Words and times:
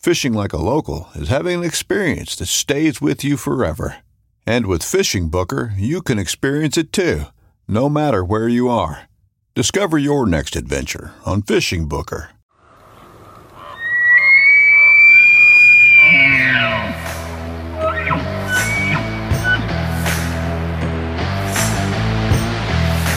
Fishing 0.00 0.32
like 0.32 0.54
a 0.54 0.56
local 0.56 1.10
is 1.14 1.28
having 1.28 1.58
an 1.58 1.64
experience 1.64 2.34
that 2.36 2.46
stays 2.46 3.02
with 3.02 3.22
you 3.22 3.36
forever. 3.36 3.96
And 4.46 4.64
with 4.64 4.82
Fishing 4.82 5.28
Booker, 5.28 5.74
you 5.76 6.00
can 6.00 6.18
experience 6.18 6.78
it 6.78 6.90
too, 6.90 7.24
no 7.68 7.90
matter 7.90 8.24
where 8.24 8.48
you 8.48 8.70
are. 8.70 9.10
Discover 9.54 9.98
your 9.98 10.26
next 10.26 10.56
adventure 10.56 11.12
on 11.26 11.42
Fishing 11.42 11.86
Booker. 11.86 12.30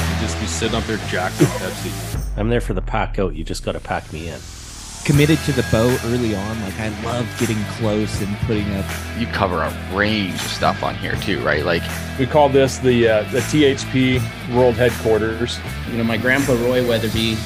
You 0.09 0.19
just 0.19 0.37
be 0.37 0.47
sitting 0.47 0.75
up 0.75 0.83
there 0.83 0.97
jacked 1.07 1.39
with 1.39 1.47
Pepsi. 1.47 2.37
I'm 2.37 2.49
there 2.49 2.59
for 2.59 2.73
the 2.73 2.81
pack 2.81 3.19
out. 3.19 3.35
You 3.35 3.45
just 3.45 3.63
got 3.63 3.71
to 3.71 3.79
pack 3.79 4.11
me 4.11 4.27
in. 4.27 4.41
Committed 5.05 5.37
to 5.39 5.51
the 5.51 5.63
boat 5.69 5.99
early 6.05 6.33
on. 6.33 6.61
Like 6.61 6.79
I 6.79 6.87
love 7.03 7.27
getting 7.37 7.61
close 7.77 8.21
and 8.21 8.37
putting 8.47 8.73
up. 8.75 8.85
you 9.17 9.27
cover 9.27 9.61
a 9.61 9.69
range 9.93 10.35
of 10.35 10.39
stuff 10.49 10.81
on 10.81 10.95
here 10.95 11.15
too, 11.17 11.41
right? 11.41 11.65
Like 11.65 11.83
We 12.17 12.25
call 12.25 12.47
this 12.47 12.77
the 12.77 13.09
uh, 13.09 13.23
the 13.23 13.39
THP 13.39 14.21
World 14.55 14.75
Headquarters. 14.75 15.59
You 15.91 15.97
know, 15.97 16.05
my 16.05 16.15
grandpa 16.15 16.53
Roy 16.53 16.87
Weatherby, 16.87 17.37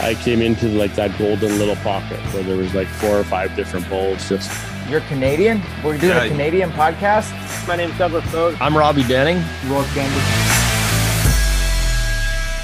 I 0.00 0.14
came 0.14 0.42
into 0.42 0.66
like 0.68 0.96
that 0.96 1.16
golden 1.16 1.56
little 1.56 1.76
pocket 1.76 2.18
where 2.34 2.42
there 2.42 2.56
was 2.56 2.74
like 2.74 2.88
four 2.88 3.16
or 3.20 3.24
five 3.24 3.54
different 3.54 3.88
bowls. 3.88 4.28
Just 4.28 4.50
You're 4.90 5.00
Canadian? 5.02 5.62
We're 5.84 5.96
doing 5.98 6.16
Yeah. 6.16 6.24
a 6.24 6.28
Canadian 6.28 6.70
podcast? 6.72 7.30
my 7.68 7.76
name's 7.76 7.96
Douglas 7.96 8.28
Bode. 8.32 8.56
I'm 8.60 8.76
Robbie 8.76 9.04
Denning. 9.04 9.36
Rorke 9.68 9.86
Denver. 9.94 10.20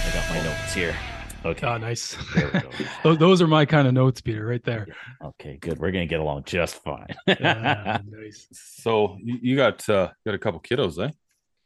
I 0.02 0.10
got 0.12 0.28
my 0.28 0.42
notes 0.42 0.75
here. 0.75 0.96
Okay. 1.44 1.66
Oh, 1.66 1.78
nice. 1.78 2.16
There 2.34 2.50
we 2.52 2.60
go. 2.60 2.70
those, 3.02 3.18
those 3.18 3.42
are 3.42 3.46
my 3.46 3.64
kind 3.64 3.88
of 3.88 3.94
notes, 3.94 4.20
Peter, 4.20 4.44
right 4.44 4.62
there. 4.62 4.86
Okay, 5.24 5.56
good. 5.60 5.78
We're 5.78 5.90
gonna 5.90 6.06
get 6.06 6.20
along 6.20 6.44
just 6.44 6.76
fine. 6.82 7.14
Yeah, 7.26 8.00
nice. 8.06 8.46
So 8.82 9.16
you, 9.22 9.38
you 9.42 9.56
got 9.56 9.88
uh, 9.88 10.10
got 10.24 10.34
a 10.34 10.38
couple 10.38 10.60
kiddos, 10.60 11.02
eh? 11.04 11.10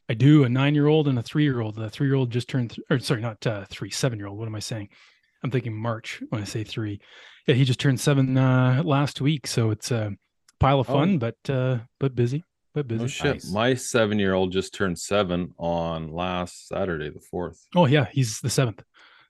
I 0.09 0.15
do 0.15 0.45
a 0.45 0.49
nine-year-old 0.49 1.09
and 1.09 1.19
a 1.19 1.23
three-year-old. 1.23 1.77
The 1.77 1.89
three-year-old 1.91 2.31
just 2.31 2.49
turned, 2.49 2.71
th- 2.71 2.85
or 2.91 2.99
sorry, 2.99 3.21
not 3.23 3.45
uh, 3.47 3.65
three, 3.71 3.91
seven-year-old. 3.91 4.39
What 4.39 4.47
am 4.49 4.55
I 4.55 4.59
saying? 4.61 4.91
I'm 5.43 5.51
thinking 5.51 5.75
March 5.75 6.23
when 6.29 6.41
I 6.43 6.45
say 6.45 6.63
three. 6.65 7.01
Yeah, 7.47 7.55
he 7.55 7.65
just 7.65 7.81
turned 7.81 7.99
seven 8.01 8.37
uh, 8.37 8.83
last 8.85 9.21
week, 9.21 9.47
so 9.47 9.71
it's 9.71 9.91
a 9.91 10.13
pile 10.61 10.81
of 10.81 10.89
Oh. 10.91 10.95
fun, 10.95 11.19
but 11.19 11.37
uh, 11.49 11.79
but 12.01 12.15
busy, 12.15 12.45
but 12.75 12.87
busy. 12.89 13.03
No 13.03 13.07
shit. 13.09 13.35
Nice. 13.35 13.51
My 13.51 13.75
seven 13.75 14.19
year 14.19 14.35
old 14.35 14.53
just 14.53 14.73
turned 14.75 14.99
seven 14.99 15.53
on 15.59 16.13
last 16.13 16.69
Saturday, 16.69 17.11
the 17.11 17.21
fourth. 17.21 17.67
Oh 17.75 17.87
yeah, 17.87 18.07
he's 18.13 18.41
the 18.41 18.51
seventh. 18.51 18.83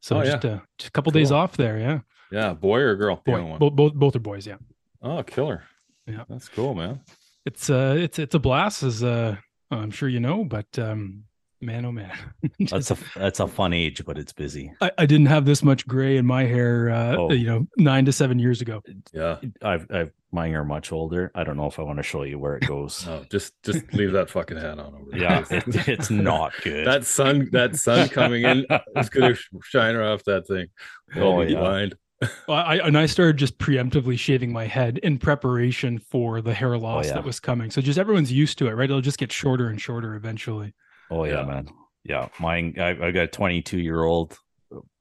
So 0.05 0.19
Oh, 0.21 0.23
just, 0.23 0.45
uh, 0.45 0.59
just 0.77 0.89
a 0.89 0.93
couple 0.93 1.13
days 1.13 1.33
off 1.33 1.57
there. 1.57 1.79
Yeah, 1.79 2.01
Yeah, 2.31 2.53
boy 2.53 2.81
or 2.81 2.95
girl? 2.95 3.23
Boy, 3.25 3.43
one. 3.43 3.59
both 3.59 3.73
both 3.75 3.95
both 3.95 4.15
are 4.17 4.19
boys. 4.21 4.47
Yeah, 4.47 4.57
Oh, 5.01 5.23
killer. 5.23 5.65
Yeah. 6.07 6.25
That's 6.29 6.51
cool, 6.51 6.75
man. 6.75 7.01
it's 7.47 7.71
uh, 7.71 7.97
it's 7.99 8.19
it's 8.19 8.35
a 8.35 8.39
blast, 8.39 8.83
as 8.83 9.03
uh, 9.03 9.37
I'm 9.71 9.91
sure 9.91 10.11
you 10.11 10.21
know, 10.21 10.45
but 10.45 10.79
um, 10.79 11.25
man, 11.65 11.85
oh 11.85 11.93
man, 11.93 12.13
That's 12.71 12.91
a 12.91 12.97
that's 13.17 13.41
a 13.41 13.47
fun 13.49 13.73
age, 13.73 14.05
but 14.05 14.19
it's 14.19 14.33
busy. 14.33 14.73
I, 14.81 14.91
I 14.99 15.07
didn't 15.07 15.27
have 15.27 15.45
this 15.45 15.63
much 15.63 15.87
gray 15.87 16.17
in 16.17 16.27
my 16.27 16.45
hair, 16.45 16.91
uh, 16.91 17.17
Oh. 17.17 17.33
you 17.33 17.47
know, 17.47 17.67
nine 17.77 18.05
to 18.05 18.13
seven 18.13 18.39
years 18.39 18.61
ago. 18.61 18.83
Yeah. 19.13 19.39
I've 19.63 19.87
I've 19.91 20.13
mine 20.33 20.53
are 20.55 20.65
much 20.65 20.91
older. 20.93 21.31
I 21.35 21.45
don't 21.45 21.57
know 21.57 21.67
if 21.67 21.79
I 21.79 21.83
want 21.83 21.99
to 21.99 22.03
show 22.03 22.25
you 22.25 22.39
where 22.39 22.57
it 22.57 22.67
goes. 22.67 23.07
No, 23.07 23.25
just 23.31 23.55
just 23.63 23.93
leave 23.93 24.13
that 24.13 24.31
fucking 24.31 24.57
hat 24.57 24.79
on 24.79 24.95
over 24.95 25.05
there. 25.11 25.21
yeah, 25.21 25.45
it, 25.51 25.89
it's 25.89 26.11
not 26.11 26.53
good. 26.63 26.87
that 26.87 27.05
sun 27.05 27.49
that 27.53 27.77
sun 27.77 28.09
coming 28.09 28.45
in 28.45 28.67
is 28.97 29.09
gonna 29.09 29.35
shine 29.65 29.97
right 29.97 30.09
off 30.13 30.25
that 30.25 30.47
thing. 30.47 30.67
Oh, 31.17 31.41
Oh, 31.41 31.45
be 31.47 31.53
yeah. 31.53 31.59
blind. 31.61 31.95
Well, 32.49 32.57
I 32.57 32.77
and 32.77 32.97
I 32.97 33.05
started 33.07 33.37
just 33.37 33.59
preemptively 33.59 34.19
shaving 34.19 34.51
my 34.51 34.65
head 34.67 34.97
in 34.99 35.19
preparation 35.19 35.99
for 35.99 36.41
the 36.41 36.55
hair 36.55 36.79
loss 36.79 37.05
Oh, 37.05 37.09
yeah. 37.09 37.15
that 37.15 37.25
was 37.25 37.39
coming. 37.39 37.71
So 37.71 37.83
just 37.83 37.99
everyone's 37.99 38.33
used 38.33 38.57
to 38.59 38.67
it, 38.69 38.71
right? 38.71 38.85
It'll 38.89 39.03
just 39.03 39.19
get 39.19 39.31
shorter 39.31 39.69
and 39.69 39.79
shorter 39.81 40.15
eventually. 40.15 40.73
Oh 41.11 41.25
yeah, 41.25 41.41
Yeah. 41.41 41.45
man. 41.47 41.69
Yeah, 42.05 42.29
mine. 42.39 42.75
I, 42.79 42.91
I 42.91 43.11
got 43.13 43.25
a 43.25 43.27
22 43.29 43.79
year 43.79 44.03
old. 44.03 44.37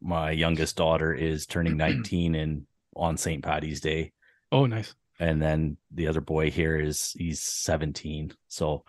My 0.02 0.32
youngest 0.32 0.78
daughter 0.78 1.14
is 1.14 1.46
turning 1.46 1.76
19 1.78 2.36
in 2.36 2.68
on 2.96 3.18
St. 3.18 3.44
Patty's 3.44 3.82
Day. 3.82 4.14
Oh, 4.52 4.66
nice. 4.68 4.94
and 5.20 5.42
then 5.42 5.78
the 5.92 6.08
other 6.08 6.22
boy 6.22 6.52
here 6.52 6.80
is 6.80 7.12
he's 7.18 7.42
17 7.42 8.34
so 8.48 8.84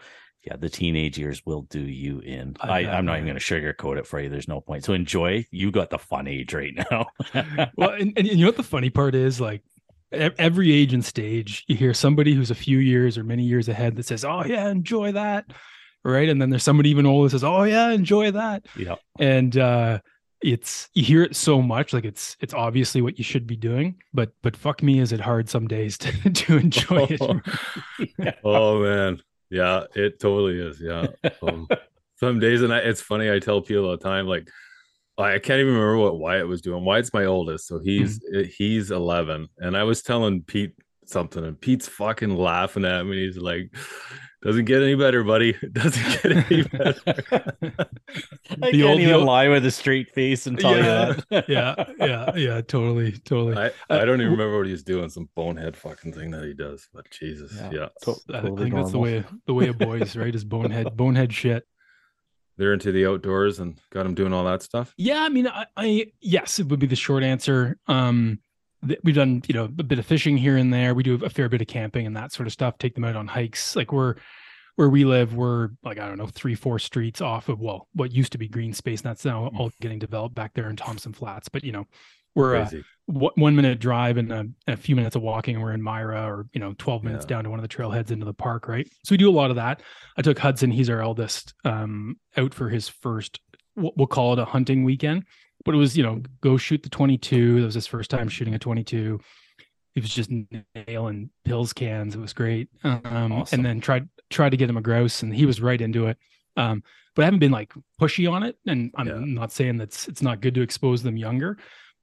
yeah 0.46 0.56
the 0.56 0.68
teenage 0.68 1.16
years 1.18 1.40
will 1.46 1.62
do 1.62 1.80
you 1.80 2.20
in 2.20 2.54
I, 2.60 2.80
I'm 2.86 3.06
not 3.06 3.14
even 3.16 3.26
going 3.28 3.38
to 3.38 3.42
sugarcoat 3.42 3.98
it 3.98 4.06
for 4.06 4.20
you 4.20 4.28
there's 4.28 4.48
no 4.48 4.60
point 4.60 4.84
so 4.84 4.92
enjoy 4.92 5.46
you 5.50 5.70
got 5.70 5.88
the 5.90 5.98
fun 5.98 6.26
age 6.28 6.52
right 6.52 6.74
now 6.90 7.06
Well, 7.76 7.90
and, 7.90 8.12
and 8.16 8.26
you 8.26 8.36
know 8.36 8.46
what 8.46 8.56
the 8.58 8.62
funny 8.62 8.90
part 8.90 9.14
is? 9.14 9.40
Like 9.40 9.62
every 10.12 10.72
age 10.72 10.92
and 10.92 11.04
stage, 11.04 11.64
you 11.66 11.76
hear 11.76 11.94
somebody 11.94 12.34
who's 12.34 12.50
a 12.50 12.54
few 12.54 12.78
years 12.78 13.16
or 13.18 13.24
many 13.24 13.42
years 13.44 13.68
ahead 13.68 13.96
that 13.96 14.06
says, 14.06 14.24
"Oh 14.24 14.44
yeah, 14.44 14.68
enjoy 14.68 15.12
that," 15.12 15.46
right? 16.04 16.28
And 16.28 16.40
then 16.40 16.50
there's 16.50 16.62
somebody 16.62 16.90
even 16.90 17.06
older 17.06 17.28
says, 17.30 17.44
"Oh 17.44 17.62
yeah, 17.64 17.90
enjoy 17.90 18.30
that." 18.32 18.66
yeah 18.76 18.96
and 19.18 19.56
uh 19.56 19.98
it's 20.42 20.88
you 20.92 21.02
hear 21.02 21.22
it 21.22 21.34
so 21.34 21.62
much 21.62 21.92
like 21.94 22.04
it's 22.04 22.36
it's 22.40 22.52
obviously 22.52 23.00
what 23.00 23.16
you 23.16 23.24
should 23.24 23.46
be 23.46 23.56
doing 23.56 23.94
but 24.12 24.30
but 24.42 24.54
fuck 24.54 24.82
me 24.82 24.98
is 24.98 25.10
it 25.12 25.20
hard 25.20 25.48
some 25.48 25.66
days 25.66 25.96
to, 25.96 26.30
to 26.32 26.58
enjoy 26.58 27.06
it 27.08 28.34
Oh 28.44 28.82
man. 28.82 29.20
Yeah, 29.50 29.84
it 29.94 30.18
totally 30.20 30.60
is. 30.60 30.80
Yeah. 30.80 31.06
Um, 31.42 31.68
some 32.16 32.40
days 32.40 32.62
and 32.62 32.72
I, 32.74 32.78
it's 32.78 33.00
funny, 33.00 33.30
I 33.30 33.38
tell 33.38 33.60
people 33.62 33.84
all 33.86 33.96
the 33.96 34.02
time, 34.02 34.26
like 34.26 34.48
I 35.16 35.38
can't 35.38 35.60
even 35.60 35.74
remember 35.74 35.98
what 35.98 36.18
Wyatt 36.18 36.48
was 36.48 36.60
doing. 36.60 36.84
Wyatt's 36.84 37.12
my 37.14 37.24
oldest, 37.26 37.68
so 37.68 37.78
he's 37.78 38.18
Mm-hmm. 38.18 38.50
he's 38.58 38.90
11, 38.90 39.48
and 39.58 39.76
I 39.76 39.84
was 39.84 40.02
telling 40.02 40.42
Pete 40.42 40.74
something, 41.06 41.44
and 41.44 41.60
Pete's 41.60 41.86
fucking 41.88 42.34
laughing 42.34 42.84
at 42.84 43.04
me. 43.06 43.24
He's 43.24 43.36
like, 43.38 43.72
"Doesn't 44.44 44.66
get 44.66 44.82
any 44.82 44.94
better, 44.94 45.24
buddy. 45.24 45.52
Doesn't 45.72 46.22
get 46.22 46.50
any 46.50 46.62
better." 46.72 47.00
i 47.06 48.70
The 48.70 48.70
can't 48.72 48.82
old- 48.84 48.98
the 48.98 49.02
even 49.02 49.14
old- 49.14 49.24
lie 49.24 49.48
with 49.48 49.64
a 49.66 49.70
straight 49.70 50.10
face 50.14 50.46
and 50.46 50.58
tell 50.58 50.76
Yeah. 50.76 51.08
you 51.08 51.22
that 51.30 51.48
yeah 51.48 51.74
yeah 51.98 52.36
yeah 52.36 52.60
totally 52.60 53.12
totally 53.12 53.56
I, 53.56 53.70
I 53.90 54.04
don't 54.04 54.20
even 54.20 54.32
remember 54.32 54.58
what 54.58 54.66
he's 54.66 54.82
doing. 54.82 55.08
Some 55.08 55.28
bonehead 55.34 55.76
fucking 55.76 56.12
thing 56.12 56.30
that 56.32 56.44
he 56.44 56.54
does. 56.54 56.88
But 56.92 57.10
Jesus, 57.10 57.52
Yeah. 57.56 57.70
yeah, 57.72 57.88
To- 58.02 58.16
I, 58.32 58.38
I 58.38 58.40
totally 58.42 58.62
think 58.64 58.74
that's 58.74 58.92
the 58.92 58.98
way 58.98 59.24
the 59.46 59.54
way 59.54 59.68
of 59.68 59.78
boys 59.78 60.16
right 60.16 60.34
is 60.34 60.44
bonehead 60.44 60.96
bonehead 60.96 61.32
shit 61.32 61.66
they're 62.56 62.72
into 62.72 62.92
the 62.92 63.04
outdoors 63.04 63.58
and 63.58 63.80
got 63.90 64.06
him 64.06 64.14
doing 64.14 64.32
all 64.32 64.44
that 64.44 64.62
stuff. 64.62 64.94
yeah 64.96 65.22
i 65.24 65.28
mean 65.28 65.48
i, 65.48 65.66
I 65.76 66.06
yes 66.20 66.60
it 66.60 66.68
would 66.68 66.78
be 66.78 66.86
the 66.86 66.94
short 66.94 67.24
answer 67.24 67.78
um 67.88 68.26
th- 68.28 68.38
we've 69.02 69.14
done 69.14 69.42
you 69.48 69.54
know 69.54 69.64
a 69.64 69.68
bit 69.82 69.98
of 69.98 70.06
fishing 70.06 70.36
here 70.36 70.56
and 70.56 70.72
there 70.72 70.94
we 70.94 71.02
do 71.02 71.14
a 71.24 71.30
fair 71.30 71.48
bit 71.48 71.60
of 71.60 71.66
camping 71.66 72.06
and 72.06 72.16
that 72.16 72.32
sort 72.32 72.46
of 72.46 72.52
stuff 72.52 72.78
take 72.78 72.94
them 72.94 73.04
out 73.04 73.16
on 73.16 73.26
hikes 73.26 73.74
like 73.76 73.92
we're 73.92 74.14
where 74.76 74.88
we 74.88 75.04
live, 75.04 75.36
we're 75.36 75.68
like 75.84 76.00
I 76.00 76.08
don't 76.08 76.18
know 76.18 76.26
three 76.26 76.56
four 76.56 76.80
streets 76.80 77.20
off 77.20 77.48
of 77.48 77.60
well 77.60 77.86
what 77.92 78.10
used 78.12 78.32
to 78.32 78.38
be 78.38 78.48
green 78.48 78.72
space, 78.72 79.02
and 79.02 79.08
that's 79.10 79.24
now 79.24 79.46
all 79.56 79.70
getting 79.80 80.00
developed 80.00 80.34
back 80.34 80.52
there 80.54 80.68
in 80.68 80.74
Thompson 80.74 81.12
Flats. 81.12 81.48
But 81.48 81.62
you 81.62 81.70
know, 81.70 81.86
we're 82.34 82.56
uh, 82.56 82.70
w- 83.08 83.30
one 83.36 83.54
minute 83.54 83.78
drive 83.78 84.16
and 84.16 84.32
a, 84.32 84.46
a 84.66 84.76
few 84.76 84.96
minutes 84.96 85.14
of 85.14 85.22
walking, 85.22 85.54
and 85.54 85.62
we're 85.62 85.74
in 85.74 85.80
Myra, 85.80 86.24
or 86.28 86.46
you 86.52 86.58
know, 86.58 86.74
twelve 86.76 87.04
minutes 87.04 87.24
Yeah. 87.24 87.36
down 87.36 87.44
to 87.44 87.50
one 87.50 87.60
of 87.60 87.62
the 87.62 87.68
trailheads 87.68 88.10
into 88.10 88.26
the 88.26 88.34
park, 88.34 88.66
right? 88.66 88.84
So 89.04 89.12
we 89.12 89.16
do 89.16 89.30
a 89.30 89.32
lot 89.32 89.50
of 89.50 89.56
that. 89.56 89.80
I 90.16 90.22
took 90.22 90.40
Hudson, 90.40 90.72
he's 90.72 90.90
our 90.90 91.00
eldest, 91.00 91.54
um, 91.64 92.16
out 92.36 92.52
for 92.52 92.68
his 92.68 92.88
first, 92.88 93.38
we'll 93.76 94.08
call 94.08 94.32
it 94.32 94.40
a 94.40 94.44
hunting 94.44 94.82
weekend, 94.82 95.22
but 95.64 95.74
it 95.74 95.78
was 95.78 95.96
you 95.96 96.02
know 96.02 96.22
go 96.40 96.56
shoot 96.56 96.82
the 96.82 96.88
twenty 96.90 97.18
two. 97.18 97.60
That 97.60 97.66
was 97.66 97.74
his 97.74 97.86
first 97.86 98.10
time 98.10 98.28
shooting 98.28 98.54
a 98.54 98.58
twenty 98.58 98.84
two. 98.84 99.20
He 99.94 100.00
was 100.00 100.10
just 100.12 100.30
nailing 100.88 101.30
pills 101.44 101.72
cans. 101.72 102.14
It 102.14 102.20
was 102.20 102.32
great. 102.32 102.68
Um, 102.82 103.30
Awesome. 103.32 103.60
and 103.60 103.64
then 103.66 103.80
tried 103.80 104.08
tried 104.30 104.50
to 104.50 104.56
get 104.56 104.68
him 104.70 104.76
a 104.76 104.80
grouse, 104.82 105.22
and 105.22 105.34
he 105.34 105.46
was 105.46 105.60
right 105.60 105.80
into 105.80 106.06
it. 106.06 106.18
Um, 106.56 106.82
but 107.14 107.22
I 107.22 107.24
haven't 107.26 107.40
been 107.40 107.52
like 107.52 107.72
pushy 108.00 108.30
on 108.30 108.42
it, 108.42 108.56
and 108.66 108.90
I'm 108.96 109.06
Yeah. 109.06 109.14
not 109.20 109.52
saying 109.52 109.78
that's 109.78 110.08
it's 110.08 110.22
not 110.22 110.40
good 110.40 110.54
to 110.54 110.62
expose 110.62 111.02
them 111.02 111.16
younger 111.16 111.56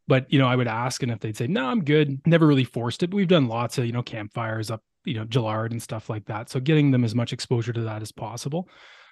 but 0.07 0.25
you 0.33 0.39
know 0.39 0.47
i 0.47 0.55
would 0.55 0.67
ask 0.67 1.03
and 1.03 1.11
if 1.11 1.19
they'd 1.19 1.37
say 1.37 1.45
no 1.45 1.67
i'm 1.67 1.83
good 1.83 2.19
never 2.25 2.47
really 2.47 2.63
forced 2.63 3.03
it 3.03 3.11
but 3.11 3.15
we've 3.15 3.27
done 3.27 3.47
lots 3.47 3.77
of 3.77 3.85
you 3.85 3.91
know 3.91 4.01
campfires 4.01 4.71
up 4.71 4.81
you 5.05 5.13
know 5.13 5.25
gillard 5.29 5.71
and 5.71 5.81
stuff 5.81 6.09
like 6.09 6.25
that 6.25 6.49
so 6.49 6.59
getting 6.59 6.89
them 6.89 7.03
as 7.03 7.13
much 7.13 7.31
exposure 7.31 7.71
to 7.71 7.81
that 7.81 8.01
as 8.01 8.11
possible 8.11 8.67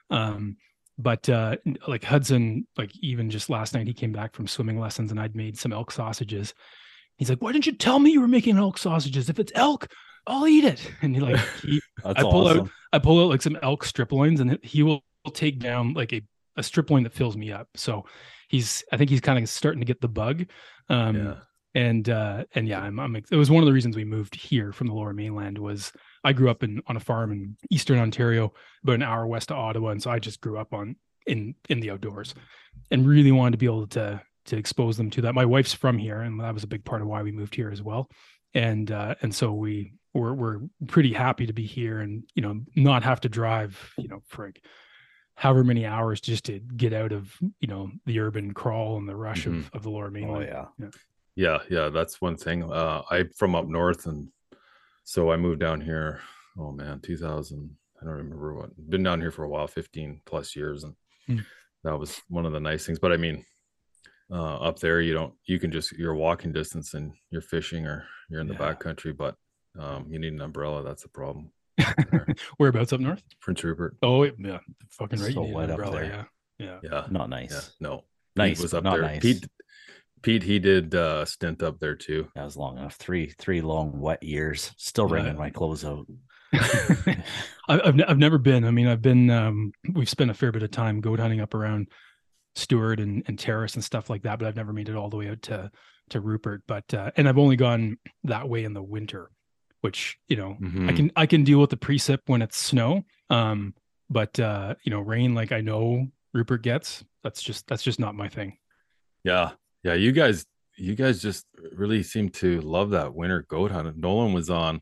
um 0.09 0.57
but 0.99 1.27
uh 1.29 1.55
like 1.87 2.03
hudson 2.03 2.67
like 2.77 2.91
even 3.01 3.29
just 3.29 3.49
last 3.49 3.73
night 3.73 3.87
he 3.87 3.93
came 3.93 4.11
back 4.11 4.35
from 4.35 4.45
swimming 4.47 4.79
lessons 4.79 5.09
and 5.11 5.19
i'd 5.19 5.35
made 5.35 5.57
some 5.57 5.73
elk 5.73 5.91
sausages 5.91 6.53
he's 7.17 7.29
like 7.29 7.41
why 7.41 7.51
didn't 7.51 7.65
you 7.65 7.73
tell 7.73 7.97
me 7.99 8.11
you 8.11 8.21
were 8.21 8.27
making 8.27 8.57
elk 8.57 8.77
sausages 8.77 9.29
if 9.29 9.39
it's 9.39 9.51
elk 9.55 9.87
i'll 10.27 10.47
eat 10.47 10.65
it 10.65 10.91
and 11.01 11.15
he 11.15 11.21
like 11.21 11.39
he, 11.63 11.81
I 12.03 12.21
pull 12.23 12.47
awesome. 12.47 12.59
out 12.61 12.69
I 12.91 12.99
pull 12.99 13.21
out 13.23 13.29
like 13.29 13.41
some 13.41 13.57
elk 13.61 13.85
strip 13.85 14.11
loins 14.11 14.39
and 14.39 14.57
he 14.63 14.83
will 14.83 15.01
take 15.33 15.59
down 15.59 15.93
like 15.93 16.11
a, 16.13 16.21
a 16.57 16.63
strip 16.63 16.89
loin 16.89 17.03
that 17.03 17.13
fills 17.13 17.37
me 17.37 17.51
up. 17.51 17.67
So 17.75 18.05
he's 18.47 18.83
I 18.91 18.97
think 18.97 19.09
he's 19.09 19.21
kind 19.21 19.37
of 19.41 19.47
starting 19.47 19.79
to 19.81 19.85
get 19.85 20.01
the 20.01 20.07
bug. 20.07 20.45
Um 20.89 21.15
Yeah. 21.15 21.35
and 21.75 22.09
uh 22.09 22.45
and 22.55 22.67
yeah, 22.67 22.81
I'm, 22.81 22.99
I'm 22.99 23.15
it 23.15 23.31
was 23.31 23.51
one 23.51 23.61
of 23.61 23.67
the 23.67 23.73
reasons 23.73 23.95
we 23.95 24.05
moved 24.05 24.35
here 24.35 24.71
from 24.71 24.87
the 24.87 24.93
lower 24.93 25.13
mainland 25.13 25.57
was 25.59 25.91
I 26.23 26.33
grew 26.33 26.49
up 26.49 26.63
in 26.63 26.81
on 26.87 26.97
a 26.97 26.99
farm 26.99 27.31
in 27.31 27.57
eastern 27.69 27.99
Ontario, 27.99 28.53
about 28.83 28.95
an 28.95 29.03
hour 29.03 29.25
west 29.27 29.51
of 29.51 29.57
Ottawa. 29.57 29.89
And 29.89 30.01
so 30.01 30.11
I 30.11 30.19
just 30.19 30.41
grew 30.41 30.57
up 30.57 30.73
on 30.73 30.95
in 31.27 31.55
in 31.69 31.79
the 31.79 31.91
outdoors 31.91 32.33
and 32.91 33.07
really 33.07 33.31
wanted 33.31 33.51
to 33.51 33.57
be 33.57 33.65
able 33.65 33.87
to 33.87 34.21
to 34.45 34.57
expose 34.57 34.97
them 34.97 35.09
to 35.11 35.21
that. 35.21 35.35
My 35.35 35.45
wife's 35.45 35.73
from 35.73 35.97
here, 35.97 36.21
and 36.21 36.39
that 36.39 36.53
was 36.53 36.63
a 36.63 36.67
big 36.67 36.83
part 36.83 37.01
of 37.01 37.07
why 37.07 37.21
we 37.21 37.31
moved 37.31 37.55
here 37.55 37.69
as 37.71 37.81
well. 37.81 38.09
And 38.53 38.91
uh, 38.91 39.15
and 39.21 39.33
so 39.33 39.53
we 39.53 39.93
we're 40.13 40.33
we're 40.33 40.59
pretty 40.87 41.13
happy 41.13 41.45
to 41.45 41.53
be 41.53 41.65
here, 41.67 41.99
and 41.99 42.23
you 42.33 42.41
know 42.41 42.61
not 42.75 43.03
have 43.03 43.21
to 43.21 43.29
drive 43.29 43.93
you 43.97 44.07
know 44.07 44.23
for 44.27 44.47
like 44.47 44.63
however 45.35 45.63
many 45.63 45.85
hours 45.85 46.19
just 46.19 46.45
to 46.45 46.59
get 46.59 46.91
out 46.93 47.11
of 47.11 47.33
you 47.59 47.67
know 47.67 47.91
the 48.05 48.19
urban 48.19 48.53
crawl 48.53 48.97
and 48.97 49.07
the 49.07 49.15
rush 49.15 49.45
of, 49.45 49.69
of 49.73 49.83
the 49.83 49.89
lower 49.89 50.07
Oh 50.07 50.11
mainland. 50.11 50.47
yeah. 50.79 50.87
Yeah, 51.35 51.59
yeah, 51.69 51.87
that's 51.89 52.19
one 52.19 52.35
thing. 52.35 52.69
Uh, 52.69 53.03
I'm 53.09 53.29
from 53.37 53.55
up 53.55 53.67
north, 53.67 54.07
and 54.07 54.29
so 55.09 55.31
I 55.31 55.37
moved 55.37 55.59
down 55.59 55.81
here. 55.81 56.21
Oh 56.55 56.71
man, 56.71 56.99
2000. 56.99 57.75
I 57.99 58.05
don't 58.05 58.13
remember 58.13 58.53
what. 58.53 58.69
Been 58.91 59.01
down 59.01 59.19
here 59.21 59.31
for 59.31 59.43
a 59.43 59.49
while, 59.49 59.65
15 59.67 60.21
plus 60.25 60.55
years, 60.55 60.83
and 60.83 60.93
Hmm. 61.25 61.39
that 61.83 61.97
was 61.97 62.21
one 62.27 62.45
of 62.45 62.53
the 62.53 62.59
nice 62.59 62.85
things. 62.85 62.99
But 62.99 63.11
I 63.11 63.17
mean, 63.17 63.43
uh, 64.31 64.57
up 64.57 64.77
there, 64.79 65.01
you 65.01 65.13
don't. 65.13 65.33
You 65.45 65.59
can 65.59 65.71
just 65.71 65.93
you're 65.93 66.13
walking 66.13 66.51
distance 66.51 66.93
and 66.93 67.11
you're 67.31 67.41
fishing, 67.41 67.87
or 67.87 68.05
you're 68.29 68.41
in 68.41 68.47
the 68.47 68.53
Yeah. 68.53 68.59
back 68.59 68.79
country, 68.79 69.11
but 69.13 69.35
um, 69.79 70.05
you 70.11 70.19
need 70.19 70.33
an 70.33 70.41
umbrella. 70.41 70.83
That's 70.83 71.01
the 71.03 71.09
problem. 71.09 71.51
Whereabouts 72.59 72.93
up 72.93 72.99
north? 72.99 73.23
Prince 73.41 73.63
Rupert. 73.63 73.95
Oh 74.03 74.23
yeah, 74.23 74.59
fucking 74.91 75.19
right. 75.19 75.33
So 75.33 75.41
you 75.41 75.47
need 75.47 75.49
an 75.49 75.55
wet 75.55 75.69
up 75.71 75.79
umbrella, 75.79 75.95
there. 75.99 76.27
Yeah, 76.59 76.65
yeah. 76.65 76.79
Yeah, 76.91 77.07
Not 77.09 77.29
nice. 77.29 77.51
yeah, 77.51 77.87
no. 77.87 78.03
Nice, 78.35 78.57
Pete 78.57 78.63
was 78.63 78.73
up 78.75 78.83
not 78.83 78.93
there. 78.93 79.01
nice. 79.01 79.21
Pete, 79.21 79.47
Pete, 80.21 80.43
he 80.43 80.59
did 80.59 80.93
uh, 80.95 81.25
stint 81.25 81.63
up 81.63 81.79
there 81.79 81.95
too. 81.95 82.27
That 82.35 82.43
was 82.45 82.57
long 82.57 82.77
enough. 82.77 82.95
Three 82.95 83.27
three 83.37 83.61
long 83.61 83.99
wet 83.99 84.21
years. 84.23 84.71
Still 84.77 85.07
Yeah. 85.07 85.13
wringing 85.15 85.37
my 85.37 85.49
clothes 85.49 85.85
out. 85.85 86.05
I- 86.53 87.23
I've 87.67 88.01
I've 88.07 88.17
never 88.17 88.37
been. 88.37 88.65
I 88.65 88.71
mean, 88.71 88.87
I've 88.87 89.01
been. 89.01 89.29
Um, 89.29 89.71
we've 89.93 90.09
spent 90.09 90.31
a 90.31 90.33
fair 90.33 90.51
bit 90.51 90.63
of 90.63 90.71
time 90.71 91.01
goat 91.01 91.19
hunting 91.19 91.41
up 91.41 91.53
around 91.53 91.87
Stewart 92.55 92.99
and, 92.99 93.23
and 93.27 93.37
Terrace 93.37 93.75
and 93.75 93.83
stuff 93.83 94.09
like 94.09 94.23
that, 94.23 94.39
but 94.39 94.47
I've 94.47 94.55
never 94.55 94.73
made 94.73 94.89
it 94.89 94.95
all 94.95 95.09
the 95.09 95.17
way 95.17 95.29
out 95.29 95.41
to 95.43 95.71
to 96.09 96.19
Rupert. 96.19 96.63
But 96.67 96.91
uh, 96.93 97.11
and 97.15 97.29
I've 97.29 97.37
only 97.37 97.55
gone 97.55 97.97
that 98.23 98.49
way 98.49 98.63
in 98.63 98.73
the 98.73 98.81
winter, 98.83 99.29
which 99.81 100.17
you 100.27 100.35
know 100.37 100.57
I 100.59 100.63
Mhm. 100.63 100.95
can 100.95 101.11
I 101.15 101.25
can 101.27 101.43
deal 101.43 101.59
with 101.59 101.69
the 101.69 101.77
precip 101.77 102.19
when 102.25 102.41
it's 102.41 102.57
snow. 102.57 103.03
Um, 103.29 103.75
but 104.09 104.39
uh, 104.39 104.75
you 104.83 104.89
know, 104.91 105.01
rain 105.01 105.35
like 105.35 105.51
I 105.51 105.61
know 105.61 106.07
Rupert 106.33 106.63
gets. 106.63 107.03
That's 107.23 107.41
just 107.41 107.67
that's 107.67 107.83
just 107.83 107.99
not 107.99 108.15
my 108.15 108.27
thing. 108.29 108.57
Yeah, 109.23 109.51
yeah. 109.83 109.93
You 109.93 110.11
guys, 110.11 110.45
you 110.77 110.95
guys 110.95 111.21
just 111.21 111.45
really 111.73 112.03
seem 112.03 112.29
to 112.29 112.61
love 112.61 112.91
that 112.91 113.13
winter 113.13 113.45
goat 113.47 113.71
hunt. 113.71 113.97
Nolan 113.97 114.33
was 114.33 114.49
on 114.49 114.81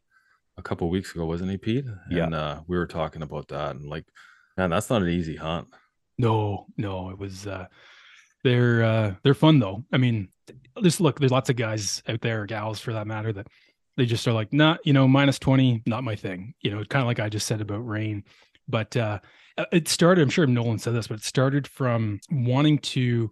a 0.58 0.62
couple 0.62 0.90
weeks 0.90 1.14
ago, 1.14 1.26
wasn't 1.26 1.52
he, 1.52 1.58
Pete? 1.58 1.86
Yeah. 2.10 2.26
And 2.26 2.36
uh, 2.36 2.62
we 2.68 2.78
were 2.78 2.88
talking 2.88 3.22
about 3.22 3.48
that, 3.50 3.76
and 3.76 3.90
like, 3.90 4.06
man, 4.58 4.70
that's 4.70 4.90
not 4.90 5.02
an 5.02 5.10
easy 5.10 5.36
hunt. 5.36 5.68
No, 6.18 6.66
no, 6.78 7.10
it 7.12 7.18
was 7.18 7.46
uh 7.46 7.68
they're 8.44 8.84
uh 8.84 9.16
they're 9.24 9.34
fun 9.34 9.60
though. 9.60 9.84
I 9.94 9.98
mean, 9.98 10.30
just 10.82 11.02
look, 11.02 11.20
there's 11.20 11.32
lots 11.32 11.50
of 11.50 11.56
guys 11.56 12.02
out 12.08 12.22
there, 12.22 12.46
gals 12.46 12.80
for 12.80 12.94
that 12.94 13.08
matter, 13.08 13.32
that 13.34 13.48
they 13.98 14.06
just 14.06 14.28
are 14.28 14.34
like, 14.34 14.54
nah, 14.54 14.78
you 14.84 14.94
know, 14.94 15.08
minus 15.08 15.40
20, 15.40 15.84
not 15.86 16.04
my 16.04 16.16
thing. 16.16 16.54
You 16.62 16.72
know, 16.72 16.84
kind 16.84 17.02
of 17.02 17.08
like 17.08 17.20
I 17.20 17.30
just 17.30 17.48
said 17.48 17.62
about 17.62 17.88
rain. 17.88 18.24
But 18.68 18.98
uh 18.98 19.20
it 19.72 19.88
started, 19.88 20.22
I'm 20.22 20.30
sure 20.30 20.46
Nolan 20.46 20.78
said 20.78 20.94
this, 20.94 21.08
but 21.08 21.18
it 21.18 21.24
started 21.24 21.68
from 21.68 22.20
wanting 22.30 22.78
to 22.80 23.32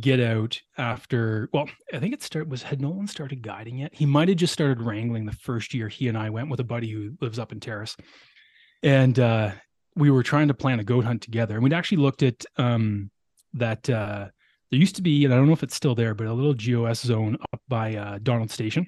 get 0.00 0.20
out 0.20 0.60
after 0.78 1.48
well, 1.52 1.68
I 1.92 1.98
think 1.98 2.14
it 2.14 2.22
started 2.22 2.50
was 2.50 2.62
had 2.62 2.80
Nolan 2.80 3.06
started 3.06 3.42
guiding 3.42 3.78
yet? 3.78 3.94
He 3.94 4.06
might 4.06 4.28
have 4.28 4.38
just 4.38 4.52
started 4.52 4.80
wrangling 4.80 5.26
the 5.26 5.32
first 5.32 5.74
year 5.74 5.88
he 5.88 6.08
and 6.08 6.16
I 6.16 6.30
went 6.30 6.48
with 6.48 6.60
a 6.60 6.64
buddy 6.64 6.90
who 6.90 7.16
lives 7.20 7.38
up 7.38 7.52
in 7.52 7.60
Terrace. 7.60 7.96
And 8.82 9.18
uh 9.18 9.52
we 9.94 10.10
were 10.10 10.22
trying 10.22 10.48
to 10.48 10.54
plan 10.54 10.80
a 10.80 10.84
goat 10.84 11.04
hunt 11.04 11.22
together 11.22 11.54
and 11.54 11.62
we'd 11.62 11.72
actually 11.72 11.98
looked 11.98 12.22
at 12.22 12.44
um 12.56 13.10
that 13.54 13.88
uh 13.90 14.26
there 14.70 14.80
used 14.80 14.96
to 14.96 15.02
be 15.02 15.24
and 15.24 15.32
i 15.32 15.36
don't 15.36 15.46
know 15.46 15.52
if 15.52 15.62
it's 15.62 15.74
still 15.74 15.94
there 15.94 16.14
but 16.14 16.26
a 16.26 16.32
little 16.32 16.54
gos 16.54 17.00
zone 17.00 17.36
up 17.52 17.60
by 17.68 17.94
uh 17.96 18.18
donald 18.22 18.50
station 18.50 18.86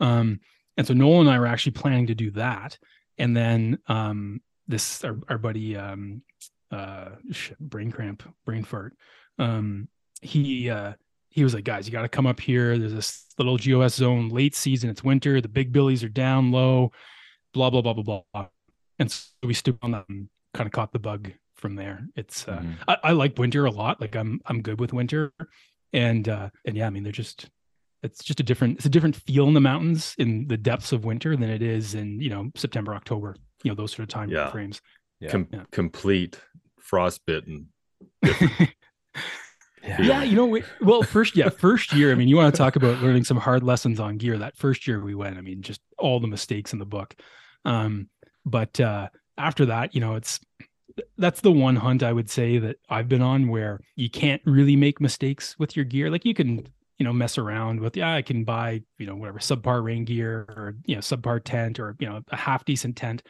um 0.00 0.40
and 0.76 0.86
so 0.86 0.94
nolan 0.94 1.26
and 1.26 1.30
i 1.30 1.38
were 1.38 1.46
actually 1.46 1.72
planning 1.72 2.06
to 2.06 2.14
do 2.14 2.30
that 2.30 2.78
and 3.18 3.36
then 3.36 3.78
um 3.88 4.40
this 4.68 5.04
our, 5.04 5.18
our 5.28 5.38
buddy 5.38 5.76
um 5.76 6.22
uh 6.70 7.10
shit, 7.30 7.58
brain 7.58 7.90
cramp 7.90 8.22
brain 8.44 8.64
fart 8.64 8.94
um 9.38 9.88
he 10.22 10.70
uh 10.70 10.92
he 11.30 11.42
was 11.44 11.52
like 11.54 11.64
guys 11.64 11.86
you 11.86 11.92
got 11.92 12.02
to 12.02 12.08
come 12.08 12.26
up 12.26 12.38
here 12.40 12.78
there's 12.78 12.92
this 12.94 13.26
little 13.38 13.56
gos 13.58 13.94
zone 13.94 14.28
late 14.28 14.54
season 14.54 14.88
it's 14.90 15.02
winter 15.02 15.40
the 15.40 15.48
big 15.48 15.72
billies 15.72 16.02
are 16.04 16.08
down 16.08 16.50
low 16.52 16.90
blah 17.54 17.68
blah 17.70 17.80
blah 17.82 17.92
blah 17.92 18.20
blah 18.32 18.46
and 18.98 19.10
so 19.10 19.26
we 19.42 19.52
stood 19.54 19.76
on 19.82 19.90
that 19.90 20.04
and 20.08 20.28
kind 20.54 20.66
of 20.66 20.72
caught 20.72 20.92
the 20.92 20.98
bug 20.98 21.32
from 21.56 21.76
there. 21.76 22.06
It's 22.16 22.46
uh, 22.48 22.58
Mhm. 22.58 22.76
I, 22.88 22.96
I 23.04 23.12
like 23.12 23.38
winter 23.38 23.64
a 23.66 23.70
lot. 23.70 24.00
Like 24.00 24.14
I'm 24.16 24.40
I'm 24.46 24.62
good 24.62 24.78
with 24.80 24.92
winter, 24.92 25.32
and 25.92 26.28
uh, 26.28 26.50
and 26.66 26.76
yeah, 26.76 26.86
I 26.86 26.90
mean 26.90 27.02
they're 27.04 27.12
just 27.12 27.48
it's 28.02 28.22
just 28.24 28.40
a 28.40 28.42
different 28.42 28.76
it's 28.78 28.86
a 28.86 28.90
different 28.90 29.14
feel 29.16 29.46
in 29.48 29.54
the 29.54 29.60
mountains 29.60 30.14
in 30.18 30.46
the 30.48 30.56
depths 30.56 30.92
of 30.92 31.04
winter 31.04 31.36
than 31.36 31.48
it 31.50 31.62
is 31.62 31.94
in 31.94 32.20
you 32.20 32.30
know 32.30 32.50
September 32.56 32.94
October 32.94 33.34
you 33.62 33.70
know 33.70 33.74
those 33.76 33.92
sort 33.92 34.00
of 34.00 34.08
time 34.08 34.28
Yeah. 34.28 34.50
frames. 34.50 34.80
Yeah. 35.20 35.30
Com- 35.30 35.48
Yeah. 35.52 35.62
Complete 35.70 36.38
frostbitten. 36.80 37.68
Yeah, 39.82 40.22
you 40.22 40.36
know, 40.36 40.46
we, 40.46 40.62
well, 40.80 41.02
first, 41.02 41.36
yeah, 41.36 41.48
first 41.48 41.92
year. 41.92 42.12
I 42.12 42.14
mean, 42.14 42.28
you 42.28 42.36
want 42.36 42.54
to 42.54 42.58
talk 42.58 42.76
about 42.76 43.02
learning 43.02 43.24
some 43.24 43.36
hard 43.36 43.62
lessons 43.62 43.98
on 43.98 44.16
gear. 44.16 44.38
That 44.38 44.56
first 44.56 44.86
year 44.86 45.02
we 45.02 45.14
went, 45.14 45.36
I 45.36 45.40
mean, 45.40 45.62
just 45.62 45.80
all 45.98 46.20
the 46.20 46.28
mistakes 46.28 46.72
in 46.72 46.78
the 46.78 46.86
book. 46.86 47.16
Um, 47.64 48.08
but 48.44 48.78
uh, 48.80 49.08
after 49.36 49.66
that, 49.66 49.94
you 49.94 50.00
know, 50.00 50.14
it's 50.14 50.40
that's 51.16 51.40
the 51.40 51.50
one 51.50 51.76
hunt 51.76 52.02
I 52.02 52.12
would 52.12 52.30
say 52.30 52.58
that 52.58 52.76
I've 52.88 53.08
been 53.08 53.22
on 53.22 53.48
where 53.48 53.80
you 53.96 54.10
can't 54.10 54.42
really 54.44 54.76
make 54.76 55.00
mistakes 55.00 55.58
with 55.58 55.74
your 55.74 55.84
gear. 55.84 56.10
Like 56.10 56.24
you 56.24 56.34
can, 56.34 56.66
you 56.98 57.04
know, 57.04 57.12
mess 57.12 57.38
around 57.38 57.80
with, 57.80 57.96
yeah, 57.96 58.14
I 58.14 58.22
can 58.22 58.44
buy, 58.44 58.82
you 58.98 59.06
know, 59.06 59.16
whatever 59.16 59.38
subpar 59.38 59.82
rain 59.82 60.04
gear 60.04 60.44
or 60.48 60.74
you 60.84 60.94
know 60.94 61.00
subpar 61.00 61.42
tent 61.42 61.80
or 61.80 61.96
you 61.98 62.08
know 62.08 62.22
a 62.28 62.36
half 62.36 62.64
decent 62.64 62.96
tent, 62.96 63.22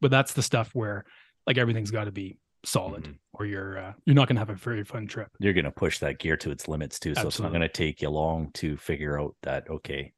but 0.00 0.10
that's 0.10 0.34
the 0.34 0.42
stuff 0.42 0.74
where 0.74 1.04
like 1.46 1.56
everything's 1.56 1.90
got 1.90 2.04
to 2.04 2.12
be 2.12 2.36
solid, 2.68 3.04
Mhm. 3.04 3.18
or 3.32 3.46
you're 3.46 3.78
uh, 3.78 3.92
you're 4.04 4.14
not 4.14 4.28
gonna 4.28 4.40
have 4.40 4.50
a 4.50 4.54
very 4.54 4.84
fun 4.84 5.06
trip. 5.06 5.28
You're 5.40 5.52
gonna 5.54 5.70
push 5.70 5.98
that 6.00 6.18
gear 6.18 6.36
to 6.38 6.50
its 6.50 6.68
limits 6.68 6.98
too. 6.98 7.14
So 7.14 7.28
it's 7.28 7.40
not 7.40 7.52
gonna 7.52 7.68
take 7.68 8.02
you 8.02 8.10
long 8.10 8.50
to 8.54 8.76
figure 8.76 9.20
out 9.20 9.34
that 9.42 9.68
okay, 9.70 10.12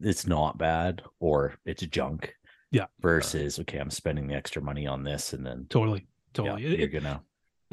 it's 0.00 0.26
not 0.26 0.58
bad 0.58 1.02
or 1.20 1.54
it's 1.64 1.82
junk. 1.86 2.34
Yeah. 2.70 2.86
Versus 3.00 3.58
okay, 3.60 3.78
I'm 3.78 3.90
spending 3.90 4.26
the 4.26 4.34
extra 4.34 4.60
money 4.62 4.86
on 4.86 5.04
this 5.04 5.32
and 5.32 5.44
then 5.46 5.66
Totally, 5.70 6.00
yeah, 6.00 6.06
totally. 6.34 6.64
It- 6.66 6.78
you're 6.80 6.88
gonna 7.00 7.22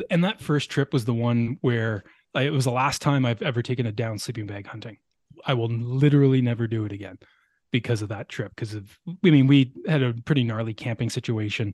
and 0.10 0.24
that 0.24 0.42
first 0.42 0.70
trip 0.72 0.94
was 0.94 1.06
the 1.06 1.14
one 1.14 1.58
where 1.62 2.04
I, 2.34 2.44
it 2.44 2.52
was 2.54 2.66
the 2.66 2.72
last 2.72 3.02
time 3.02 3.26
I've 3.26 3.42
ever 3.42 3.62
taken 3.62 3.86
a 3.86 3.92
down 3.92 4.18
sleeping 4.18 4.48
bag 4.48 4.66
hunting. 4.66 4.98
I 5.46 5.54
will 5.54 5.68
literally 5.70 6.42
never 6.42 6.66
do 6.68 6.86
it 6.86 6.92
again 6.94 7.18
because 7.72 8.02
of 8.02 8.10
that 8.10 8.30
trip. 8.30 8.54
Because 8.56 8.74
of, 8.74 8.98
I 9.08 9.30
mean, 9.30 9.48
we 9.48 9.74
had 9.88 10.02
a 10.02 10.14
pretty 10.14 10.44
gnarly 10.44 10.74
camping 10.74 11.10
situation. 11.10 11.74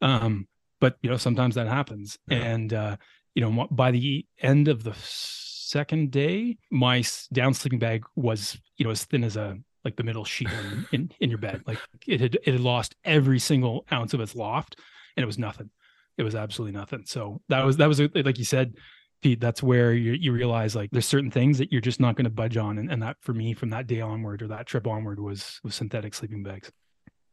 Um, 0.00 0.48
but 0.80 0.96
you 1.02 1.10
know 1.10 1.16
sometimes 1.16 1.54
that 1.54 1.66
happens 1.68 2.18
Yeah. 2.28 2.38
and 2.38 2.72
uh 2.72 2.96
you 3.34 3.42
know 3.42 3.66
by 3.70 3.90
the 3.90 4.26
end 4.40 4.68
of 4.68 4.82
the 4.84 4.94
second 5.02 6.10
day 6.10 6.56
my 6.70 7.02
down 7.32 7.54
sleeping 7.54 7.78
bag 7.78 8.04
was 8.16 8.58
you 8.76 8.84
know 8.84 8.90
as 8.90 9.04
thin 9.04 9.24
as 9.24 9.36
a 9.36 9.56
like 9.84 9.96
the 9.96 10.02
middle 10.02 10.24
sheet 10.24 10.48
in, 10.50 10.86
in 10.92 11.12
in 11.20 11.30
your 11.30 11.38
bed 11.38 11.62
like 11.66 11.78
it 12.06 12.20
had 12.20 12.34
it 12.34 12.52
had 12.52 12.60
lost 12.60 12.94
every 13.04 13.38
single 13.38 13.84
ounce 13.92 14.14
of 14.14 14.20
its 14.20 14.34
loft 14.34 14.76
and 15.16 15.22
it 15.22 15.26
was 15.26 15.38
nothing 15.38 15.70
it 16.18 16.22
was 16.22 16.34
absolutely 16.34 16.76
nothing 16.76 17.02
so 17.06 17.40
that 17.48 17.64
was 17.64 17.76
that 17.76 17.86
was 17.88 18.00
like 18.14 18.38
you 18.38 18.44
said 18.44 18.74
Pete, 19.22 19.38
that's 19.38 19.62
where 19.62 19.92
you, 19.92 20.12
you 20.12 20.32
realize 20.32 20.74
like 20.74 20.88
there's 20.92 21.04
certain 21.04 21.30
things 21.30 21.58
that 21.58 21.70
you're 21.70 21.82
just 21.82 22.00
not 22.00 22.16
going 22.16 22.24
to 22.24 22.30
budge 22.30 22.56
on, 22.56 22.78
and, 22.78 22.90
and 22.90 23.02
that 23.02 23.18
for 23.20 23.34
me 23.34 23.52
from 23.52 23.68
that 23.68 23.86
day 23.86 24.00
onward 24.00 24.40
or 24.40 24.48
that 24.48 24.64
trip 24.64 24.86
onward 24.86 25.20
was 25.20 25.60
was 25.62 25.74
synthetic 25.74 26.14
sleeping 26.14 26.42
bags. 26.42 26.72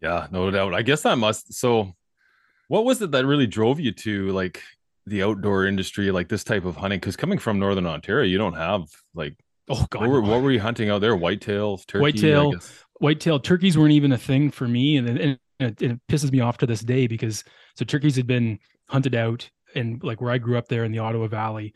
Yeah, 0.01 0.27
no 0.29 0.51
doubt. 0.51 0.73
I 0.73 0.81
guess 0.81 1.03
that 1.03 1.17
must. 1.17 1.53
So, 1.53 1.93
what 2.67 2.85
was 2.85 3.01
it 3.01 3.11
that 3.11 3.25
really 3.25 3.47
drove 3.47 3.79
you 3.79 3.91
to 3.91 4.29
like 4.29 4.61
the 5.05 5.23
outdoor 5.23 5.65
industry, 5.65 6.11
like 6.11 6.29
this 6.29 6.43
type 6.43 6.65
of 6.65 6.75
hunting? 6.75 6.99
Because 6.99 7.15
coming 7.15 7.39
from 7.39 7.59
Northern 7.59 7.85
Ontario, 7.85 8.25
you 8.25 8.37
don't 8.37 8.55
have 8.55 8.83
like. 9.13 9.35
Oh 9.69 9.85
God, 9.89 10.01
what 10.01 10.09
were, 10.09 10.21
what 10.21 10.41
were 10.41 10.51
you 10.51 10.61
hunting 10.61 10.89
out 10.89 11.01
there? 11.01 11.15
Whitetails, 11.15 11.85
turkey. 11.85 12.01
Whitetail, 12.01 12.53
whitetail 12.99 13.39
turkeys 13.39 13.77
weren't 13.77 13.91
even 13.91 14.13
a 14.13 14.17
thing 14.17 14.49
for 14.49 14.65
me, 14.65 14.95
and, 14.95 15.09
and 15.09 15.39
it, 15.59 15.81
it 15.81 15.99
pisses 16.07 16.31
me 16.31 16.39
off 16.39 16.57
to 16.59 16.65
this 16.65 16.79
day 16.79 17.07
because 17.07 17.43
so 17.75 17.83
turkeys 17.83 18.15
had 18.15 18.27
been 18.27 18.59
hunted 18.87 19.13
out, 19.13 19.49
and 19.75 20.01
like 20.03 20.21
where 20.21 20.31
I 20.31 20.37
grew 20.37 20.57
up 20.57 20.69
there 20.69 20.85
in 20.85 20.93
the 20.93 20.99
Ottawa 20.99 21.27
Valley, 21.27 21.73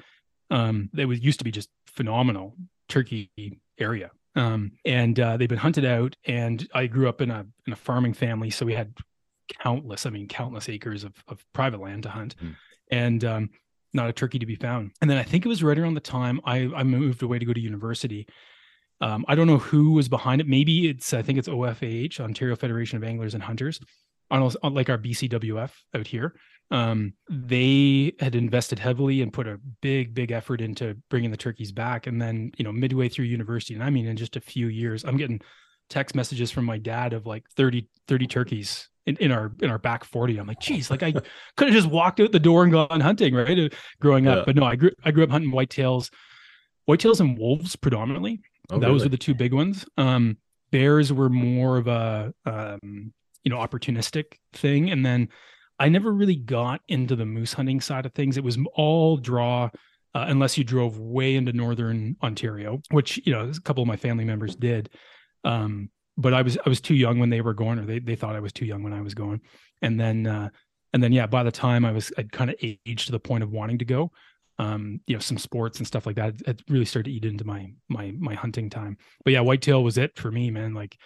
um, 0.49 0.89
they 0.93 1.05
was 1.05 1.19
used 1.19 1.39
to 1.39 1.43
be 1.43 1.51
just 1.51 1.69
phenomenal 1.85 2.55
turkey 2.87 3.29
area, 3.77 4.11
um, 4.35 4.71
and 4.85 5.19
uh, 5.19 5.35
they've 5.35 5.49
been 5.49 5.57
hunted 5.57 5.83
out. 5.83 6.15
And 6.25 6.65
I 6.73 6.87
grew 6.87 7.09
up 7.09 7.19
in 7.19 7.29
a 7.29 7.45
in 7.67 7.73
a 7.73 7.77
farming 7.77 8.13
family, 8.13 8.51
so 8.51 8.65
we 8.65 8.73
had 8.73 8.93
countless, 9.61 10.05
I 10.05 10.09
mean, 10.09 10.27
countless 10.27 10.69
acres 10.69 11.03
of 11.03 11.13
of 11.27 11.43
private 11.53 11.79
land 11.81 12.03
to 12.03 12.09
hunt, 12.09 12.35
Mm. 12.41 12.55
and 12.91 13.25
um, 13.25 13.49
not 13.93 14.09
a 14.09 14.13
turkey 14.13 14.39
to 14.39 14.45
be 14.45 14.55
found. 14.55 14.91
And 15.01 15.09
then 15.09 15.17
I 15.17 15.23
think 15.23 15.45
it 15.45 15.49
was 15.49 15.63
right 15.63 15.77
around 15.77 15.95
the 15.95 15.99
time 15.99 16.39
I 16.45 16.69
I 16.75 16.83
moved 16.83 17.23
away 17.23 17.39
to 17.39 17.45
go 17.45 17.53
to 17.53 17.59
university. 17.59 18.27
Um, 19.01 19.25
I 19.27 19.33
don't 19.35 19.47
know 19.47 19.57
who 19.57 19.93
was 19.93 20.07
behind 20.09 20.41
it. 20.41 20.47
Maybe 20.47 20.87
it's 20.87 21.13
I 21.13 21.21
think 21.21 21.39
it's 21.39 21.47
OFAH, 21.47 22.19
Ontario 22.19 22.55
Federation 22.55 22.97
of 22.97 23.03
Anglers 23.03 23.33
and 23.33 23.43
Hunters, 23.43 23.79
on 24.29 24.41
on 24.63 24.73
like 24.73 24.89
our 24.89 24.97
BCWF 24.97 25.71
out 25.95 26.07
here. 26.07 26.35
Um, 26.69 27.13
they 27.29 28.13
had 28.21 28.33
invested 28.33 28.79
heavily 28.79 29.21
and 29.21 29.33
put 29.33 29.45
a 29.45 29.59
big, 29.81 30.13
big 30.13 30.31
effort 30.31 30.61
into 30.61 30.95
bringing 31.09 31.29
the 31.31 31.35
turkeys 31.35 31.71
back. 31.73 32.07
And 32.07 32.21
then 32.21 32.51
you 32.57 32.63
know 32.63 32.71
midway 32.71 33.09
through 33.09 33.25
university, 33.25 33.73
and 33.73 33.83
I 33.83 33.89
mean 33.89 34.05
in 34.05 34.15
just 34.15 34.35
a 34.37 34.41
few 34.41 34.67
years, 34.67 35.03
I'm 35.03 35.17
getting 35.17 35.41
text 35.89 36.15
messages 36.15 36.49
from 36.51 36.63
my 36.63 36.77
dad 36.77 37.11
of 37.11 37.25
like 37.25 37.43
30, 37.57 37.89
30 38.07 38.27
turkeys 38.27 38.87
in, 39.05 39.17
in 39.17 39.31
our 39.31 39.51
in 39.61 39.69
our 39.69 39.77
back 39.79 40.03
40. 40.03 40.37
I'm 40.37 40.47
like, 40.47 40.59
geez, 40.59 40.89
like 40.91 41.03
I 41.03 41.11
could 41.57 41.67
have 41.67 41.73
just 41.73 41.89
walked 41.89 42.19
out 42.19 42.31
the 42.31 42.39
door 42.39 42.63
and 42.63 42.71
gone 42.71 42.99
hunting, 42.99 43.33
right? 43.33 43.57
Uh, 43.57 43.69
Growing 43.99 44.27
up. 44.27 44.39
Yeah. 44.39 44.43
But 44.45 44.55
no, 44.55 44.63
I 44.63 44.75
grew 44.75 44.91
I 45.03 45.11
grew 45.11 45.23
up 45.23 45.29
hunting 45.29 45.51
whitetails, 45.51 46.11
whitetails 46.89 47.19
and 47.19 47.37
wolves 47.37 47.75
predominantly 47.75 48.41
Oh, 48.69 48.79
those 48.79 48.87
really? 48.87 49.05
were 49.05 49.09
the 49.09 49.17
two 49.17 49.35
big 49.35 49.53
ones. 49.53 49.85
Um, 49.97 50.37
bears 50.71 51.11
were 51.11 51.29
more 51.29 51.77
of 51.77 51.87
a 51.87 52.33
um, 52.45 53.11
you 53.43 53.49
know 53.49 53.57
opportunistic 53.57 54.37
thing, 54.53 54.91
and 54.91 55.05
then 55.05 55.27
I 55.77 55.89
never 55.89 56.13
really 56.13 56.35
got 56.35 56.81
into 56.87 57.15
the 57.15 57.25
moose 57.25 57.53
hunting 57.53 57.81
side 57.81 58.05
of 58.05 58.13
things. 58.13 58.37
It 58.37 58.43
was 58.43 58.57
all 58.75 59.17
draw, 59.17 59.65
uh, 60.15 60.25
unless 60.27 60.57
you 60.57 60.63
drove 60.63 60.99
way 60.99 61.35
into 61.35 61.51
northern 61.51 62.15
Ontario, 62.23 62.81
which 62.91 63.19
you 63.25 63.33
know 63.33 63.49
a 63.49 63.61
couple 63.61 63.81
of 63.81 63.87
my 63.87 63.97
family 63.97 64.23
members 64.23 64.55
did. 64.55 64.89
Um, 65.43 65.89
but 66.21 66.33
I 66.33 66.41
was 66.41 66.57
I 66.65 66.69
was 66.69 66.81
too 66.81 66.95
young 66.95 67.19
when 67.19 67.29
they 67.29 67.41
were 67.41 67.53
going, 67.53 67.79
or 67.79 67.85
they 67.85 67.99
they 67.99 68.15
thought 68.15 68.35
I 68.35 68.39
was 68.39 68.53
too 68.53 68.65
young 68.65 68.83
when 68.83 68.93
I 68.93 69.01
was 69.01 69.13
going, 69.13 69.41
and 69.81 69.99
then 69.99 70.27
uh, 70.27 70.49
and 70.93 71.03
then 71.03 71.11
yeah, 71.11 71.27
by 71.27 71.43
the 71.43 71.51
time 71.51 71.85
I 71.85 71.91
was 71.91 72.11
I'd 72.17 72.31
kind 72.31 72.49
of 72.49 72.55
aged 72.61 73.07
to 73.07 73.11
the 73.11 73.19
point 73.19 73.43
of 73.43 73.51
wanting 73.51 73.77
to 73.79 73.85
go, 73.85 74.11
um, 74.61 75.01
you 75.07 75.15
know, 75.15 75.19
some 75.19 75.37
sports 75.37 75.79
and 75.79 75.87
stuff 75.87 76.05
like 76.05 76.17
that. 76.17 76.35
It 76.45 76.61
really 76.69 76.85
started 76.85 77.09
to 77.09 77.15
eat 77.15 77.25
into 77.25 77.45
my 77.45 77.71
my 77.89 78.13
my 78.19 78.35
hunting 78.35 78.69
time. 78.69 78.97
But 79.23 79.33
yeah, 79.33 79.41
whitetail 79.41 79.83
was 79.83 79.97
it 79.97 80.17
for 80.17 80.31
me, 80.31 80.51
man. 80.51 80.73
Like, 80.73 80.97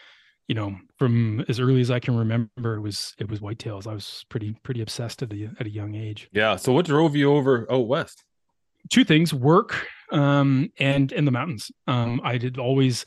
you 0.48 0.56
know, 0.56 0.76
from 0.98 1.46
as 1.48 1.60
early 1.60 1.82
as 1.82 1.92
I 1.92 2.00
can 2.00 2.18
remember, 2.18 2.76
it 2.76 2.82
was 2.82 3.14
it 3.18 3.30
was 3.30 3.40
whitetails. 3.40 3.88
I 3.88 3.94
was 3.94 4.26
pretty 4.30 4.56
pretty 4.64 4.82
obsessed 4.82 5.22
at 5.22 5.32
a 5.32 5.50
at 5.60 5.68
a 5.68 5.72
young 5.72 5.96
age. 5.96 6.30
Yeah. 6.34 6.58
So, 6.58 6.74
what 6.74 6.86
drove 6.86 7.16
you 7.16 7.34
over 7.34 7.72
out 7.72 7.88
west? 7.88 8.24
Two 8.92 9.04
things: 9.04 9.34
work, 9.34 9.88
um, 10.12 10.70
and 10.80 11.12
and 11.12 11.26
the 11.26 11.32
mountains. 11.32 11.72
Um, 11.88 12.22
I 12.24 12.38
did 12.38 12.58
always, 12.58 13.06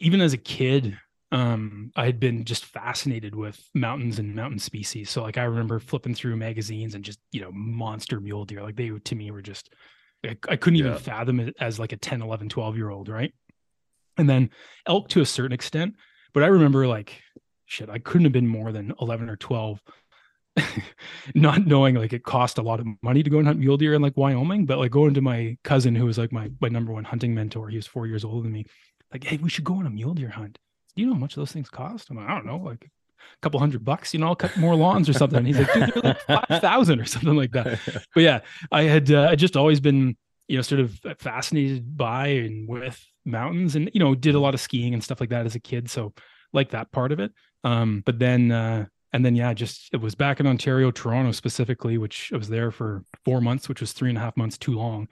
even 0.00 0.20
as 0.20 0.32
a 0.32 0.38
kid, 0.38 0.98
um, 1.32 1.90
I 1.96 2.06
had 2.06 2.20
been 2.20 2.44
just 2.44 2.64
fascinated 2.64 3.34
with 3.34 3.60
mountains 3.74 4.18
and 4.18 4.34
mountain 4.36 4.58
species. 4.58 5.10
So 5.10 5.22
like 5.22 5.38
I 5.38 5.44
remember 5.44 5.80
flipping 5.80 6.14
through 6.14 6.36
magazines 6.36 6.94
and 6.94 7.04
just, 7.04 7.18
you 7.32 7.40
know, 7.40 7.50
monster 7.52 8.20
mule 8.20 8.44
deer. 8.44 8.62
Like 8.62 8.76
they 8.76 8.90
to 8.90 9.14
me 9.14 9.30
were 9.30 9.42
just 9.42 9.70
I, 10.24 10.36
I 10.48 10.56
couldn't 10.56 10.78
even 10.78 10.94
Yeah. 10.94 10.98
fathom 10.98 11.40
it 11.40 11.56
as 11.60 11.78
like 11.78 11.92
a 11.92 11.96
10, 11.96 12.22
11, 12.22 12.48
12 12.48 12.76
year 12.76 12.90
old, 12.90 13.08
right? 13.08 13.32
And 14.16 14.28
then 14.28 14.50
elk 14.86 15.08
to 15.10 15.20
a 15.20 15.26
certain 15.26 15.52
extent. 15.52 15.94
But 16.32 16.42
I 16.44 16.48
remember 16.48 16.86
like 16.86 17.20
shit, 17.66 17.88
I 17.90 17.98
couldn't 17.98 18.24
have 18.24 18.32
been 18.32 18.46
more 18.48 18.72
than 18.72 18.94
11 19.00 19.28
or 19.30 19.36
12 19.36 19.80
not 21.34 21.66
knowing 21.66 21.96
like 21.96 22.12
it 22.12 22.24
cost 22.24 22.58
a 22.58 22.62
lot 22.62 22.80
of 22.80 22.86
money 23.02 23.22
to 23.22 23.30
go 23.30 23.38
and 23.38 23.46
hunt 23.46 23.58
mule 23.58 23.76
deer 23.76 23.94
in 23.94 24.02
like 24.02 24.16
Wyoming, 24.16 24.66
but 24.66 24.78
like 24.78 24.90
going 24.92 25.14
to 25.14 25.20
my 25.20 25.56
cousin 25.64 25.94
who 25.96 26.06
was 26.06 26.18
like 26.18 26.32
my 26.32 26.50
my 26.60 26.68
number 26.68 26.92
one 26.92 27.04
hunting 27.04 27.34
mentor, 27.34 27.68
he 27.68 27.76
was 27.76 27.86
four 27.86 28.06
years 28.06 28.24
older 28.24 28.42
than 28.44 28.52
me. 28.52 28.66
Like, 29.12 29.24
hey, 29.24 29.36
we 29.38 29.48
should 29.50 29.64
go 29.64 29.74
on 29.74 29.86
a 29.86 29.90
mule 29.90 30.14
deer 30.14 30.30
hunt. 30.30 30.58
Do 30.96 31.02
you 31.02 31.08
know 31.08 31.14
how 31.14 31.20
much 31.20 31.34
those 31.34 31.52
things 31.52 31.70
cost? 31.70 32.10
I'm 32.10 32.16
like, 32.16 32.28
I 32.28 32.34
don't 32.34 32.46
know, 32.46 32.58
like 32.58 32.84
a 32.84 33.40
couple 33.42 33.60
hundred 33.60 33.84
bucks. 33.84 34.14
You 34.14 34.20
know, 34.20 34.28
I'll 34.28 34.36
cut 34.36 34.56
more 34.56 34.74
lawns 34.74 35.08
or 35.08 35.12
something. 35.12 35.38
And 35.38 35.46
he's 35.46 35.58
like, 35.58 35.72
dude, 35.72 35.94
they're 35.94 36.02
like 36.02 36.20
five 36.48 36.60
thousand 36.60 37.00
or 37.00 37.04
something 37.04 37.34
like 37.34 37.52
that. 37.52 37.80
But 38.14 38.22
yeah, 38.22 38.40
I 38.70 38.82
had 38.82 39.10
uh, 39.10 39.28
I 39.30 39.36
just 39.36 39.56
always 39.56 39.80
been 39.80 40.16
you 40.48 40.56
know 40.56 40.62
sort 40.62 40.80
of 40.80 40.98
fascinated 41.18 41.96
by 41.96 42.28
and 42.28 42.68
with 42.68 43.04
mountains, 43.24 43.76
and 43.76 43.90
you 43.92 44.00
know 44.00 44.14
did 44.14 44.34
a 44.34 44.40
lot 44.40 44.54
of 44.54 44.60
skiing 44.60 44.94
and 44.94 45.02
stuff 45.02 45.20
like 45.20 45.30
that 45.30 45.46
as 45.46 45.54
a 45.54 45.60
kid. 45.60 45.90
So 45.90 46.12
like 46.52 46.70
that 46.70 46.92
part 46.92 47.12
of 47.12 47.20
it. 47.20 47.32
Um, 47.64 48.02
but 48.04 48.18
then 48.18 48.52
uh, 48.52 48.86
and 49.12 49.24
then 49.24 49.36
yeah, 49.36 49.54
just 49.54 49.90
it 49.92 50.00
was 50.00 50.14
back 50.14 50.40
in 50.40 50.46
Ontario, 50.46 50.90
Toronto 50.90 51.32
specifically, 51.32 51.98
which 51.98 52.30
I 52.32 52.36
was 52.36 52.48
there 52.48 52.70
for 52.70 53.04
four 53.24 53.40
months, 53.40 53.68
which 53.68 53.80
was 53.80 53.92
three 53.92 54.08
and 54.08 54.18
a 54.18 54.20
half 54.20 54.36
months 54.36 54.58
too 54.58 54.72
long, 54.72 55.08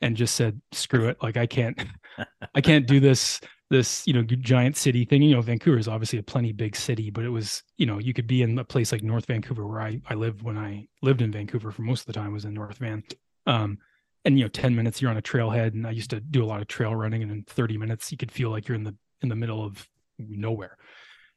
and 0.00 0.16
just 0.16 0.34
said 0.34 0.60
screw 0.72 1.08
it, 1.08 1.18
like 1.22 1.36
I 1.36 1.46
can't, 1.46 1.80
I 2.54 2.60
can't 2.60 2.86
do 2.86 3.00
this 3.00 3.40
this 3.74 4.06
you 4.06 4.12
know 4.12 4.22
giant 4.22 4.76
city 4.76 5.04
thing. 5.04 5.22
You 5.22 5.34
know, 5.34 5.42
Vancouver 5.42 5.78
is 5.78 5.88
obviously 5.88 6.18
a 6.18 6.22
plenty 6.22 6.52
big 6.52 6.76
city, 6.76 7.10
but 7.10 7.24
it 7.24 7.28
was 7.28 7.62
you 7.76 7.86
know 7.86 7.98
you 7.98 8.14
could 8.14 8.26
be 8.26 8.42
in 8.42 8.58
a 8.58 8.64
place 8.64 8.92
like 8.92 9.02
North 9.02 9.26
Vancouver 9.26 9.66
where 9.66 9.80
I 9.80 10.00
I 10.08 10.14
lived 10.14 10.42
when 10.42 10.58
I 10.58 10.88
lived 11.02 11.22
in 11.22 11.32
Vancouver 11.32 11.70
for 11.70 11.82
most 11.82 12.00
of 12.00 12.06
the 12.06 12.12
time 12.12 12.32
was 12.32 12.44
in 12.44 12.54
North 12.54 12.78
Van. 12.78 13.02
Um, 13.46 13.78
and 14.24 14.38
you 14.38 14.44
know 14.44 14.48
10 14.48 14.74
minutes 14.74 15.02
you're 15.02 15.10
on 15.10 15.18
a 15.18 15.22
trailhead 15.22 15.74
and 15.74 15.86
i 15.86 15.90
used 15.90 16.08
to 16.08 16.18
do 16.18 16.42
a 16.42 16.46
lot 16.46 16.62
of 16.62 16.66
trail 16.66 16.94
running 16.94 17.22
and 17.22 17.30
in 17.30 17.42
30 17.42 17.76
minutes 17.76 18.10
you 18.10 18.16
could 18.16 18.32
feel 18.32 18.48
like 18.48 18.66
you're 18.66 18.74
in 18.74 18.82
the 18.82 18.96
in 19.20 19.28
the 19.28 19.36
middle 19.36 19.62
of 19.62 19.86
nowhere 20.18 20.78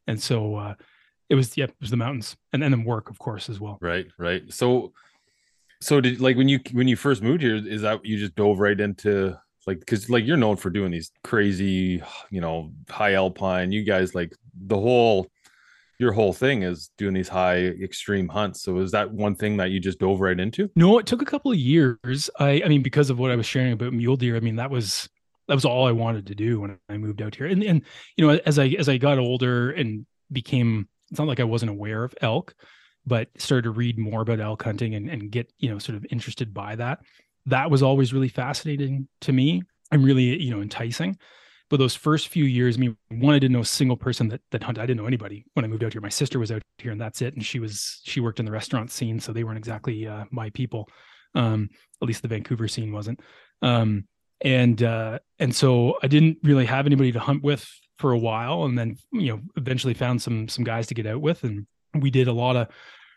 and 0.08 0.24
so 0.24 0.56
uh 0.56 0.74
it 1.29 1.36
was 1.36 1.58
yeah 1.58 1.65
it 1.65 1.75
was 1.82 1.89
the 1.89 1.98
mountains 1.98 2.38
and, 2.53 2.63
and 2.63 2.74
then 2.74 2.86
work 2.86 3.10
of 3.10 3.20
course 3.20 3.50
as 3.50 3.60
well 3.60 3.77
Right, 3.82 4.08
right. 4.17 4.44
So, 4.51 4.94
so 5.82 6.01
did 6.01 6.20
like 6.20 6.36
when 6.36 6.50
you 6.50 6.60
when 6.72 6.88
you 6.88 6.96
first 6.96 7.22
moved 7.22 7.41
here, 7.41 7.56
is 7.56 7.82
that 7.82 8.03
you 8.06 8.17
just 8.17 8.36
dove 8.36 8.60
right 8.60 8.79
into 8.79 9.38
like 9.67 9.79
because 9.79 10.09
like 10.09 10.25
you're 10.25 10.38
known 10.38 10.55
for 10.55 10.69
doing 10.69 10.91
these 10.91 11.12
crazy, 11.24 12.01
you 12.31 12.41
know, 12.41 12.71
high 12.89 13.13
alpine. 13.13 13.71
You 13.71 13.83
guys 13.83 14.15
like 14.15 14.33
the 14.55 14.77
whole 14.77 15.27
your 16.00 16.12
whole 16.13 16.33
thing 16.33 16.63
is 16.63 16.91
doing 16.97 17.13
these 17.13 17.27
high 17.27 17.57
extreme 17.57 18.27
hunts. 18.27 18.62
So 18.62 18.77
is 18.79 18.91
that 18.91 19.12
one 19.12 19.36
thing 19.36 19.57
that 19.57 19.71
you 19.71 19.79
just 19.79 20.00
dove 20.00 20.21
right 20.21 20.39
into? 20.39 20.69
no 20.75 20.97
it 21.00 21.05
took 21.05 21.21
a 21.21 21.25
couple 21.25 21.51
of 21.51 21.57
years 21.57 22.29
i 22.39 22.62
i 22.63 22.67
mean 22.67 22.81
because 22.81 23.09
of 23.09 23.19
what 23.19 23.31
i 23.31 23.36
was 23.36 23.45
sharing 23.45 23.74
about 23.74 23.93
mule 23.93 24.15
deer 24.15 24.36
i 24.36 24.39
mean 24.39 24.55
that 24.55 24.69
was 24.69 25.09
that 25.47 25.55
was 25.55 25.65
all 25.65 25.88
i 25.88 25.91
wanted 25.91 26.25
to 26.27 26.36
do 26.36 26.59
when 26.59 26.77
i 26.89 26.97
moved 26.97 27.21
out 27.21 27.36
here 27.36 27.47
and 27.47 27.63
and 27.63 27.81
you 28.15 28.25
know 28.25 28.39
as 28.45 28.59
i 28.59 28.67
as 28.79 28.88
i 28.88 28.97
got 28.97 29.17
older 29.17 29.71
and 29.71 30.05
became 30.31 30.88
it's 31.09 31.19
not 31.19 31.27
like 31.27 31.39
i 31.39 31.43
wasn't 31.43 31.69
aware 31.69 32.03
of 32.03 32.13
elk 32.21 32.53
but 33.05 33.29
started 33.38 33.63
to 33.63 33.71
read 33.71 33.97
more 33.97 34.21
about 34.21 34.39
elk 34.39 34.63
hunting 34.63 34.95
and, 34.95 35.09
and 35.09 35.31
get 35.31 35.51
you 35.57 35.69
know 35.69 35.79
sort 35.79 35.95
of 35.95 36.05
interested 36.12 36.53
by 36.53 36.75
that 36.75 37.00
that 37.47 37.71
was 37.71 37.81
always 37.81 38.13
really 38.13 38.27
fascinating 38.27 39.07
to 39.21 39.33
me 39.33 39.63
and 39.91 40.03
really 40.03 40.41
you 40.41 40.53
know 40.53 40.61
enticing. 40.61 41.17
But 41.69 41.77
those 41.77 41.95
first 41.95 42.29
few 42.29 42.45
years 42.45 42.77
i 42.77 42.79
mean 42.79 42.97
one 43.09 43.33
i 43.33 43.39
didn't 43.39 43.53
know 43.53 43.61
a 43.61 43.65
single 43.65 43.97
person 43.97 44.27
that 44.29 44.41
that 44.51 44.63
hunted. 44.63 44.81
I 44.81 44.85
didn't 44.85 45.01
know 45.01 45.07
anybody 45.07 45.45
when 45.53 45.65
i 45.65 45.67
moved 45.67 45.83
out 45.83 45.93
here. 45.93 46.01
My 46.01 46.09
sister 46.09 46.39
was 46.39 46.51
out 46.51 46.61
here 46.77 46.91
and 46.91 47.01
that's 47.01 47.21
it. 47.21 47.33
And 47.33 47.45
she 47.45 47.59
was 47.59 48.01
she 48.03 48.19
worked 48.19 48.39
in 48.39 48.45
the 48.45 48.51
restaurant 48.51 48.91
scene 48.91 49.19
so 49.19 49.33
they 49.33 49.43
weren't 49.43 49.57
exactly 49.57 50.07
uh, 50.07 50.25
my 50.31 50.49
people. 50.51 50.87
Um 51.35 51.69
at 52.01 52.07
least 52.07 52.21
the 52.21 52.27
vancouver 52.27 52.67
scene 52.67 52.91
wasn't. 52.91 53.19
Um 53.61 54.05
and 54.41 54.83
uh 54.83 55.17
and 55.39 55.55
so 55.55 55.97
i 56.03 56.07
didn't 56.07 56.37
really 56.43 56.65
have 56.65 56.85
anybody 56.85 57.11
to 57.11 57.19
hunt 57.19 57.43
with 57.43 57.67
for 57.97 58.11
a 58.11 58.17
while 58.19 58.65
and 58.65 58.77
then 58.77 58.95
you 59.11 59.31
know 59.31 59.41
eventually 59.55 59.95
found 59.95 60.21
some 60.21 60.47
some 60.47 60.63
guys 60.63 60.87
to 60.87 60.93
get 60.93 61.07
out 61.07 61.21
with. 61.21 61.43
And 61.43 61.65
we 61.95 62.11
did 62.11 62.27
a 62.27 62.33
lot 62.33 62.55
of 62.55 62.67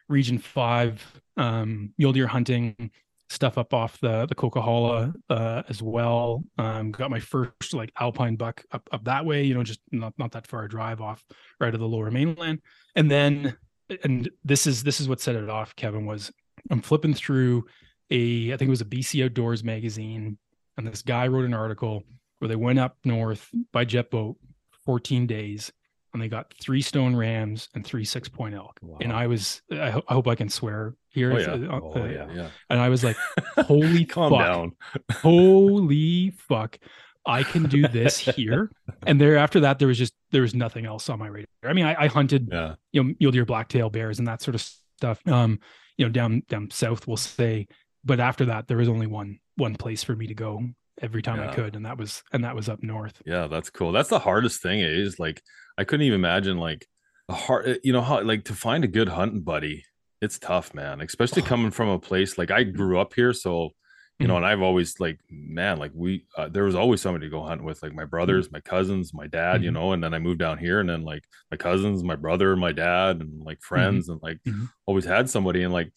region 0.09 0.39
five 0.39 1.05
um 1.37 1.93
mule 1.99 2.13
deer 2.13 2.27
hunting 2.27 2.91
stuff 3.31 3.57
up 3.57 3.73
off 3.73 3.99
the 4.01 4.27
the 4.27 4.35
Coquihalla 4.35 5.15
uh, 5.31 5.63
as 5.69 5.83
well. 5.83 6.45
Um, 6.59 6.91
got 6.91 7.11
my 7.11 7.21
first 7.21 7.73
like 7.73 7.93
alpine 7.99 8.37
buck 8.37 8.65
up 8.73 8.89
up 8.93 9.05
that 9.05 9.25
way, 9.25 9.45
you 9.45 9.55
know, 9.55 9.63
just 9.63 9.81
not 9.93 10.13
not 10.19 10.33
that 10.33 10.47
far 10.47 10.65
a 10.65 10.69
drive 10.69 11.01
off 11.01 11.25
right 11.59 11.73
of 11.73 11.81
the 11.81 11.89
lower 11.89 12.11
mainland. 12.11 12.61
And 12.97 13.11
then 13.11 13.57
and 14.05 14.29
this 14.45 14.67
is 14.67 14.83
this 14.83 15.01
is 15.01 15.09
what 15.09 15.21
set 15.21 15.37
it 15.37 15.49
off, 15.49 15.75
Kevin, 15.77 16.07
was 16.07 16.31
I'm 16.71 16.83
flipping 16.83 17.15
through 17.15 17.65
a 18.11 18.53
I 18.53 18.57
think 18.57 18.69
it 18.69 18.71
was 18.71 18.83
a 18.83 18.87
BC 18.87 19.25
Outdoors 19.25 19.65
magazine, 19.65 20.37
and 20.77 20.87
this 20.87 21.03
guy 21.03 21.29
wrote 21.29 21.45
an 21.45 21.55
article 21.55 22.03
where 22.41 22.49
they 22.49 22.57
went 22.57 22.79
up 22.79 22.97
north 23.05 23.49
by 23.73 23.85
jet 23.85 24.11
boat 24.11 24.37
14 24.85 25.27
days 25.27 25.73
and 26.13 26.23
they 26.23 26.29
got 26.29 26.53
three 26.61 26.83
stone 26.83 27.15
rams 27.15 27.69
and 27.75 27.85
three 27.85 28.05
six 28.05 28.29
point 28.29 28.55
elk. 28.55 28.79
Wow. 28.83 28.99
And 29.01 29.13
I 29.13 29.27
was, 29.27 29.63
I, 29.71 29.91
ho- 29.91 30.03
I, 30.09 30.15
hope 30.15 30.27
I 30.27 30.35
can 30.35 30.49
swear 30.49 30.95
here. 31.09 31.33
Oh, 31.33 31.39
yeah. 31.39 31.69
Uh, 31.69 31.81
oh, 31.81 32.05
yeah. 32.05 32.29
yeah. 32.33 32.49
And 32.69 32.81
I 32.81 32.89
was 32.89 33.05
like, 33.05 33.17
holy 33.59 34.05
Calm 34.05 34.33
fuck. 34.33 34.41
down. 34.41 34.73
holy 35.13 36.31
fuck. 36.31 36.79
I 37.27 37.43
can 37.43 37.65
do 37.65 37.87
this 37.87 38.19
here. 38.19 38.71
And 39.07 39.19
there 39.19 39.39
after 39.39 39.61
that, 39.61 39.79
there 39.79 39.89
was 39.89 39.97
just, 39.97 40.13
there 40.31 40.43
was 40.43 40.55
nothing 40.55 40.85
else 40.85 41.09
on 41.09 41.19
my 41.19 41.27
radar. 41.27 41.47
I 41.65 41.73
mean, 41.73 41.87
I, 41.87 42.03
I 42.03 42.07
hunted, 42.09 42.51
yeah. 42.53 42.75
you 42.93 43.03
know, 43.03 43.15
mule 43.19 43.33
deer, 43.33 43.47
blacktail 43.47 43.89
bears 43.89 44.19
and 44.19 44.29
that 44.29 44.43
sort 44.43 44.55
of 44.55 44.61
stuff. 44.61 45.27
Um, 45.27 45.59
you 45.97 46.05
know, 46.05 46.13
down, 46.13 46.43
down 46.51 46.71
south, 46.71 47.07
we'll 47.07 47.17
say, 47.17 47.67
but 48.05 48.21
after 48.21 48.45
that, 48.45 48.69
there 48.69 48.77
was 48.77 48.91
only 48.91 49.07
one, 49.07 49.39
one 49.57 49.75
place 49.75 50.05
for 50.05 50.15
me 50.15 50.27
to 50.27 50.35
go 50.35 50.63
every 51.01 51.23
time 51.23 51.39
Yeah. 51.39 51.51
I 51.51 51.55
could. 51.55 51.77
And 51.77 51.85
that 51.87 51.99
was, 51.99 52.23
and 52.33 52.45
that 52.45 52.55
was 52.55 52.69
up 52.69 52.83
north. 52.83 53.21
Yeah, 53.27 53.47
that's 53.47 53.71
cool. 53.71 53.93
That's 53.93 54.09
the 54.11 54.19
hardest 54.19 54.63
thing. 54.63 54.81
eh, 54.83 54.87
Is 54.89 55.19
like 55.19 55.43
I 55.79 55.85
couldn't 55.85 56.07
even 56.07 56.21
imagine 56.21 56.59
like 56.59 56.87
a 57.29 57.35
hard, 57.35 57.79
you 57.83 57.93
know, 57.93 58.03
how 58.03 58.23
like 58.23 58.45
to 58.45 58.55
find 58.55 58.85
a 58.85 58.89
good 58.89 59.09
hunting 59.09 59.41
buddy. 59.43 59.85
It's 60.21 60.39
tough, 60.39 60.75
man. 60.75 61.01
Especially 61.01 61.43
coming 61.43 61.71
from 61.71 61.89
a 61.89 61.99
place 61.99 62.37
like 62.37 62.51
I 62.51 62.63
grew 62.65 62.99
up 63.01 63.15
here, 63.15 63.33
so 63.33 63.71
you 64.19 64.27
know, 64.27 64.37
and 64.37 64.45
I've 64.45 64.61
always 64.61 65.01
like, 65.01 65.19
man, 65.31 65.79
like 65.79 65.93
we, 65.95 66.27
uh, 66.37 66.47
there 66.51 66.65
was 66.65 66.75
always 66.75 67.01
somebody 67.01 67.25
to 67.25 67.31
go 67.31 67.43
hunt 67.43 67.65
with, 67.65 67.83
like 67.83 67.95
my 67.95 68.05
brothers, 68.05 68.53
my 68.53 68.61
cousins, 68.61 69.15
my 69.15 69.27
dad, 69.27 69.63
you 69.65 69.71
Mhm. 69.71 69.75
know, 69.75 69.93
and 69.93 70.05
then 70.05 70.13
I 70.13 70.19
moved 70.19 70.41
down 70.41 70.59
here, 70.59 70.79
and 70.79 70.87
then 70.91 71.05
like 71.05 71.25
my 71.51 71.57
cousins, 71.57 72.05
my 72.05 72.17
brother, 72.17 72.55
my 72.55 72.71
dad, 72.73 73.23
and 73.23 73.41
like 73.43 73.63
friends, 73.63 74.11
and 74.11 74.21
like 74.23 74.39
always 74.85 75.07
had 75.07 75.31
somebody, 75.31 75.63
and 75.63 75.73
like, 75.73 75.91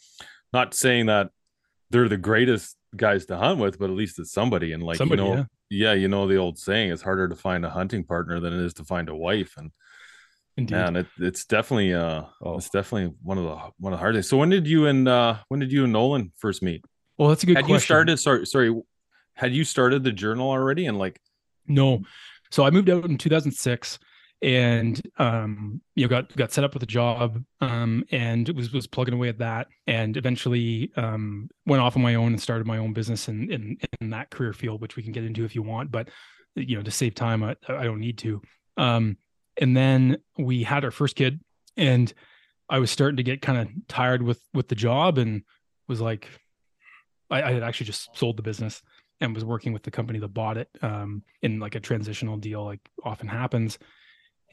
not 0.54 0.74
saying 0.74 1.08
that 1.08 1.32
they're 1.90 2.08
the 2.08 2.16
greatest 2.16 2.78
guys 2.96 3.26
to 3.28 3.38
hunt 3.38 3.60
with, 3.60 3.80
but 3.80 3.90
at 3.90 3.96
least 3.96 4.20
it's 4.20 4.32
somebody, 4.32 4.74
and 4.74 4.84
like 4.84 4.98
Somebody, 4.98 5.24
you 5.24 5.30
know, 5.30 5.46
yeah. 5.70 5.90
yeah, 5.90 5.94
you 5.94 6.08
know 6.08 6.28
the 6.28 6.38
old 6.38 6.58
saying, 6.60 6.92
it's 6.92 7.02
harder 7.02 7.28
to 7.28 7.36
find 7.36 7.66
a 7.66 7.70
hunting 7.70 8.04
partner 8.04 8.40
than 8.40 8.54
it 8.54 8.60
is 8.66 8.74
to 8.76 8.84
find 8.84 9.10
a 9.10 9.16
wife, 9.16 9.56
and 9.58 9.72
Indeed. 10.58 10.76
man, 10.76 10.96
it, 10.98 11.08
it's 11.20 11.46
definitely, 11.46 11.94
uh, 11.94 12.24
Oh. 12.42 12.58
it's 12.58 12.70
definitely 12.70 13.16
one 13.24 13.38
of 13.38 13.44
the 13.46 13.56
one 13.80 13.94
of 13.94 14.00
the 14.00 14.02
hardest. 14.04 14.30
So 14.30 14.38
when 14.38 14.50
did 14.50 14.68
you 14.68 14.86
and 14.88 15.08
uh, 15.08 15.38
when 15.48 15.60
did 15.60 15.72
you 15.72 15.84
and 15.86 15.94
Nolan 15.94 16.32
first 16.38 16.62
meet? 16.62 16.84
Well, 17.18 17.30
that's 17.30 17.44
a 17.44 17.46
good 17.48 17.56
had 17.58 17.66
question. 17.66 17.74
you 17.76 17.80
started? 17.80 18.18
Sorry, 18.18 18.46
sorry. 18.46 18.82
Had 19.36 19.54
you 19.54 19.64
started 19.64 20.04
the 20.04 20.12
journal 20.12 20.50
already? 20.50 20.86
And 20.86 20.98
like, 21.00 21.20
No. 21.68 22.02
So 22.52 22.64
I 22.64 22.70
moved 22.70 22.90
out 22.90 23.06
in 23.06 23.18
2006 23.18 23.98
and 24.44 25.02
um 25.20 25.82
you 25.96 26.04
know 26.04 26.10
got 26.10 26.36
got 26.36 26.52
set 26.52 26.64
up 26.64 26.74
with 26.74 26.84
a 26.84 26.88
job 26.88 27.42
um 27.62 28.04
and 28.12 28.50
was 28.50 28.74
was 28.74 28.86
plugging 28.86 29.14
away 29.14 29.30
at 29.30 29.38
that 29.38 29.68
and 29.88 30.18
eventually 30.18 30.92
um 30.98 31.50
went 31.66 31.82
off 31.82 31.96
on 31.96 32.04
my 32.04 32.16
own 32.16 32.28
and 32.28 32.42
started 32.42 32.68
my 32.68 32.78
own 32.78 32.94
business 32.94 33.30
in 33.30 33.50
in, 33.52 33.78
in 34.02 34.10
that 34.10 34.30
career 34.30 34.52
field 34.52 34.82
which 34.82 34.96
we 34.98 35.02
can 35.02 35.14
get 35.14 35.24
into 35.24 35.46
if 35.46 35.56
you 35.56 35.62
want 35.62 35.92
but 35.92 36.10
you 36.56 36.76
know 36.76 36.84
to 36.84 36.92
save 36.92 37.16
time 37.16 37.42
I, 37.42 37.56
I 37.70 37.86
don't 37.86 38.02
need 38.02 38.18
to 38.20 38.42
um 38.78 39.18
and 39.58 39.76
then 39.78 40.18
we 40.38 40.64
had 40.64 40.84
our 40.84 40.92
first 40.92 41.16
kid 41.16 41.40
and 41.78 42.14
I 42.70 42.80
was 42.80 42.92
starting 42.92 43.18
to 43.18 43.24
get 43.24 43.42
kind 43.42 43.60
of 43.60 43.88
tired 43.88 44.22
with 44.22 44.42
with 44.54 44.68
the 44.68 44.76
job 44.76 45.18
and 45.18 45.44
was 45.88 46.02
like 46.02 46.28
I, 47.30 47.44
I 47.44 47.52
had 47.54 47.64
actually 47.64 47.88
just 47.88 48.16
sold 48.18 48.38
the 48.38 48.44
business 48.44 48.82
and 49.22 49.34
was 49.34 49.46
working 49.46 49.72
with 49.72 49.84
the 49.84 49.92
company 49.92 50.20
that 50.20 50.28
bought 50.30 50.58
it 50.58 50.70
um, 50.82 51.24
in 51.42 51.60
like 51.60 51.76
a 51.76 51.80
transitional 51.80 52.36
deal, 52.36 52.66
like 52.66 52.82
often 53.04 53.28
happens. 53.28 53.80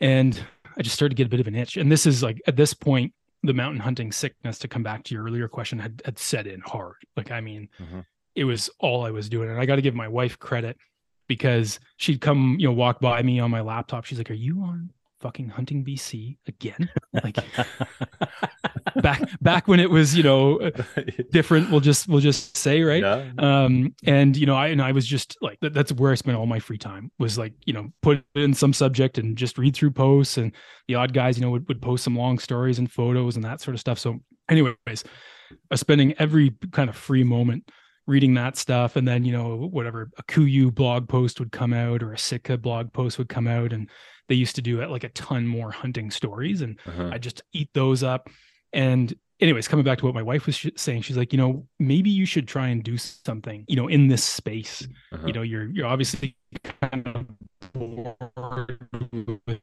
And 0.01 0.41
I 0.77 0.83
just 0.83 0.95
started 0.95 1.11
to 1.11 1.21
get 1.21 1.27
a 1.27 1.31
bit 1.31 1.41
of 1.41 1.47
an 1.47 1.55
itch. 1.55 1.77
And 1.77 1.91
this 1.91 2.07
is 2.07 2.23
like 2.23 2.41
at 2.47 2.57
this 2.57 2.73
point, 2.75 3.13
the 3.43 3.55
mountain 3.55 3.81
hunting 3.81 4.13
sickness, 4.13 4.59
to 4.61 4.69
come 4.69 4.83
back 4.83 5.03
to 5.05 5.15
your 5.15 5.25
earlier 5.25 5.49
question, 5.49 5.79
had, 5.79 6.03
had 6.05 6.19
set 6.19 6.47
in 6.47 6.61
hard. 6.61 6.97
Like, 7.17 7.31
I 7.31 7.41
mean, 7.41 7.69
Mhm. 7.81 8.05
it 8.35 8.45
was 8.45 8.69
all 8.79 9.05
I 9.05 9.11
was 9.11 9.29
doing. 9.29 9.49
And 9.51 9.59
I 9.59 9.65
got 9.67 9.77
to 9.77 9.83
give 9.83 9.95
my 9.95 10.09
wife 10.09 10.39
credit 10.39 10.77
because 11.27 11.81
she'd 11.97 12.21
come, 12.21 12.57
you 12.59 12.67
know, 12.69 12.73
walk 12.75 13.01
by 13.01 13.23
me 13.23 13.41
on 13.41 13.51
my 13.51 13.61
laptop. 13.61 14.05
She's 14.05 14.19
like, 14.19 14.31
Are 14.31 14.35
you 14.35 14.61
on 14.63 14.91
fucking 15.21 15.51
hunting 15.51 15.85
BC 15.85 16.39
again? 16.47 16.91
Like, 17.13 17.37
back 18.97 19.23
back 19.41 19.69
when 19.69 19.81
it 19.81 19.91
was, 19.91 20.17
you 20.17 20.23
know, 20.23 20.71
different. 21.31 21.71
We'll 21.71 21.81
just 21.81 22.09
we'll 22.09 22.21
just 22.21 22.57
say, 22.57 22.83
right? 22.83 23.03
yeah, 23.03 23.31
um 23.39 23.95
and 24.05 24.37
you 24.37 24.47
know 24.47 24.55
i 24.55 24.69
and 24.69 24.81
i 24.81 24.93
was 24.93 25.07
just 25.07 25.37
like 25.41 25.59
that, 25.61 25.73
that's 25.73 25.93
where 25.93 26.13
i 26.13 26.15
spent 26.15 26.37
all 26.37 26.47
my 26.47 26.59
free 26.59 26.79
time 26.79 27.11
was 27.19 27.39
like 27.39 27.53
you 27.65 27.73
know 27.73 27.89
put 28.03 28.25
in 28.35 28.55
some 28.55 28.73
subject 28.73 29.19
and 29.19 29.37
just 29.37 29.59
read 29.59 29.75
through 29.75 29.91
posts 29.91 30.37
and 30.37 30.53
the 30.89 30.95
odd 30.95 31.13
guys 31.13 31.39
you 31.39 31.45
know 31.45 31.51
would, 31.51 31.67
would 31.69 31.83
post 31.83 32.05
some 32.05 32.17
long 32.17 32.39
stories 32.39 32.79
and 32.79 32.91
photos 32.91 33.37
and 33.37 33.45
that 33.45 33.61
sort 33.61 33.75
of 33.75 33.81
stuff 33.81 33.99
so 33.99 34.19
anyways 34.49 35.05
i 35.53 35.57
was 35.71 35.81
spending 35.81 36.15
every 36.19 36.55
kind 36.73 36.89
of 36.89 36.97
free 36.97 37.25
moment 37.25 37.69
reading 38.11 38.35
that 38.35 38.57
stuff 38.57 38.97
and 38.97 39.07
then 39.07 39.25
you 39.25 39.33
know 39.33 39.57
whatever 39.57 40.11
a 40.19 40.23
KUIU 40.25 40.75
blog 40.75 41.09
post 41.09 41.39
would 41.39 41.53
come 41.53 41.73
out 41.73 42.03
or 42.03 42.13
a 42.13 42.19
sitka 42.19 42.59
blog 42.59 42.93
post 42.93 43.19
would 43.19 43.29
come 43.29 43.47
out 43.47 43.73
and 43.73 43.89
they 44.29 44.35
used 44.35 44.57
to 44.57 44.63
do 44.63 44.81
it 44.81 44.91
like 44.91 45.05
a 45.05 45.09
ton 45.11 45.47
more 45.47 45.71
hunting 45.71 46.11
stories 46.11 46.61
and 46.61 46.79
Uh-huh. 46.87 47.11
I 47.13 47.19
just 47.19 47.43
eat 47.53 47.71
those 47.73 48.03
up. 48.03 48.29
And 48.73 49.13
anyways, 49.41 49.67
coming 49.69 49.85
back 49.85 49.99
to 49.99 50.05
what 50.07 50.15
my 50.15 50.23
wife 50.23 50.47
was 50.47 50.55
sh- 50.57 50.69
saying, 50.77 51.03
she's 51.03 51.17
like, 51.17 51.33
you 51.33 51.39
know, 51.39 51.67
maybe 51.79 52.11
you 52.11 52.27
should 52.27 52.47
try 52.47 52.69
and 52.69 52.83
do 52.83 52.97
something, 52.99 53.65
you 53.69 53.77
know, 53.77 53.89
in 53.89 54.09
this 54.09 54.23
space. 54.25 54.87
Uh-huh. 55.13 55.27
You 55.27 55.33
know, 55.33 55.43
you're 55.43 55.69
you're 55.71 55.87
obviously 55.87 56.37
kind 56.81 57.07
of 57.09 57.27
bored 57.73 58.79
with 59.47 59.61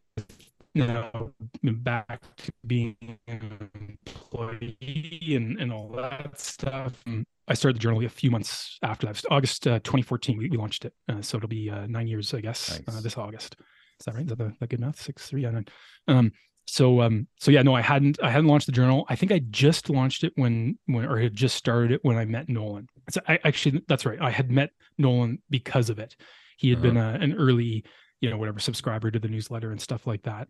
you 0.73 0.86
know 0.86 1.31
back 1.63 2.21
to 2.38 2.51
being 2.65 2.95
an 3.27 3.69
employee 3.73 5.33
and, 5.36 5.60
and 5.60 5.71
all 5.71 5.89
that 5.89 6.39
stuff. 6.39 6.93
And 7.05 7.25
I 7.47 7.53
started 7.53 7.77
the 7.77 7.79
journal 7.79 8.03
a 8.03 8.10
few 8.10 8.29
months 8.29 8.77
after 8.83 9.07
that. 9.07 9.23
August 9.31 9.67
uh, 9.67 9.79
2014, 9.79 10.38
we, 10.38 10.49
we 10.49 10.57
launched 10.57 10.86
it. 10.86 10.93
Uh, 11.07 11.21
so 11.21 11.38
it'll 11.38 11.49
be 11.49 11.69
uh, 11.69 11.88
nine 11.88 12.07
years, 12.07 12.33
I 12.33 12.41
guess, 12.41 12.79
uh, 12.88 12.91
Nice. 12.91 13.01
this 13.03 13.17
August. 13.17 13.55
Is 13.99 14.05
that 14.05 14.15
right? 14.15 14.23
Is 14.23 14.29
that, 14.29 14.38
the, 14.38 14.53
that 14.60 14.69
good 14.69 14.79
math? 14.79 15.01
Six, 15.01 15.27
three, 15.27 15.43
yeah, 15.43 15.51
nine. 15.51 15.65
Um, 16.07 16.31
so 16.67 17.01
um, 17.01 17.27
so 17.39 17.49
yeah, 17.49 17.62
no, 17.62 17.73
I 17.73 17.81
hadn't 17.81 18.21
I 18.21 18.29
hadn't 18.29 18.47
launched 18.47 18.65
the 18.65 18.73
journal. 18.73 19.05
I 19.07 19.15
think 19.15 19.31
I 19.31 19.39
just 19.39 19.89
launched 19.89 20.25
it 20.25 20.33
when 20.36 20.77
when 20.86 21.05
or 21.05 21.17
had 21.17 21.33
just 21.33 21.55
started 21.55 21.91
it 21.91 22.03
when 22.03 22.17
I 22.17 22.25
met 22.25 22.49
Nolan. 22.49 22.89
So 23.10 23.21
I 23.27 23.39
actually 23.45 23.83
that's 23.88 24.05
right. 24.05 24.19
I 24.21 24.31
had 24.31 24.51
met 24.51 24.71
Nolan 24.97 25.41
because 25.49 25.89
of 25.89 25.97
it. 25.97 26.17
He 26.57 26.69
had 26.69 26.81
been 26.81 26.97
a, 26.97 27.17
an 27.21 27.36
early, 27.36 27.86
you 28.19 28.29
know, 28.29 28.38
whatever 28.38 28.60
subscriber 28.60 29.12
to 29.12 29.19
the 29.19 29.27
newsletter 29.29 29.71
and 29.71 29.79
stuff 29.79 30.05
like 30.05 30.23
that. 30.23 30.49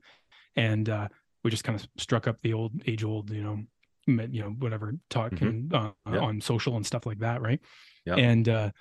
And 0.55 0.89
uh, 0.89 1.10
we 1.43 1.51
just 1.51 1.63
kind 1.63 1.79
of 1.79 1.88
struck 1.97 2.27
up 2.27 2.41
the 2.41 2.53
old 2.53 2.81
age 2.88 3.03
old, 3.03 3.29
you 3.29 3.43
know, 3.43 3.60
you 4.08 4.41
know, 4.41 4.50
whatever 4.60 4.93
talking 5.10 5.70
uh, 5.74 5.91
Yeah. 6.12 6.20
on 6.20 6.41
social 6.41 6.76
and 6.78 6.86
stuff 6.86 7.06
like 7.06 7.20
that, 7.20 7.41
right? 7.41 7.60
Yeah. 8.06 8.15
And 8.15 8.48
uh, 8.50 8.72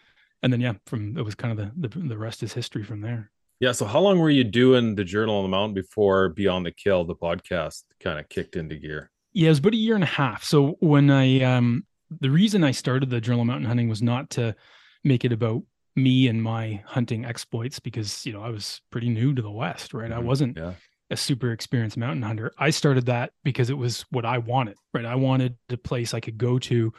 and 0.43 0.53
then 0.53 0.61
yeah, 0.61 0.75
from 0.87 1.17
it 1.19 1.23
was 1.25 1.35
kind 1.35 1.59
of 1.59 1.73
the 1.81 1.89
the, 1.89 1.99
the 2.09 2.19
rest 2.19 2.43
is 2.43 2.53
history 2.53 2.85
from 2.85 3.01
there. 3.01 3.31
yeah. 3.61 3.73
So 3.73 3.87
how 3.87 4.01
long 4.01 4.19
were 4.19 4.31
you 4.31 4.45
doing 4.45 4.95
the 4.95 5.05
journal 5.05 5.37
on 5.37 5.43
the 5.45 5.49
mountain 5.49 5.75
before 5.75 6.29
Beyond 6.31 6.65
the 6.67 6.71
Kill, 6.73 7.05
the 7.05 7.15
podcast, 7.17 7.83
kind 8.01 8.19
of 8.21 8.29
kicked 8.29 8.55
into 8.57 8.77
gear? 8.77 9.11
Yeah, 9.33 9.47
it 9.47 9.51
was 9.51 9.59
about 9.59 9.75
a 9.75 9.77
year 9.77 9.95
and 9.97 10.05
a 10.05 10.07
half. 10.07 10.45
So 10.45 10.77
when 10.81 11.11
I 11.11 11.41
um 11.43 11.85
the 12.21 12.31
reason 12.31 12.62
I 12.62 12.71
started 12.71 13.11
the 13.11 13.21
Journal 13.21 13.41
of 13.43 13.47
Mountain 13.49 13.67
Hunting 13.67 13.89
was 13.89 14.01
not 14.03 14.31
to 14.31 14.55
make 15.03 15.25
it 15.25 15.33
about 15.33 15.62
me 15.97 16.29
and 16.29 16.43
my 16.43 16.83
hunting 16.87 17.25
exploits 17.25 17.81
because 17.81 18.25
you 18.27 18.33
know 18.33 18.43
I 18.43 18.51
was 18.51 18.81
pretty 18.91 19.09
new 19.09 19.35
to 19.35 19.43
the 19.43 19.51
West, 19.51 19.93
right? 19.95 20.12
I 20.12 20.21
Mhm. 20.21 20.25
wasn't 20.25 20.57
Yeah. 20.57 20.75
A 21.11 21.16
super 21.16 21.53
experienced 21.53 21.97
mountain 21.97 22.23
hunter. 22.23 22.53
I 22.59 22.71
started 22.71 23.07
that 23.07 23.33
because 23.45 23.71
it 23.71 23.79
was 23.79 24.05
what 24.11 24.25
I 24.25 24.38
wanted, 24.38 24.77
right? 24.92 25.05
I 25.05 25.14
wanted 25.14 25.57
a 25.71 25.77
place 25.77 26.14
I 26.14 26.21
could 26.21 26.37
go 26.37 26.59
to 26.61 26.92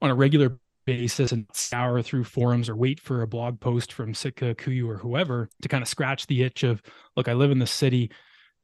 on 0.00 0.10
a 0.10 0.14
regular 0.14 0.58
basis 0.86 1.32
and 1.32 1.46
scour 1.52 2.00
through 2.00 2.24
forums 2.24 2.70
or 2.70 2.74
wait 2.74 2.98
for 2.98 3.20
a 3.20 3.26
blog 3.26 3.60
post 3.60 3.92
from 3.92 4.14
Sitka, 4.14 4.54
KUIU, 4.54 4.88
or 4.88 4.96
whoever 4.96 5.50
to 5.60 5.68
kind 5.68 5.82
of 5.82 5.88
scratch 5.88 6.26
the 6.26 6.42
itch 6.42 6.62
of, 6.62 6.80
look, 7.16 7.28
I 7.28 7.34
live 7.34 7.50
in 7.50 7.58
the 7.58 7.66
city, 7.66 8.10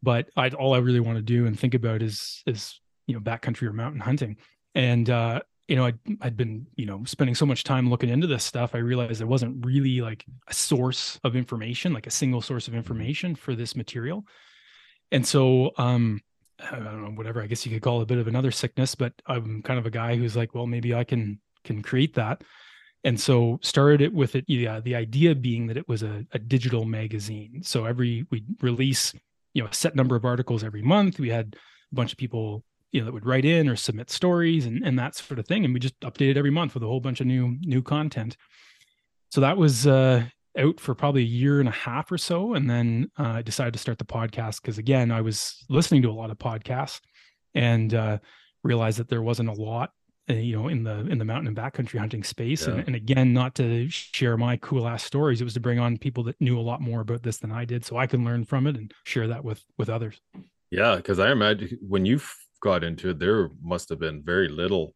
but 0.03 0.31
I 0.37 0.49
all 0.49 0.75
I 0.75 0.79
really 0.79 1.01
want 1.01 1.17
to 1.17 1.23
do 1.23 1.45
and 1.45 1.59
think 1.59 1.75
about 1.75 2.01
is 2.01 2.43
is 2.47 2.81
you 3.07 3.15
know 3.15 3.21
backcountry 3.21 3.65
or 3.65 3.73
mountain 3.75 4.01
hunting. 4.01 4.39
And 4.75 5.11
uh, 5.11 5.41
you 5.69 5.77
know, 5.77 5.87
I'd, 5.87 5.99
I'd 6.21 6.37
been, 6.37 6.67
you 6.77 6.87
know, 6.87 7.05
spending 7.05 7.35
so 7.35 7.47
much 7.47 7.65
time 7.65 7.89
looking 7.89 8.11
into 8.11 8.27
this 8.27 8.45
stuff. 8.45 8.75
I 8.75 8.79
realized 8.79 9.21
there 9.21 9.27
wasn't 9.27 9.65
really 9.65 10.01
like 10.01 10.25
a 10.49 10.55
source 10.55 11.19
of 11.25 11.37
information, 11.37 11.93
like 11.93 12.07
a 12.07 12.11
single 12.11 12.43
source 12.43 12.69
of 12.69 12.75
information 12.75 13.35
for 13.35 13.55
this 13.55 13.75
material. 13.75 14.27
And 15.15 15.25
so, 15.25 15.71
um, 15.79 16.21
I 16.59 16.75
don't 16.75 17.05
know, 17.05 17.11
whatever, 17.11 17.41
I 17.41 17.47
guess 17.47 17.65
you 17.65 17.71
could 17.71 17.83
call 17.83 18.01
it 18.01 18.03
a 18.03 18.07
bit 18.07 18.19
of 18.19 18.27
another 18.27 18.51
sickness, 18.51 18.97
but 18.97 19.13
I'm 19.27 19.63
kind 19.63 19.79
of 19.79 19.87
a 19.87 19.91
guy 19.91 20.17
who's 20.17 20.35
like, 20.35 20.57
well, 20.57 20.67
maybe 20.67 20.93
I 20.93 21.05
can, 21.05 21.39
can 21.63 21.83
create 21.83 22.15
that. 22.15 22.43
And 23.05 23.21
so 23.21 23.61
started 23.63 24.01
it 24.01 24.13
with 24.13 24.35
it. 24.35 24.45
Yeah. 24.49 24.81
The 24.81 24.97
idea 24.97 25.37
being 25.37 25.69
that 25.69 25.77
it 25.77 25.89
was 25.89 26.03
a, 26.03 26.27
a 26.33 26.41
digital 26.41 26.85
magazine. 26.85 27.63
So 27.63 27.85
every, 27.85 28.27
we 28.33 28.43
release, 28.61 29.15
you 29.53 29.63
know, 29.63 29.69
a 29.69 29.75
set 29.75 29.95
number 29.95 30.17
of 30.17 30.25
articles 30.25 30.65
every 30.65 30.83
month. 30.83 31.21
We 31.21 31.31
had 31.31 31.55
a 31.93 31.95
bunch 31.95 32.11
of 32.11 32.19
people 32.19 32.65
you 32.91 33.01
know 33.01 33.07
that 33.07 33.13
would 33.13 33.27
write 33.27 33.45
in 33.45 33.69
or 33.69 33.77
submit 33.77 34.11
stories 34.11 34.67
and, 34.67 34.85
and 34.85 34.99
that 34.99 35.15
sort 35.15 35.39
of 35.39 35.47
thing 35.47 35.65
and 35.65 35.75
we 35.75 35.81
just 35.81 35.99
updated 36.01 36.37
every 36.37 36.51
month 36.51 36.75
with 36.75 36.83
a 36.85 36.87
whole 36.87 37.01
bunch 37.01 37.21
of 37.21 37.27
new 37.27 37.57
new 37.63 37.83
content 37.83 38.37
so 39.31 39.41
that 39.41 39.57
was 39.57 39.85
uh 39.85 40.25
out 40.59 40.79
for 40.81 40.95
probably 40.95 41.23
a 41.23 41.27
year 41.27 41.61
and 41.61 41.69
a 41.69 41.73
half 41.73 42.11
or 42.13 42.19
so 42.19 42.55
and 42.55 42.69
then 42.71 43.11
uh, 43.19 43.29
i 43.29 43.43
decided 43.43 43.73
to 43.73 43.79
start 43.79 43.99
the 43.99 44.05
podcast 44.05 44.61
because 44.63 44.79
again 44.79 45.11
i 45.11 45.21
was 45.21 45.65
listening 45.69 46.03
to 46.03 46.11
a 46.11 46.13
lot 46.13 46.31
of 46.31 46.39
podcasts 46.39 47.01
and 47.55 47.95
uh 47.95 48.19
realized 48.63 48.99
that 48.99 49.09
there 49.09 49.23
wasn't 49.23 49.49
a 49.49 49.53
lot 49.53 49.91
uh, 50.31 50.33
you 50.33 50.57
know, 50.57 50.69
in 50.69 50.83
the 50.83 51.01
in 51.09 51.19
the 51.19 51.25
mountain 51.25 51.49
and 51.49 51.57
backcountry 51.57 51.99
hunting 51.99 52.25
space. 52.25 52.67
Yeah. 52.67 52.75
And, 52.75 52.87
and 52.87 52.97
again, 52.97 53.35
not 53.35 53.55
to 53.57 53.91
share 53.91 54.39
my 54.39 54.57
cool 54.57 54.89
ass 54.89 55.05
stories, 55.05 55.43
it 55.43 55.45
was 55.45 55.53
to 55.53 55.61
bring 55.61 55.79
on 55.79 55.99
people 55.99 56.25
that 56.25 56.41
knew 56.41 56.59
a 56.59 56.63
lot 56.63 56.81
more 56.81 57.03
about 57.03 57.23
this 57.23 57.37
than 57.37 57.53
I 57.53 57.67
did, 57.67 57.85
so 57.85 57.99
I 57.99 58.07
can 58.07 58.25
learn 58.25 58.47
from 58.47 58.67
it 58.67 58.75
and 58.77 58.91
share 59.05 59.29
that 59.29 59.45
with 59.45 59.63
with 59.77 59.91
others. 59.91 60.19
Yeah, 60.71 60.97
because 60.97 61.19
I 61.19 61.31
imagine 61.31 61.77
when 61.87 62.07
you 62.07 62.21
got 62.61 62.83
into 62.85 63.11
it, 63.11 63.19
there 63.19 63.51
must 63.63 63.91
have 63.91 63.99
been 63.99 64.23
very 64.23 64.49
little 64.49 64.95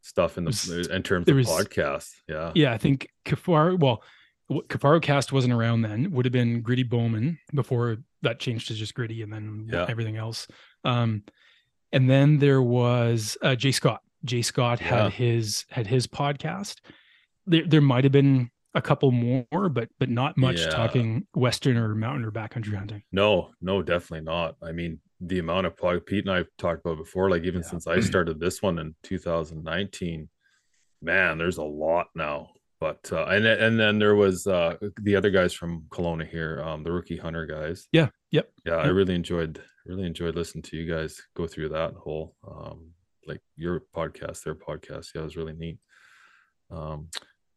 stuff 0.00 0.36
in 0.36 0.44
the 0.44 0.48
Was- 0.48 0.88
in 0.88 1.02
terms 1.04 1.28
of 1.28 1.36
was- 1.36 1.46
podcasts. 1.46 2.10
Yeah. 2.28 2.50
Yeah, 2.56 2.72
I 2.72 2.78
think 2.78 3.10
Kafar. 3.24 3.78
Well, 3.78 4.02
Kafaro 4.68 5.00
Cast 5.02 5.32
wasn't 5.32 5.52
around 5.54 5.82
then. 5.82 6.10
Would 6.12 6.24
have 6.24 6.32
been 6.32 6.60
Gritty 6.62 6.82
Bowmen 6.84 7.38
before 7.54 7.98
that 8.22 8.38
changed 8.38 8.68
to 8.68 8.74
just 8.74 8.94
Gritty, 8.94 9.22
and 9.22 9.32
then 9.32 9.68
Yeah. 9.72 9.86
everything 9.88 10.16
else. 10.16 10.46
Um, 10.84 11.24
and 11.92 12.08
then 12.08 12.38
there 12.38 12.62
was 12.62 13.36
uh, 13.42 13.54
Jay 13.54 13.72
Scott. 13.72 14.02
Jay 14.24 14.42
Scott 14.42 14.80
Yeah. 14.80 15.04
had 15.04 15.12
his 15.12 15.64
had 15.70 15.86
his 15.86 16.06
podcast. 16.06 16.80
There 17.46 17.66
there 17.66 17.80
might 17.80 18.04
have 18.04 18.12
been 18.12 18.50
a 18.74 18.80
couple 18.80 19.10
more, 19.10 19.68
but 19.68 19.88
but 19.98 20.08
not 20.08 20.36
much 20.36 20.60
Yeah. 20.60 20.68
talking 20.70 21.26
Western 21.34 21.76
or 21.76 21.94
mountain 21.94 22.24
or 22.24 22.30
backcountry 22.30 22.74
hunting. 22.76 23.02
No, 23.12 23.50
no, 23.60 23.82
definitely 23.82 24.24
not. 24.24 24.56
I 24.62 24.72
mean, 24.72 25.00
the 25.20 25.38
amount 25.40 25.66
of 25.66 25.76
pod 25.76 26.06
Pete 26.06 26.24
and 26.24 26.32
I 26.32 26.38
have 26.38 26.48
talked 26.58 26.80
about 26.84 26.96
before, 26.98 27.28
like 27.28 27.42
even 27.44 27.62
Yeah. 27.62 27.68
since 27.68 27.86
I 27.86 28.00
started 28.00 28.40
this 28.40 28.62
one 28.62 28.78
in 28.78 28.94
2019, 29.02 30.28
man, 31.02 31.36
there's 31.38 31.58
a 31.58 31.64
lot 31.64 32.06
now. 32.14 32.50
But 32.82 33.12
uh, 33.12 33.26
and 33.26 33.44
then- 33.44 33.60
and 33.60 33.78
then 33.78 34.00
there 34.00 34.16
was 34.16 34.44
uh 34.48 34.74
the 35.00 35.14
other 35.14 35.30
guys 35.30 35.52
from 35.52 35.84
Kelowna 35.90 36.28
here, 36.28 36.60
um, 36.66 36.82
the 36.82 36.90
rookie 36.90 37.16
hunter 37.16 37.46
guys. 37.46 37.86
Yeah. 37.92 38.08
Yep. 38.32 38.50
Yeah, 38.66 38.74
I 38.74 38.88
really 38.88 39.14
enjoyed 39.14 39.62
really 39.86 40.04
enjoyed 40.04 40.34
listening 40.34 40.62
to 40.62 40.76
you 40.76 40.92
guys 40.92 41.20
go 41.36 41.46
through 41.46 41.68
that 41.68 41.92
whole 41.94 42.34
um 42.44 42.90
like 43.24 43.40
your 43.56 43.84
podcast, 43.94 44.42
their 44.42 44.56
podcast. 44.56 45.10
Yeah, 45.14 45.20
it 45.20 45.24
was 45.26 45.36
really 45.36 45.52
neat. 45.52 45.78
Um 46.72 47.08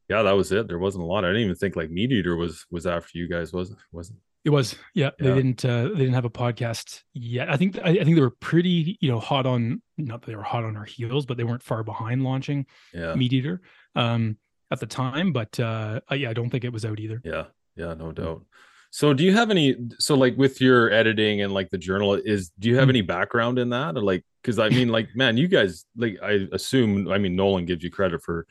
yeah, 0.09 0.21
that 0.21 0.33
was 0.33 0.51
it. 0.51 0.67
There 0.67 0.77
wasn't 0.77 1.05
a 1.05 1.07
lot. 1.07 1.25
I 1.25 1.29
didn't 1.29 1.45
even 1.45 1.55
think 1.55 1.75
like 1.75 1.89
Meat 1.89 2.11
Eater 2.11 2.35
was 2.35 2.63
was 2.69 2.85
after 2.85 3.17
you 3.17 3.27
guys, 3.27 3.51
wasn't 3.51 3.79
wasn't 3.91 4.19
It 4.43 4.51
was, 4.51 4.75
yeah. 4.93 5.09
They 5.17 5.33
didn't. 5.33 5.65
Uh, 5.65 5.85
they 5.87 6.01
didn't 6.05 6.13
have 6.13 6.25
a 6.25 6.29
podcast 6.29 7.01
yet. 7.15 7.49
I 7.49 7.57
think. 7.57 7.79
I, 7.83 7.89
I 7.89 8.03
think 8.03 8.15
they 8.15 8.21
were 8.21 8.37
pretty, 8.49 8.99
you 9.01 9.09
know, 9.09 9.19
hot 9.19 9.47
on. 9.47 9.81
Not 9.97 10.21
that 10.21 10.27
they 10.27 10.35
were 10.35 10.43
hot 10.43 10.63
on 10.63 10.77
our 10.77 10.85
heels, 10.85 11.25
but 11.25 11.37
they 11.37 11.43
weren't 11.43 11.63
far 11.63 11.83
behind 11.83 12.23
launching 12.23 12.67
yeah. 12.93 13.15
Meat 13.15 13.33
Eater 13.33 13.61
um, 13.95 14.37
at 14.71 14.79
the 14.79 14.85
time. 14.85 15.31
But 15.33 15.59
uh, 15.59 15.99
yeah, 16.11 16.29
I 16.29 16.33
don't 16.33 16.49
think 16.49 16.63
it 16.63 16.73
was 16.73 16.85
out 16.85 16.99
either. 16.99 17.21
Yeah, 17.23 17.45
yeah, 17.75 17.93
no 17.93 18.11
doubt. 18.11 18.45
So 18.91 19.13
do 19.13 19.25
you 19.25 19.33
have 19.33 19.51
any 19.51 19.75
so 19.99 20.15
like 20.15 20.37
with 20.37 20.61
your 20.61 20.89
editing 20.91 21.41
and 21.41 21.53
like 21.53 21.69
the 21.69 21.77
journal 21.77 22.13
is 22.13 22.51
do 22.59 22.69
you 22.69 22.77
have 22.77 22.85
Mm. 22.87 22.91
any 22.91 23.01
background 23.01 23.59
in 23.59 23.69
that 23.71 23.97
or 23.97 24.01
like 24.01 24.23
cuz 24.43 24.57
I 24.57 24.69
mean 24.69 24.87
like 24.87 25.09
man 25.15 25.35
you 25.35 25.49
guys 25.49 25.85
like 25.97 26.17
I 26.23 26.47
assume 26.53 27.11
I 27.11 27.17
mean 27.17 27.35
Nolan 27.35 27.65
gives 27.65 27.83
you 27.83 27.91
credit 27.91 28.21
for 28.23 28.47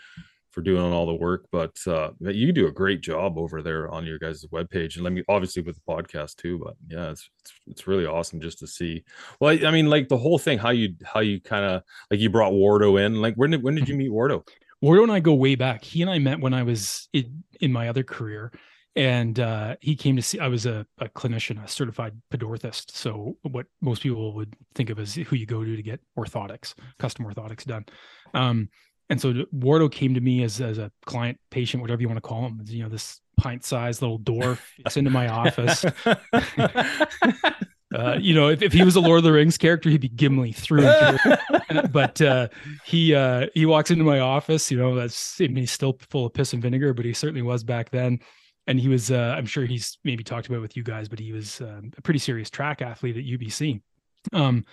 for 0.51 0.61
doing 0.61 0.93
all 0.93 1.07
the 1.07 1.15
work 1.15 1.47
but 1.51 1.75
uh 1.87 2.11
you 2.21 2.53
do 2.53 2.67
a 2.67 2.71
great 2.73 3.01
job 3.01 3.39
over 3.39 3.63
there 3.63 3.89
on 3.89 4.05
your 4.05 4.19
guys' 4.19 4.45
webpage 4.53 4.97
and 4.97 5.05
let 5.05 5.15
me 5.15 5.23
obviously 5.31 5.63
with 5.63 5.77
the 5.77 5.83
podcast 5.93 6.37
too 6.37 6.59
but 6.63 6.75
yeah 6.89 7.11
it's 7.11 7.31
it's, 7.41 7.53
it's 7.67 7.87
really 7.87 8.05
awesome 8.05 8.39
just 8.39 8.59
to 8.59 8.67
see 8.67 9.03
well 9.41 9.51
I, 9.51 9.67
I 9.69 9.71
mean 9.71 9.87
like 9.89 10.09
the 10.09 10.19
whole 10.19 10.39
thing 10.39 10.59
how 10.59 10.71
you 10.71 10.95
how 11.05 11.21
you 11.21 11.41
kind 11.41 11.65
of 11.65 11.83
like 12.11 12.21
you 12.21 12.29
brought 12.29 12.53
Wardo 12.53 13.01
in 13.03 13.23
like 13.23 13.35
when 13.37 13.51
did 13.53 13.63
when 13.63 13.75
did 13.77 13.89
you 13.89 13.97
meet 13.97 14.11
Wardo 14.11 14.47
Wardo 14.85 15.03
and 15.03 15.13
I 15.13 15.21
go 15.21 15.33
way 15.33 15.55
back. 15.55 15.83
He 15.83 16.03
and 16.03 16.11
I 16.11 16.19
met 16.19 16.41
when 16.41 16.53
I 16.53 16.63
was 16.63 17.09
in, 17.15 17.43
in 17.59 17.73
my 17.73 17.89
other 17.89 18.03
career, 18.03 18.53
and 18.95 19.41
uh, 19.41 19.77
he 19.81 19.97
came 19.97 20.15
to 20.17 20.23
see. 20.23 20.39
I 20.39 20.49
was 20.49 20.67
a, 20.67 20.87
a 20.99 21.09
clinician, 21.09 21.65
a 21.65 21.67
certified 21.67 22.13
podorthist. 22.31 22.91
So 22.91 23.39
what 23.43 23.65
most 23.81 24.03
people 24.03 24.35
would 24.35 24.55
think 24.75 24.91
of 24.91 24.99
as 24.99 25.15
who 25.15 25.37
you 25.37 25.47
go 25.47 25.65
to 25.65 25.75
to 25.75 25.83
get 25.83 26.01
orthotics, 26.19 26.75
custom 26.99 27.25
orthotics 27.25 27.65
done. 27.65 27.87
Um, 28.35 28.69
and 29.09 29.19
so 29.19 29.33
Wardo 29.55 29.91
came 29.91 30.13
to 30.15 30.21
me 30.21 30.43
as 30.43 30.61
as 30.61 30.77
a 30.77 30.93
client, 31.07 31.39
patient, 31.51 31.81
whatever 31.81 32.03
you 32.03 32.09
want 32.09 32.19
to 32.19 32.29
call 32.29 32.45
him. 32.45 32.61
You 32.67 32.83
know, 32.83 32.91
this 32.91 33.21
pint-sized 33.39 34.03
little 34.03 34.19
dwarf 34.19 34.61
it's 34.79 34.99
into 34.99 35.11
my 35.11 35.29
office. 35.29 35.83
Uh, 37.95 38.19
you 38.21 38.35
know, 38.35 38.49
if, 38.49 38.61
if 38.61 38.73
he 38.73 38.83
was 38.83 38.97
a 38.97 39.01
Lord 39.01 39.19
of 39.19 39.25
the 39.25 39.33
Rings 39.33 39.57
character, 39.57 39.89
he'd 39.89 40.01
be 40.01 40.09
Gimli 40.09 40.53
through 40.53 40.87
and 40.87 41.21
through. 41.21 41.33
But 41.93 42.21
uh, 42.21 42.49
he 42.85 43.15
uh, 43.15 43.47
he 43.55 43.67
walks 43.67 43.91
into 43.91 44.05
my 44.05 44.19
office. 44.19 44.71
You 44.71 44.79
know, 44.79 44.95
that's 44.95 45.41
I 45.41 45.45
mean, 45.47 45.57
he's 45.59 45.71
still 45.71 45.97
full 46.11 46.27
of 46.27 46.35
piss 46.35 46.53
and 46.53 46.63
vinegar, 46.63 46.93
but 46.93 47.05
he 47.05 47.13
certainly 47.13 47.43
was 47.43 47.63
back 47.63 47.91
then. 47.91 48.19
And 48.67 48.81
he 48.81 48.89
was, 48.89 49.11
uh, 49.11 49.35
I'm 49.37 49.47
sure 49.47 49.67
he's 49.67 49.99
maybe 50.05 50.25
talked 50.25 50.49
about 50.49 50.63
with 50.63 50.77
you 50.77 50.83
guys, 50.83 51.09
but 51.09 51.19
he 51.19 51.33
was 51.33 51.61
um, 51.61 51.93
a 51.99 52.03
pretty 52.03 52.19
serious 52.19 52.49
track 52.49 52.81
athlete 52.81 53.17
at 53.17 53.25
UBC. 53.25 53.83
Um, 54.33 54.65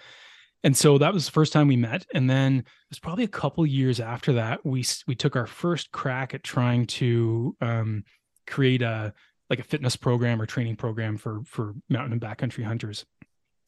and 0.64 0.76
so 0.76 0.98
that 0.98 1.14
was 1.14 1.26
the 1.26 1.32
first 1.32 1.52
time 1.52 1.68
we 1.68 1.76
met. 1.76 2.06
And 2.14 2.30
then 2.30 2.60
it 2.60 2.90
was 2.90 3.00
probably 3.00 3.26
a 3.26 3.30
couple 3.30 3.66
years 3.66 4.00
after 4.00 4.34
that 4.34 4.66
we 4.66 4.86
we 5.08 5.16
took 5.16 5.36
our 5.36 5.48
first 5.48 5.92
crack 5.92 6.34
at 6.34 6.44
trying 6.44 6.86
to 6.88 7.56
um, 7.62 8.04
create 8.48 8.82
a 8.82 9.14
like 9.52 9.60
a 9.60 9.64
fitness 9.64 9.98
program 9.98 10.42
or 10.42 10.46
training 10.46 10.78
program 10.78 11.18
for 11.18 11.42
for 11.46 11.76
mountain 11.90 12.14
and 12.14 12.22
backcountry 12.22 12.64
hunters. 12.64 13.06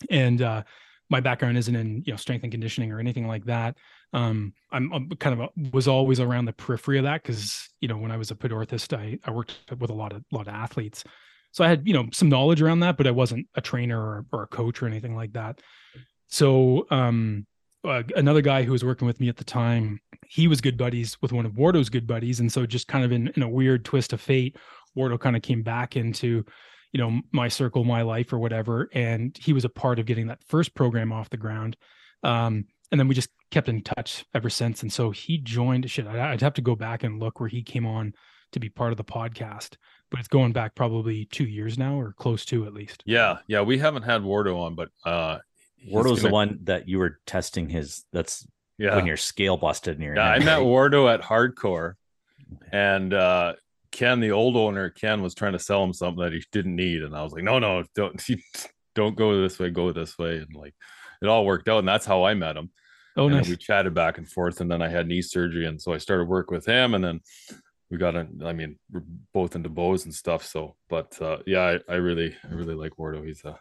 And 0.10 0.41
uh, 0.41 0.63
my 1.10 1.19
background 1.19 1.58
isn't 1.58 1.76
in 1.76 2.04
you 2.06 2.13
know 2.13 2.17
strength 2.17 2.43
and 2.43 2.52
conditioning 2.52 2.91
or 2.93 3.00
anything 3.00 3.28
like 3.28 3.43
that. 3.46 3.78
Um, 4.13 4.54
I'm, 4.72 4.91
I'm 4.93 5.10
kind 5.10 5.39
of 5.39 5.50
a, 5.50 5.69
was 5.72 5.88
always 5.88 6.22
around 6.22 6.46
the 6.46 6.54
periphery 6.54 7.00
of 7.00 7.04
that 7.04 7.22
because 7.22 7.67
you 7.82 7.89
know 7.89 7.98
when 7.98 8.12
I 8.12 8.17
was 8.17 8.32
a 8.32 8.36
podorthist, 8.36 8.98
I 8.98 9.19
I 9.26 9.32
worked 9.32 9.58
with 9.78 9.89
a 9.89 9.93
lot 9.93 10.13
of 10.13 10.24
lot 10.32 10.48
of 10.48 10.54
athletes, 10.54 11.04
so 11.52 11.65
I 11.65 11.67
had 11.67 11.86
you 11.86 11.93
know 11.93 12.08
some 12.13 12.30
knowledge 12.30 12.62
around 12.62 12.80
that, 12.80 12.96
but 12.96 13.06
I 13.06 13.12
wasn't 13.12 13.48
a 13.56 13.62
trainer 13.62 14.00
or, 14.00 14.26
or 14.32 14.43
a 14.43 14.48
coach 14.48 14.82
or 14.82 14.88
anything 14.88 15.17
like 15.17 15.34
that. 15.34 15.60
So 16.28 16.88
um, 16.91 17.46
uh, 17.84 18.04
another 18.15 18.41
guy 18.41 18.63
who 18.63 18.72
was 18.72 18.84
working 18.84 19.06
with 19.06 19.19
me 19.19 19.30
at 19.30 19.38
the 19.38 19.43
time, 19.43 20.00
he 20.28 20.48
was 20.48 20.62
good 20.62 20.78
buddies 20.78 21.17
with 21.22 21.32
one 21.32 21.46
of 21.46 21.54
Wardo's 21.54 21.89
good 21.89 22.08
buddies, 22.08 22.39
and 22.39 22.52
so 22.52 22.65
just 22.65 22.88
kind 22.88 23.04
of 23.04 23.12
in, 23.12 23.28
in 23.36 23.43
a 23.43 23.50
weird 23.50 23.86
twist 23.86 24.13
of 24.13 24.22
fate, 24.22 24.58
Wardo 24.98 25.19
kind 25.19 25.36
of 25.36 25.41
came 25.41 25.63
back 25.63 25.96
into, 25.96 26.46
you 26.91 27.00
know, 27.00 27.22
my 27.32 27.48
circle, 27.48 27.84
my 27.84 28.02
life, 28.02 28.32
or 28.32 28.39
whatever, 28.39 28.89
and 28.93 29.38
he 29.38 29.54
was 29.54 29.65
a 29.65 29.69
part 29.69 30.00
of 30.00 30.06
getting 30.06 30.28
that 30.28 30.43
first 30.48 30.76
program 30.76 31.12
off 31.12 31.30
the 31.30 31.38
ground. 31.38 31.76
Um, 32.24 32.65
and 32.91 33.00
then 33.00 33.08
we 33.08 33.15
just 33.15 33.30
kept 33.52 33.69
in 33.69 33.82
touch 33.82 34.24
ever 34.34 34.50
since. 34.50 34.84
And 34.84 34.93
so 34.93 35.10
he 35.10 35.39
joined. 35.39 35.89
Shit, 35.89 36.06
I'd 36.06 36.41
have 36.41 36.54
to 36.54 36.62
go 36.62 36.76
back 36.76 37.04
and 37.04 37.19
look 37.19 37.39
where 37.39 37.50
he 37.50 37.63
came 37.63 37.86
on 37.88 38.13
to 38.52 38.60
be 38.60 38.69
part 38.69 38.91
of 38.91 38.98
the 38.98 39.04
podcast, 39.04 39.78
but 40.12 40.19
it's 40.19 40.28
going 40.28 40.54
back 40.54 40.76
probably 40.76 41.26
two 41.26 41.46
years 41.46 41.78
now, 41.78 42.00
or 42.00 42.13
close 42.13 42.46
to 42.46 42.65
at 42.67 42.74
least. 42.74 43.02
yeah 43.06 43.39
yeah 43.48 43.62
we 43.62 43.80
haven't 43.80 44.04
had 44.04 44.22
Wardo 44.22 44.58
on 44.60 44.76
but 44.76 44.89
uh 45.06 45.39
he's 45.84 45.93
Wardo's 45.93 46.17
the 46.17 46.24
gonna- 46.24 46.34
one 46.34 46.60
that 46.63 46.88
you 46.88 47.00
were 47.00 47.19
testing 47.26 47.69
his. 47.69 48.06
That's 48.13 48.48
yeah 48.78 48.96
when 48.96 49.06
your 49.06 49.17
scale 49.17 49.58
busted 49.58 49.98
in 49.98 50.02
your. 50.02 50.15
Yeah, 50.15 50.30
I 50.30 50.39
met? 50.39 50.60
Wardo 50.60 51.13
at 51.13 51.22
Hardcore, 51.22 51.93
and 52.72 53.13
uh, 53.13 53.54
Ken, 53.91 54.19
the 54.19 54.32
old 54.32 54.56
owner, 54.56 54.89
Ken 54.89 55.22
was 55.22 55.36
trying 55.36 55.54
to 55.54 55.60
sell 55.60 55.84
him 55.84 55.93
something 55.93 56.24
that 56.24 56.34
he 56.34 56.43
didn't 56.52 56.76
need, 56.76 57.04
and 57.04 57.15
I 57.15 57.22
was 57.22 57.32
like, 57.34 57.43
no, 57.43 57.60
no, 57.60 57.84
don't, 57.96 58.22
don't 58.96 59.15
go 59.15 59.41
this 59.41 59.60
way, 59.60 59.69
go 59.69 59.91
this 59.91 60.17
way, 60.17 60.38
and 60.38 60.56
like 60.56 60.74
it 61.22 61.28
all 61.28 61.46
worked 61.46 61.69
out, 61.69 61.80
and 61.80 61.88
that's 61.88 62.06
how 62.06 62.24
I 62.24 62.34
met 62.34 62.58
him. 62.58 62.72
Oh, 63.15 63.28
and 63.28 63.36
nice. 63.36 63.48
we 63.48 63.56
chatted 63.58 63.93
back 63.93 64.17
and 64.17 64.28
forth, 64.28 64.62
and 64.62 64.72
then 64.72 64.82
I 64.82 64.89
had 64.89 65.08
knee 65.08 65.22
surgery, 65.22 65.67
and 65.67 65.80
so 65.80 65.93
I 65.93 66.00
started 66.00 66.28
work 66.28 66.50
with 66.50 66.65
him, 66.65 66.96
and 66.96 67.04
then 67.04 67.22
we 67.91 68.00
got 68.00 68.15
in. 68.15 68.41
I 68.43 68.54
mean, 68.54 68.80
we're 68.91 69.04
both 69.34 69.56
into 69.56 69.69
bows 69.69 70.06
and 70.06 70.13
stuff. 70.13 70.43
So, 70.43 70.76
but 70.89 71.22
uh, 71.22 71.38
yeah, 71.46 71.78
I, 71.88 71.93
I 71.93 71.96
really, 71.98 72.36
I 72.43 72.54
really 72.54 72.74
like 72.74 72.93
Wardo. 72.98 73.24
He's 73.24 73.46
a 73.46 73.60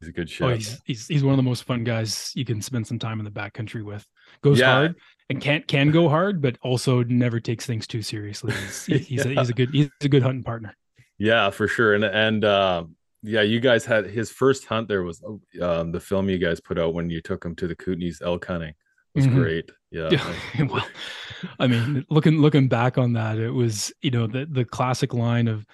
he's 0.00 0.08
a 0.08 0.12
good 0.12 0.28
shit. 0.28 0.46
Oh, 0.46 0.54
he's, 0.54 0.80
he's 0.84 1.06
he's 1.06 1.22
one 1.24 1.32
of 1.32 1.36
the 1.36 1.42
most 1.42 1.64
fun 1.64 1.84
guys 1.84 2.32
you 2.34 2.44
can 2.44 2.60
spend 2.60 2.86
some 2.86 2.98
time 2.98 3.18
in 3.20 3.24
the 3.24 3.30
backcountry 3.30 3.84
with. 3.84 4.06
Goes 4.42 4.58
Yeah. 4.58 4.72
hard 4.72 4.96
and 5.28 5.40
can't 5.40 5.66
can 5.66 5.90
go 5.90 6.08
hard, 6.16 6.40
but 6.42 6.56
also 6.62 7.02
never 7.04 7.40
takes 7.40 7.66
things 7.66 7.86
too 7.86 8.02
seriously. 8.02 8.52
He's, 8.52 8.84
he's, 9.06 9.24
a, 9.26 9.28
he's 9.28 9.50
a 9.50 9.54
good 9.54 9.70
he's 9.70 9.90
a 10.02 10.08
good 10.08 10.22
hunting 10.22 10.42
partner. 10.42 10.74
Yeah, 11.18 11.50
for 11.50 11.68
sure. 11.68 11.94
And 11.94 12.04
and 12.04 12.44
uh, 12.44 12.84
yeah, 13.22 13.42
you 13.42 13.60
guys 13.60 13.84
had 13.84 14.06
his 14.06 14.30
first 14.30 14.64
hunt. 14.64 14.88
There 14.88 15.02
was 15.02 15.22
um, 15.60 15.92
the 15.92 16.00
film 16.00 16.28
you 16.30 16.38
guys 16.38 16.60
put 16.60 16.78
out 16.78 16.94
when 16.94 17.10
you 17.10 17.20
took 17.20 17.44
him 17.44 17.54
to 17.56 17.68
the 17.68 17.76
Kootenays 17.76 18.22
elk 18.22 18.46
hunting. 18.46 18.70
It 18.70 19.18
was 19.18 19.26
Mhm. 19.26 19.34
great. 19.34 19.70
Yeah. 19.90 20.08
well, 20.68 20.86
I 21.58 21.66
mean, 21.66 22.06
looking 22.10 22.38
looking 22.40 22.68
back 22.68 22.96
on 22.96 23.12
that, 23.14 23.38
it 23.38 23.50
was 23.50 23.92
you 24.00 24.10
know 24.12 24.26
the 24.26 24.46
the 24.50 24.64
classic 24.64 25.12
line 25.12 25.48
of, 25.48 25.66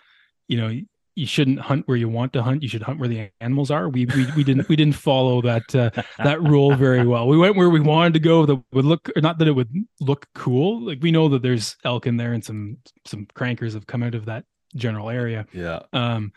you 0.48 0.56
know, 0.56 0.80
you 1.16 1.26
shouldn't 1.26 1.58
hunt 1.58 1.88
where 1.88 1.96
you 1.96 2.10
want 2.10 2.34
to 2.34 2.42
hunt. 2.42 2.62
You 2.62 2.68
should 2.68 2.82
hunt 2.82 3.00
where 3.00 3.08
the 3.08 3.30
animals 3.40 3.70
are. 3.70 3.88
We 3.88 4.04
we, 4.04 4.26
we 4.36 4.44
didn't 4.44 4.68
we 4.68 4.76
didn't 4.76 4.94
follow 4.94 5.40
that 5.42 5.74
uh, 5.74 5.90
that 6.18 6.42
rule 6.42 6.76
very 6.76 7.06
well. 7.06 7.26
We 7.26 7.38
went 7.38 7.56
where 7.56 7.70
we 7.70 7.80
wanted 7.80 8.12
to 8.14 8.20
go 8.20 8.44
that 8.44 8.62
would 8.72 8.84
look 8.84 9.10
or 9.16 9.22
not 9.22 9.38
that 9.38 9.48
it 9.48 9.52
would 9.52 9.72
look 10.00 10.26
cool. 10.34 10.82
Like 10.82 10.98
we 11.02 11.10
know 11.10 11.28
that 11.30 11.42
there's 11.42 11.76
elk 11.84 12.06
in 12.06 12.18
there 12.18 12.34
and 12.34 12.44
some 12.44 12.76
some 13.06 13.26
crankers 13.34 13.72
have 13.72 13.86
come 13.86 14.02
out 14.02 14.14
of 14.14 14.26
that 14.26 14.44
general 14.76 15.08
area. 15.08 15.46
yeah. 15.52 15.80
Um, 15.94 16.32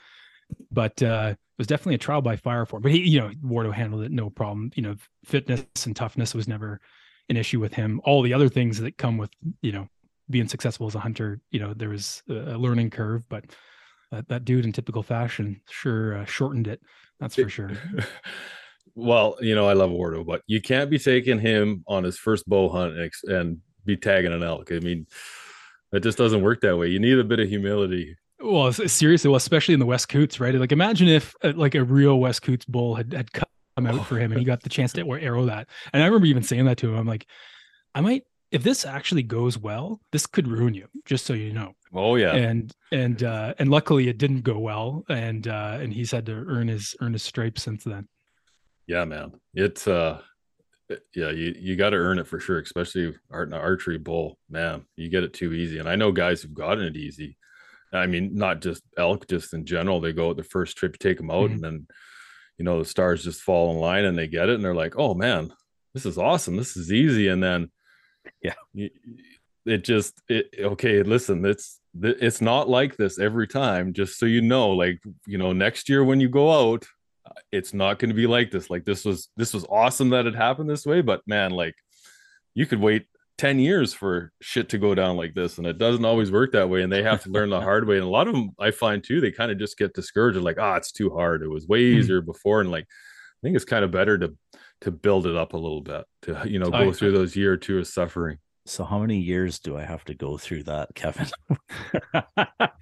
but 0.72 1.04
uh, 1.04 1.34
it 1.36 1.38
was 1.58 1.68
definitely 1.68 1.96
a 1.96 2.00
trial 2.00 2.22
by 2.22 2.38
fire 2.38 2.66
for 2.66 2.78
him. 2.78 2.84
But 2.84 2.94
he, 2.94 3.02
you 3.02 3.20
know, 3.20 3.32
Wardo 3.46 3.74
handled 3.74 4.04
it 4.04 4.12
no 4.12 4.30
problem. 4.30 4.72
You 4.76 4.84
know, 4.84 4.96
fitness 5.26 5.66
and 5.86 5.96
toughness 5.96 6.34
was 6.34 6.48
never 6.48 6.80
an 7.28 7.36
issue 7.36 7.60
with 7.60 7.74
him. 7.74 8.00
All 8.06 8.22
the 8.22 8.34
other 8.34 8.48
things 8.50 8.80
that 8.80 8.98
come 8.98 9.18
with, 9.18 9.32
you 9.62 9.74
know, 9.74 9.90
being 10.30 10.48
successful 10.48 10.88
as 10.88 10.96
a 10.96 11.00
hunter, 11.00 11.42
you 11.52 11.60
know, 11.60 11.74
there 11.74 11.90
was 11.90 12.24
a 12.30 12.34
a 12.34 12.58
learning 12.58 12.92
curve, 12.92 13.28
but 13.28 13.44
that, 14.12 14.28
that 14.30 14.46
dude 14.46 14.66
in 14.66 14.72
typical 14.72 15.04
fashion 15.04 15.62
sure 15.70 16.18
uh, 16.18 16.26
shortened 16.26 16.68
it. 16.68 16.82
That's 17.20 17.36
for 17.36 17.50
sure. 17.50 17.72
Well, 18.96 19.38
you 19.40 19.56
know, 19.56 19.68
I 19.68 19.74
love 19.74 19.92
Wardo, 19.92 20.26
but 20.26 20.42
you 20.48 20.62
can't 20.62 20.90
be 20.90 21.00
taking 21.00 21.40
him 21.40 21.84
on 21.88 22.04
his 22.04 22.18
first 22.18 22.48
bow 22.48 22.68
hunt 22.68 22.94
and, 22.96 23.06
ex- 23.06 23.24
and 23.24 23.60
be 23.86 23.96
tagging 23.96 24.34
an 24.34 24.44
elk. 24.44 24.72
I 24.72 24.80
mean, 24.80 25.08
it 25.94 26.02
just 26.02 26.18
doesn't 26.18 26.42
work 26.42 26.62
that 26.62 26.78
way. 26.78 26.88
You 26.88 27.00
need 27.00 27.18
a 27.18 27.24
bit 27.24 27.40
of 27.40 27.48
humility. 27.48 28.18
Well, 28.42 28.72
seriously, 28.74 29.30
well, 29.30 29.38
especially 29.38 29.74
in 29.74 29.80
the 29.80 29.86
West 29.86 30.10
Koots, 30.10 30.40
right? 30.40 30.54
Like, 30.56 30.72
imagine 30.72 31.08
if 31.08 31.34
uh, 31.44 31.54
like 31.56 31.76
a 31.76 31.84
real 31.84 32.20
West 32.20 32.42
Koots 32.42 32.66
bull 32.66 32.96
had 32.96 33.14
had 33.14 33.32
come 33.32 33.46
out 33.86 34.06
for 34.06 34.18
him 34.18 34.32
and 34.32 34.40
he 34.40 34.46
got 34.46 34.64
the 34.64 34.70
chance 34.70 34.94
to 34.94 35.02
arrow 35.22 35.46
that. 35.46 35.70
And 35.94 36.04
I 36.04 36.06
remember 36.06 36.28
even 36.28 36.44
saying 36.44 36.66
that 36.66 36.78
to 36.80 36.90
him. 36.90 36.98
I'm 36.98 37.08
like, 37.08 37.26
I 37.96 38.02
might, 38.02 38.24
if 38.52 38.64
this 38.64 38.86
actually 38.86 39.24
goes 39.24 39.58
well, 39.58 40.02
this 40.12 40.26
could 40.26 40.48
ruin 40.48 40.74
you. 40.74 40.88
Just 41.06 41.26
so 41.26 41.34
you 41.34 41.54
know. 41.54 41.74
Oh 41.94 42.16
yeah, 42.16 42.34
And 42.36 42.72
and 42.92 43.24
uh, 43.24 43.54
and 43.58 43.70
luckily 43.70 44.08
it 44.10 44.18
didn't 44.20 44.42
go 44.42 44.60
well, 44.60 45.04
and 45.10 45.48
uh, 45.48 45.78
and 45.82 45.92
he's 45.92 46.12
had 46.12 46.26
to 46.28 46.34
earn 46.34 46.68
his 46.68 46.96
earn 47.02 47.14
his 47.14 47.24
stripes 47.24 47.64
since 47.64 47.84
then. 47.84 48.08
yeah, 48.88 49.06
man. 49.06 49.32
It's 49.56 49.88
uh, 49.88 50.22
yeah, 51.16 51.32
you 51.32 51.56
you 51.60 51.76
got 51.76 51.90
to 51.92 51.98
earn 51.98 52.20
it 52.20 52.28
for 52.28 52.40
sure, 52.40 52.60
especially 52.60 53.16
art 53.32 53.52
archery 53.54 53.98
bull. 53.98 54.38
Man, 54.50 54.86
you 54.96 55.10
get 55.10 55.24
it 55.24 55.34
too 55.34 55.54
easy, 55.54 55.80
and 55.80 55.90
I 55.90 55.96
know 55.96 56.12
guys 56.12 56.42
who've 56.44 56.54
gotten 56.54 56.86
it 56.86 56.96
easy. 56.96 57.38
I 57.92 58.06
mean, 58.06 58.36
not 58.36 58.62
just 58.62 58.84
elk, 58.98 59.28
just 59.28 59.54
in 59.56 59.66
general. 59.66 60.00
They 60.00 60.14
go 60.14 60.30
at 60.30 60.38
the 60.38 60.44
first 60.44 60.78
trip, 60.78 60.94
you 60.94 60.98
take 61.00 61.18
them 61.18 61.32
out, 61.32 61.50
Mhm. 61.50 61.54
and 61.56 61.64
then 61.64 61.88
you 62.60 62.66
know 62.66 62.78
the 62.78 62.86
stars 62.86 63.24
just 63.24 63.42
fall 63.42 63.72
in 63.72 63.78
line, 63.78 64.06
and 64.06 64.16
they 64.16 64.28
get 64.28 64.50
it, 64.50 64.56
and 64.56 64.64
they're 64.64 64.76
like, 64.76 64.94
"Oh 64.96 65.16
man, 65.16 65.52
this 65.96 66.06
is 66.06 66.20
awesome. 66.20 66.56
This 66.56 66.78
is 66.78 66.92
easy." 66.94 67.30
And 67.30 67.42
then, 67.42 67.72
Yeah. 68.44 68.54
it 69.66 69.84
just 69.84 70.22
it 70.28 70.54
okay. 70.60 71.04
Listen, 71.04 71.44
it's 71.46 71.79
th- 72.02 72.18
it's 72.22 72.42
not 72.42 72.70
like 72.70 72.98
this 72.98 73.20
every 73.20 73.48
time. 73.48 73.94
Just 73.94 74.18
so 74.20 74.26
you 74.26 74.42
know, 74.42 74.70
like 74.72 75.00
you 75.28 75.38
know, 75.38 75.52
next 75.54 75.90
year 75.90 76.04
when 76.04 76.20
you 76.20 76.30
go 76.30 76.52
out, 76.74 76.86
uh, 77.26 77.32
it's 77.52 77.74
not 77.74 78.00
going 78.00 78.10
to 78.10 78.16
be 78.16 78.28
like 78.28 78.52
this. 78.52 78.70
Like 78.70 78.86
this 78.86 79.06
was 79.06 79.30
this 79.38 79.54
was 79.54 79.66
awesome 79.70 80.10
that 80.10 80.26
it 80.28 80.36
happened 80.36 80.70
this 80.70 80.86
way, 80.86 81.02
but 81.02 81.22
man, 81.28 81.52
like 81.52 81.76
you 82.54 82.66
could 82.66 82.80
wait 82.80 83.06
10 83.38 83.58
years 83.60 83.94
for 83.94 84.34
shit 84.42 84.68
to 84.70 84.78
go 84.78 84.94
down 84.94 85.16
like 85.16 85.34
this 85.34 85.58
and 85.60 85.66
it 85.68 85.78
doesn't 85.78 86.04
always 86.04 86.30
work 86.30 86.52
that 86.52 86.70
way 86.70 86.82
and 86.82 86.92
they 86.92 87.02
have 87.02 87.24
to 87.24 87.30
learn 87.30 87.50
the 87.50 87.62
hard 87.70 87.88
way 87.88 87.96
and 87.96 88.04
a 88.04 88.10
lot 88.10 88.28
of 88.28 88.34
them 88.34 88.50
i 88.60 88.70
find 88.70 89.02
too 89.02 89.22
they 89.22 89.32
kind 89.32 89.50
of 89.50 89.58
just 89.58 89.78
get 89.78 89.94
discouraged 89.94 90.38
like 90.40 90.58
ah 90.60 90.76
it's 90.76 90.92
too 90.92 91.10
hard 91.12 91.42
it 91.42 91.48
was 91.48 91.66
way 91.66 91.90
Hmm. 91.94 92.00
easier 92.00 92.20
before 92.20 92.60
and 92.60 92.70
like 92.70 92.84
i 92.84 93.40
think 93.42 93.56
it's 93.56 93.64
kind 93.64 93.86
of 93.86 93.92
better 93.92 94.18
to 94.18 94.36
to 94.82 94.92
build 94.92 95.26
it 95.26 95.38
up 95.38 95.54
a 95.54 95.58
little 95.58 95.80
bit 95.80 96.04
to 96.24 96.42
you 96.46 96.60
know 96.60 96.70
I- 96.74 96.84
go 96.84 96.92
through 96.92 97.14
those 97.14 97.34
year 97.34 97.54
or 97.54 97.58
two 97.58 97.78
of 97.80 97.88
suffering 97.88 98.40
So 98.70 98.84
how 98.84 99.00
many 99.00 99.18
years 99.20 99.58
do 99.60 99.78
I 99.78 99.82
have 99.84 100.06
to 100.06 100.14
go 100.14 100.38
through 100.38 100.64
that, 100.64 100.90
Kevin? 100.96 101.28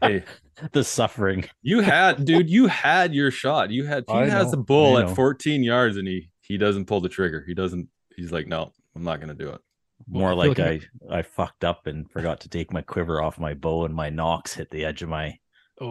hey 0.02 0.24
the 0.74 0.84
suffering. 0.84 1.46
you 1.62 1.80
had 1.82 2.26
dude 2.26 2.50
you 2.50 2.68
had 2.68 3.14
your 3.14 3.32
shot 3.32 3.72
you 3.72 3.86
had 3.86 4.04
he 4.08 4.14
I 4.14 4.28
has 4.28 4.46
know, 4.46 4.52
the 4.52 4.58
bull 4.58 4.98
at 4.98 5.10
14 5.16 5.64
yards 5.64 5.98
and 5.98 6.08
he 6.08 6.30
he 6.42 6.58
doesn't 6.58 6.86
pull 6.86 7.02
the 7.02 7.10
trigger 7.10 7.44
he 7.48 7.54
doesn't 7.54 7.88
he's 8.16 8.32
like 8.32 8.48
no 8.48 8.72
i'm 8.96 9.04
not 9.04 9.20
going 9.20 9.36
to 9.36 9.44
do 9.46 9.50
it 9.50 9.62
More 10.08 10.30
Well, 10.30 10.38
like 10.50 10.58
like 10.58 10.90
I 11.10 11.20
I 11.20 11.22
fucked 11.22 11.64
up 11.64 11.88
and 11.88 12.10
forgot 12.12 12.40
to 12.42 12.50
take 12.50 12.72
my 12.74 12.82
quiver 12.82 13.22
off 13.22 13.40
my 13.40 13.54
bow 13.54 13.86
and 13.86 13.94
my 13.94 14.10
knocks 14.10 14.54
hit 14.54 14.70
the 14.72 14.86
edge 14.86 15.02
of 15.04 15.10
my 15.10 15.38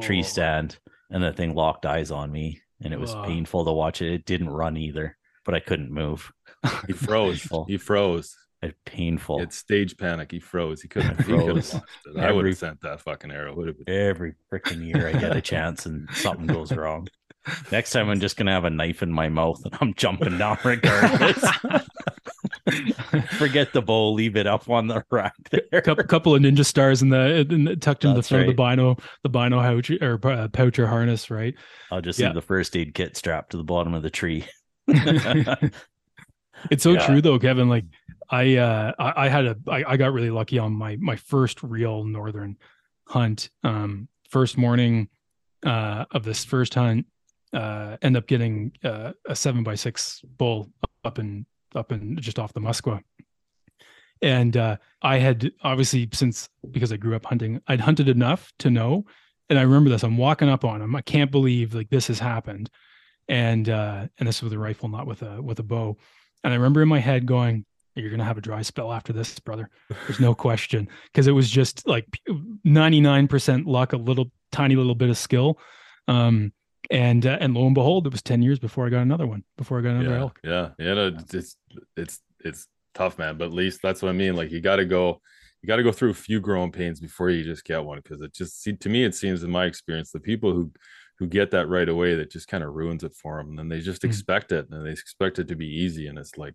tree 0.01 0.21
Oh, 0.21 0.23
stand 0.23 0.79
and 1.11 1.23
the 1.23 1.33
thing 1.33 1.55
locked 1.55 1.87
eyes 1.87 2.11
on 2.11 2.33
me 2.33 2.61
and 2.83 2.93
it 2.93 3.01
was 3.01 3.15
Ugh. 3.15 3.25
painful 3.25 3.65
to 3.65 3.73
watch 3.73 4.03
it. 4.03 4.13
It 4.13 4.25
didn't 4.27 4.51
run 4.51 4.77
either, 4.77 5.17
but 5.45 5.55
I 5.55 5.61
couldn't 5.61 5.91
move. 5.91 6.31
he 6.87 6.93
froze 6.93 7.47
he 7.69 7.77
froze 7.79 8.27
It 8.27 8.46
painful. 8.85 9.41
it's 9.43 9.57
stage 9.57 9.97
panic 9.97 10.31
he 10.31 10.41
froze 10.41 10.81
he 10.83 10.89
couldn't 10.89 11.11
I 11.21 11.23
he 11.23 11.33
couldn't 11.33 11.63
froze. 11.63 11.81
i 12.19 12.31
would 12.33 12.47
have 12.47 12.57
sent 12.59 12.81
that 12.83 13.01
fucking 13.01 13.31
arrow 13.31 13.55
would 13.55 13.69
have 13.69 13.85
been 13.85 13.95
Every 13.95 14.35
freaking 14.53 14.85
year 14.87 15.09
I 15.09 15.13
get 15.13 15.37
a 15.37 15.41
chance 15.41 15.87
and 15.87 16.09
something 16.13 16.47
goes 16.47 16.73
wrong. 16.73 17.09
Next 17.71 17.91
time 17.93 18.09
I'm 18.09 18.19
just 18.21 18.37
gonna 18.37 18.51
have 18.53 18.65
a 18.65 18.71
knife 18.71 19.03
in 19.03 19.13
my 19.13 19.29
mouth 19.29 19.61
and 19.65 19.77
I'm 19.81 19.95
jumping 19.95 20.39
down 20.39 20.59
regardless. 20.65 21.45
Forget 23.39 23.73
the 23.73 23.83
bow, 23.83 24.11
leave 24.13 24.37
it 24.37 24.47
up 24.47 24.69
on 24.69 24.89
the 24.89 25.05
rack 25.11 25.35
there. 25.51 25.81
couple, 25.83 26.03
couple 26.05 26.35
of 26.35 26.43
ninja 26.43 26.65
stars 26.65 27.03
in 27.03 27.09
the, 27.11 27.47
in 27.49 27.65
the 27.65 27.77
tucked 27.77 28.05
in 28.05 28.11
the 28.11 28.17
That's 28.17 28.29
front 28.29 28.43
of 28.43 28.49
the 28.49 28.55
bino 28.55 28.97
the 29.23 29.29
bino 29.29 29.61
pouch 29.61 29.91
or 29.91 30.19
uh, 30.27 30.49
pouch 30.49 30.79
or 30.81 30.87
harness, 30.89 31.31
right? 31.31 31.55
I'll 31.93 32.01
just 32.01 32.19
Yeah. 32.19 32.27
leave 32.27 32.35
the 32.35 32.43
first 32.43 32.77
aid 32.77 32.95
kit 32.95 33.17
strapped 33.17 33.51
to 33.51 33.57
the 33.57 33.65
bottom 33.65 33.95
of 33.95 34.03
the 34.03 34.11
tree. 34.11 34.45
It's 36.71 36.83
so 36.83 36.93
Yeah. 36.93 37.07
true 37.07 37.21
though, 37.21 37.39
Kevin. 37.39 37.69
Like 37.69 37.85
I 38.31 38.57
uh 38.57 38.93
I, 38.99 39.29
had 39.29 39.47
a 39.47 39.57
I, 39.69 39.85
I 39.87 39.97
got 39.97 40.13
really 40.13 40.31
lucky 40.31 40.59
on 40.59 40.73
my 40.73 40.97
my 40.97 41.17
first 41.17 41.63
real 41.63 42.05
northern 42.05 42.57
hunt. 43.07 43.51
Um 43.63 44.09
first 44.29 44.59
morning 44.59 45.09
uh 45.65 46.05
of 46.11 46.25
this 46.25 46.45
first 46.45 46.75
hunt, 46.75 47.07
uh 47.53 47.97
end 48.03 48.17
up 48.17 48.27
getting 48.27 48.73
uh, 48.85 49.13
a 49.27 49.37
seven 49.37 49.63
by 49.63 49.75
six 49.75 50.23
bull 50.39 50.71
up 51.05 51.19
in 51.19 51.47
up 51.75 51.93
in 51.93 52.17
just 52.17 52.39
off 52.39 52.53
the 52.53 52.61
Muskwa. 52.61 53.03
And 54.23 54.57
uh 54.57 54.77
I 55.03 55.19
had 55.19 55.53
obviously 55.63 56.09
since 56.13 56.49
because 56.71 56.93
I 56.93 56.97
grew 56.97 57.15
up 57.15 57.27
hunting, 57.27 57.61
I'd 57.69 57.81
hunted 57.81 58.09
enough 58.09 58.53
to 58.59 58.71
know. 58.71 59.05
And 59.49 59.59
I 59.59 59.63
remember 59.63 59.91
this. 59.91 60.03
I'm 60.03 60.17
walking 60.17 60.49
up 60.49 60.65
on 60.65 60.83
him. 60.83 60.97
I 60.97 61.03
can't 61.03 61.31
believe 61.31 61.75
like 61.75 61.91
this 61.91 62.09
has 62.09 62.19
happened. 62.19 62.71
And 63.29 63.69
uh 63.69 64.09
and 64.19 64.29
this 64.29 64.43
was 64.43 64.51
with 64.51 64.59
a 64.59 64.63
rifle, 64.63 64.89
not 64.89 65.07
with 65.07 65.23
a 65.23 65.41
with 65.41 65.61
a 65.61 65.63
bow. 65.63 65.97
And 66.43 66.53
I 66.53 66.57
remember 66.57 66.83
in 66.83 66.89
my 66.89 67.01
head 67.01 67.27
going, 67.27 67.65
You're 67.97 68.11
gonna 68.11 68.25
have 68.25 68.39
a 68.39 68.43
dry 68.43 68.61
spell 68.63 68.93
after 68.93 69.13
this, 69.13 69.39
brother. 69.41 69.71
There's 70.07 70.21
no 70.21 70.35
question. 70.35 70.89
Because 71.07 71.27
it 71.27 71.33
was 71.33 71.51
just 71.51 71.87
like 71.89 72.07
99% 72.67 73.67
luck, 73.67 73.93
a 73.93 73.97
little 73.97 74.31
tiny 74.53 74.77
little 74.77 74.95
bit 74.95 75.09
of 75.09 75.19
skill. 75.19 75.59
Um 76.09 76.53
and 76.91 77.27
uh, 77.27 77.39
and 77.41 77.55
lo 77.55 77.67
and 77.67 77.75
behold, 77.75 78.07
it 78.07 78.13
was 78.13 78.23
10 78.23 78.43
years 78.43 78.59
before 78.61 78.87
I 78.87 78.91
got 78.91 79.01
another 79.03 79.27
one, 79.27 79.43
before 79.59 79.79
I 79.79 79.83
got 79.83 79.91
another 79.97 80.11
yeah, 80.15 80.21
elk. 80.21 80.39
Yeah, 80.45 80.69
yeah, 80.79 80.95
no, 80.95 81.17
it's 81.33 81.57
it's 81.97 82.21
it's 82.45 82.69
tough, 82.95 83.19
man. 83.19 83.39
But 83.39 83.47
at 83.47 83.53
least 83.53 83.81
that's 83.83 84.03
what 84.03 84.11
I 84.11 84.13
mean. 84.13 84.37
Like 84.37 84.53
you 84.53 84.61
got 84.61 84.77
to 84.77 84.85
go, 84.85 85.21
you 85.63 85.67
got 85.67 85.77
to 85.77 85.83
go 85.83 85.91
through 85.91 86.11
a 86.11 86.15
few 86.15 86.39
growing 86.39 86.71
pains 86.71 87.01
before 87.01 87.31
you 87.31 87.43
just 87.43 87.65
get 87.65 87.83
one. 87.85 87.99
Because 87.99 88.21
it 88.21 88.33
just 88.33 88.63
see 88.63 88.75
to 88.77 88.89
me, 88.89 89.05
it 89.05 89.15
seems 89.17 89.43
in 89.43 89.51
my 89.51 89.65
experience, 89.65 90.13
the 90.13 90.21
people 90.21 90.53
who 90.53 90.71
who 91.19 91.27
get 91.27 91.51
that 91.51 91.67
right 91.69 91.89
away, 91.89 92.15
that 92.15 92.31
just 92.31 92.47
kind 92.47 92.63
of 92.63 92.75
ruins 92.75 93.03
it 93.03 93.15
for 93.15 93.39
them. 93.39 93.49
And 93.49 93.59
then 93.59 93.69
they 93.69 93.81
just 93.81 94.03
Mhm. 94.03 94.09
expect 94.11 94.53
it, 94.53 94.69
and 94.71 94.87
they 94.87 94.91
expect 94.91 95.39
it 95.41 95.49
to 95.49 95.57
be 95.57 95.67
easy, 95.67 96.07
and 96.09 96.19
it's 96.19 96.37
like, 96.37 96.55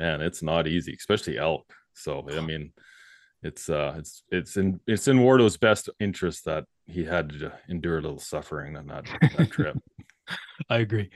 man, 0.00 0.20
it's 0.22 0.42
not 0.42 0.66
easy, 0.66 0.94
especially 0.98 1.36
elk. 1.38 1.66
So 1.94 2.26
I 2.36 2.40
mean, 2.40 2.72
it's 3.42 3.68
uh, 3.68 3.94
it's 3.98 4.22
it's 4.30 4.56
in 4.56 4.80
it's 4.86 5.08
in 5.08 5.18
Wardo's 5.18 5.56
best 5.58 5.88
interest 5.98 6.44
that 6.46 6.64
he 6.86 7.04
had 7.04 7.30
to 7.40 7.52
endure 7.68 7.98
a 7.98 8.02
little 8.02 8.18
suffering 8.18 8.76
on 8.76 8.86
that, 8.86 9.04
that 9.36 9.50
trip. 9.56 9.76
I 10.68 10.78
agree. 10.78 11.10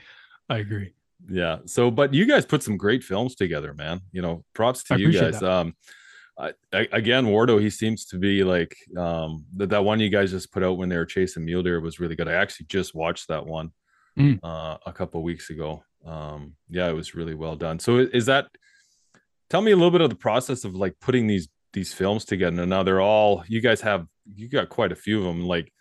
I 0.49 0.57
agree. 0.59 0.93
Yeah. 1.29 1.57
So, 1.65 1.89
but 1.89 2.13
you 2.13 2.25
guys 2.27 2.45
put 2.45 2.61
some 2.61 2.77
great 2.77 3.03
films 3.03 3.35
together, 3.35 3.73
man. 3.73 4.01
You 4.11 4.21
know, 4.21 4.43
props 4.53 4.83
to 4.85 4.93
I 4.95 4.97
you 4.97 5.11
guys. 5.11 5.39
that. 5.39 5.51
Um, 5.51 5.75
I, 6.37 6.51
I, 6.73 6.87
again, 6.91 7.25
Wardo, 7.27 7.59
he 7.61 7.69
seems 7.69 8.05
to 8.07 8.17
be 8.19 8.43
like 8.43 8.75
um 8.97 9.45
that 9.57 9.69
that 9.69 9.85
one 9.85 9.99
you 9.99 10.09
guys 10.09 10.31
just 10.31 10.51
put 10.51 10.63
out 10.63 10.77
when 10.77 10.89
they 10.89 10.97
were 10.97 11.05
chasing 11.05 11.45
mule 11.45 11.63
deer 11.63 11.79
was 11.79 11.99
really 11.99 12.15
good. 12.15 12.27
I 12.27 12.33
actually 12.33 12.67
just 12.67 12.93
watched 12.93 13.27
that 13.29 13.45
one 13.45 13.71
Mm. 14.17 14.39
uh, 14.43 14.77
a 14.85 14.93
couple 14.93 15.21
weeks 15.23 15.49
ago. 15.49 15.83
Um, 16.05 16.53
yeah, 16.69 16.87
it 16.89 16.93
was 16.93 17.15
really 17.15 17.33
well 17.33 17.57
done. 17.57 17.79
So, 17.79 17.97
is 17.97 18.25
that? 18.27 18.47
Tell 19.55 19.61
me 19.61 19.71
a 19.71 19.75
little 19.77 19.89
bit 19.91 20.01
of 20.01 20.09
the 20.09 20.17
process 20.17 20.65
of 20.65 20.75
like 20.75 20.95
putting 20.99 21.27
these 21.27 21.47
these 21.71 21.93
films 21.93 22.25
together. 22.25 22.63
And 22.63 22.69
now 22.69 22.83
they're 22.83 22.99
all 22.99 23.45
you 23.47 23.61
guys 23.61 23.79
have. 23.79 24.05
You 24.35 24.49
got 24.49 24.67
quite 24.67 24.91
a 24.91 24.95
few 24.97 25.19
of 25.19 25.23
them. 25.23 25.45
Like 25.45 25.71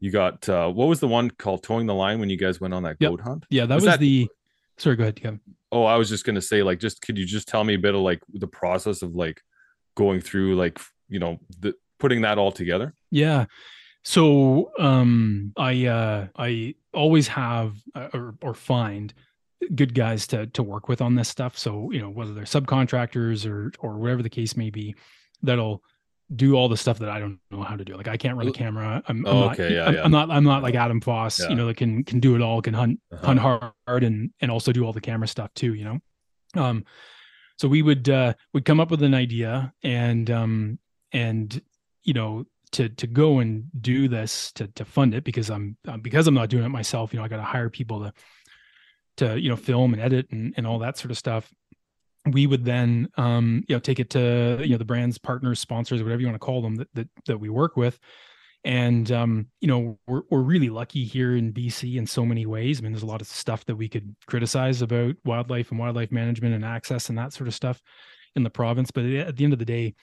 you 0.00 0.10
got 0.10 0.48
uh, 0.48 0.68
what 0.72 0.88
was 0.88 0.98
the 0.98 1.06
one 1.06 1.30
called 1.30 1.62
"Towing 1.62 1.86
the 1.86 1.94
Line" 1.94 2.18
when 2.18 2.30
you 2.30 2.36
guys 2.36 2.60
went 2.60 2.74
on 2.74 2.82
that 2.82 2.96
Yep. 2.98 3.10
goat 3.12 3.20
hunt? 3.20 3.46
Yeah, 3.48 3.66
that 3.66 3.76
Was 3.76 3.84
was, 3.84 3.92
that- 3.92 4.00
the 4.00 4.28
sorry, 4.76 4.96
go 4.96 5.04
ahead, 5.04 5.22
Kevin. 5.22 5.38
Oh, 5.70 5.84
I 5.84 5.96
was 5.98 6.08
just 6.08 6.24
gonna 6.26 6.42
say, 6.42 6.64
like, 6.64 6.80
just 6.80 7.00
could 7.00 7.16
you 7.16 7.24
just 7.24 7.46
tell 7.46 7.62
me 7.62 7.74
a 7.74 7.78
bit 7.78 7.94
of 7.94 8.00
like 8.00 8.20
the 8.32 8.48
process 8.48 9.02
of 9.02 9.14
like 9.14 9.40
going 9.94 10.20
through, 10.20 10.56
like, 10.56 10.80
you 11.08 11.20
know, 11.20 11.38
the 11.60 11.74
putting 12.00 12.22
that 12.22 12.38
all 12.38 12.50
together? 12.50 12.92
Yeah. 13.12 13.44
So 14.02 14.72
um 14.80 15.52
I 15.56 15.86
uh 15.86 16.26
I 16.36 16.74
always 16.92 17.28
have 17.28 17.76
uh, 17.94 18.08
or 18.12 18.34
or 18.42 18.52
find 18.54 19.14
good 19.74 19.94
guys 19.94 20.26
to 20.28 20.46
to 20.48 20.62
work 20.62 20.88
with 20.88 21.00
on 21.00 21.14
this 21.14 21.28
stuff. 21.28 21.56
So, 21.58 21.90
you 21.90 22.00
know, 22.00 22.10
whether 22.10 22.32
they're 22.34 22.44
subcontractors 22.44 23.46
or 23.50 23.72
or 23.80 23.98
whatever 23.98 24.22
the 24.22 24.30
case 24.30 24.56
may 24.56 24.70
be, 24.70 24.94
that'll 25.42 25.82
do 26.34 26.54
all 26.54 26.68
the 26.68 26.76
stuff 26.76 26.98
that 26.98 27.10
I 27.10 27.18
don't 27.20 27.38
know 27.50 27.62
how 27.62 27.76
to 27.76 27.84
do. 27.84 27.94
Like 27.94 28.08
I 28.08 28.16
can't 28.16 28.38
run 28.38 28.48
a 28.48 28.52
camera. 28.52 29.02
I'm, 29.06 29.26
I'm 29.26 29.34
Oh, 29.34 29.40
not, 29.40 29.52
okay, 29.60 29.74
yeah, 29.74 29.84
I'm, 29.86 29.94
yeah. 29.94 30.02
I'm 30.04 30.10
not 30.10 30.30
I'm 30.30 30.44
not 30.44 30.62
like 30.62 30.74
Adam 30.74 31.00
Foss, 31.00 31.40
Yeah. 31.40 31.50
you 31.50 31.56
know, 31.56 31.66
that 31.66 31.76
can 31.76 32.04
can 32.04 32.20
do 32.20 32.34
it 32.34 32.40
all, 32.42 32.62
can 32.62 32.74
hunt 32.74 33.00
Uh-huh. 33.12 33.26
hunt 33.26 33.38
hard 33.86 34.04
and 34.04 34.30
and 34.40 34.50
also 34.50 34.72
do 34.72 34.84
all 34.84 34.92
the 34.92 35.00
camera 35.00 35.28
stuff 35.28 35.52
too, 35.54 35.74
you 35.74 35.84
know. 35.84 35.98
Um 36.54 36.84
so 37.58 37.68
we 37.68 37.82
would 37.82 38.08
uh 38.08 38.32
would 38.54 38.64
come 38.64 38.80
up 38.80 38.90
with 38.90 39.02
an 39.02 39.14
idea 39.14 39.72
and 39.82 40.30
um 40.30 40.78
and 41.12 41.60
you 42.02 42.14
know 42.14 42.44
to 42.72 42.88
to 42.88 43.06
go 43.06 43.40
and 43.40 43.64
do 43.82 44.08
this 44.08 44.50
to 44.52 44.66
to 44.68 44.84
fund 44.86 45.14
it 45.14 45.24
because 45.24 45.50
I'm 45.50 45.76
uh, 45.86 45.98
because 45.98 46.26
I'm 46.26 46.34
not 46.34 46.48
doing 46.48 46.64
it 46.64 46.70
myself, 46.70 47.12
you 47.12 47.18
know, 47.18 47.24
I 47.24 47.28
got 47.28 47.36
to 47.36 47.42
hire 47.42 47.68
people 47.68 48.00
to 48.00 48.12
to 49.24 49.40
you 49.40 49.48
know 49.48 49.56
film 49.56 49.92
and 49.94 50.02
edit 50.02 50.26
and 50.30 50.54
and 50.56 50.66
all 50.66 50.78
that 50.80 50.98
sort 50.98 51.10
of 51.10 51.18
stuff. 51.18 51.52
We 52.24 52.46
would 52.46 52.64
then 52.64 53.08
um 53.16 53.64
you 53.68 53.74
know 53.76 53.80
take 53.80 53.98
it 54.00 54.10
to 54.10 54.58
you 54.62 54.70
know 54.70 54.78
the 54.78 54.84
brands, 54.84 55.18
partners, 55.18 55.58
sponsors, 55.60 56.02
whatever 56.02 56.20
you 56.20 56.26
want 56.28 56.40
to 56.40 56.46
call 56.46 56.62
them 56.62 56.76
that 56.76 56.88
that 56.94 57.08
that 57.26 57.38
we 57.38 57.48
work 57.48 57.76
with 57.76 57.98
And 58.64 59.10
um, 59.10 59.48
you 59.60 59.66
know, 59.68 59.98
we're 60.06 60.22
we're 60.30 60.46
really 60.54 60.70
lucky 60.70 61.04
here 61.04 61.34
in 61.36 61.52
BC 61.52 61.96
in 61.96 62.06
so 62.06 62.24
many 62.24 62.46
ways. 62.46 62.78
I 62.78 62.82
mean, 62.82 62.92
there's 62.92 63.02
a 63.02 63.14
lot 63.14 63.20
of 63.20 63.26
stuff 63.26 63.64
that 63.64 63.74
we 63.76 63.88
could 63.88 64.14
criticize 64.26 64.82
about 64.82 65.16
wildlife 65.24 65.70
and 65.72 65.80
wildlife 65.80 66.12
management 66.12 66.54
and 66.54 66.64
access 66.64 67.08
and 67.08 67.18
that 67.18 67.32
sort 67.32 67.48
of 67.48 67.54
stuff 67.54 67.82
in 68.36 68.44
the 68.44 68.50
province. 68.50 68.92
But 68.92 69.04
at 69.04 69.34
the 69.36 69.42
end 69.44 69.52
of 69.52 69.58
the 69.58 69.64
day, 69.76 69.94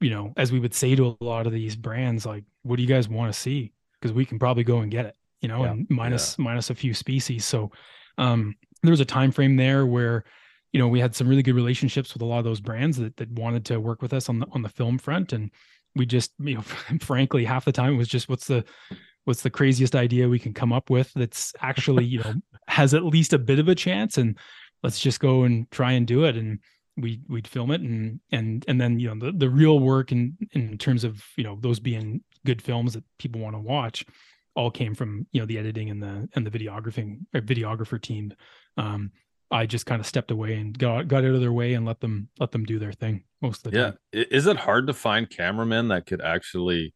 you 0.00 0.10
know, 0.10 0.32
as 0.36 0.52
we 0.52 0.60
would 0.60 0.74
say 0.74 0.94
to 0.96 1.16
a 1.20 1.24
lot 1.24 1.46
of 1.46 1.52
these 1.54 1.76
brands, 1.76 2.26
like, 2.26 2.44
what 2.62 2.76
do 2.76 2.82
you 2.82 2.88
guys 2.88 3.08
want 3.08 3.32
to 3.32 3.38
see? 3.40 3.72
Because 3.94 4.12
we 4.12 4.26
can 4.26 4.38
probably 4.38 4.64
go 4.64 4.80
and 4.80 4.90
get 4.92 5.06
it, 5.06 5.16
you 5.40 5.48
know, 5.48 5.64
Yeah. 5.64 5.70
and 5.72 5.86
minus 5.88 6.38
minus 6.38 6.68
a 6.70 6.74
few 6.74 6.92
species. 6.92 7.46
So 7.46 7.70
um 8.18 8.54
there 8.82 8.90
was 8.90 9.00
a 9.00 9.04
time 9.04 9.32
frame 9.32 9.56
there 9.56 9.86
where 9.86 10.24
you 10.72 10.80
know 10.80 10.88
we 10.88 11.00
had 11.00 11.14
some 11.14 11.28
really 11.28 11.42
good 11.42 11.54
relationships 11.54 12.12
with 12.12 12.22
a 12.22 12.26
lot 12.26 12.38
of 12.38 12.44
those 12.44 12.60
brands 12.60 12.96
that 12.98 13.16
that 13.16 13.30
wanted 13.30 13.64
to 13.66 13.80
work 13.80 14.02
with 14.02 14.12
us 14.12 14.28
on 14.28 14.40
the 14.40 14.46
on 14.52 14.62
the 14.62 14.68
film 14.68 14.98
front. 14.98 15.32
And 15.32 15.50
we 15.96 16.06
just 16.06 16.32
you 16.38 16.56
know 16.56 16.62
frankly 17.00 17.44
half 17.44 17.64
the 17.64 17.72
time 17.72 17.94
it 17.94 17.98
was 17.98 18.08
just 18.08 18.28
what's 18.28 18.46
the 18.46 18.64
what's 19.24 19.42
the 19.42 19.50
craziest 19.50 19.94
idea 19.94 20.28
we 20.28 20.38
can 20.38 20.54
come 20.54 20.72
up 20.72 20.90
with 20.90 21.12
that's 21.14 21.52
actually 21.60 22.04
you 22.04 22.20
know 22.20 22.34
has 22.68 22.94
at 22.94 23.04
least 23.04 23.32
a 23.32 23.38
bit 23.38 23.58
of 23.58 23.68
a 23.68 23.74
chance? 23.74 24.18
And 24.18 24.38
let's 24.82 25.00
just 25.00 25.20
go 25.20 25.42
and 25.42 25.70
try 25.70 25.92
and 25.92 26.06
do 26.06 26.24
it. 26.24 26.36
And 26.36 26.60
we 26.96 27.20
we'd 27.28 27.46
film 27.46 27.70
it 27.70 27.80
and 27.80 28.20
and 28.32 28.64
and 28.68 28.80
then 28.80 28.98
you 28.98 29.08
know 29.08 29.26
the, 29.26 29.36
the 29.36 29.50
real 29.50 29.78
work 29.78 30.12
in 30.12 30.36
in 30.52 30.76
terms 30.78 31.04
of 31.04 31.24
you 31.36 31.44
know 31.44 31.56
those 31.60 31.80
being 31.80 32.22
good 32.44 32.60
films 32.60 32.94
that 32.94 33.04
people 33.18 33.40
want 33.40 33.54
to 33.54 33.60
watch 33.60 34.04
all 34.58 34.70
came 34.72 34.92
from 34.94 35.24
you 35.30 35.40
know 35.40 35.46
the 35.46 35.56
editing 35.56 35.88
and 35.88 36.02
the 36.02 36.28
and 36.34 36.44
the 36.44 36.50
videographing 36.50 37.20
or 37.32 37.40
videographer 37.40 38.00
team 38.02 38.32
um 38.76 39.12
i 39.52 39.64
just 39.64 39.86
kind 39.86 40.00
of 40.00 40.06
stepped 40.06 40.32
away 40.32 40.54
and 40.56 40.76
got 40.76 41.06
got 41.06 41.24
out 41.24 41.34
of 41.34 41.40
their 41.40 41.52
way 41.52 41.74
and 41.74 41.86
let 41.86 42.00
them 42.00 42.28
let 42.40 42.50
them 42.50 42.64
do 42.64 42.76
their 42.78 42.92
thing 42.92 43.22
most 43.40 43.64
of 43.64 43.72
the 43.72 43.78
Yeah. 43.78 43.84
time 43.90 43.98
I- 44.14 44.26
Is 44.32 44.46
it 44.48 44.56
hard 44.56 44.88
to 44.88 44.92
find 44.92 45.30
cameramen 45.30 45.88
that 45.88 46.06
could 46.06 46.20
actually 46.20 46.92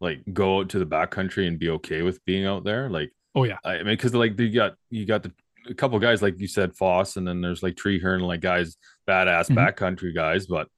like 0.00 0.22
go 0.32 0.60
out 0.60 0.70
to 0.70 0.78
the 0.78 0.86
backcountry 0.86 1.46
and 1.46 1.58
be 1.58 1.68
okay 1.70 2.00
with 2.02 2.24
being 2.24 2.46
out 2.46 2.64
there? 2.64 2.88
Like, 2.88 3.12
oh 3.34 3.44
yeah 3.44 3.58
I 3.64 3.76
mean, 3.78 3.84
because 3.98 4.14
like 4.14 4.38
you 4.40 4.50
got 4.50 4.74
you 4.90 5.04
got 5.04 5.22
the 5.24 5.32
a 5.68 5.74
couple 5.74 5.98
guys 5.98 6.22
like 6.22 6.38
you 6.40 6.48
said, 6.48 6.74
Foss, 6.74 7.16
and 7.16 7.26
then 7.28 7.40
there's 7.42 7.62
like 7.62 7.76
Tree 7.76 7.98
Hearn, 8.00 8.20
like 8.22 8.40
guys, 8.40 8.76
badass 9.08 9.50
Mhm. 9.50 9.56
backcountry 9.56 10.14
guys, 10.14 10.46
but 10.46 10.68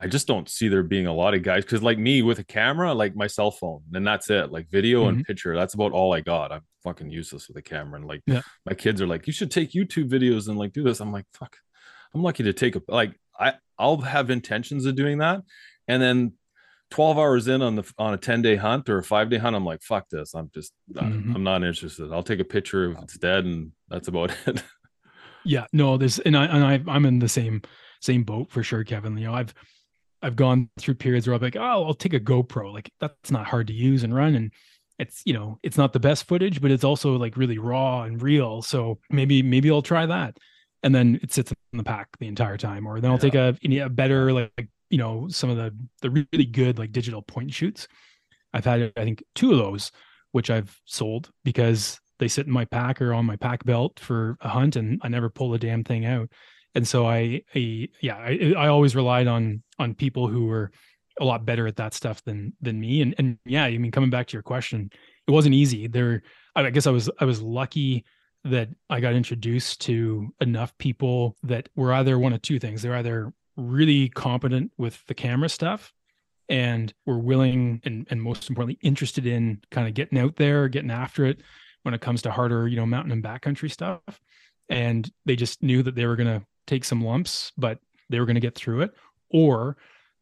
I 0.00 0.06
just 0.08 0.26
don't 0.26 0.48
see 0.48 0.68
there 0.68 0.82
being 0.82 1.06
a 1.06 1.12
lot 1.14 1.34
of 1.34 1.42
guys 1.42 1.64
because 1.64 1.82
like 1.82 1.98
me 1.98 2.22
with 2.22 2.38
a 2.38 2.44
camera, 2.44 2.94
like 2.94 3.14
my 3.14 3.26
cell 3.26 3.50
phone, 3.50 3.82
and 3.92 4.06
that's 4.06 4.30
it. 4.30 4.50
Like 4.50 4.70
video 4.70 5.08
and 5.08 5.24
picture, 5.24 5.54
that's 5.54 5.74
about 5.74 5.92
all 5.92 6.14
I 6.14 6.20
got. 6.22 6.52
I'm 6.52 6.62
fucking 6.84 7.10
useless 7.10 7.48
with 7.48 7.56
a 7.58 7.62
camera. 7.62 7.96
And 7.98 8.08
like 8.08 8.22
Yeah. 8.26 8.40
my 8.64 8.72
kids 8.74 9.02
are 9.02 9.06
like, 9.06 9.26
you 9.26 9.32
should 9.32 9.50
take 9.50 9.72
YouTube 9.72 10.08
videos 10.08 10.48
and 10.48 10.58
like 10.58 10.72
do 10.72 10.82
this. 10.82 11.00
I'm 11.00 11.12
like, 11.12 11.26
fuck, 11.34 11.56
I'm 12.14 12.22
lucky 12.22 12.42
to 12.44 12.52
take 12.54 12.76
a 12.76 12.82
like 12.88 13.14
I 13.38 13.54
I'll 13.78 13.98
have 13.98 14.30
intentions 14.30 14.86
of 14.86 14.96
doing 14.96 15.18
that, 15.18 15.42
and 15.88 16.00
then 16.02 16.32
12 16.92 17.18
hours 17.18 17.46
in 17.46 17.62
on 17.62 17.76
the 17.76 17.92
on 17.98 18.14
a 18.14 18.16
10 18.16 18.42
day 18.42 18.56
hunt 18.56 18.88
or 18.88 18.98
a 18.98 19.04
five 19.04 19.28
day 19.30 19.38
hunt, 19.38 19.54
I'm 19.54 19.64
like, 19.66 19.82
fuck 19.82 20.08
this. 20.08 20.34
I'm 20.34 20.50
just 20.54 20.72
Mhm. 20.92 21.34
I'm 21.34 21.44
not 21.44 21.62
interested. 21.62 22.10
I'll 22.10 22.22
take 22.22 22.40
a 22.40 22.44
picture 22.44 22.90
if 22.92 22.98
it's 23.02 23.18
dead, 23.18 23.44
and 23.44 23.72
that's 23.88 24.08
about 24.08 24.32
it. 24.46 24.62
yeah 25.44 25.66
no 25.72 25.96
there's 25.96 26.18
and 26.18 26.36
i 26.36 26.44
and 26.44 26.62
I, 26.88 26.92
i'm 26.94 27.06
in 27.06 27.18
the 27.18 27.28
same 27.28 27.62
same 28.02 28.24
boat 28.24 28.50
for 28.50 28.62
sure 28.62 28.84
kevin 28.84 29.16
you 29.16 29.24
know 29.26 29.32
i've 29.32 29.54
i've 30.22 30.36
gone 30.36 30.68
through 30.78 30.94
periods 30.94 31.26
where 31.26 31.34
i'm 31.34 31.42
like 31.42 31.56
oh 31.56 31.84
i'll 31.84 31.94
take 31.94 32.14
a 32.14 32.20
gopro. 32.20 32.72
Like 32.72 32.90
that's 33.00 33.30
not 33.30 33.46
hard 33.46 33.66
to 33.68 33.72
use 33.72 34.02
and 34.02 34.14
run 34.14 34.34
and 34.34 34.52
it's 34.98 35.22
you 35.24 35.32
know 35.32 35.58
it's 35.62 35.78
not 35.78 35.92
the 35.92 36.00
best 36.00 36.24
footage 36.24 36.60
but 36.60 36.70
it's 36.70 36.84
also 36.84 37.16
like 37.16 37.36
really 37.36 37.58
raw 37.58 38.02
and 38.02 38.20
real 38.22 38.62
so 38.62 38.98
maybe 39.10 39.42
maybe 39.42 39.70
i'll 39.70 39.82
try 39.82 40.06
that. 40.06 40.36
And 40.82 40.94
then 40.94 41.20
it 41.22 41.30
sits 41.30 41.52
in 41.72 41.78
the 41.78 41.84
pack 41.84 42.08
the 42.18 42.26
entire 42.26 42.56
time 42.56 42.86
or 42.86 43.00
then 43.00 43.10
i'll 43.10 43.18
take 43.18 43.34
a, 43.34 43.56
a 43.62 43.88
better 43.88 44.32
like 44.32 44.68
you 44.88 44.98
know 44.98 45.28
some 45.28 45.50
of 45.50 45.56
the 45.56 45.74
the 46.02 46.10
really 46.10 46.46
good 46.46 46.78
like 46.78 46.92
digital 46.92 47.22
point 47.22 47.52
shoots. 47.52 47.88
I've 48.52 48.64
had 48.64 48.92
i 48.96 49.04
think 49.04 49.22
two 49.34 49.52
of 49.52 49.58
those 49.58 49.92
which 50.32 50.50
i've 50.50 50.80
sold 50.84 51.30
because 51.44 52.00
they 52.20 52.28
sit 52.28 52.46
in 52.46 52.52
my 52.52 52.66
pack 52.66 53.02
or 53.02 53.12
on 53.12 53.26
my 53.26 53.34
pack 53.34 53.64
belt 53.64 53.98
for 53.98 54.36
a 54.40 54.48
hunt 54.48 54.76
and 54.76 55.00
I 55.02 55.08
never 55.08 55.28
pull 55.28 55.50
the 55.50 55.58
damn 55.58 55.82
thing 55.82 56.04
out. 56.04 56.30
And 56.74 56.86
so 56.86 57.06
I, 57.06 57.42
I 57.54 57.88
yeah, 58.00 58.16
I, 58.16 58.54
I 58.56 58.68
always 58.68 58.94
relied 58.94 59.26
on 59.26 59.62
on 59.78 59.94
people 59.94 60.28
who 60.28 60.46
were 60.46 60.70
a 61.20 61.24
lot 61.24 61.44
better 61.44 61.66
at 61.66 61.76
that 61.76 61.94
stuff 61.94 62.22
than 62.24 62.52
than 62.60 62.80
me. 62.80 63.02
And 63.02 63.14
and 63.18 63.38
yeah, 63.44 63.64
I 63.64 63.76
mean 63.78 63.90
coming 63.90 64.10
back 64.10 64.28
to 64.28 64.32
your 64.34 64.42
question, 64.42 64.90
it 65.26 65.30
wasn't 65.30 65.54
easy. 65.54 65.86
There 65.86 66.22
I 66.54 66.70
guess 66.70 66.86
I 66.86 66.90
was 66.90 67.10
I 67.18 67.24
was 67.24 67.42
lucky 67.42 68.04
that 68.44 68.68
I 68.88 69.00
got 69.00 69.14
introduced 69.14 69.82
to 69.82 70.32
enough 70.40 70.76
people 70.78 71.36
that 71.42 71.68
were 71.76 71.92
either 71.92 72.18
one 72.18 72.32
of 72.32 72.42
two 72.42 72.58
things. 72.58 72.82
They're 72.82 72.96
either 72.96 73.32
really 73.56 74.08
competent 74.08 74.72
with 74.78 75.04
the 75.06 75.14
camera 75.14 75.48
stuff 75.48 75.92
and 76.48 76.92
were 77.06 77.18
willing 77.18 77.80
and, 77.84 78.06
and 78.10 78.22
most 78.22 78.48
importantly 78.48 78.78
interested 78.82 79.26
in 79.26 79.60
kind 79.70 79.86
of 79.86 79.94
getting 79.94 80.18
out 80.18 80.36
there, 80.36 80.68
getting 80.68 80.90
after 80.90 81.26
it 81.26 81.42
when 81.82 81.94
it 81.94 82.00
comes 82.00 82.22
to 82.22 82.30
harder, 82.30 82.66
you 82.66 82.76
know, 82.76 82.86
mountain 82.86 83.12
and 83.12 83.22
backcountry 83.22 83.70
stuff. 83.70 84.20
And 84.68 85.10
they 85.26 85.36
just 85.36 85.62
knew 85.62 85.82
that 85.82 85.94
they 85.94 86.06
were 86.06 86.16
going 86.16 86.40
to 86.40 86.46
take 86.70 86.84
some 86.84 87.04
lumps, 87.04 87.52
but 87.58 87.78
they 88.08 88.18
were 88.18 88.26
going 88.26 88.34
to 88.34 88.40
get 88.40 88.54
through 88.54 88.82
it. 88.82 88.92
Or 89.30 89.76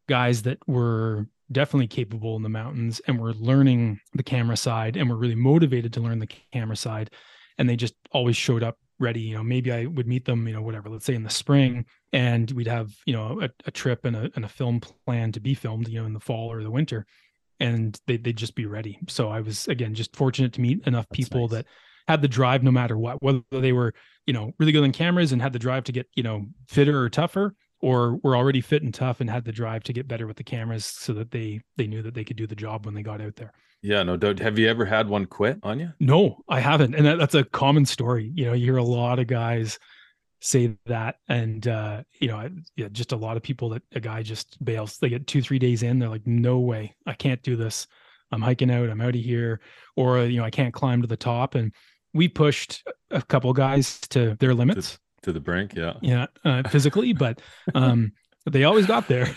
guys 0.08 0.42
that 0.42 0.58
were 0.66 1.26
definitely 1.50 1.86
capable 1.86 2.36
in 2.36 2.42
the 2.42 2.48
mountains 2.48 3.00
and 3.06 3.18
were 3.18 3.32
learning 3.34 4.00
the 4.14 4.22
camera 4.22 4.56
side 4.56 4.96
and 4.96 5.08
were 5.08 5.16
really 5.16 5.34
motivated 5.34 5.92
to 5.94 6.00
learn 6.00 6.18
the 6.18 6.28
camera 6.52 6.76
side. 6.76 7.10
And 7.56 7.68
they 7.68 7.76
just 7.76 7.94
always 8.12 8.36
showed 8.36 8.62
up 8.62 8.78
ready. 8.98 9.20
You 9.20 9.36
know, 9.36 9.42
maybe 9.42 9.72
I 9.72 9.86
would 9.86 10.06
meet 10.06 10.24
them, 10.24 10.46
you 10.46 10.54
know, 10.54 10.62
whatever, 10.62 10.88
let's 10.88 11.04
say 11.04 11.14
in 11.14 11.22
the 11.22 11.30
spring, 11.30 11.86
and 12.12 12.50
we'd 12.50 12.66
have, 12.66 12.94
you 13.06 13.14
know, 13.14 13.40
a, 13.40 13.48
a 13.66 13.70
trip 13.70 14.04
and 14.04 14.16
a, 14.16 14.30
and 14.34 14.44
a 14.44 14.48
film 14.48 14.80
plan 14.80 15.32
to 15.32 15.40
be 15.40 15.54
filmed, 15.54 15.88
you 15.88 16.00
know, 16.00 16.06
in 16.06 16.12
the 16.12 16.20
fall 16.20 16.50
or 16.50 16.62
the 16.62 16.70
winter 16.70 17.06
and 17.60 18.00
they, 18.06 18.16
they'd 18.16 18.36
just 18.36 18.54
be 18.54 18.66
ready. 18.66 18.98
So 19.08 19.28
I 19.28 19.40
was 19.40 19.66
again 19.68 19.94
just 19.94 20.14
fortunate 20.14 20.52
to 20.54 20.60
meet 20.60 20.86
enough 20.86 21.08
people 21.10 21.48
that 21.48 21.66
had 22.08 22.22
the 22.22 22.28
drive 22.28 22.62
no 22.64 22.72
matter 22.72 22.98
what, 22.98 23.22
whether 23.22 23.42
they 23.50 23.72
were, 23.72 23.92
you 24.26 24.32
know, 24.32 24.52
really 24.58 24.72
good 24.72 24.82
on 24.82 24.92
cameras 24.92 25.30
and 25.30 25.40
had 25.40 25.52
the 25.52 25.58
drive 25.58 25.84
to 25.84 25.92
get, 25.92 26.08
you 26.16 26.22
know, 26.24 26.46
fitter 26.66 27.00
or 27.00 27.10
tougher, 27.10 27.54
or 27.80 28.16
were 28.24 28.34
already 28.36 28.60
fit 28.60 28.82
and 28.82 28.92
tough 28.94 29.20
and 29.20 29.30
had 29.30 29.44
the 29.44 29.52
drive 29.52 29.84
to 29.84 29.92
get 29.92 30.08
better 30.08 30.26
with 30.26 30.36
the 30.36 30.42
cameras 30.42 30.84
so 30.86 31.12
that 31.12 31.30
they 31.30 31.60
they 31.76 31.86
knew 31.86 32.02
that 32.02 32.14
they 32.14 32.24
could 32.24 32.36
do 32.36 32.46
the 32.46 32.56
job 32.56 32.86
when 32.86 32.94
they 32.94 33.02
got 33.02 33.20
out 33.20 33.36
there. 33.36 33.52
yeah, 33.82 34.02
no 34.02 34.16
doubt. 34.16 34.38
Have 34.40 34.58
you 34.58 34.68
ever 34.68 34.84
had 34.84 35.08
one 35.08 35.26
quit 35.26 35.58
on 35.62 35.78
you? 35.78 35.92
No, 36.00 36.38
I 36.48 36.60
haven't. 36.60 36.94
And 36.94 37.06
that, 37.06 37.18
that's 37.18 37.34
a 37.34 37.44
common 37.44 37.86
story. 37.86 38.32
You 38.34 38.46
know, 38.46 38.52
you 38.52 38.64
hear 38.64 38.78
a 38.78 38.82
lot 38.82 39.18
of 39.18 39.26
guys 39.26 39.78
say 40.40 40.76
that. 40.86 41.16
And, 41.28 41.66
uh, 41.66 42.02
you 42.20 42.28
know, 42.28 42.48
yeah, 42.76 42.88
just 42.90 43.12
a 43.12 43.16
lot 43.16 43.36
of 43.36 43.42
people 43.42 43.70
that 43.70 43.82
a 43.92 44.00
guy 44.00 44.22
just 44.22 44.62
bails. 44.64 44.98
They 44.98 45.08
get 45.08 45.26
two, 45.26 45.42
three 45.42 45.58
days 45.58 45.82
in. 45.82 45.98
They're 45.98 46.08
like, 46.08 46.26
no 46.26 46.58
way, 46.58 46.94
I 47.06 47.14
can't 47.14 47.42
do 47.42 47.56
this. 47.56 47.86
I'm 48.30 48.42
hiking 48.42 48.70
out. 48.70 48.90
I'm 48.90 49.00
out 49.00 49.14
of 49.14 49.20
here. 49.20 49.60
Or, 49.96 50.18
you 50.24 50.38
know, 50.38 50.44
I 50.44 50.50
can't 50.50 50.74
climb 50.74 51.02
to 51.02 51.08
the 51.08 51.16
top. 51.16 51.54
And 51.54 51.72
we 52.14 52.28
pushed 52.28 52.82
a 53.10 53.22
couple 53.22 53.52
guys 53.52 54.00
to 54.10 54.36
their 54.40 54.54
limits. 54.54 54.98
To 55.22 55.32
the 55.32 55.40
brink, 55.40 55.74
yeah. 55.74 55.94
Yeah, 56.00 56.26
uh, 56.44 56.62
physically, 56.68 57.12
but 57.12 57.40
um, 57.74 58.12
they 58.46 58.64
always 58.64 58.86
got 58.86 59.08
there. 59.08 59.34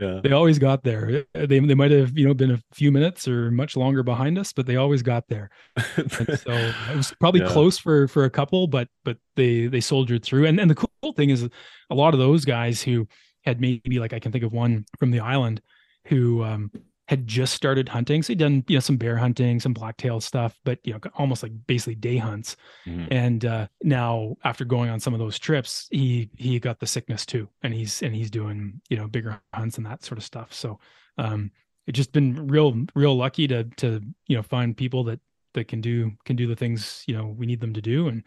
Yeah. 0.00 0.20
They 0.22 0.32
always 0.32 0.58
got 0.58 0.82
there. 0.82 1.24
They 1.34 1.46
they 1.60 1.74
might 1.74 1.92
have 1.92 2.18
you 2.18 2.26
know 2.26 2.34
been 2.34 2.50
a 2.50 2.60
few 2.72 2.90
minutes 2.90 3.28
or 3.28 3.50
much 3.50 3.76
longer 3.76 4.02
behind 4.02 4.38
us, 4.38 4.52
but 4.52 4.66
they 4.66 4.76
always 4.76 5.02
got 5.02 5.28
there. 5.28 5.50
And 5.96 6.10
so 6.38 6.50
it 6.52 6.96
was 6.96 7.14
probably 7.20 7.40
Yeah. 7.42 7.48
close 7.48 7.78
for 7.78 8.08
for 8.08 8.24
a 8.24 8.30
couple, 8.30 8.66
but 8.66 8.88
but 9.04 9.18
they 9.36 9.66
they 9.66 9.80
soldiered 9.80 10.24
through. 10.24 10.46
And 10.46 10.58
and 10.60 10.70
the 10.70 10.74
cool 10.74 11.12
thing 11.12 11.30
is, 11.30 11.48
a 11.90 11.94
lot 11.94 12.12
of 12.12 12.18
those 12.20 12.44
guys 12.44 12.82
who 12.82 13.06
had 13.44 13.60
maybe 13.60 13.98
like 13.98 14.12
I 14.12 14.18
can 14.18 14.32
think 14.32 14.44
of 14.44 14.52
one 14.52 14.84
from 14.98 15.10
the 15.12 15.20
island 15.20 15.62
who 16.08 16.42
um, 16.42 16.70
had 17.10 17.26
just 17.26 17.54
started 17.54 17.88
hunting. 17.88 18.22
So 18.22 18.28
he'd 18.28 18.38
done 18.38 18.62
you 18.68 18.76
know 18.76 18.80
some 18.80 18.96
bear 18.96 19.16
hunting, 19.16 19.58
some 19.58 19.72
blacktail 19.72 20.20
stuff, 20.20 20.56
but 20.64 20.78
you 20.84 20.92
know 20.92 21.00
almost 21.16 21.42
like 21.42 21.50
basically 21.66 21.96
day 21.96 22.16
hunts. 22.16 22.54
Mhm. 22.86 23.08
And 23.10 23.44
uh, 23.44 23.66
now 23.82 24.36
after 24.44 24.64
going 24.64 24.90
on 24.90 25.00
some 25.00 25.12
of 25.12 25.18
those 25.18 25.36
trips, 25.36 25.88
he 25.90 26.30
he 26.36 26.60
got 26.60 26.78
the 26.78 26.86
sickness 26.86 27.26
too, 27.26 27.48
and 27.64 27.74
he's 27.74 28.00
and 28.02 28.14
he's 28.14 28.30
doing 28.30 28.80
you 28.88 28.96
know 28.96 29.08
bigger 29.08 29.40
hunts 29.52 29.76
and 29.76 29.86
that 29.86 30.04
sort 30.04 30.18
of 30.18 30.24
stuff. 30.24 30.54
So 30.54 30.78
um, 31.18 31.50
it's 31.88 31.96
just 31.96 32.12
been 32.12 32.46
real 32.46 32.80
real 32.94 33.16
lucky 33.16 33.48
to 33.48 33.64
to 33.64 34.00
you 34.28 34.36
know 34.36 34.44
find 34.44 34.76
people 34.76 35.02
that 35.04 35.18
that 35.54 35.66
can 35.66 35.80
do 35.80 36.12
can 36.24 36.36
do 36.36 36.46
the 36.46 36.54
things 36.54 37.02
you 37.08 37.16
know 37.16 37.34
we 37.36 37.44
need 37.44 37.60
them 37.60 37.74
to 37.74 37.82
do 37.82 38.06
and 38.06 38.22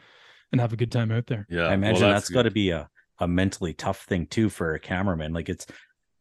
and 0.51 0.59
have 0.59 0.73
a 0.73 0.75
good 0.77 0.91
time 0.91 1.09
out 1.09 1.27
there. 1.27 1.47
Yeah. 1.49 1.67
I 1.67 1.73
imagine 1.73 2.01
that's 2.01 2.29
got 2.29 2.43
to 2.43 2.51
be 2.51 2.71
a, 2.71 2.89
a 3.19 3.29
mentally 3.29 3.73
tough 3.73 4.03
thing 4.03 4.27
too 4.27 4.49
for 4.49 4.73
a 4.73 4.79
cameraman. 4.79 5.31
Like 5.31 5.47
it's 5.47 5.67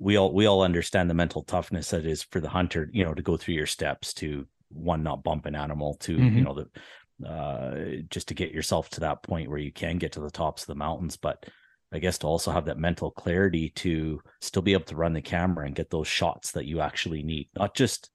we 0.02 0.16
all 0.18 0.32
we 0.32 0.46
all 0.46 0.62
understand 0.62 1.08
the 1.08 1.14
mental 1.14 1.42
toughness 1.42 1.90
that 1.90 2.04
is 2.06 2.22
for 2.22 2.40
the 2.40 2.48
hunter, 2.48 2.90
you 2.92 3.04
know, 3.04 3.14
to 3.14 3.22
go 3.22 3.36
through 3.36 3.54
your 3.54 3.66
steps 3.66 4.12
to 4.14 4.46
one 4.70 5.02
not 5.02 5.22
bump 5.22 5.46
an 5.46 5.54
animal, 5.54 5.94
to 5.94 6.12
you 6.14 6.42
Mhm. 6.42 6.44
know 6.44 6.54
the 6.54 6.68
uh 7.28 8.02
just 8.10 8.28
to 8.28 8.34
get 8.34 8.52
yourself 8.52 8.88
to 8.90 9.00
that 9.00 9.22
point 9.22 9.48
where 9.48 9.58
you 9.58 9.72
can 9.72 9.98
get 9.98 10.12
to 10.12 10.20
the 10.20 10.30
tops 10.30 10.62
of 10.62 10.66
the 10.68 10.74
mountains. 10.74 11.16
But 11.16 11.46
I 11.92 11.98
guess 11.98 12.18
to 12.18 12.26
also 12.26 12.50
have 12.50 12.64
that 12.64 12.78
mental 12.78 13.10
clarity 13.10 13.68
to 13.70 14.20
still 14.40 14.62
be 14.62 14.72
able 14.72 14.84
to 14.86 14.96
run 14.96 15.12
the 15.12 15.22
camera 15.22 15.66
and 15.66 15.74
get 15.74 15.90
those 15.90 16.08
shots 16.08 16.52
that 16.52 16.66
you 16.66 16.80
actually 16.80 17.22
need, 17.22 17.48
not 17.54 17.74
just 17.74 18.10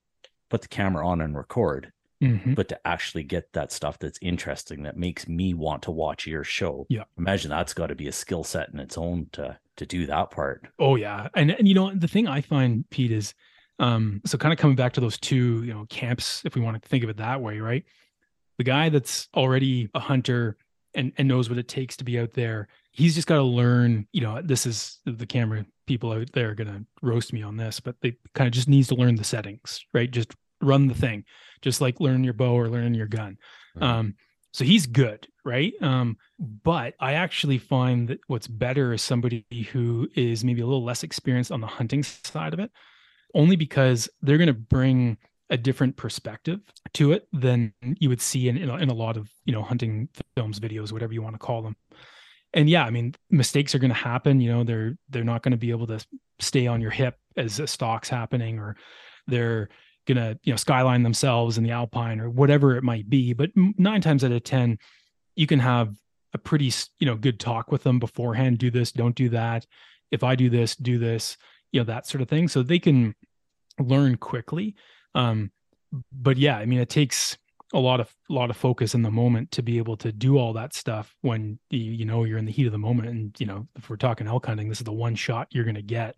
put 0.49 0.61
the 0.61 0.67
camera 0.67 1.07
on 1.07 1.21
and 1.21 1.38
record, 1.38 1.91
Mhm. 2.21 2.55
but 2.55 2.67
to 2.69 2.88
actually 2.88 3.23
get 3.23 3.53
that 3.53 3.71
stuff 3.71 3.99
that's 3.99 4.17
interesting 4.21 4.83
that 4.83 4.97
makes 4.97 5.27
me 5.27 5.53
want 5.53 5.83
to 5.83 5.91
watch 5.91 6.25
your 6.25 6.43
show. 6.43 6.85
Yeah. 6.89 7.03
Imagine 7.17 7.51
that's 7.51 7.73
got 7.75 7.88
to 7.88 7.95
be 7.95 8.07
a 8.07 8.11
skill 8.11 8.43
set 8.43 8.69
in 8.73 8.79
its 8.79 8.97
own 8.97 9.27
to 9.33 9.59
to 9.78 9.86
do 9.86 10.05
that 10.07 10.32
part. 10.32 10.67
Oh 10.80 10.95
yeah, 10.95 11.28
and 11.36 11.51
and 11.51 11.67
you 11.67 11.73
know 11.73 11.93
the 11.93 12.07
thing 12.07 12.28
I 12.28 12.41
find 12.41 12.88
Pete 12.89 13.11
is 13.11 13.34
Um, 13.80 14.21
so 14.25 14.38
kind 14.39 14.51
of 14.51 14.57
coming 14.57 14.75
back 14.75 14.93
to 14.93 15.01
those 15.01 15.19
two, 15.19 15.63
you 15.63 15.71
know, 15.71 15.86
camps, 15.89 16.41
if 16.45 16.55
we 16.55 16.61
want 16.61 16.82
to 16.82 16.89
think 16.89 17.03
of 17.03 17.11
it 17.11 17.17
that 17.17 17.41
way, 17.41 17.59
right? 17.59 17.84
The 18.57 18.63
guy 18.63 18.89
that's 18.89 19.30
already 19.36 19.88
a 19.93 19.99
hunter 19.99 20.57
and, 20.95 21.11
and 21.17 21.28
knows 21.28 21.47
what 21.47 21.59
it 21.59 21.67
takes 21.67 21.95
to 21.97 22.03
be 22.03 22.17
out 22.19 22.34
there, 22.34 22.69
he's 22.91 23.13
just 23.13 23.28
got 23.28 23.36
to 23.36 23.43
learn, 23.43 24.07
you 24.13 24.21
know, 24.21 24.41
this 24.41 24.65
is 24.65 24.99
the 25.05 25.28
camera 25.28 25.63
people 25.86 26.11
out 26.11 26.32
there 26.34 26.49
are 26.49 26.55
going 26.55 26.73
to 26.73 26.84
roast 27.03 27.34
me 27.34 27.43
on 27.43 27.55
this, 27.55 27.80
but 27.80 27.95
they 28.01 28.17
kind 28.34 28.47
of 28.47 28.53
just 28.53 28.67
needs 28.67 28.88
to 28.88 28.95
learn 28.95 29.15
the 29.15 29.23
settings, 29.23 29.86
right? 29.93 30.09
Just 30.09 30.34
run 30.59 30.88
the 30.88 30.95
thing, 30.95 31.23
just 31.61 31.80
like 31.80 31.99
learn 31.99 32.23
your 32.23 32.34
bow 32.34 32.57
or 32.57 32.69
learn 32.69 32.95
your 32.95 33.05
gun. 33.05 33.38
Mhm. 33.78 33.84
Um, 33.84 34.15
so 34.57 34.65
he's 34.65 34.87
good, 34.87 35.27
right? 35.45 35.71
Um, 35.83 36.17
but 36.39 36.95
I 36.99 37.13
actually 37.13 37.59
find 37.59 38.07
that 38.07 38.21
what's 38.25 38.47
better 38.47 38.91
is 38.91 39.03
somebody 39.03 39.45
who 39.71 40.09
is 40.15 40.43
maybe 40.43 40.61
a 40.61 40.65
little 40.65 40.83
less 40.83 41.03
experienced 41.03 41.51
on 41.51 41.61
the 41.61 41.67
hunting 41.67 42.01
side 42.01 42.55
of 42.55 42.59
it, 42.59 42.71
only 43.35 43.55
because 43.55 44.09
they're 44.23 44.39
going 44.39 44.47
to 44.47 44.53
bring 44.53 45.19
a 45.51 45.57
different 45.57 45.95
perspective 45.95 46.59
to 46.95 47.11
it 47.11 47.27
than 47.31 47.71
you 47.99 48.09
would 48.09 48.19
see 48.19 48.49
in, 48.49 48.57
in, 48.57 48.67
a, 48.67 48.77
in 48.77 48.89
a 48.89 48.95
lot 48.95 49.15
of 49.15 49.29
you 49.45 49.53
know 49.53 49.61
hunting 49.61 50.09
films, 50.35 50.59
videos, 50.59 50.91
whatever 50.91 51.13
you 51.13 51.21
want 51.21 51.35
to 51.35 51.39
call 51.39 51.61
them. 51.61 51.75
And 52.51 52.67
yeah, 52.67 52.83
I 52.83 52.89
mean 52.89 53.13
mistakes 53.29 53.75
are 53.75 53.79
going 53.79 53.91
to 53.91 53.95
happen. 53.95 54.41
You 54.41 54.51
know, 54.51 54.63
they're 54.63 54.97
they're 55.07 55.23
not 55.23 55.43
going 55.43 55.51
to 55.51 55.57
be 55.57 55.69
able 55.69 55.85
to 55.85 56.03
stay 56.39 56.65
on 56.65 56.81
your 56.81 56.89
hip 56.89 57.19
as 57.35 57.59
a 57.59 57.67
stock's 57.67 58.09
happening, 58.09 58.57
or 58.57 58.75
they're 59.27 59.69
gonna 60.07 60.37
you 60.43 60.51
know 60.51 60.57
skyline 60.57 61.03
themselves 61.03 61.57
in 61.57 61.63
the 61.63 61.71
alpine 61.71 62.19
or 62.19 62.29
whatever 62.29 62.75
it 62.75 62.83
might 62.83 63.09
be. 63.09 63.33
But 63.33 63.51
nine 63.55 64.01
times 64.01 64.23
out 64.23 64.31
of 64.31 64.43
ten 64.43 64.79
you 65.35 65.45
can 65.45 65.59
have 65.59 65.95
a 66.33 66.37
pretty 66.37 66.71
you 66.99 67.05
know 67.05 67.15
good 67.15 67.39
talk 67.39 67.71
with 67.71 67.83
them 67.83 67.99
beforehand. 67.99 68.57
Do 68.57 68.71
this 68.71 68.91
don't 68.91 69.15
do 69.15 69.29
that. 69.29 69.65
If 70.09 70.23
i 70.23 70.35
do 70.35 70.49
this 70.49 70.75
do 70.75 70.97
this 70.97 71.37
you 71.71 71.79
know 71.79 71.85
that 71.85 72.07
sort 72.07 72.21
of 72.21 72.29
thing. 72.29 72.47
So 72.47 72.63
they 72.63 72.79
can 72.79 73.13
learn 73.79 74.17
quickly. 74.17 74.75
Um 75.13 75.51
but 76.11 76.35
yeah 76.35 76.57
i 76.57 76.65
mean 76.65 76.79
it 76.79 76.89
takes 76.89 77.37
a 77.73 77.79
lot 77.79 78.01
of 78.01 78.13
a 78.29 78.33
lot 78.33 78.49
of 78.49 78.57
focus 78.57 78.93
in 78.93 79.03
the 79.03 79.11
moment 79.11 79.51
to 79.51 79.61
be 79.61 79.77
able 79.77 79.95
to 79.95 80.11
do 80.11 80.37
all 80.37 80.51
that 80.53 80.73
stuff 80.73 81.15
when 81.21 81.57
you, 81.69 81.79
you 81.79 82.05
know 82.05 82.25
you're 82.25 82.37
in 82.37 82.45
the 82.45 82.51
heat 82.51 82.65
of 82.65 82.73
the 82.73 82.77
moment 82.77 83.07
and 83.07 83.35
you 83.39 83.45
know 83.45 83.65
if 83.77 83.89
we're 83.89 83.95
talking 83.95 84.27
elk 84.27 84.45
hunting 84.45 84.67
this 84.67 84.79
is 84.79 84.83
the 84.83 84.91
one 84.91 85.15
shot 85.15 85.47
you're 85.51 85.63
going 85.63 85.75
to 85.75 85.81
get 85.81 86.15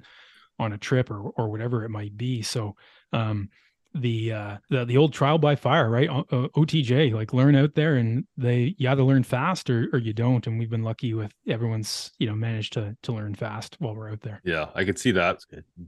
on 0.60 0.74
a 0.74 0.78
trip 0.78 1.10
or 1.10 1.22
or 1.38 1.50
whatever 1.50 1.86
it 1.86 1.90
might 1.90 2.16
be. 2.18 2.42
So 2.42 2.76
um 3.14 3.50
the 3.96 4.32
uh 4.32 4.58
the, 4.70 4.86
the 4.86 4.98
old 4.98 5.14
trial 5.14 5.38
by 5.38 5.56
fire 5.56 5.90
right 5.90 6.10
O- 6.10 6.26
O- 6.32 6.50
otj 6.50 7.14
like 7.14 7.34
learn 7.34 7.56
out 7.56 7.74
there 7.74 7.96
and 7.96 8.26
they 8.38 8.76
you 8.78 8.88
either 8.90 9.04
learn 9.04 9.24
fast 9.24 9.70
or, 9.70 9.90
or 9.92 10.00
you 10.00 10.14
don't 10.14 10.46
and 10.46 10.60
we've 10.60 10.70
been 10.70 10.84
lucky 10.84 11.14
with 11.14 11.34
everyone's 11.48 12.12
you 12.20 12.28
know 12.28 12.36
managed 12.36 12.74
to 12.74 12.96
to 13.02 13.12
learn 13.12 13.34
fast 13.34 13.76
while 13.80 13.96
we're 13.96 14.12
out 14.12 14.22
there 14.22 14.42
Yeah, 14.44 14.68
I 14.76 14.86
could 14.86 15.00
see 15.00 15.12
that 15.12 15.40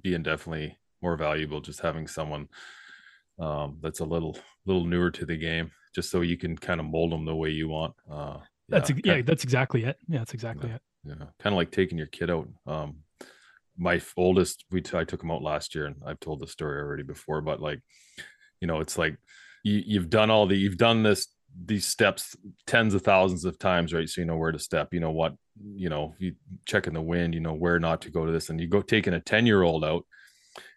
being 0.02 0.24
definitely 0.24 0.78
more 1.02 1.16
valuable. 1.16 1.62
Just 1.62 1.80
having 1.80 2.08
someone 2.08 2.48
um, 3.40 3.78
that's 3.82 4.00
a 4.00 4.06
little 4.06 4.38
little 4.66 4.86
newer 4.86 5.12
to 5.12 5.26
the 5.26 5.38
game, 5.38 5.72
just 5.96 6.12
so 6.12 6.22
you 6.22 6.38
can 6.38 6.56
kind 6.58 6.80
of 6.80 6.86
mold 6.86 7.12
them 7.12 7.26
the 7.26 7.36
way 7.36 7.50
you 7.50 7.70
want. 7.70 7.94
Uh, 8.10 8.38
that's 8.70 8.90
yeah, 8.90 8.96
ex- 8.96 9.08
yeah 9.08 9.22
that's 9.24 9.44
exactly 9.44 9.84
it 9.84 9.98
yeah 10.08 10.20
that's 10.20 10.34
exactly 10.34 10.70
it 10.70 10.82
yeah, 11.04 11.16
kind 11.40 11.54
of 11.54 11.54
like 11.54 11.72
taking 11.72 11.98
your 11.98 12.08
kid 12.08 12.30
out. 12.30 12.48
Um, 12.68 12.98
my 13.78 14.02
oldest, 14.18 14.66
we 14.72 14.82
t- 14.82 14.98
I 14.98 15.04
took 15.04 15.24
him 15.24 15.32
out 15.32 15.42
last 15.42 15.76
year, 15.76 15.86
and 15.86 15.96
I've 16.06 16.20
told 16.20 16.40
the 16.40 16.48
story 16.48 16.80
already 16.82 17.04
before, 17.04 17.42
but 17.42 17.62
like, 17.62 17.80
you 18.60 18.68
know, 18.68 18.80
it's 18.80 18.98
like 18.98 19.18
you 19.64 19.82
you've 19.86 20.10
done 20.10 20.30
all 20.30 20.46
the 20.46 20.56
you've 20.56 20.78
done 20.78 21.04
this 21.04 21.28
these 21.66 21.86
steps 21.86 22.36
tens 22.66 22.94
of 22.94 23.02
thousands 23.02 23.44
of 23.46 23.60
times, 23.60 23.94
right? 23.94 24.08
So 24.08 24.22
you 24.22 24.28
know 24.28 24.38
where 24.38 24.52
to 24.52 24.60
step, 24.60 24.94
you 24.94 25.00
know 25.00 25.12
what, 25.12 25.34
you 25.76 25.90
know, 25.90 26.16
you 26.18 26.36
checking 26.66 26.94
the 26.94 27.02
wind, 27.02 27.34
you 27.34 27.40
know 27.42 27.54
where 27.54 27.80
not 27.80 28.02
to 28.04 28.10
go 28.10 28.26
to 28.26 28.32
this, 28.32 28.50
and 28.50 28.60
you 28.60 28.68
go 28.68 28.82
taking 28.82 29.14
a 29.14 29.20
ten 29.20 29.46
year 29.46 29.64
old 29.64 29.84
out. 29.84 30.06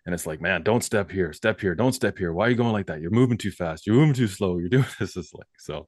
And 0.07 0.15
it's 0.15 0.27
like, 0.27 0.41
man, 0.41 0.63
don't 0.63 0.85
step 0.85 1.11
here, 1.11 1.33
step 1.33 1.61
here, 1.61 1.75
don't 1.75 1.95
step 1.95 2.19
here. 2.19 2.33
Why 2.33 2.47
are 2.47 2.51
you 2.51 2.57
going 2.57 2.73
like 2.73 2.87
that? 2.87 3.01
You're 3.01 3.11
moving 3.11 3.39
too 3.39 3.51
fast. 3.51 3.87
You're 3.87 3.97
moving 3.97 4.15
too 4.15 4.29
slow. 4.29 4.59
You're 4.59 4.69
doing 4.69 4.85
this. 5.01 5.17
Is 5.17 5.33
like 5.35 5.47
so 5.59 5.87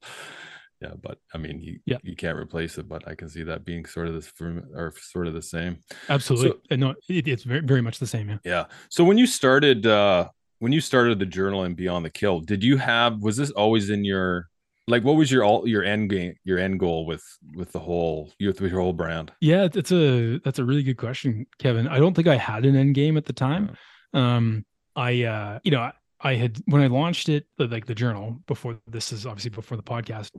yeah 0.80 0.92
but 1.02 1.18
i 1.34 1.38
mean 1.38 1.60
you 1.60 1.78
Yeah. 1.86 1.98
you 2.02 2.14
can't 2.16 2.38
replace 2.38 2.76
it 2.78 2.88
but 2.88 3.06
i 3.08 3.14
can 3.14 3.28
see 3.28 3.42
that 3.44 3.64
being 3.64 3.86
sort 3.86 4.08
of 4.08 4.14
this 4.14 4.30
or 4.40 4.92
sort 5.00 5.26
of 5.26 5.34
the 5.34 5.42
same 5.42 5.78
absolutely 6.08 6.50
So- 6.50 6.60
and 6.70 6.80
no 6.80 6.94
it, 7.08 7.26
it's 7.28 7.44
very 7.44 7.60
very 7.60 7.80
much 7.80 7.98
the 7.98 8.06
same 8.06 8.28
yeah 8.28 8.38
yeah 8.44 8.64
so 8.90 9.04
when 9.04 9.18
you 9.18 9.26
started 9.26 9.86
uh 9.86 10.28
when 10.58 10.72
you 10.72 10.80
started 10.80 11.18
the 11.18 11.26
journal 11.26 11.62
and 11.64 11.76
beyond 11.76 12.04
the 12.04 12.10
kill 12.10 12.40
did 12.40 12.62
you 12.64 12.76
have 12.76 13.20
was 13.22 13.36
this 13.36 13.50
always 13.52 13.90
in 13.90 14.04
your 14.04 14.48
like 14.88 15.02
what 15.02 15.16
was 15.16 15.32
your 15.32 15.42
all 15.44 15.66
your 15.66 15.82
end 15.82 16.10
game 16.10 16.34
your 16.44 16.58
end 16.58 16.78
goal 16.78 17.06
with 17.06 17.24
with 17.54 17.72
the 17.72 17.78
whole 17.80 18.30
with 18.40 18.60
your 18.60 18.80
whole 18.80 18.92
brand 18.92 19.32
Yeah, 19.40 19.68
it's 19.72 19.90
a 19.90 20.38
that's 20.44 20.58
a 20.60 20.64
really 20.64 20.84
good 20.84 20.96
question, 20.96 21.46
Kevin. 21.58 21.88
I 21.88 21.98
don't 21.98 22.14
think 22.14 22.28
I 22.28 22.36
had 22.36 22.64
an 22.64 22.76
end 22.76 22.94
game 22.94 23.16
at 23.16 23.24
the 23.24 23.32
time. 23.32 23.76
Um, 24.14 24.64
I 24.94 25.24
uh, 25.24 25.58
you 25.64 25.72
know, 25.72 25.80
I, 25.80 25.92
I 26.20 26.34
had 26.36 26.58
when 26.66 26.82
I 26.82 26.86
launched 26.86 27.28
it, 27.28 27.46
like 27.58 27.86
the 27.86 27.96
journal 27.96 28.40
before 28.46 28.78
this 28.86 29.12
is 29.12 29.26
obviously 29.26 29.50
before 29.50 29.76
the 29.76 29.82
podcast. 29.82 30.30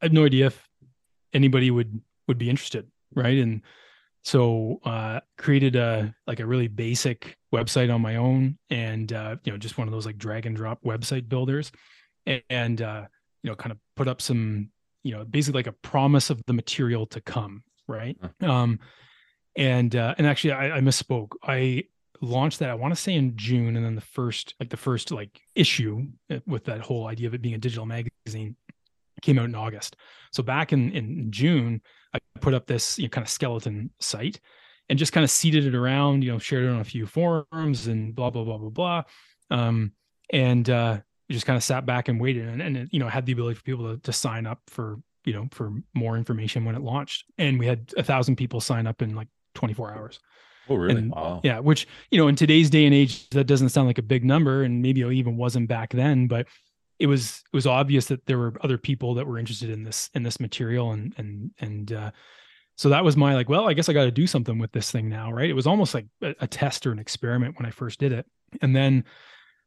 I 0.00 0.06
had 0.06 0.12
no 0.12 0.24
idea 0.24 0.46
if 0.46 0.68
anybody 1.32 1.70
would 1.70 2.00
would 2.26 2.38
be 2.38 2.50
interested, 2.50 2.86
right? 3.14 3.38
And 3.38 3.62
so 4.24 4.80
uh 4.84 5.20
created 5.38 5.76
a 5.76 6.14
like 6.26 6.40
a 6.40 6.46
really 6.46 6.68
basic 6.68 7.36
website 7.54 7.92
on 7.92 8.02
my 8.02 8.16
own 8.16 8.58
and 8.68 9.12
uh 9.12 9.36
you 9.44 9.52
know 9.52 9.56
just 9.56 9.78
one 9.78 9.86
of 9.88 9.92
those 9.92 10.06
like 10.06 10.18
drag 10.18 10.44
and 10.44 10.56
drop 10.56 10.82
website 10.82 11.28
builders 11.28 11.70
and, 12.26 12.42
and 12.50 12.82
uh 12.82 13.06
you 13.42 13.48
know 13.48 13.56
kind 13.56 13.70
of 13.70 13.78
put 13.96 14.08
up 14.08 14.20
some 14.20 14.70
you 15.02 15.12
know 15.12 15.24
basically 15.24 15.60
like 15.60 15.68
a 15.68 15.72
promise 15.72 16.30
of 16.30 16.42
the 16.46 16.52
material 16.52 17.06
to 17.06 17.20
come 17.20 17.62
right? 17.86 18.18
Um 18.42 18.80
and 19.56 19.94
uh 19.96 20.14
and 20.18 20.26
actually 20.26 20.52
i, 20.52 20.76
I 20.76 20.80
misspoke. 20.80 21.30
I 21.42 21.84
launched 22.20 22.58
that 22.58 22.68
i 22.70 22.74
want 22.74 22.92
to 22.92 23.00
say 23.00 23.14
in 23.14 23.36
june 23.36 23.76
and 23.76 23.84
then 23.84 23.94
the 23.94 24.00
first 24.00 24.54
like 24.58 24.70
the 24.70 24.76
first 24.76 25.12
like 25.12 25.40
issue 25.54 26.04
uh, 26.30 26.38
with 26.46 26.64
that 26.64 26.80
whole 26.80 27.06
idea 27.06 27.28
of 27.28 27.34
it 27.34 27.40
being 27.40 27.54
a 27.54 27.58
digital 27.58 27.86
magazine 27.86 28.56
came 29.22 29.38
out 29.38 29.46
in 29.46 29.54
august. 29.54 29.96
So 30.32 30.42
back 30.42 30.72
in 30.72 30.92
in 30.92 31.30
june 31.30 31.80
i 32.14 32.18
put 32.40 32.54
up 32.54 32.66
this 32.66 32.98
you 32.98 33.04
know, 33.04 33.10
kind 33.10 33.24
of 33.24 33.30
skeleton 33.30 33.90
site 34.00 34.40
and 34.88 34.98
just 34.98 35.12
kind 35.12 35.24
of 35.24 35.30
seeded 35.30 35.66
it 35.66 35.74
around 35.74 36.22
you 36.22 36.32
know 36.32 36.38
shared 36.38 36.64
it 36.64 36.68
on 36.68 36.80
a 36.80 36.84
few 36.84 37.06
forums 37.06 37.86
and 37.86 38.14
blah 38.14 38.30
blah 38.30 38.44
blah 38.44 38.58
blah 38.58 38.70
blah. 38.70 39.02
Um 39.50 39.92
and 40.30 40.68
uh 40.68 40.98
just 41.30 41.46
kind 41.46 41.56
of 41.56 41.62
sat 41.62 41.84
back 41.84 42.08
and 42.08 42.20
waited 42.20 42.48
and, 42.48 42.62
and 42.62 42.76
it, 42.76 42.88
you 42.90 42.98
know 42.98 43.08
had 43.08 43.26
the 43.26 43.32
ability 43.32 43.54
for 43.54 43.62
people 43.62 43.94
to, 43.94 44.00
to 44.02 44.12
sign 44.12 44.46
up 44.46 44.60
for 44.66 44.98
you 45.24 45.32
know 45.32 45.48
for 45.52 45.72
more 45.94 46.16
information 46.16 46.64
when 46.64 46.74
it 46.74 46.82
launched. 46.82 47.24
And 47.36 47.58
we 47.58 47.66
had 47.66 47.92
a 47.96 48.02
thousand 48.02 48.36
people 48.36 48.60
sign 48.60 48.86
up 48.86 49.02
in 49.02 49.14
like 49.14 49.28
24 49.54 49.94
hours. 49.94 50.20
Oh 50.70 50.74
really? 50.74 51.00
And, 51.00 51.10
wow. 51.10 51.40
yeah 51.42 51.58
which 51.60 51.86
you 52.10 52.18
know 52.18 52.28
in 52.28 52.36
today's 52.36 52.70
day 52.70 52.84
and 52.84 52.94
age 52.94 53.28
that 53.30 53.44
doesn't 53.44 53.70
sound 53.70 53.86
like 53.86 53.98
a 53.98 54.02
big 54.02 54.24
number 54.24 54.62
and 54.62 54.82
maybe 54.82 55.02
it 55.02 55.12
even 55.12 55.36
wasn't 55.36 55.68
back 55.68 55.92
then 55.92 56.26
but 56.26 56.46
it 56.98 57.06
was 57.06 57.42
it 57.52 57.56
was 57.56 57.66
obvious 57.66 58.06
that 58.06 58.24
there 58.26 58.38
were 58.38 58.54
other 58.62 58.78
people 58.78 59.14
that 59.14 59.26
were 59.26 59.38
interested 59.38 59.70
in 59.70 59.84
this 59.84 60.10
in 60.14 60.22
this 60.22 60.40
material 60.40 60.92
and 60.92 61.14
and 61.16 61.50
and 61.60 61.92
uh 61.92 62.10
so 62.76 62.88
that 62.88 63.04
was 63.04 63.16
my 63.16 63.34
like 63.34 63.48
well 63.48 63.68
i 63.68 63.72
guess 63.72 63.88
i 63.88 63.92
got 63.92 64.04
to 64.04 64.10
do 64.10 64.26
something 64.26 64.58
with 64.58 64.72
this 64.72 64.90
thing 64.90 65.08
now 65.08 65.32
right? 65.32 65.50
It 65.50 65.54
was 65.54 65.66
almost 65.66 65.94
like 65.94 66.06
a, 66.22 66.34
a 66.40 66.46
test 66.46 66.86
or 66.86 66.92
an 66.92 66.98
experiment 66.98 67.56
when 67.58 67.66
i 67.66 67.70
first 67.70 68.00
did 68.00 68.12
it. 68.12 68.26
And 68.62 68.74
then 68.74 69.04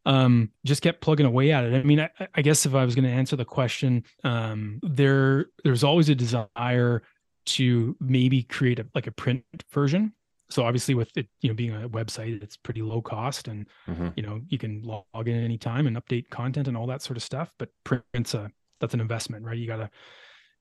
um 0.06 0.50
just 0.66 0.82
kept 0.82 1.02
plugging 1.02 1.26
away 1.26 1.52
at 1.52 1.64
it. 1.64 1.74
I 1.74 1.84
mean 1.84 2.00
i, 2.00 2.10
I 2.36 2.42
guess 2.42 2.66
if 2.66 2.74
i 2.74 2.84
was 2.84 2.96
going 2.96 3.06
to 3.06 3.12
answer 3.12 3.36
the 3.36 3.46
question 3.46 4.04
um 4.24 4.80
there 4.84 5.48
there's 5.64 5.84
always 5.84 6.10
a 6.10 6.16
desire 6.16 7.04
to 7.44 7.96
maybe 8.00 8.44
create 8.44 8.80
a 8.80 8.88
like 8.94 9.08
a 9.08 9.12
print 9.12 9.44
version 9.72 10.14
so 10.52 10.64
obviously 10.64 10.94
with 10.94 11.16
it 11.18 11.28
you 11.42 11.50
know 11.50 11.56
being 11.56 11.74
a 11.74 11.90
website 11.90 12.42
it's 12.44 12.58
pretty 12.58 12.82
low 12.82 13.02
cost 13.02 13.48
and 13.48 13.68
Mhm. 13.88 14.14
you 14.18 14.24
know 14.24 14.42
you 14.50 14.58
can 14.58 14.82
log 14.84 15.28
in 15.28 15.44
anytime 15.44 15.88
and 15.88 15.98
update 15.98 16.30
content 16.30 16.68
and 16.68 16.76
all 16.78 16.88
that 16.88 17.02
sort 17.02 17.18
of 17.18 17.24
stuff 17.24 17.54
but 17.58 17.70
print's 17.84 18.34
a 18.34 18.52
that's 18.80 18.94
an 18.94 19.00
investment 19.02 19.46
right? 19.46 19.58
You 19.58 19.68
gotta 19.68 19.90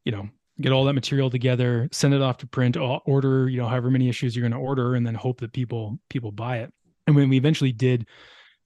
you 0.05 0.13
know 0.13 0.29
get 0.61 0.73
all 0.73 0.85
that 0.85 0.93
material 0.93 1.31
together 1.31 1.89
send 1.91 2.13
it 2.15 2.21
off 2.21 2.37
to 2.39 2.47
print 2.47 2.77
order 2.77 3.49
you 3.49 3.59
know 3.59 3.67
however 3.67 3.91
many 3.91 4.09
issues 4.09 4.37
you're 4.37 4.43
going 4.43 4.53
to 4.53 4.59
order 4.59 4.95
and 4.95 5.07
then 5.07 5.15
hope 5.15 5.41
that 5.41 5.53
people 5.53 5.99
people 6.11 6.31
buy 6.33 6.59
it. 6.59 6.73
And 7.07 7.17
when 7.17 7.29
we 7.29 7.37
eventually 7.39 7.73
did 7.73 8.07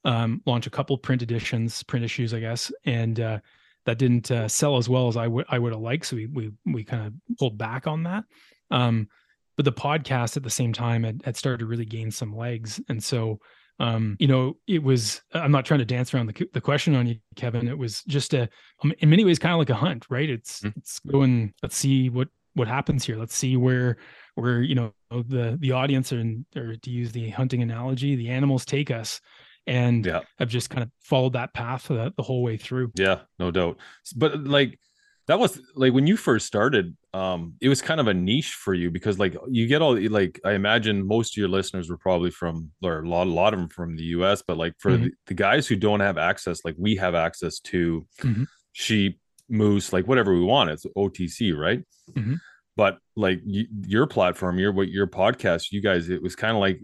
um, 0.05 0.43
launch 0.45 0.67
a 0.67 0.71
couple 0.71 0.99
print 0.99 1.23
editions 1.23 1.83
print 1.85 2.05
issues 2.05 2.35
i 2.35 2.41
guess 2.41 2.71
and 2.85 3.21
uh, 3.21 3.39
that 3.87 3.99
didn't 3.99 4.31
uh, 4.31 4.49
sell 4.49 4.77
as 4.77 4.89
well 4.89 5.09
as 5.09 5.17
i 5.17 5.27
would 5.27 5.47
i 5.49 5.59
would 5.59 5.73
have 5.73 5.81
liked 5.81 6.07
so 6.07 6.17
we 6.17 6.27
we, 6.27 6.51
we 6.67 6.85
kind 6.85 7.07
of 7.07 7.39
pulled 7.39 7.57
back 7.57 7.87
on 7.87 8.03
that. 8.03 8.25
Um, 8.71 9.09
but 9.57 9.65
the 9.65 9.73
podcast 9.73 10.37
at 10.37 10.43
the 10.43 10.51
same 10.51 10.73
time 10.73 11.05
had, 11.05 11.23
had 11.25 11.37
started 11.37 11.59
to 11.61 11.67
really 11.67 11.85
gain 11.85 12.11
some 12.11 12.37
legs. 12.37 12.81
And 12.89 13.03
so 13.03 13.41
um 13.81 14.17
you 14.21 14.29
know 14.29 14.57
it 14.69 14.81
was 14.81 15.21
i'm 15.33 15.51
not 15.51 15.65
trying 15.65 15.81
to 15.81 15.85
dance 15.85 16.15
around 16.15 16.27
the, 16.27 16.49
the 16.53 16.61
question 16.61 16.95
on 16.95 17.07
you 17.07 17.17
kevin. 17.35 17.67
It 17.69 17.77
was 17.77 18.05
just 18.05 18.33
a 18.33 18.49
um, 18.83 18.93
in 19.01 19.11
many 19.11 19.25
ways 19.25 19.39
kind 19.39 19.53
of 19.53 19.59
like 19.59 19.71
a 19.71 19.75
hunt 19.75 20.07
right? 20.11 20.31
It's 20.31 20.63
it's 20.65 21.01
going 21.01 21.53
let's 21.63 21.77
see 21.77 22.09
what 22.09 22.29
what 22.55 22.69
happens 22.69 23.05
here. 23.05 23.17
Let's 23.17 23.35
see 23.35 23.57
where 23.57 23.97
where 24.37 24.63
you 24.63 24.75
know 24.77 24.93
the 25.11 25.57
the 25.61 25.73
audience 25.73 26.13
and 26.13 26.45
or 26.57 26.77
to 26.77 26.91
use 26.91 27.13
the 27.13 27.31
hunting 27.31 27.63
analogy 27.63 28.15
the 28.15 28.31
animals 28.31 28.65
take 28.65 28.91
us. 28.91 29.21
And 29.67 30.05
yeah. 30.05 30.21
I've 30.39 30.51
just 30.51 30.71
kind 30.71 30.83
of 30.83 30.91
followed 31.01 31.33
that 31.33 31.55
path 31.55 31.89
the, 31.89 32.13
the 32.17 32.23
whole 32.23 32.43
way 32.43 32.57
through. 32.57 32.93
Yeah 32.95 33.23
no 33.39 33.51
doubt. 33.51 33.79
But 34.15 34.45
like 34.45 34.79
that 35.27 35.39
was 35.39 35.61
like 35.75 35.93
when 35.93 36.07
you 36.07 36.17
first 36.17 36.47
started 36.47 36.97
um 37.15 37.55
it 37.61 37.69
was 37.69 37.81
kind 37.81 38.01
of 38.01 38.09
a 38.09 38.15
niche 38.15 38.53
for 38.55 38.75
you 38.75 38.91
because 38.91 39.19
like 39.19 39.37
you 39.49 39.67
get 39.67 39.81
all 39.83 39.99
like 40.11 40.41
i 40.45 40.53
imagine 40.53 41.07
most 41.07 41.33
of 41.35 41.37
your 41.39 41.49
listeners 41.49 41.89
were 41.89 41.97
probably 41.97 42.31
from 42.31 42.71
or 42.83 43.01
a 43.01 43.09
lot, 43.09 43.27
a 43.27 43.31
lot 43.31 43.55
of 43.55 43.61
them 43.61 43.69
from 43.69 43.97
the 43.97 44.05
us 44.05 44.43
but 44.47 44.57
like 44.57 44.75
for 44.79 44.91
Mhm. 44.93 45.05
the, 45.05 45.11
the 45.27 45.35
guys 45.35 45.67
who 45.67 45.77
don't 45.77 46.01
have 46.01 46.19
access 46.19 46.65
like 46.65 46.75
we 46.79 46.97
have 46.97 47.15
access 47.15 47.59
to 47.61 48.07
Mhm. 48.23 48.47
sheep 48.73 49.19
moose 49.49 49.93
like 49.93 50.07
whatever 50.07 50.35
we 50.35 50.43
want 50.45 50.71
it's 50.71 50.87
otc 50.97 51.57
right 51.57 51.83
Mhm. 52.13 52.39
but 52.77 52.99
like 53.17 53.41
you, 53.45 53.67
your 53.87 54.07
platform 54.07 54.59
your 54.59 54.73
what 54.73 54.89
your 54.89 55.07
podcast 55.07 55.73
you 55.73 55.81
guys 55.81 56.09
it 56.11 56.23
was 56.23 56.35
kind 56.37 56.57
of 56.57 56.61
like 56.61 56.81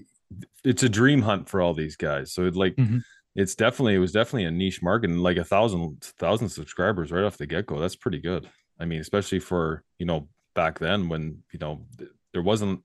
it's 0.65 0.83
a 0.83 0.89
dream 0.89 1.23
hunt 1.23 1.49
for 1.49 1.61
all 1.61 1.75
these 1.75 1.97
guys 1.97 2.33
so 2.33 2.45
it 2.47 2.55
like 2.57 2.77
Mhm. 2.77 3.03
It's 3.35 3.55
definitely 3.55 3.95
it 3.95 3.99
was 3.99 4.13
definitely 4.13 4.45
a 4.45 4.51
niche 4.51 4.83
market 4.83 5.11
and 5.11 5.23
like 5.23 5.37
a 5.37 5.45
thousand 5.45 6.03
thousand 6.19 6.49
subscribers 6.49 7.13
right 7.13 7.25
off 7.25 7.37
the 7.37 7.47
get-go 7.47 7.79
that's 7.79 7.97
pretty 7.97 8.19
good 8.19 8.49
i 8.79 8.85
mean 8.85 9.01
especially 9.01 9.41
for 9.41 9.83
you 9.99 10.07
know 10.07 10.29
back 10.55 10.79
then 10.79 11.09
when 11.09 11.43
you 11.53 11.59
know 11.59 11.87
there 12.33 12.43
wasn't 12.43 12.83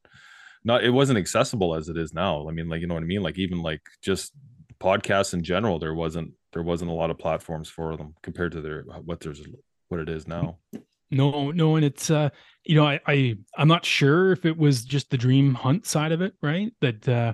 not 0.64 0.84
it 0.84 0.92
wasn't 0.92 1.18
accessible 1.18 1.76
as 1.76 1.90
it 1.90 1.98
is 1.98 2.14
now 2.14 2.48
i 2.48 2.52
mean 2.52 2.70
like 2.70 2.82
you 2.82 2.88
know 2.88 2.94
what 2.94 3.04
i 3.04 3.08
mean 3.08 3.24
like 3.24 3.38
even 3.38 3.62
like 3.62 3.82
just 4.02 4.34
podcasts 4.80 5.34
in 5.34 5.44
general 5.44 5.80
there 5.80 5.96
wasn't 5.96 6.32
there 6.54 6.64
wasn't 6.64 6.90
a 6.90 6.94
lot 6.94 7.10
of 7.10 7.18
platforms 7.18 7.70
for 7.70 7.98
them 7.98 8.14
compared 8.22 8.52
to 8.52 8.62
their 8.62 8.84
what 8.84 9.20
there's 9.20 9.42
what 9.88 10.00
it 10.00 10.10
is 10.10 10.28
now 10.28 10.58
No, 11.12 11.52
no, 11.52 11.76
and 11.76 11.86
it's 11.86 12.10
uh, 12.10 12.30
you 12.64 12.76
know, 12.76 12.86
I, 12.86 13.00
I 13.08 13.36
I'm 13.58 13.68
not 13.68 13.86
sure 13.86 14.32
if 14.32 14.46
it 14.46 14.58
was 14.58 14.84
just 14.84 15.10
the 15.10 15.18
dream 15.18 15.54
hunt 15.54 15.86
side 15.86 16.12
of 16.12 16.22
it, 16.22 16.34
right? 16.42 16.72
That 16.82 17.08
uh 17.08 17.34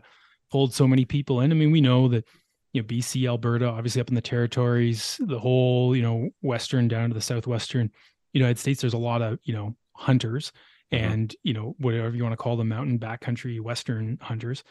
pulled 0.51 0.73
so 0.73 0.87
many 0.87 1.05
people 1.05 1.39
in. 1.39 1.51
I 1.51 1.55
mean, 1.55 1.71
we 1.71 1.81
know 1.81 2.09
that 2.09 2.25
you 2.73 2.81
know, 2.81 2.87
BC, 2.87 3.27
Alberta, 3.27 3.65
obviously 3.67 4.01
up 4.01 4.09
in 4.09 4.15
the 4.15 4.21
territories, 4.21 5.19
the 5.19 5.39
whole, 5.39 5.95
you 5.95 6.01
know, 6.01 6.29
western 6.41 6.87
down 6.87 7.09
to 7.09 7.13
the 7.13 7.21
southwestern 7.21 7.91
United 8.33 8.57
States, 8.59 8.81
there's 8.81 8.93
a 8.93 8.97
lot 8.97 9.21
of, 9.21 9.39
you 9.43 9.53
know, 9.53 9.75
hunters 9.93 10.51
Mhm. 10.93 10.97
and, 10.99 11.35
you 11.43 11.53
know, 11.53 11.75
whatever 11.79 12.15
you 12.15 12.23
want 12.23 12.33
to 12.33 12.37
call 12.37 12.55
them, 12.57 12.69
mountain 12.69 12.97
backcountry 12.99 13.59
western 13.61 14.17
hunters. 14.21 14.63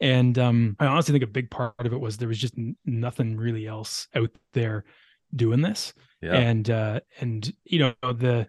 And 0.00 0.38
um 0.38 0.76
I 0.78 0.86
honestly 0.86 1.12
think 1.12 1.24
a 1.24 1.26
big 1.26 1.50
part 1.50 1.74
of 1.80 1.92
it 1.92 1.98
was 2.00 2.16
there 2.16 2.28
was 2.28 2.38
just 2.38 2.56
n- 2.56 2.76
nothing 2.84 3.36
really 3.36 3.66
else 3.66 4.06
out 4.14 4.30
there 4.52 4.84
doing 5.34 5.60
this 5.60 5.92
yeah 6.22 6.34
and 6.36 6.70
uh 6.70 7.00
and 7.20 7.52
you 7.64 7.78
know 7.80 7.94
the 8.12 8.48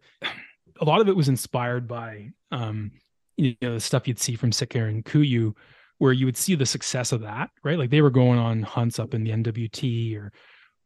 a 0.79 0.85
lot 0.85 1.01
of 1.01 1.09
it 1.09 1.15
was 1.15 1.27
inspired 1.27 1.87
by 1.87 2.29
um 2.51 2.91
you 3.35 3.55
know 3.61 3.73
the 3.73 3.79
stuff 3.79 4.07
you'd 4.07 4.19
see 4.19 4.35
from 4.35 4.51
Sitka 4.51 4.83
and 4.85 5.03
KUIU 5.03 5.55
where 5.99 6.11
you 6.13 6.25
would 6.25 6.35
see 6.37 6.55
the 6.55 6.65
success 6.65 7.11
of 7.11 7.21
that 7.21 7.49
right? 7.63 7.77
Like 7.77 7.89
they 7.91 8.01
were 8.01 8.09
going 8.09 8.39
on 8.39 8.63
hunts 8.63 8.99
up 8.99 9.13
in 9.13 9.23
the 9.23 9.31
NWT 9.31 10.17
or 10.17 10.31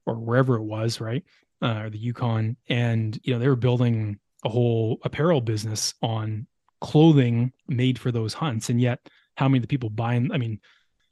or 0.06 0.16
wherever 0.16 0.56
it 0.58 0.64
was 0.64 1.00
right? 1.00 1.24
Uh, 1.62 1.84
or 1.84 1.90
the 1.90 1.98
Yukon. 1.98 2.58
And 2.68 3.18
you 3.24 3.34
know 3.34 3.40
they 3.40 3.48
were 3.48 3.56
building 3.56 4.20
a 4.44 4.50
whole 4.50 4.98
apparel 5.04 5.40
business 5.42 5.94
on 6.02 6.46
clothing 6.82 7.54
made 7.70 7.98
for 7.98 8.12
those 8.12 8.34
hunts. 8.34 8.70
And 8.70 8.82
yet 8.82 9.00
how 9.38 9.48
many 9.48 9.60
of 9.60 9.62
the 9.64 9.68
people 9.68 9.90
buying 9.90 10.30
i 10.32 10.38
mean 10.38 10.60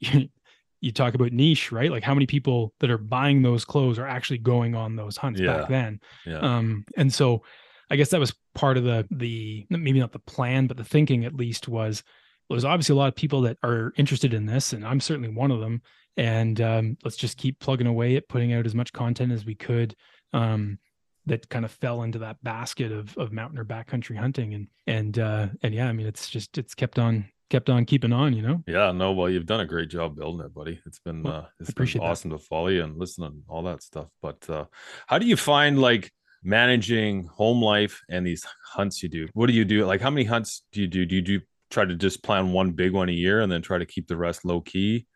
you 0.80 0.90
talk 0.92 1.14
about 1.14 1.32
niche 1.32 1.70
right? 1.72 1.90
Like 1.90 2.02
how 2.02 2.14
many 2.14 2.26
people 2.26 2.74
that 2.80 2.90
are 2.90 2.98
buying 2.98 3.42
those 3.42 3.64
clothes 3.64 3.98
are 3.98 4.06
actually 4.06 4.38
going 4.38 4.74
on 4.74 4.96
those 4.96 5.16
hunts 5.16 5.40
Yeah. 5.40 5.58
back 5.58 5.68
then? 5.68 6.00
Yeah. 6.26 6.38
Um 6.38 6.84
and 6.96 7.12
so 7.12 7.42
i 7.90 7.96
guess 7.96 8.10
that 8.10 8.20
was 8.20 8.34
part 8.54 8.76
of 8.76 8.84
the 8.84 9.06
the 9.10 9.66
maybe 9.70 10.00
not 10.00 10.12
the 10.12 10.18
plan 10.18 10.66
but 10.66 10.76
the 10.76 10.84
thinking 10.84 11.24
at 11.24 11.34
least 11.34 11.68
was 11.68 12.02
well, 12.48 12.56
there's 12.56 12.64
obviously 12.64 12.92
a 12.94 12.96
lot 12.96 13.08
of 13.08 13.14
people 13.16 13.40
that 13.42 13.56
are 13.62 13.92
interested 13.96 14.34
in 14.34 14.46
this 14.46 14.72
and 14.72 14.86
i'm 14.86 15.00
certainly 15.00 15.28
one 15.28 15.50
of 15.50 15.60
them 15.60 15.80
and 16.18 16.60
um, 16.60 16.96
let's 17.04 17.16
just 17.16 17.38
keep 17.38 17.58
plugging 17.58 17.86
away 17.86 18.16
at 18.16 18.28
putting 18.28 18.52
out 18.52 18.66
as 18.66 18.74
much 18.74 18.92
content 18.92 19.32
as 19.32 19.44
we 19.46 19.54
could 19.54 19.94
um 20.32 20.78
that 21.24 21.48
kind 21.48 21.64
of 21.64 21.70
fell 21.70 22.02
into 22.02 22.18
that 22.18 22.42
basket 22.42 22.90
of 22.92 23.16
of 23.16 23.32
mountain 23.32 23.58
or 23.58 23.64
backcountry 23.64 24.16
hunting 24.16 24.54
and 24.54 24.66
and 24.86 25.18
uh 25.18 25.46
and 25.62 25.74
yeah 25.74 25.88
i 25.88 25.92
mean 25.92 26.06
it's 26.06 26.28
just 26.28 26.58
it's 26.58 26.74
kept 26.74 26.98
on 26.98 27.24
kept 27.48 27.68
on 27.70 27.84
keeping 27.84 28.12
on 28.14 28.32
you 28.32 28.40
know 28.40 28.62
Yeah, 28.66 28.92
no, 28.92 29.12
well, 29.12 29.28
you've 29.28 29.44
done 29.44 29.60
a 29.60 29.66
great 29.66 29.90
job 29.90 30.16
building 30.16 30.40
it, 30.46 30.54
buddy. 30.54 30.80
It's 30.86 31.00
been 31.00 31.22
Well, 31.22 31.34
uh 31.34 31.44
it's 31.60 31.70
been 31.74 31.86
that. 31.86 32.00
awesome 32.00 32.30
to 32.30 32.38
follow 32.38 32.68
you 32.68 32.82
and 32.82 32.98
listen 32.98 33.24
and 33.24 33.42
all 33.46 33.62
that 33.64 33.82
stuff. 33.82 34.08
But 34.22 34.48
uh 34.48 34.64
how 35.06 35.18
do 35.18 35.26
you 35.26 35.36
find 35.36 35.78
like 35.78 36.10
managing 36.42 37.24
home 37.26 37.62
life 37.62 38.00
and 38.08 38.26
these 38.26 38.44
hunts 38.64 39.02
you 39.02 39.08
do? 39.08 39.28
What 39.34 39.46
do 39.48 39.52
you 39.52 39.64
do? 39.66 39.84
Like 39.84 40.00
how 40.00 40.10
many 40.10 40.24
hunts 40.24 40.62
do 40.72 40.80
you 40.80 40.86
do? 40.86 41.04
Do 41.04 41.14
you 41.14 41.22
do 41.22 41.40
try 41.72 41.84
to 41.84 41.96
just 41.96 42.22
plan 42.22 42.52
one 42.52 42.70
big 42.70 42.92
one 42.92 43.08
a 43.08 43.12
year 43.12 43.40
and 43.40 43.50
then 43.50 43.62
try 43.62 43.78
to 43.78 43.86
keep 43.86 44.06
the 44.06 44.16
rest 44.16 44.44
low 44.44 44.60
key? 44.60 45.06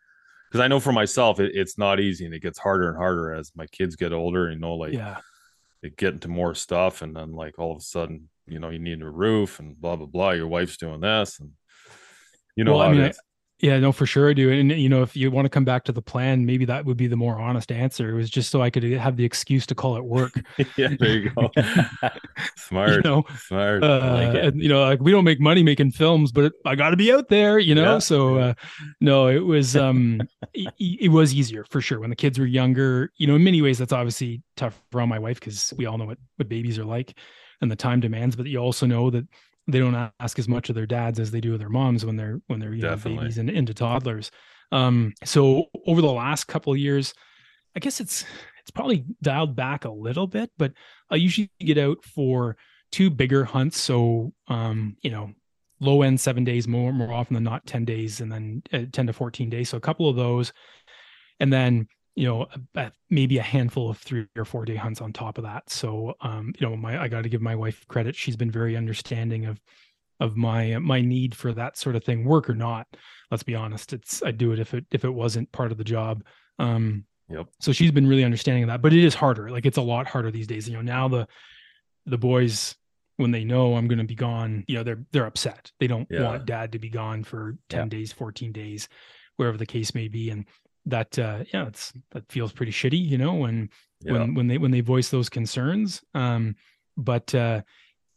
Because 0.49 0.63
I 0.63 0.67
know 0.67 0.79
for 0.79 0.91
myself 0.91 1.39
it, 1.39 1.51
it's 1.55 1.77
not 1.77 1.99
easy 1.99 2.25
and 2.25 2.33
it 2.33 2.41
gets 2.41 2.59
harder 2.59 2.89
and 2.89 2.97
harder 2.97 3.33
as 3.33 3.51
my 3.55 3.67
kids 3.67 3.95
get 3.95 4.13
older, 4.13 4.49
you 4.49 4.59
know, 4.59 4.75
like 4.75 4.93
yeah 4.93 5.17
they 5.81 5.89
get 5.89 6.13
into 6.13 6.27
more 6.27 6.55
stuff 6.55 7.01
and 7.01 7.15
then 7.15 7.33
like 7.33 7.59
all 7.59 7.71
of 7.71 7.77
a 7.77 7.81
sudden, 7.81 8.29
you 8.47 8.59
know, 8.59 8.69
you 8.69 8.79
need 8.79 9.01
a 9.01 9.09
roof 9.09 9.59
and 9.59 9.79
blah 9.79 9.95
blah 9.95 10.07
blah. 10.07 10.31
Your 10.31 10.47
wife's 10.47 10.77
doing 10.77 11.01
this 11.01 11.39
and 11.39 11.51
you 12.55 12.63
know 12.63 12.77
Well, 12.77 12.81
I 12.81 12.93
mean. 12.93 13.11
Yeah, 13.59 13.79
no, 13.79 13.91
for 13.91 14.05
sure 14.05 14.29
I 14.29 14.33
do. 14.33 14.51
And 14.51 14.71
you 14.71 14.87
know, 14.87 15.01
if 15.01 15.15
you 15.15 15.31
want 15.31 15.45
to 15.45 15.49
come 15.49 15.65
back 15.65 15.83
to 15.85 15.91
the 15.91 16.01
plan, 16.01 16.45
maybe 16.45 16.65
that 16.65 16.85
would 16.85 16.97
be 16.97 17.07
the 17.07 17.15
more 17.15 17.39
honest 17.39 17.71
answer. 17.71 18.11
It 18.11 18.13
was 18.13 18.29
just 18.29 18.51
so 18.51 18.61
I 18.61 18.69
could 18.69 18.83
have 18.83 19.17
the 19.17 19.25
excuse 19.25 19.65
to 19.67 19.75
call 19.75 19.97
it 19.97 20.05
work. 20.05 20.39
yeah, 20.77 20.89
there 20.99 21.17
you 21.17 21.31
go. 21.31 21.49
Smart. 22.55 22.91
You 22.91 23.01
know, 23.01 23.23
Smart. 23.47 23.83
uh, 23.83 24.31
like 24.33 24.53
you 24.55 24.69
know, 24.69 24.81
like 24.81 25.01
we 25.01 25.11
don't 25.11 25.23
make 25.23 25.39
money 25.39 25.63
making 25.63 25.91
films, 25.91 26.31
but 26.31 26.53
I 26.65 26.75
got 26.75 26.91
to 26.91 26.97
be 26.97 27.11
out 27.11 27.29
there, 27.29 27.57
you 27.57 27.73
know. 27.73 27.93
Yeah, 27.93 27.99
so, 27.99 28.37
uh, 28.37 28.53
no, 29.01 29.27
it 29.27 29.43
was 29.43 29.75
um, 29.75 30.21
it, 30.53 30.71
it 30.77 31.09
was 31.09 31.33
easier 31.33 31.63
for 31.63 31.81
sure 31.81 31.99
when 31.99 32.11
the 32.11 32.15
kids 32.15 32.37
were 32.37 32.45
younger. 32.45 33.11
You 33.17 33.25
know, 33.25 33.35
in 33.35 33.43
many 33.43 33.63
ways, 33.63 33.79
that's 33.79 33.93
obviously 33.93 34.43
tough 34.55 34.79
for 34.91 35.05
my 35.07 35.17
wife 35.17 35.39
because 35.39 35.73
we 35.77 35.87
all 35.87 35.97
know 35.97 36.05
what 36.05 36.19
what 36.35 36.47
babies 36.47 36.77
are 36.77 36.85
like 36.85 37.17
and 37.61 37.71
the 37.71 37.75
time 37.75 38.01
demands. 38.01 38.35
But 38.35 38.45
you 38.45 38.59
also 38.59 38.85
know 38.85 39.09
that 39.09 39.25
they 39.67 39.79
don't 39.79 40.11
ask 40.19 40.39
as 40.39 40.47
much 40.47 40.69
of 40.69 40.75
their 40.75 40.85
dads 40.85 41.19
as 41.19 41.31
they 41.31 41.41
do 41.41 41.53
of 41.53 41.59
their 41.59 41.69
moms 41.69 42.05
when 42.05 42.15
they're 42.15 42.39
when 42.47 42.59
they're 42.59 42.73
you 42.73 42.81
know, 42.81 42.95
babies 42.95 43.37
and 43.37 43.49
into 43.49 43.73
toddlers. 43.73 44.31
Um, 44.71 45.13
so 45.23 45.65
over 45.85 46.01
the 46.01 46.11
last 46.11 46.45
couple 46.45 46.73
of 46.73 46.79
years, 46.79 47.13
I 47.75 47.79
guess 47.79 47.99
it's 47.99 48.25
it's 48.61 48.71
probably 48.71 49.05
dialed 49.21 49.55
back 49.55 49.85
a 49.85 49.91
little 49.91 50.27
bit, 50.27 50.51
but 50.57 50.73
I 51.09 51.15
usually 51.15 51.51
get 51.59 51.77
out 51.77 52.03
for 52.03 52.57
two 52.91 53.09
bigger 53.09 53.43
hunts. 53.43 53.77
So 53.79 54.33
um, 54.47 54.97
you 55.01 55.11
know, 55.11 55.31
low 55.79 56.01
end 56.01 56.19
seven 56.19 56.43
days 56.43 56.67
more 56.67 56.93
more 56.93 57.13
often 57.13 57.33
than 57.33 57.43
not 57.43 57.65
10 57.65 57.85
days 57.85 58.21
and 58.21 58.31
then 58.31 58.63
uh, 58.73 58.85
10 58.91 59.07
to 59.07 59.13
14 59.13 59.49
days. 59.49 59.69
So 59.69 59.77
a 59.77 59.81
couple 59.81 60.09
of 60.09 60.15
those. 60.15 60.53
And 61.39 61.53
then 61.53 61.87
you 62.17 62.25
know 62.27 62.47
a, 62.75 62.79
a- 62.79 62.91
maybe 63.09 63.37
a 63.37 63.43
handful 63.43 63.89
of 63.89 63.97
three 63.99 64.27
or 64.35 64.43
four 64.45 64.65
day 64.65 64.75
hunts 64.75 65.01
on 65.01 65.13
top 65.13 65.37
of 65.37 65.43
that. 65.43 65.69
So 65.69 66.15
um 66.21 66.53
you 66.59 66.67
know 66.67 66.75
my 66.75 66.99
i 67.01 67.07
got 67.07 67.23
to 67.23 67.29
give 67.29 67.41
my 67.41 67.55
wife 67.55 67.87
credit. 67.87 68.15
She's 68.15 68.35
been 68.35 68.51
very 68.51 68.75
understanding 68.75 69.45
of 69.45 69.61
of 70.19 70.35
my 70.35 70.77
my 70.79 70.99
need 70.99 71.35
for 71.35 71.53
that 71.53 71.77
sort 71.77 71.95
of 71.95 72.03
thing 72.03 72.25
work 72.25 72.49
or 72.49 72.55
not. 72.55 72.87
Let's 73.31 73.43
be 73.43 73.55
honest 73.55 73.93
it's 73.93 74.23
i'd 74.23 74.37
do 74.39 74.51
it 74.51 74.59
if 74.59 74.73
it 74.73 74.85
if 74.91 75.05
it 75.05 75.09
wasn't 75.09 75.51
part 75.51 75.71
of 75.71 75.77
the 75.77 75.83
job. 75.83 76.23
Um 76.59 77.05
Yep. 77.29 77.47
so 77.59 77.73
she's 77.73 77.91
been 77.91 78.07
really 78.07 78.23
understanding 78.23 78.63
of 78.63 78.69
that 78.69 78.81
but 78.81 78.93
it 78.93 79.03
is 79.03 79.13
harder. 79.13 79.49
Like 79.51 79.65
it's 79.65 79.77
a 79.77 79.81
lot 79.81 80.07
harder 80.07 80.31
these 80.31 80.47
days. 80.47 80.67
You 80.67 80.75
know 80.75 80.81
now 80.81 81.07
the 81.07 81.27
the 82.05 82.17
boys 82.17 82.73
when 83.17 83.31
they 83.31 83.43
know 83.43 83.75
i'm 83.75 83.87
going 83.87 83.97
to 83.97 84.05
be 84.05 84.15
gone 84.15 84.63
you 84.67 84.75
know 84.75 84.83
they're 84.83 85.03
they're 85.11 85.25
upset. 85.25 85.71
They 85.79 85.87
don't 85.87 86.07
Yeah. 86.09 86.23
want 86.23 86.45
dad 86.45 86.71
to 86.71 86.79
be 86.79 86.89
gone 86.89 87.23
for 87.23 87.57
10 87.69 87.89
days 87.89 88.11
14 88.13 88.51
days 88.53 88.87
wherever 89.35 89.57
the 89.57 89.65
case 89.65 89.93
may 89.93 90.07
be. 90.07 90.29
And 90.31 90.45
that 90.87 91.17
uh 91.19 91.43
yeah 91.53 91.67
it's 91.67 91.93
that 92.11 92.23
feels 92.31 92.51
pretty 92.51 92.71
shitty 92.71 92.99
you 93.03 93.17
know 93.17 93.33
when 93.33 93.69
Yeah. 94.01 94.13
when 94.13 94.33
when 94.35 94.47
they 94.47 94.57
when 94.57 94.71
they 94.71 94.81
voice 94.81 95.09
those 95.09 95.29
concerns 95.29 96.01
um 96.13 96.55
but 96.95 97.33
uh 97.35 97.61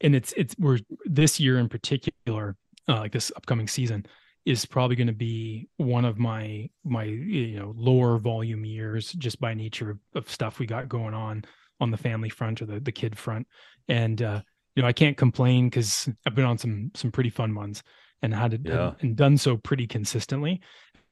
and 0.01 0.14
it's 0.14 0.33
it's 0.37 0.55
we're 0.59 0.79
this 1.05 1.39
year 1.41 1.59
in 1.59 1.68
particular 1.68 2.57
uh, 2.89 2.99
like 3.01 3.12
this 3.12 3.31
upcoming 3.37 3.68
season 3.68 4.07
is 4.47 4.64
probably 4.64 4.97
going 4.97 5.07
to 5.07 5.12
be 5.12 5.68
one 5.77 6.05
of 6.05 6.18
my 6.18 6.68
my 6.85 7.05
you 7.05 7.59
know 7.59 7.75
lower 7.77 8.18
volume 8.18 8.64
years 8.64 9.12
just 9.12 9.39
by 9.41 9.53
nature 9.53 9.91
of, 9.91 9.99
of 10.14 10.31
stuff 10.31 10.59
we 10.59 10.66
got 10.66 10.89
going 10.89 11.12
on 11.14 11.45
on 11.81 11.91
the 11.91 11.97
family 11.97 12.29
front 12.31 12.62
or 12.62 12.66
the, 12.66 12.81
the 12.81 12.93
kid 12.93 13.18
front 13.18 13.47
and 13.89 14.23
uh 14.23 14.41
you 14.77 14.83
know 14.83 14.89
i 14.89 14.93
can't 14.93 15.16
complain 15.16 15.68
because 15.68 16.09
i've 16.27 16.35
been 16.35 16.45
on 16.45 16.57
some 16.59 16.91
some 16.95 17.11
pretty 17.12 17.31
fun 17.31 17.55
ones 17.55 17.83
and 18.23 18.35
had 18.35 18.55
it 18.55 18.61
Yeah. 18.64 18.93
and 19.01 19.16
done 19.16 19.37
so 19.39 19.57
pretty 19.57 19.87
consistently 19.87 20.61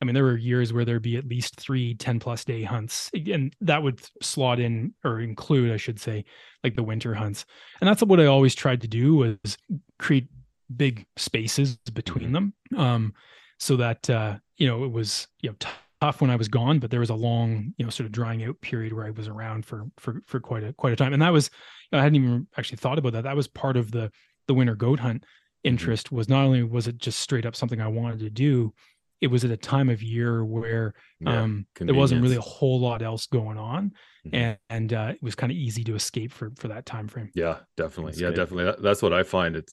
I 0.00 0.04
mean, 0.04 0.14
there 0.14 0.24
were 0.24 0.36
years 0.36 0.72
where 0.72 0.84
there'd 0.84 1.02
be 1.02 1.16
at 1.16 1.28
least 1.28 1.56
three 1.56 1.94
10 1.94 2.20
plus 2.20 2.44
day 2.44 2.62
hunts. 2.62 3.10
And 3.14 3.54
that 3.60 3.82
would 3.82 4.00
slot 4.22 4.60
in 4.60 4.94
or 5.04 5.20
include, 5.20 5.72
I 5.72 5.76
should 5.76 6.00
say, 6.00 6.24
like 6.62 6.76
the 6.76 6.84
winter 6.84 7.14
hunts. 7.14 7.44
And 7.80 7.88
that's 7.88 8.02
what 8.02 8.20
I 8.20 8.26
always 8.26 8.54
tried 8.54 8.80
to 8.82 8.88
do 8.88 9.16
was 9.16 9.56
create 9.98 10.28
big 10.74 11.06
spaces 11.16 11.76
between 11.92 12.32
them. 12.32 12.54
Um, 12.76 13.14
so 13.58 13.76
that 13.76 14.08
uh, 14.08 14.36
you 14.56 14.68
know, 14.68 14.84
it 14.84 14.92
was 14.92 15.26
you 15.40 15.50
know 15.50 15.56
t- 15.58 15.68
tough 16.00 16.20
when 16.20 16.30
I 16.30 16.36
was 16.36 16.48
gone, 16.48 16.78
but 16.78 16.90
there 16.90 17.00
was 17.00 17.10
a 17.10 17.14
long, 17.14 17.74
you 17.76 17.84
know, 17.84 17.90
sort 17.90 18.06
of 18.06 18.12
drying 18.12 18.44
out 18.44 18.60
period 18.60 18.92
where 18.92 19.06
I 19.06 19.10
was 19.10 19.28
around 19.28 19.66
for 19.66 19.84
for 19.96 20.22
for 20.26 20.40
quite 20.40 20.64
a 20.64 20.72
quite 20.72 20.92
a 20.92 20.96
time. 20.96 21.12
And 21.12 21.22
that 21.22 21.32
was 21.32 21.50
I 21.92 22.02
hadn't 22.02 22.16
even 22.16 22.46
actually 22.56 22.78
thought 22.78 22.98
about 22.98 23.12
that. 23.14 23.24
That 23.24 23.36
was 23.36 23.48
part 23.48 23.76
of 23.76 23.90
the 23.90 24.10
the 24.46 24.54
winter 24.54 24.74
goat 24.74 25.00
hunt 25.00 25.24
interest 25.64 26.12
was 26.12 26.28
not 26.28 26.44
only 26.44 26.62
was 26.62 26.86
it 26.86 26.98
just 26.98 27.18
straight 27.18 27.44
up 27.44 27.56
something 27.56 27.80
I 27.80 27.88
wanted 27.88 28.20
to 28.20 28.30
do, 28.30 28.72
it 29.20 29.26
was 29.28 29.44
at 29.44 29.50
a 29.50 29.56
time 29.56 29.88
of 29.88 30.02
year 30.02 30.44
where 30.44 30.94
Yeah, 31.20 31.42
um, 31.42 31.66
there 31.80 31.94
wasn't 31.94 32.22
really 32.22 32.36
a 32.36 32.40
whole 32.40 32.80
lot 32.80 33.02
else 33.02 33.26
going 33.26 33.58
on, 33.58 33.92
Mhm. 34.26 34.34
and, 34.34 34.58
and 34.70 34.92
uh, 34.92 35.12
it 35.14 35.22
was 35.22 35.34
kind 35.34 35.50
of 35.52 35.58
easy 35.58 35.84
to 35.84 35.94
escape 35.94 36.32
for 36.32 36.52
for 36.56 36.68
that 36.68 36.86
time 36.86 37.08
frame. 37.08 37.30
Yeah, 37.34 37.58
definitely. 37.76 38.12
That's 38.12 38.20
yeah, 38.20 38.28
good. 38.28 38.36
definitely. 38.36 38.64
That, 38.64 38.82
that's 38.82 39.02
what 39.02 39.12
I 39.12 39.22
find. 39.22 39.56
It's 39.56 39.72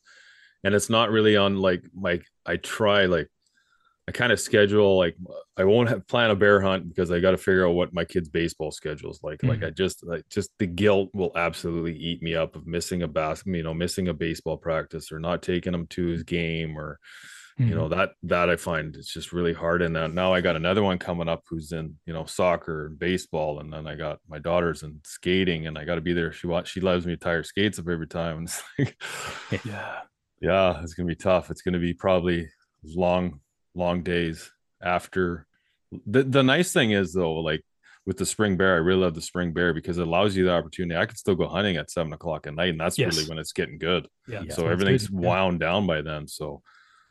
and 0.63 0.73
it's 0.73 0.89
not 0.89 1.11
really 1.11 1.37
on 1.37 1.57
like 1.57 1.83
my 1.93 2.21
I 2.45 2.57
try 2.57 3.05
like 3.05 3.29
I 4.07 4.11
kind 4.11 4.31
of 4.31 4.39
schedule 4.39 4.97
like 4.97 5.15
I 5.57 5.63
won't 5.63 5.89
have 5.89 6.07
plan 6.07 6.29
a 6.29 6.35
bear 6.35 6.61
hunt 6.61 6.87
because 6.87 7.09
I 7.11 7.19
got 7.19 7.31
to 7.31 7.37
figure 7.37 7.67
out 7.67 7.71
what 7.73 7.91
my 7.93 8.05
kids' 8.05 8.29
baseball 8.29 8.69
schedule 8.71 9.09
is 9.11 9.19
like. 9.23 9.41
Like 9.43 9.63
I 9.63 9.71
just 9.71 10.05
like 10.05 10.29
just 10.29 10.51
the 10.59 10.67
guilt 10.67 11.09
will 11.13 11.31
absolutely 11.35 11.97
eat 11.97 12.21
me 12.21 12.35
up 12.35 12.55
of 12.55 12.67
missing 12.67 13.01
a 13.01 13.07
basket, 13.07 13.55
you 13.55 13.63
know, 13.63 13.73
missing 13.73 14.07
a 14.07 14.13
baseball 14.13 14.57
practice 14.57 15.11
or 15.11 15.19
not 15.19 15.41
taking 15.41 15.73
him 15.73 15.87
to 15.87 16.05
his 16.05 16.21
game 16.23 16.77
or 16.77 16.99
you 17.57 17.67
hmm. 17.67 17.75
know 17.75 17.87
that 17.87 18.11
that 18.23 18.49
I 18.49 18.57
find 18.57 18.95
it's 18.95 19.13
just 19.13 19.31
really 19.31 19.53
hard. 19.53 19.81
And 19.81 19.93
now, 19.93 20.07
now 20.07 20.33
I 20.33 20.41
got 20.41 20.57
another 20.57 20.83
one 20.83 20.97
coming 20.97 21.29
up 21.29 21.43
who's 21.49 21.71
in 21.71 21.95
you 22.05 22.11
know 22.13 22.25
soccer 22.25 22.87
and 22.87 22.99
baseball, 22.99 23.59
and 23.59 23.71
then 23.71 23.87
I 23.87 23.95
got 23.95 24.19
my 24.27 24.39
daughter's 24.39 24.83
in 24.83 24.99
skating, 25.05 25.67
and 25.67 25.77
I 25.77 25.85
got 25.85 25.95
to 25.95 26.01
be 26.01 26.13
there. 26.13 26.33
She 26.33 26.47
wants 26.47 26.69
she 26.69 26.81
loves 26.81 27.05
me 27.05 27.13
to 27.13 27.19
tie 27.19 27.31
her 27.33 27.43
skates 27.43 27.79
up 27.79 27.87
every 27.87 28.07
time. 28.07 28.25
And 28.37 28.49
it's 28.49 28.63
like, 29.51 29.65
yeah, 29.65 29.99
yeah, 30.41 30.81
it's 30.83 30.93
gonna 30.93 31.07
be 31.07 31.15
tough. 31.15 31.49
It's 31.49 31.61
gonna 31.61 31.79
be 31.79 31.93
probably 31.93 32.49
long, 32.83 33.39
long 33.73 34.03
days 34.03 34.51
after. 34.83 35.47
The 36.05 36.23
the 36.23 36.43
nice 36.43 36.73
thing 36.73 36.91
is 36.91 37.13
though, 37.13 37.35
like 37.35 37.63
with 38.05 38.17
the 38.17 38.25
spring 38.25 38.57
bear, 38.57 38.73
I 38.75 38.79
really 38.79 39.01
love 39.01 39.15
the 39.15 39.21
spring 39.21 39.53
bear 39.53 39.73
because 39.73 39.97
it 39.97 40.07
allows 40.07 40.35
you 40.35 40.43
the 40.43 40.53
opportunity. 40.53 40.99
I 40.99 41.05
could 41.05 41.17
still 41.17 41.35
go 41.35 41.47
hunting 41.47 41.77
at 41.77 41.89
seven 41.89 42.11
o'clock 42.11 42.47
at 42.47 42.53
night, 42.53 42.69
and 42.69 42.79
that's 42.79 42.97
Yes. 42.97 43.15
really 43.15 43.29
when 43.29 43.39
it's 43.39 43.53
getting 43.53 43.77
good. 43.77 44.07
Yeah, 44.27 44.41
so 44.41 44.47
sounds 44.47 44.71
everything's 44.71 45.07
good. 45.07 45.21
Yeah. 45.21 45.29
wound 45.29 45.59
down 45.61 45.87
by 45.87 46.01
then. 46.01 46.27
So 46.27 46.61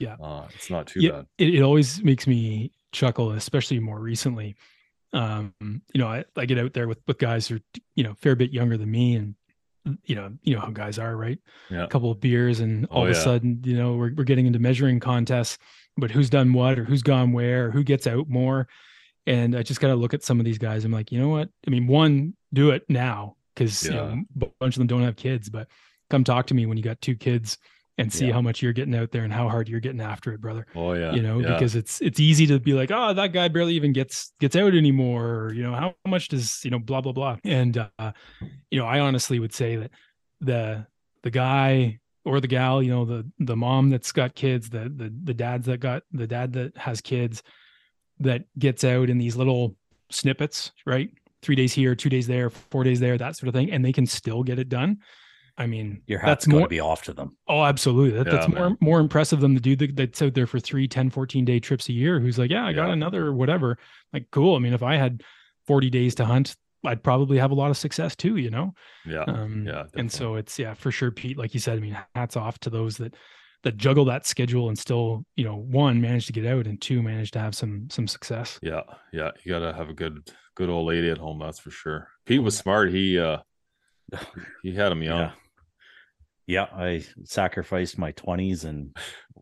Yeah. 0.04 0.16
uh, 0.20 0.46
it's 0.54 0.70
not 0.70 0.86
too 0.86 1.00
yeah, 1.00 1.10
bad. 1.10 1.26
It, 1.38 1.54
it 1.56 1.62
always 1.62 2.02
makes 2.04 2.26
me 2.26 2.72
chuckle, 2.92 3.32
especially 3.32 3.80
more 3.80 3.98
recently. 3.98 4.56
Um, 5.12 5.54
you 5.60 6.00
know, 6.00 6.08
I, 6.08 6.24
I 6.36 6.44
get 6.46 6.58
out 6.58 6.72
there 6.72 6.88
with 6.88 6.98
with 7.06 7.18
guys 7.18 7.46
who 7.48 7.56
are 7.56 7.60
you 7.94 8.04
know 8.04 8.12
a 8.12 8.16
fair 8.16 8.34
bit 8.36 8.52
younger 8.52 8.76
than 8.76 8.90
me, 8.90 9.14
and 9.16 9.34
you 10.04 10.14
know, 10.16 10.32
you 10.42 10.54
know 10.54 10.60
how 10.60 10.70
guys 10.70 10.98
are, 10.98 11.16
right? 11.16 11.38
Yeah. 11.70 11.84
A 11.84 11.88
couple 11.88 12.10
of 12.10 12.20
beers, 12.20 12.60
and 12.60 12.86
all 12.86 13.02
Oh, 13.02 13.04
of 13.06 13.12
a 13.12 13.14
yeah. 13.14 13.22
sudden, 13.22 13.60
you 13.64 13.76
know, 13.76 13.94
we're 13.94 14.12
we're 14.14 14.24
getting 14.24 14.46
into 14.46 14.58
measuring 14.58 14.98
contests, 15.00 15.58
but 15.96 16.10
who's 16.10 16.30
done 16.30 16.52
what 16.52 16.78
or 16.78 16.84
who's 16.84 17.02
gone 17.02 17.32
where, 17.32 17.66
or 17.66 17.70
who 17.70 17.84
gets 17.84 18.06
out 18.06 18.28
more. 18.28 18.66
And 19.26 19.56
I 19.56 19.62
just 19.62 19.80
got 19.80 19.88
to 19.88 19.94
look 19.94 20.12
at 20.14 20.22
some 20.22 20.38
of 20.38 20.44
these 20.44 20.58
guys. 20.58 20.84
I'm 20.84 20.92
like, 20.92 21.10
you 21.10 21.18
know 21.18 21.28
what? 21.30 21.48
I 21.66 21.70
mean, 21.70 21.86
one, 21.86 22.34
do 22.52 22.70
it 22.70 22.84
now 22.90 23.36
because 23.54 23.84
you 23.84 23.92
know, 23.92 24.22
a 24.42 24.46
bunch 24.60 24.74
of 24.76 24.80
them 24.80 24.86
don't 24.86 25.02
have 25.02 25.16
kids, 25.16 25.48
but 25.48 25.68
come 26.10 26.24
talk 26.24 26.46
to 26.48 26.54
me 26.54 26.66
when 26.66 26.76
you 26.76 26.82
got 26.82 27.00
two 27.00 27.14
kids 27.14 27.56
and 27.98 28.12
see 28.12 28.26
Yeah. 28.26 28.32
how 28.32 28.40
much 28.42 28.60
you're 28.62 28.72
getting 28.72 28.94
out 28.94 29.12
there 29.12 29.22
and 29.22 29.32
how 29.32 29.48
hard 29.48 29.68
you're 29.68 29.80
getting 29.80 30.00
after 30.00 30.32
it, 30.32 30.40
brother 30.40 30.66
Oh 30.74 30.92
yeah. 30.94 31.12
you 31.12 31.22
know 31.22 31.38
yeah. 31.40 31.52
because 31.54 31.76
it's 31.76 32.00
it's 32.00 32.18
easy 32.18 32.46
to 32.48 32.58
be 32.58 32.72
like 32.74 32.90
oh 32.92 33.14
that 33.14 33.32
guy 33.32 33.48
barely 33.48 33.74
even 33.74 33.92
gets 33.92 34.32
gets 34.40 34.56
out 34.56 34.74
anymore 34.74 35.26
or, 35.26 35.54
you 35.54 35.62
know 35.62 35.74
how 35.74 35.94
much 36.06 36.28
does 36.28 36.64
you 36.64 36.70
know 36.70 36.78
blah 36.78 37.00
blah 37.00 37.12
blah 37.12 37.36
and 37.44 37.78
uh 37.98 38.12
you 38.70 38.78
know 38.78 38.86
i 38.86 38.98
honestly 39.00 39.38
would 39.38 39.52
say 39.54 39.76
that 39.76 39.90
the 40.40 40.86
the 41.22 41.30
guy 41.30 41.98
or 42.24 42.40
the 42.40 42.48
gal 42.48 42.82
you 42.82 42.90
know 42.90 43.04
the 43.04 43.24
the 43.38 43.54
mom 43.56 43.90
that's 43.90 44.10
got 44.12 44.34
kids 44.34 44.68
the 44.70 44.90
the 44.96 45.14
the 45.24 45.34
dads 45.34 45.66
that 45.66 45.78
got 45.78 46.02
the 46.12 46.26
dad 46.26 46.52
that 46.52 46.76
has 46.76 47.00
kids 47.00 47.42
that 48.20 48.44
gets 48.58 48.82
out 48.84 49.08
in 49.10 49.18
these 49.18 49.36
little 49.36 49.76
snippets 50.10 50.72
right 50.86 51.10
three 51.42 51.54
days 51.54 51.72
here 51.72 51.94
two 51.94 52.08
days 52.08 52.26
there 52.26 52.50
four 52.50 52.82
days 52.84 52.98
there 53.00 53.16
that 53.18 53.36
sort 53.36 53.48
of 53.48 53.54
thing 53.54 53.70
and 53.70 53.84
they 53.84 53.92
can 53.92 54.06
still 54.06 54.42
get 54.42 54.58
it 54.58 54.68
done 54.68 54.98
i 55.56 55.66
mean 55.66 56.02
Your 56.06 56.18
that's 56.18 56.28
hat's 56.28 56.46
got 56.46 56.56
more 56.56 56.62
to 56.62 56.68
be 56.68 56.80
off 56.80 57.02
to 57.04 57.12
them. 57.12 57.36
Oh, 57.48 57.62
absolutely. 57.62 58.18
That, 58.18 58.30
that's 58.30 58.48
Yeah, 58.48 58.54
more 58.54 58.68
man. 58.70 58.78
more 58.80 59.00
impressive 59.00 59.40
than 59.40 59.54
the 59.54 59.60
dude 59.60 59.78
that, 59.78 59.96
that's 59.96 60.22
out 60.22 60.34
there 60.34 60.46
for 60.46 60.58
three, 60.60 60.88
10, 60.88 61.10
14 61.10 61.44
day 61.44 61.60
trips 61.60 61.88
a 61.88 61.92
year 61.92 62.18
who's 62.20 62.38
like, 62.38 62.50
yeah, 62.50 62.66
I 62.66 62.72
got 62.72 62.90
another 62.90 63.32
whatever. 63.32 63.78
Like, 64.12 64.26
cool. 64.30 64.56
I 64.56 64.58
mean, 64.58 64.72
if 64.72 64.82
I 64.82 64.96
had 64.96 65.22
40 65.66 65.90
days 65.90 66.14
to 66.16 66.24
hunt, 66.24 66.56
I'd 66.84 67.02
probably 67.02 67.38
have 67.38 67.50
a 67.50 67.54
lot 67.54 67.70
of 67.70 67.76
success 67.76 68.14
too, 68.16 68.36
you 68.36 68.50
know? 68.50 68.74
yeah. 69.06 69.22
Um, 69.26 69.64
yeah. 69.66 69.84
and 69.94 70.10
so 70.10 70.34
it's, 70.34 70.58
yeah, 70.58 70.74
for 70.74 70.90
sure, 70.90 71.10
Pete, 71.10 71.38
like 71.38 71.54
you 71.54 71.60
said, 71.60 71.78
I 71.78 71.80
mean, 71.80 71.96
hats 72.14 72.36
off 72.36 72.58
to 72.60 72.70
those 72.70 72.96
that, 72.98 73.14
that 73.62 73.78
juggle 73.78 74.04
that 74.06 74.26
schedule 74.26 74.68
and 74.68 74.78
still, 74.78 75.24
you 75.36 75.44
know, 75.44 75.56
one 75.56 75.98
manage 76.00 76.26
to 76.26 76.32
get 76.32 76.44
out 76.44 76.66
and 76.66 76.78
two 76.80 77.02
manage 77.02 77.30
to 77.30 77.38
have 77.38 77.54
some, 77.54 77.88
some 77.90 78.06
success. 78.06 78.58
Yeah, 78.60 78.82
yeah, 79.12 79.30
you 79.42 79.52
gotta 79.52 79.72
have 79.72 79.88
a 79.88 79.94
good 79.94 80.28
good 80.54 80.68
old 80.68 80.86
lady 80.86 81.08
at 81.10 81.16
home, 81.18 81.38
that's 81.38 81.58
for 81.60 81.70
sure. 81.70 82.08
Pete 82.26 82.42
was 82.42 82.58
smart. 82.58 82.92
He 82.92 83.18
uh 83.18 83.38
he 84.62 84.74
had 84.74 84.92
him 84.92 85.02
young. 85.02 85.18
Yeah. 85.18 85.30
Yeah, 86.46 86.66
I 86.74 87.04
sacrificed 87.24 87.98
my 87.98 88.12
20s 88.12 88.64
and 88.64 88.94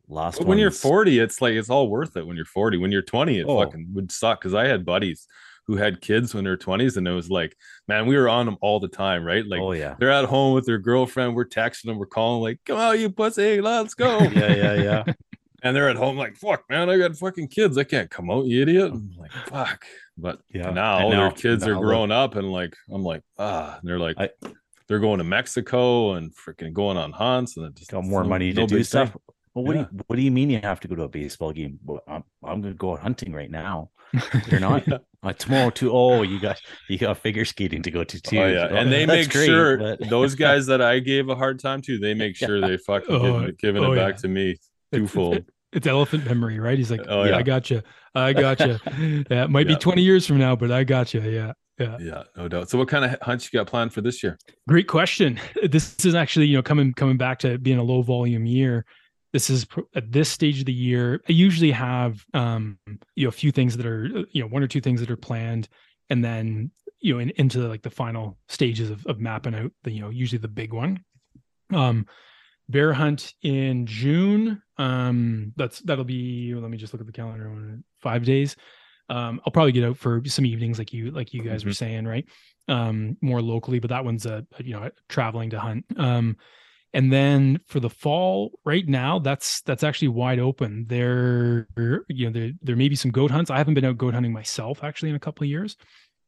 lost. 0.08 0.38
But 0.38 0.46
when 0.46 0.58
you're 0.58 0.70
40, 0.70 1.18
it's 1.18 1.40
like 1.42 1.54
it's 1.54 1.70
all 1.70 1.88
worth 1.88 2.16
it 2.16 2.26
when 2.26 2.36
you're 2.36 2.44
40. 2.44 2.78
When 2.78 2.92
you're 2.92 3.02
20, 3.02 3.38
it 3.40 3.46
Oh. 3.48 3.62
fucking 3.62 3.88
would 3.94 4.12
suck 4.12 4.40
because 4.40 4.54
I 4.54 4.66
had 4.66 4.84
buddies 4.84 5.26
who 5.66 5.76
had 5.76 6.00
kids 6.00 6.34
when 6.34 6.42
they're 6.44 6.56
20s, 6.56 6.96
and 6.96 7.06
it 7.06 7.12
was 7.12 7.30
like, 7.30 7.56
man, 7.88 8.06
we 8.06 8.16
were 8.16 8.28
on 8.28 8.46
them 8.46 8.56
all 8.60 8.80
the 8.80 8.88
time, 8.88 9.24
right? 9.24 9.46
Like 9.46 9.60
oh 9.60 9.72
yeah. 9.72 9.94
they're 9.98 10.10
at 10.10 10.24
home 10.24 10.54
with 10.54 10.66
their 10.66 10.78
girlfriend, 10.78 11.34
we're 11.36 11.44
texting 11.44 11.84
them, 11.86 11.98
we're 11.98 12.06
calling, 12.06 12.42
like, 12.42 12.58
come 12.66 12.78
out, 12.78 12.98
you 12.98 13.10
pussy, 13.10 13.60
let's 13.60 13.94
go. 13.94 14.18
Yeah, 14.32 14.52
yeah, 14.54 14.74
yeah. 14.74 15.04
and 15.62 15.74
they're 15.76 15.88
at 15.88 15.94
home 15.96 16.16
like, 16.16 16.36
fuck, 16.36 16.64
man, 16.68 16.90
I 16.90 16.98
got 16.98 17.16
fucking 17.16 17.46
kids. 17.48 17.78
I 17.78 17.84
can't 17.84 18.10
come 18.10 18.28
out, 18.30 18.46
you 18.46 18.62
idiot. 18.62 18.90
I'm 18.92 19.12
like, 19.16 19.30
fuck. 19.46 19.84
But 20.18 20.40
Yeah. 20.52 20.70
now 20.70 20.98
And 21.08 21.12
their 21.12 21.30
kids 21.30 21.64
now 21.64 21.70
are 21.70 21.74
look- 21.74 21.84
growing 21.84 22.10
up 22.10 22.34
and 22.34 22.50
like, 22.50 22.76
I'm 22.90 23.04
like, 23.04 23.22
ah, 23.38 23.78
and 23.80 23.88
they're 23.88 24.00
like, 24.00 24.16
I- 24.18 24.30
they're 24.92 25.00
going 25.00 25.16
to 25.16 25.24
Mexico 25.24 26.12
and 26.12 26.30
freaking 26.36 26.74
going 26.74 26.98
on 26.98 27.12
hunts 27.12 27.56
and 27.56 27.64
it 27.64 27.74
just 27.74 27.90
got 27.90 28.04
more 28.04 28.22
no- 28.22 28.28
money 28.28 28.52
to 28.52 28.60
no 28.60 28.66
do 28.66 28.84
stuff. 28.84 29.08
thing. 29.12 29.20
Well, 29.54 29.64
what 29.64 29.76
Yeah. 29.76 29.82
do 29.84 29.88
you, 29.96 30.02
what 30.06 30.16
do 30.16 30.22
you 30.22 30.30
mean 30.30 30.50
you 30.50 30.60
have 30.62 30.80
to 30.80 30.88
go 30.88 30.94
to 30.96 31.04
a 31.04 31.08
baseball 31.08 31.50
game? 31.52 31.78
Well, 31.82 32.02
I'm, 32.06 32.24
I'm 32.44 32.60
going 32.60 32.74
to 32.74 32.78
go 32.78 32.92
out 32.92 33.00
hunting 33.00 33.32
right 33.32 33.50
now. 33.50 33.88
You're 34.50 34.60
not 34.60 34.86
Yeah. 34.86 34.98
uh, 35.22 35.32
tomorrow 35.32 35.70
too. 35.70 35.90
Oh, 35.90 36.20
you 36.20 36.38
got 36.38 36.60
you 36.90 36.98
got 36.98 37.16
figure 37.16 37.46
skating 37.46 37.80
to 37.84 37.90
go 37.90 38.04
to 38.04 38.20
too. 38.20 38.38
Oh 38.38 38.46
yeah, 38.46 38.66
and 38.66 38.92
they 38.92 39.06
make 39.06 39.30
great, 39.30 39.46
sure 39.46 39.78
but- 39.78 40.00
those 40.10 40.34
guys 40.34 40.66
that 40.66 40.82
I 40.82 40.98
gave 40.98 41.30
a 41.30 41.34
hard 41.34 41.58
time 41.58 41.80
to, 41.82 41.98
they 41.98 42.12
make 42.12 42.36
sure 42.36 42.60
they 42.60 42.76
fucking 42.76 43.14
Oh, 43.14 43.46
give, 43.46 43.56
giving 43.56 43.82
oh, 43.84 43.92
it 43.92 43.96
back 43.96 44.14
yeah. 44.16 44.20
to 44.20 44.28
me 44.28 44.50
It's- 44.50 44.68
it's- 44.92 45.00
twofold. 45.00 45.44
It's 45.72 45.86
elephant 45.86 46.24
memory, 46.26 46.58
right? 46.60 46.76
He's 46.76 46.90
like, 46.90 47.00
Oh, 47.08 47.24
yeah, 47.24 47.30
yeah. 47.30 47.36
I 47.38 47.42
got 47.42 47.70
you. 47.70 47.82
I 48.14 48.32
got 48.32 48.60
you. 48.60 48.78
yeah, 49.30 49.44
it 49.44 49.50
might 49.50 49.68
Yeah. 49.68 49.76
be 49.76 49.80
20 49.80 50.02
years 50.02 50.26
from 50.26 50.38
now, 50.38 50.54
but 50.54 50.70
I 50.70 50.84
got 50.84 51.14
you. 51.14 51.22
Yeah. 51.22 51.52
Yeah. 51.78 51.96
Yeah, 51.98 52.22
no 52.36 52.48
doubt. 52.48 52.68
So, 52.68 52.76
what 52.78 52.88
kind 52.88 53.04
of 53.04 53.18
hunts 53.22 53.50
you 53.50 53.58
got 53.58 53.66
planned 53.66 53.92
for 53.94 54.02
this 54.02 54.22
year? 54.22 54.38
Great 54.68 54.86
question. 54.86 55.40
This 55.68 56.04
is 56.04 56.14
actually, 56.14 56.46
you 56.46 56.56
know, 56.58 56.62
coming 56.62 56.92
coming 56.92 57.16
back 57.16 57.38
to 57.40 57.58
being 57.58 57.78
a 57.78 57.82
low 57.82 58.02
volume 58.02 58.44
year. 58.46 58.84
This 59.32 59.48
is 59.48 59.66
at 59.96 60.12
this 60.12 60.28
stage 60.28 60.60
of 60.60 60.66
the 60.66 60.72
year. 60.74 61.22
I 61.28 61.32
usually 61.32 61.70
have, 61.70 62.22
um, 62.34 62.78
you 63.16 63.24
know, 63.24 63.28
a 63.30 63.32
few 63.32 63.50
things 63.50 63.78
that 63.78 63.86
are, 63.86 64.04
you 64.32 64.42
know, 64.42 64.46
one 64.48 64.62
or 64.62 64.66
two 64.68 64.82
things 64.82 65.00
that 65.00 65.10
are 65.10 65.16
planned, 65.16 65.68
and 66.10 66.22
then 66.22 66.70
you 67.00 67.14
know, 67.14 67.18
in, 67.18 67.30
into 67.30 67.66
like 67.66 67.82
the 67.82 67.90
final 67.90 68.36
stages 68.48 68.90
of, 68.90 69.04
of 69.06 69.18
mapping 69.18 69.54
out 69.54 69.72
the, 69.82 69.90
you 69.90 70.00
know, 70.00 70.10
usually 70.10 70.38
the 70.38 70.46
big 70.48 70.72
one. 70.74 71.02
Um, 71.72 72.06
bear 72.72 72.92
hunt 72.92 73.34
in 73.42 73.86
June. 73.86 74.62
Um, 74.78 75.52
that's 75.56 75.80
that'll 75.80 76.04
be. 76.04 76.54
Let 76.54 76.70
me 76.70 76.76
just 76.76 76.92
look 76.92 77.00
at 77.00 77.06
the 77.06 77.12
calendar. 77.12 77.78
Five 78.00 78.24
days. 78.24 78.56
Um, 79.08 79.40
I'll 79.44 79.52
probably 79.52 79.72
get 79.72 79.84
out 79.84 79.98
for 79.98 80.22
some 80.26 80.46
evenings, 80.46 80.78
like 80.78 80.92
you 80.92 81.10
like 81.10 81.32
you 81.34 81.42
guys 81.42 81.64
were 81.64 81.70
Mhm. 81.72 81.76
saying, 81.76 82.04
right? 82.06 82.24
Um, 82.68 83.16
more 83.20 83.42
locally, 83.42 83.78
but 83.78 83.90
that 83.90 84.04
one's 84.04 84.26
a, 84.26 84.46
a, 84.58 84.64
you 84.64 84.72
know 84.72 84.90
traveling 85.08 85.50
to 85.50 85.60
hunt. 85.60 85.84
Um, 85.96 86.36
and 86.94 87.12
then 87.12 87.60
for 87.66 87.80
the 87.80 87.90
fall, 87.90 88.58
right 88.64 88.86
now, 88.86 89.18
that's 89.18 89.62
that's 89.62 89.82
actually 89.82 90.08
wide 90.08 90.38
open. 90.38 90.86
There, 90.88 91.66
you 92.08 92.26
know, 92.26 92.32
there 92.32 92.52
there 92.62 92.76
may 92.76 92.88
be 92.88 92.96
some 92.96 93.10
goat 93.10 93.30
hunts. 93.30 93.50
I 93.50 93.58
haven't 93.58 93.74
been 93.74 93.84
out 93.84 93.98
goat 93.98 94.14
hunting 94.14 94.32
myself 94.32 94.82
actually 94.84 95.10
in 95.10 95.16
a 95.16 95.20
couple 95.20 95.44
of 95.44 95.50
years. 95.50 95.76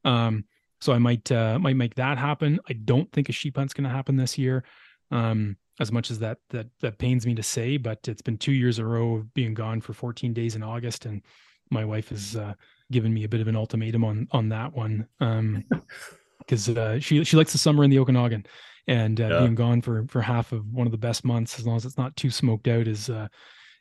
Um, 0.05 0.45
so 0.81 0.93
I 0.93 0.99
might 0.99 1.31
uh, 1.33 1.59
might 1.59 1.77
make 1.77 1.95
that 1.97 2.19
happen. 2.19 2.59
I 2.69 2.75
don't 2.75 3.11
think 3.13 3.29
a 3.29 3.33
sheep 3.33 3.57
hunt's 3.57 3.75
going 3.75 3.85
to 3.85 3.95
happen 3.95 4.17
this 4.17 4.37
year. 4.39 4.65
Um, 5.11 5.57
as 5.81 5.91
much 5.93 6.11
as 6.11 6.19
that 6.21 6.39
that 6.51 6.67
that 6.81 6.99
pains 6.99 7.27
me 7.27 7.35
to 7.35 7.43
say, 7.43 7.77
but 7.77 8.07
it's 8.09 8.23
been 8.23 8.39
two 8.39 8.53
years 8.53 8.79
in 8.79 8.85
a 8.85 8.89
row 8.89 9.17
of 9.17 9.35
being 9.35 9.55
gone 9.55 9.81
for 9.81 9.93
14 9.93 10.33
days 10.33 10.55
in 10.57 10.63
August, 10.63 11.07
and 11.07 11.23
my 11.71 11.85
wife 11.85 12.11
has 12.11 12.37
uh, 12.37 12.55
given 12.93 13.13
me 13.13 13.25
a 13.25 13.29
bit 13.29 13.41
of 13.41 13.49
an 13.49 13.57
ultimatum 13.57 14.05
on 14.05 14.29
on 14.33 14.49
that 14.51 14.73
one. 14.73 15.07
Um, 15.21 15.65
because 16.39 16.69
uh, 16.69 16.99
she 17.01 17.25
she 17.25 17.37
likes 17.37 17.53
the 17.53 17.59
summer 17.59 17.85
in 17.85 17.91
the 17.91 17.99
Okanagan, 17.99 18.45
and 18.87 19.21
uh, 19.21 19.29
Yeah. 19.29 19.39
being 19.41 19.55
gone 19.55 19.81
for 19.83 20.05
for 20.09 20.21
half 20.21 20.53
of 20.53 20.67
one 20.73 20.87
of 20.87 20.93
the 20.93 20.99
best 20.99 21.25
months, 21.25 21.59
as 21.59 21.67
long 21.67 21.77
as 21.77 21.85
it's 21.85 21.97
not 21.99 22.15
too 22.17 22.31
smoked 22.31 22.69
out, 22.69 22.87
is 22.87 23.09
uh, 23.11 23.29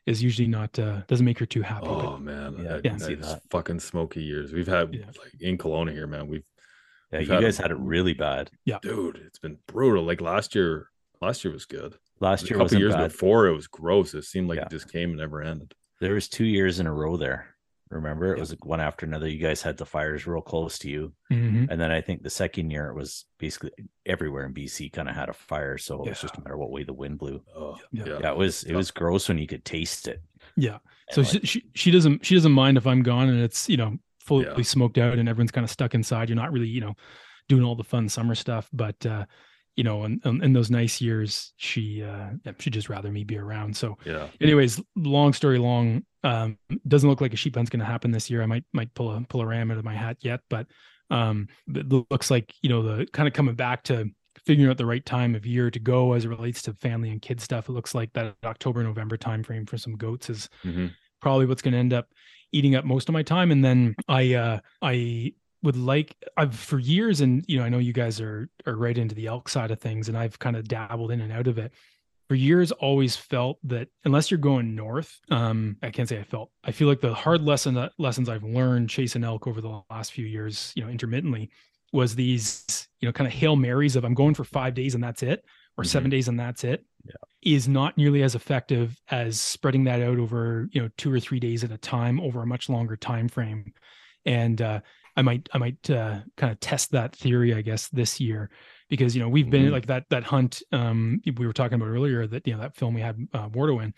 is 0.06 0.22
usually 0.22 0.48
not 0.48 0.76
uh, 0.78 1.02
doesn't 1.06 1.26
make 1.26 1.38
her 1.38 1.46
too 1.46 1.62
happy. 1.62 1.86
but 1.86 2.04
Oh 2.04 2.18
man, 2.18 2.56
Yeah, 2.58 2.80
I 2.84 2.88
I, 2.88 2.94
I 2.94 2.96
see 2.98 3.14
that. 3.16 3.42
fucking 3.50 3.80
smoky 3.80 4.22
years. 4.22 4.52
We've 4.52 4.66
had 4.66 4.94
Yeah. 4.94 5.06
like 5.18 5.32
in 5.40 5.58
Kelowna 5.58 5.92
here, 5.92 6.06
man. 6.06 6.26
We've 6.26 6.42
Yeah, 7.12 7.18
We've 7.20 7.28
you 7.28 7.34
had 7.34 7.42
guys 7.42 7.58
a- 7.58 7.62
had 7.62 7.70
it 7.70 7.78
really 7.78 8.14
bad. 8.14 8.50
Yeah, 8.64 8.78
dude, 8.82 9.18
it's 9.26 9.38
been 9.38 9.58
brutal. 9.66 10.04
Like 10.04 10.20
last 10.20 10.54
year, 10.54 10.88
last 11.24 11.44
year 11.44 11.52
was 11.52 11.66
good. 11.66 11.94
Last 12.20 12.42
a 12.42 12.46
year 12.46 12.54
couple 12.54 12.64
wasn't 12.64 12.80
years 12.80 12.94
bad. 12.94 13.10
before, 13.10 13.46
it 13.46 13.54
was 13.54 13.66
gross. 13.66 14.14
It 14.14 14.22
seemed 14.24 14.48
like 14.48 14.58
Yeah. 14.58 14.64
it 14.66 14.70
just 14.70 14.90
came 14.92 15.10
and 15.10 15.18
never 15.18 15.42
ended. 15.42 15.74
There 16.00 16.14
was 16.14 16.28
two 16.28 16.44
years 16.44 16.80
in 16.80 16.86
a 16.86 16.92
row 16.92 17.16
there. 17.16 17.48
Remember, 17.90 18.32
it 18.32 18.36
Yeah. 18.36 18.40
was 18.40 18.50
like 18.50 18.64
one 18.64 18.80
after 18.80 19.06
another. 19.06 19.28
You 19.28 19.38
guys 19.38 19.62
had 19.62 19.76
the 19.76 19.84
fires 19.86 20.26
real 20.26 20.40
close 20.40 20.78
to 20.80 20.90
you, 20.90 21.12
Mhm. 21.30 21.68
and 21.70 21.80
then 21.80 21.90
I 21.90 22.00
think 22.00 22.22
the 22.22 22.30
second 22.30 22.70
year 22.70 22.88
it 22.88 22.94
was 22.94 23.26
basically 23.38 23.70
everywhere 24.06 24.46
in 24.46 24.52
BC 24.52 24.90
kind 24.90 25.08
of 25.08 25.14
had 25.14 25.28
a 25.28 25.32
fire. 25.32 25.78
So 25.78 26.02
it 26.02 26.08
was 26.08 26.20
just 26.20 26.36
a 26.36 26.40
matter 26.40 26.54
of 26.54 26.60
what 26.60 26.70
way 26.70 26.82
the 26.82 26.92
wind 26.94 27.18
blew. 27.18 27.42
Oh 27.54 27.78
Yeah. 27.92 28.04
yeah, 28.06 28.18
Yeah, 28.20 28.30
it 28.32 28.36
was 28.36 28.64
it 28.64 28.68
tough. 28.68 28.76
was 28.76 28.90
gross 28.90 29.28
when 29.28 29.38
you 29.38 29.46
could 29.46 29.64
taste 29.64 30.08
it. 30.08 30.22
Yeah. 30.56 30.78
So 31.10 31.20
And, 31.20 31.28
she, 31.28 31.34
like, 31.38 31.46
she 31.46 31.62
she 31.74 31.90
doesn't 31.90 32.24
she 32.24 32.34
doesn't 32.34 32.52
mind 32.52 32.78
if 32.78 32.86
I'm 32.86 33.02
gone 33.02 33.28
and 33.28 33.40
it's 33.40 33.68
you 33.68 33.76
know 33.76 33.98
fully 34.20 34.46
Yeah. 34.46 34.62
smoked 34.62 34.98
out 34.98 35.18
and 35.18 35.28
everyone's 35.28 35.52
kind 35.52 35.64
of 35.64 35.70
stuck 35.70 35.94
inside. 35.94 36.28
You're 36.30 36.36
not 36.36 36.52
really 36.52 36.68
you 36.68 36.80
know 36.80 36.96
doing 37.48 37.62
all 37.62 37.76
the 37.76 37.84
fun 37.84 38.08
summer 38.08 38.34
stuff, 38.34 38.68
but 38.72 39.04
uh, 39.06 39.26
you 39.76 39.84
know, 39.84 40.04
in, 40.04 40.20
in, 40.24 40.52
those 40.52 40.70
nice 40.70 41.00
years, 41.00 41.52
she 41.56 42.02
uh, 42.02 42.30
she'd 42.58 42.72
just 42.72 42.88
rather 42.88 43.10
me 43.10 43.24
be 43.24 43.36
around. 43.38 43.76
So, 43.76 43.98
Yeah. 44.04 44.28
anyways, 44.40 44.80
long 44.96 45.32
story 45.32 45.58
long, 45.58 46.04
um, 46.22 46.58
doesn't 46.86 47.08
look 47.08 47.20
like 47.20 47.32
a 47.32 47.36
sheep 47.36 47.56
hunt's 47.56 47.70
going 47.70 47.80
to 47.80 47.86
happen 47.86 48.10
this 48.10 48.30
year. 48.30 48.42
I 48.42 48.46
might 48.46 48.64
might 48.72 48.94
pull 48.94 49.10
a 49.10 49.20
pull 49.28 49.40
a 49.40 49.46
ram 49.46 49.70
out 49.70 49.78
of 49.78 49.84
my 49.84 49.94
hat 49.94 50.18
yet, 50.20 50.40
but 50.48 50.66
um, 51.10 51.48
it 51.74 51.88
looks 51.88 52.30
like 52.30 52.52
you 52.62 52.68
know 52.70 52.82
the 52.82 53.06
kind 53.12 53.26
of 53.26 53.34
coming 53.34 53.54
back 53.54 53.82
to 53.84 54.10
figuring 54.46 54.70
out 54.70 54.78
the 54.78 54.86
right 54.86 55.04
time 55.04 55.34
of 55.34 55.46
year 55.46 55.70
to 55.70 55.78
go 55.78 56.12
as 56.12 56.24
it 56.24 56.28
relates 56.28 56.62
to 56.62 56.74
family 56.74 57.10
and 57.10 57.22
kid 57.22 57.40
stuff. 57.40 57.68
It 57.68 57.72
looks 57.72 57.94
like 57.94 58.12
that 58.14 58.36
October 58.44 58.82
November 58.82 59.16
timeframe 59.16 59.68
for 59.68 59.78
some 59.78 59.96
goats 59.96 60.30
is 60.30 60.48
hmm 60.62 60.86
probably 61.20 61.46
what's 61.46 61.62
going 61.62 61.72
to 61.72 61.78
end 61.78 61.94
up 61.94 62.08
eating 62.52 62.74
up 62.74 62.84
most 62.84 63.08
of 63.08 63.14
my 63.14 63.22
time 63.22 63.50
and 63.50 63.64
then 63.64 63.94
i 64.08 64.34
uh 64.34 64.58
i 64.82 65.32
would 65.64 65.76
like 65.76 66.14
i've 66.36 66.54
for 66.54 66.78
years 66.78 67.20
and 67.20 67.44
you 67.48 67.58
know 67.58 67.64
i 67.64 67.68
know 67.68 67.78
you 67.78 67.92
guys 67.92 68.20
are 68.20 68.48
are 68.66 68.76
right 68.76 68.96
into 68.98 69.14
the 69.16 69.26
elk 69.26 69.48
side 69.48 69.70
of 69.72 69.80
things 69.80 70.08
and 70.08 70.16
i've 70.16 70.38
kind 70.38 70.54
of 70.56 70.68
dabbled 70.68 71.10
in 71.10 71.20
and 71.20 71.32
out 71.32 71.48
of 71.48 71.58
it. 71.58 71.72
For 72.28 72.36
years 72.36 72.72
always 72.72 73.16
felt 73.16 73.58
that 73.64 73.88
unless 74.04 74.30
you're 74.30 74.38
going 74.38 74.74
north 74.74 75.20
um 75.30 75.76
i 75.82 75.90
can't 75.90 76.08
say 76.08 76.18
i 76.18 76.22
felt 76.24 76.50
i 76.64 76.70
feel 76.72 76.88
like 76.88 77.00
the 77.00 77.12
hard 77.12 77.42
lesson 77.42 77.74
that 77.74 77.92
lessons 77.98 78.28
i've 78.28 78.44
learned 78.44 78.88
chasing 78.88 79.24
elk 79.24 79.46
over 79.46 79.60
the 79.60 79.82
last 79.90 80.12
few 80.12 80.24
years 80.26 80.72
you 80.76 80.82
know 80.84 80.88
intermittently 80.88 81.50
was 81.92 82.14
these 82.14 82.88
you 83.00 83.08
know 83.08 83.12
kind 83.12 83.26
of 83.26 83.32
hail 83.34 83.56
marys 83.56 83.94
of 83.96 84.04
i'm 84.04 84.14
going 84.14 84.34
for 84.34 84.44
five 84.44 84.74
days 84.74 84.94
and 84.94 85.04
that's 85.04 85.22
it 85.22 85.44
or 85.76 85.84
Mhm. 85.84 85.88
seven 85.88 86.10
days 86.10 86.28
and 86.28 86.38
that's 86.40 86.64
it 86.64 86.84
is 87.42 87.68
not 87.68 87.98
nearly 87.98 88.22
as 88.22 88.34
effective 88.34 88.98
as 89.10 89.38
spreading 89.38 89.84
that 89.84 90.00
out 90.00 90.18
over 90.18 90.66
you 90.72 90.80
know 90.80 90.88
two 90.96 91.12
or 91.12 91.20
three 91.20 91.38
days 91.40 91.62
at 91.62 91.70
a 91.70 91.78
time 91.78 92.18
over 92.20 92.42
a 92.42 92.46
much 92.46 92.68
longer 92.70 92.96
time 92.96 93.28
frame. 93.28 93.74
And 94.24 94.62
uh, 94.62 94.80
i 95.16 95.22
might 95.22 95.48
i 95.52 95.58
might 95.58 95.90
uh, 95.90 96.20
kind 96.36 96.52
of 96.52 96.60
test 96.60 96.90
that 96.92 97.14
theory 97.16 97.54
i 97.54 97.62
guess 97.62 97.88
this 97.88 98.20
year. 98.20 98.50
Because 98.90 99.16
you 99.16 99.22
know 99.22 99.28
we've 99.30 99.48
been 99.50 99.68
Mhm. 99.68 99.72
like 99.72 99.86
that 99.86 100.04
that 100.10 100.24
hunt 100.24 100.62
um 100.72 101.20
we 101.38 101.46
were 101.46 101.52
talking 101.54 101.76
about 101.76 101.88
earlier 101.88 102.26
that 102.26 102.46
you 102.46 102.52
know 102.54 102.60
that 102.60 102.76
film 102.76 102.94
we 102.94 103.00
had 103.00 103.16
uh, 103.32 103.48
Wardo 103.48 103.82
in 103.82 103.94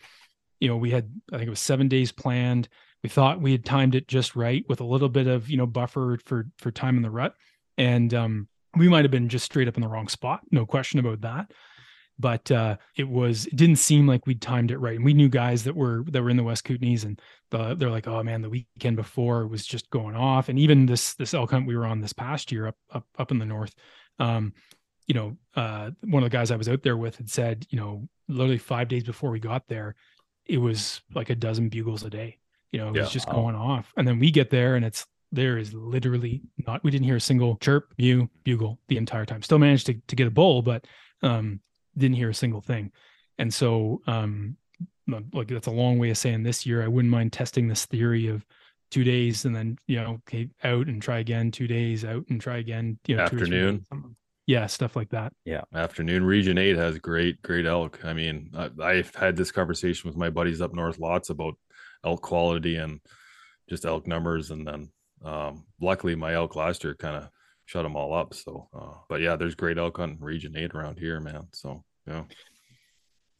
you 0.61 0.69
know 0.69 0.77
we 0.77 0.91
had 0.91 1.11
i 1.33 1.37
think 1.37 1.49
it 1.49 1.51
was 1.51 1.61
seven 1.61 1.89
days 1.89 2.13
planned. 2.13 2.69
We 3.03 3.11
thought 3.11 3.41
we 3.41 3.53
had 3.53 3.65
timed 3.65 3.95
it 3.95 4.09
just 4.09 4.35
right 4.37 4.65
with 4.69 4.81
a 4.81 4.85
little 4.85 5.09
bit 5.09 5.27
of 5.27 5.51
you 5.51 5.57
know 5.57 5.67
buffer 5.67 6.19
for 6.25 6.47
for 6.59 6.71
time 6.71 6.97
in 6.97 7.03
the 7.03 7.11
rut. 7.11 7.35
And 7.77 8.15
um 8.15 8.49
we 8.77 8.89
might 8.89 9.05
have 9.05 9.11
been 9.11 9.29
just 9.29 9.45
straight 9.45 9.69
up 9.69 9.77
in 9.77 9.83
the 9.83 9.89
wrong 9.89 10.09
spot 10.09 10.41
no 10.51 10.65
question 10.67 10.99
about 11.01 11.21
that 11.23 11.51
but 12.19 12.51
uh, 12.51 12.77
it 12.97 13.09
was 13.09 13.47
it 13.47 13.57
didn't 13.57 13.77
seem 13.77 14.07
like 14.07 14.27
we'd 14.27 14.41
timed 14.41 14.71
it 14.71 14.79
right. 14.79 14.97
And 14.97 15.05
we 15.05 15.15
knew 15.15 15.29
guys 15.29 15.65
that 15.65 15.77
were 15.77 16.05
that 16.09 16.23
were 16.23 16.31
in 16.31 16.37
the 16.37 16.43
West 16.45 16.65
Kootenays, 16.65 17.05
and 17.05 17.21
the, 17.51 17.75
they're 17.75 17.91
like, 17.91 18.07
"Oh 18.09 18.23
man, 18.23 18.43
the 18.43 18.51
weekend 18.51 18.97
before 18.97 19.47
was 19.47 19.67
just 19.67 19.91
going 19.91 20.17
off." 20.17 20.49
And 20.49 20.59
even 20.59 20.87
this 20.87 21.15
this 21.15 21.35
elk 21.35 21.51
hunt 21.51 21.67
we 21.67 21.77
were 21.77 21.87
on 21.87 22.01
this 22.01 22.13
past 22.13 22.51
year 22.51 22.67
up 22.69 22.77
up 22.91 23.07
up 23.19 23.31
in 23.31 23.39
the 23.39 23.45
north, 23.45 23.75
um, 24.19 24.53
you 25.07 25.15
know, 25.15 25.37
uh, 25.55 25.91
one 26.05 26.23
of 26.23 26.31
the 26.31 26.37
guys 26.37 26.51
I 26.51 26.57
was 26.57 26.69
out 26.69 26.83
there 26.83 26.97
with 26.97 27.17
had 27.17 27.31
said, 27.31 27.67
you 27.71 27.79
know, 27.79 28.09
literally 28.29 28.59
five 28.59 28.89
days 28.89 29.05
before 29.05 29.31
we 29.31 29.39
got 29.39 29.69
there, 29.69 29.95
it 30.47 30.59
was 30.59 31.03
like 31.15 31.31
a 31.31 31.35
dozen 31.37 31.69
bugles 31.69 32.03
a 32.03 32.11
day. 32.11 32.39
You 32.73 32.81
know, 32.81 32.89
it 32.89 32.97
Yeah. 32.97 33.03
was 33.03 33.13
just 33.13 33.29
going 33.29 33.55
off, 33.55 33.93
and 33.97 34.07
then 34.09 34.19
we 34.19 34.31
get 34.31 34.51
there 34.51 34.77
and 34.77 34.85
it's 34.85 35.07
there 35.33 35.59
is 35.59 35.75
literally 35.75 36.41
not. 36.67 36.83
We 36.85 36.91
didn't 36.93 37.05
hear 37.05 37.17
a 37.17 37.21
single 37.21 37.57
chirp, 37.57 37.93
mew, 37.99 38.31
bugle 38.45 38.79
the 38.89 38.97
entire 38.97 39.27
time. 39.27 39.43
Still 39.43 39.59
managed 39.59 39.87
to 39.87 39.95
to 40.07 40.17
get 40.17 40.27
a 40.27 40.31
bull, 40.31 40.63
but 40.63 40.87
um 41.23 41.61
didn't 41.97 42.17
hear 42.17 42.31
a 42.31 42.35
single 42.35 42.61
thing. 42.61 42.93
And 43.39 43.53
so, 43.53 44.03
um, 44.07 44.57
like 45.33 45.49
that's 45.49 45.69
a 45.69 45.73
long 45.73 45.99
way 45.99 46.11
of 46.11 46.19
saying 46.19 46.43
this 46.43 46.67
year, 46.67 46.83
I 46.83 46.89
wouldn't 46.89 47.13
mind 47.13 47.33
testing 47.33 47.69
this 47.69 47.87
theory 47.87 48.27
of 48.29 48.45
two 48.91 49.05
days 49.05 49.45
and 49.45 49.55
then, 49.55 49.79
you 49.87 49.97
know, 49.97 50.21
okay, 50.29 50.49
out 50.65 50.87
and 50.87 51.01
try 51.01 51.19
again, 51.19 51.51
two 51.51 51.67
days 51.67 52.05
out 52.05 52.25
and 52.29 52.41
try 52.41 52.59
again, 52.59 52.99
you 53.07 53.17
know, 53.17 53.27
two 53.27 53.37
or 53.37 53.47
three 53.47 53.57
Afternoon. 53.57 54.17
Yeah. 54.47 54.67
Stuff 54.67 54.95
like 54.97 55.11
that. 55.11 55.33
Yeah. 55.45 55.63
Afternoon 55.75 56.25
Region 56.25 56.59
Eight 56.59 56.77
has 56.77 56.99
great, 56.99 57.43
great 57.43 57.67
elk. 57.67 58.05
I 58.05 58.13
mean, 58.13 58.51
I, 58.57 58.71
I've 58.83 59.15
had 59.15 59.37
this 59.37 59.51
conversation 59.51 60.09
with 60.09 60.17
my 60.17 60.31
buddies 60.31 60.61
up 60.61 60.73
north 60.73 60.99
lots 60.99 61.31
about 61.31 61.55
elk 62.05 62.23
quality 62.23 62.77
and 62.77 63.01
just 63.69 63.85
elk 63.85 64.07
numbers, 64.07 64.53
and 64.53 64.67
then 64.67 64.91
um, 65.25 65.65
luckily 65.81 66.15
my 66.15 66.35
elk 66.35 66.55
last 66.55 66.85
year 66.85 66.95
kind 66.95 67.17
of 67.17 67.29
shut 67.67 67.83
them 67.83 67.97
all 67.97 68.15
up. 68.15 68.33
So, 68.33 68.69
uh, 68.75 68.95
but 69.09 69.21
yeah, 69.21 69.37
there's 69.37 69.55
great 69.55 69.77
elk 69.77 69.99
on 69.99 70.17
Region 70.21 70.57
Eight 70.57 70.75
around 70.75 70.99
here, 70.99 71.21
man. 71.21 71.49
So 71.53 71.85
yeah, 72.07 72.23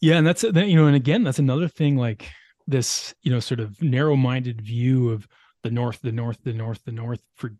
Yeah. 0.01 0.17
And 0.17 0.27
that's, 0.27 0.43
that, 0.43 0.69
you 0.69 0.77
know, 0.77 0.87
and 0.87 0.97
again, 0.97 1.23
that's 1.25 1.39
another 1.39 1.69
thing 1.69 1.97
like 1.97 2.29
this, 2.67 3.15
you 3.23 3.31
know, 3.31 3.41
sort 3.41 3.61
of 3.61 3.81
narrow 3.81 4.17
minded 4.17 4.61
view 4.61 5.11
of 5.11 5.27
the 5.63 5.71
North, 5.71 6.01
the 6.03 6.13
North, 6.13 6.39
the 6.43 6.53
North, 6.53 6.83
the 6.85 6.93
North 6.93 7.21
for 7.35 7.53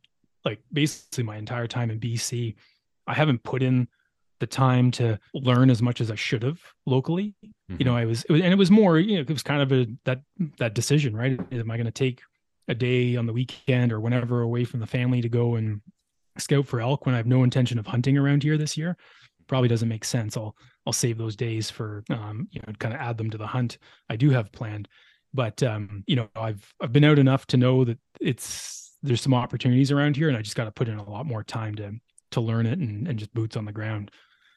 like 0.45 0.61
basically 0.73 1.25
my 1.25 1.37
entire 1.37 1.67
time 1.67 1.91
in 1.91 2.01
BC. 2.01 2.55
I 3.07 3.15
haven't 3.15 3.43
put 3.43 3.63
in 3.63 3.89
the 4.39 4.47
time 4.47 4.91
to 4.93 5.19
learn 5.33 5.71
as 5.71 5.81
much 5.81 6.01
as 6.01 6.11
I 6.11 6.15
should 6.15 6.43
have 6.43 6.61
locally. 6.85 7.35
You 7.79 7.85
know, 7.85 7.97
I 7.97 8.05
was, 8.05 8.25
it 8.25 8.33
was, 8.33 8.43
and 8.43 8.53
it 8.53 8.57
was 8.57 8.71
more, 8.71 8.99
you 8.99 9.17
know, 9.17 9.23
it 9.23 9.31
was 9.31 9.43
kind 9.43 9.63
of 9.63 9.73
a 9.73 9.87
that 10.05 10.21
that 10.59 10.75
decision, 10.75 11.17
right? 11.17 11.41
Am 11.53 11.71
I 11.71 11.77
going 11.77 11.87
to 11.87 11.91
take 11.91 12.21
a 12.69 12.75
day 12.75 13.17
on 13.17 13.27
the 13.27 13.33
weekend 13.33 13.93
or 13.93 14.01
whenever 14.01 14.43
away 14.43 14.65
from 14.65 14.81
the 14.81 14.87
family 14.87 15.21
to 15.21 15.29
go 15.29 15.55
and 15.55 15.81
scout 16.41 16.67
for 16.67 16.81
elk 16.81 17.07
when 17.07 17.15
I 17.15 17.19
have 17.19 17.27
no 17.27 17.43
intention 17.43 17.79
of 17.79 17.87
hunting 17.87 18.17
around 18.19 18.43
here 18.43 18.57
this 18.59 18.77
year? 18.77 18.97
Probably 19.47 19.69
doesn't 19.69 19.89
make 19.89 20.05
sense. 20.05 20.37
I'll 20.37 20.57
I'll 20.87 20.93
save 20.93 21.19
those 21.19 21.37
days 21.37 21.71
for 21.71 22.05
um, 22.11 22.49
you 22.51 22.61
know, 22.67 22.73
kind 22.79 22.95
of 22.95 23.01
add 23.01 23.17
them 23.19 23.31
to 23.31 23.39
the 23.39 23.47
hunt 23.47 23.79
I 24.09 24.17
do 24.17 24.31
have 24.31 24.51
planned. 24.53 24.89
But 25.35 25.63
um, 25.63 26.03
you 26.07 26.17
know, 26.17 26.29
I've 26.35 26.73
I've 26.81 26.93
been 26.93 27.05
out 27.05 27.19
enough 27.19 27.47
to 27.49 27.57
know 27.57 27.85
that 27.85 27.99
it's 28.21 28.97
there's 29.03 29.21
some 29.21 29.35
opportunities 29.35 29.93
around 29.93 30.17
here, 30.17 30.29
and 30.29 30.37
I 30.37 30.43
just 30.43 30.57
got 30.57 30.65
to 30.65 30.71
put 30.73 30.89
in 30.89 30.99
a 30.99 31.09
lot 31.11 31.27
more 31.27 31.45
time 31.45 31.75
to 31.77 31.93
to 32.33 32.41
learn 32.41 32.67
it 32.67 32.79
and, 32.79 33.07
and 33.07 33.19
just 33.19 33.33
boots 33.35 33.57
on 33.57 33.65
the 33.65 33.73
ground. 33.73 34.11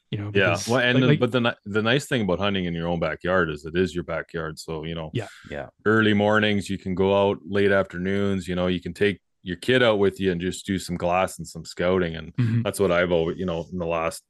You 0.09 0.17
know, 0.17 0.31
yeah. 0.33 0.49
because, 0.51 0.67
Well, 0.67 0.79
and 0.79 0.99
like- 1.01 1.19
the, 1.19 1.27
but 1.27 1.31
the 1.31 1.55
the 1.65 1.83
nice 1.83 2.07
thing 2.07 2.23
about 2.23 2.39
hunting 2.39 2.65
in 2.65 2.73
your 2.73 2.87
own 2.87 2.99
backyard 2.99 3.51
is 3.51 3.65
it 3.65 3.75
is 3.77 3.93
your 3.93 4.03
backyard. 4.05 4.57
So 4.57 4.85
you 4.85 4.95
know, 4.95 5.11
Yeah. 5.13 5.27
Yeah. 5.51 5.67
early 5.85 6.15
mornings 6.15 6.67
you 6.67 6.79
can 6.79 6.95
go 6.95 7.29
out, 7.29 7.37
late 7.47 7.71
afternoons. 7.71 8.47
You 8.47 8.55
know, 8.55 8.65
you 8.67 8.81
can 8.81 8.93
take 8.95 9.19
your 9.43 9.57
kid 9.57 9.81
out 9.83 9.99
with 9.99 10.19
you 10.19 10.31
and 10.31 10.41
just 10.41 10.65
do 10.65 10.77
some 10.79 10.97
glass 10.97 11.37
and 11.37 11.47
some 11.47 11.65
scouting 11.65 12.15
and 12.15 12.35
Mhm. 12.37 12.63
that's 12.63 12.79
what 12.79 12.91
I've 12.91 13.11
always, 13.11 13.37
you 13.37 13.45
know, 13.45 13.65
in 13.71 13.77
the 13.79 13.85
last 13.85 14.23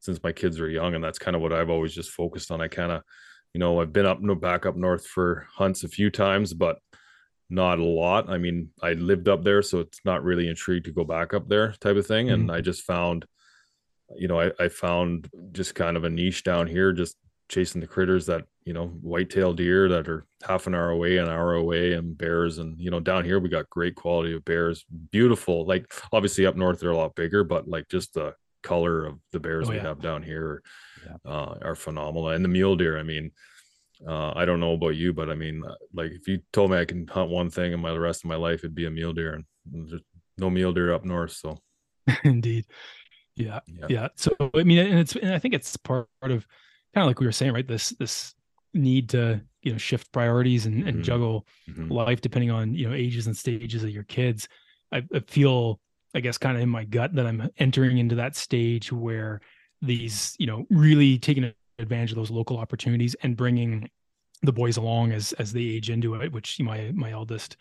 since 0.00 0.22
my 0.22 0.32
kids 0.32 0.58
were 0.58 0.68
young, 0.68 0.94
and 0.94 1.04
that's 1.04 1.18
kind 1.18 1.36
of 1.36 1.42
what 1.42 1.52
I've 1.52 1.70
always 1.70 1.94
just 1.94 2.10
focused 2.10 2.50
on. 2.50 2.60
I 2.60 2.68
kind 2.68 2.90
of, 2.92 3.02
you 3.54 3.58
know, 3.58 3.80
I've 3.80 3.92
been 3.92 4.06
up 4.06 4.20
no 4.20 4.34
back 4.34 4.64
up 4.66 4.76
north 4.76 5.06
for 5.06 5.46
hunts 5.52 5.84
a 5.84 5.88
few 5.88 6.10
times, 6.10 6.54
but 6.54 6.78
not 7.50 7.78
a 7.80 7.84
lot. 7.84 8.30
I 8.30 8.38
mean, 8.38 8.70
I 8.82 8.92
lived 8.94 9.28
up 9.28 9.42
there, 9.44 9.62
so 9.62 9.80
it's 9.80 10.00
not 10.04 10.22
really 10.24 10.48
intrigued 10.48 10.86
to 10.86 10.92
go 10.92 11.04
back 11.04 11.34
up 11.34 11.48
there 11.48 11.72
type 11.80 11.96
of 11.96 12.06
thing. 12.06 12.30
And 12.30 12.50
I 12.50 12.60
just 12.60 12.82
found, 12.82 13.26
you 14.16 14.28
know, 14.28 14.40
I, 14.40 14.52
I 14.58 14.68
found 14.68 15.28
just 15.52 15.74
kind 15.74 15.96
of 15.96 16.04
a 16.04 16.10
niche 16.10 16.44
down 16.44 16.66
here, 16.66 16.92
just 16.92 17.16
chasing 17.48 17.80
the 17.80 17.86
critters 17.86 18.26
that, 18.26 18.46
you 18.64 18.72
know, 18.72 18.88
whitetail 18.88 19.52
deer 19.52 19.88
that 19.88 20.08
are 20.08 20.26
half 20.46 20.66
an 20.66 20.74
hour 20.74 20.90
away, 20.90 21.16
an 21.16 21.28
hour 21.28 21.54
away, 21.54 21.92
and 21.94 22.16
bears. 22.16 22.58
And, 22.58 22.78
you 22.78 22.90
know, 22.90 23.00
down 23.00 23.24
here 23.24 23.38
we 23.40 23.48
got 23.48 23.70
great 23.70 23.94
quality 23.94 24.34
of 24.34 24.44
bears, 24.44 24.84
beautiful. 25.10 25.64
Like 25.66 25.92
obviously 26.12 26.46
up 26.46 26.56
north 26.56 26.80
they're 26.80 26.90
a 26.90 26.96
lot 26.96 27.14
bigger, 27.14 27.42
but 27.44 27.66
like 27.68 27.88
just 27.88 28.14
the 28.14 28.34
color 28.62 29.06
of 29.06 29.18
the 29.32 29.40
bears 29.40 29.68
Oh, 29.68 29.70
we 29.70 29.76
yeah. 29.76 29.82
have 29.84 30.02
down 30.02 30.22
here 30.22 30.62
Yeah. 31.06 31.16
uh, 31.30 31.54
are 31.62 31.74
phenomenal. 31.74 32.28
And 32.28 32.44
the 32.44 32.48
mule 32.50 32.76
deer, 32.76 32.98
I 32.98 33.02
mean, 33.02 33.30
uh, 34.06 34.32
I 34.36 34.44
don't 34.44 34.60
know 34.60 34.72
about 34.74 34.96
you, 34.96 35.12
but 35.12 35.30
I 35.30 35.34
mean, 35.34 35.62
uh, 35.66 35.74
like 35.94 36.10
if 36.12 36.28
you 36.28 36.40
told 36.52 36.70
me 36.70 36.78
I 36.78 36.84
can 36.84 37.06
hunt 37.06 37.30
one 37.30 37.50
thing 37.50 37.72
in 37.72 37.80
my 37.80 37.92
the 37.92 38.00
rest 38.00 38.24
of 38.24 38.28
my 38.28 38.36
life, 38.36 38.60
it'd 38.60 38.74
be 38.74 38.86
a 38.86 38.90
mule 38.90 39.12
deer, 39.12 39.34
and 39.34 39.44
there's 39.66 40.02
no 40.38 40.48
mule 40.50 40.72
deer 40.72 40.92
up 40.92 41.04
north. 41.04 41.32
So 41.32 41.58
Indeed. 42.24 42.66
Yeah. 43.36 43.60
yeah, 43.66 43.86
Yeah. 43.88 44.08
So 44.16 44.30
I 44.54 44.62
mean, 44.64 44.78
and 44.78 44.98
it's 44.98 45.16
and 45.16 45.32
I 45.34 45.38
think 45.38 45.54
it's 45.54 45.76
part 45.78 46.08
of 46.22 46.46
kind 46.94 47.02
of 47.04 47.06
like 47.06 47.20
we 47.20 47.26
were 47.26 47.32
saying, 47.32 47.52
right? 47.52 47.66
This 47.66 47.90
this 47.90 48.34
need 48.74 49.08
to 49.10 49.40
you 49.62 49.72
know 49.72 49.78
shift 49.78 50.10
priorities 50.12 50.66
and, 50.66 50.86
and 50.88 50.98
Mhm. 50.98 51.02
juggle 51.04 51.46
Mhm. 51.68 51.90
life 51.90 52.20
depending 52.20 52.50
on 52.50 52.74
you 52.74 52.88
know 52.88 52.94
ages 52.94 53.26
and 53.26 53.36
stages 53.36 53.84
of 53.84 53.90
your 53.90 54.04
kids. 54.04 54.48
I, 54.92 55.02
I 55.14 55.20
feel, 55.20 55.80
I 56.14 56.20
guess, 56.20 56.38
kind 56.38 56.56
of 56.56 56.62
in 56.62 56.68
my 56.68 56.84
gut 56.84 57.14
that 57.14 57.26
I'm 57.26 57.48
entering 57.58 57.98
into 57.98 58.14
that 58.16 58.36
stage 58.36 58.90
where 58.92 59.40
these 59.82 60.34
you 60.38 60.46
know 60.46 60.66
really 60.70 61.18
taking 61.18 61.52
advantage 61.78 62.10
of 62.12 62.16
those 62.16 62.30
local 62.30 62.58
opportunities 62.58 63.14
and 63.22 63.36
bringing 63.36 63.88
the 64.42 64.52
boys 64.52 64.76
along 64.76 65.12
as 65.12 65.32
as 65.34 65.52
they 65.52 65.62
age 65.62 65.90
into 65.90 66.14
it. 66.14 66.32
Which 66.32 66.58
my 66.60 66.90
my 66.94 67.10
eldest 67.12 67.56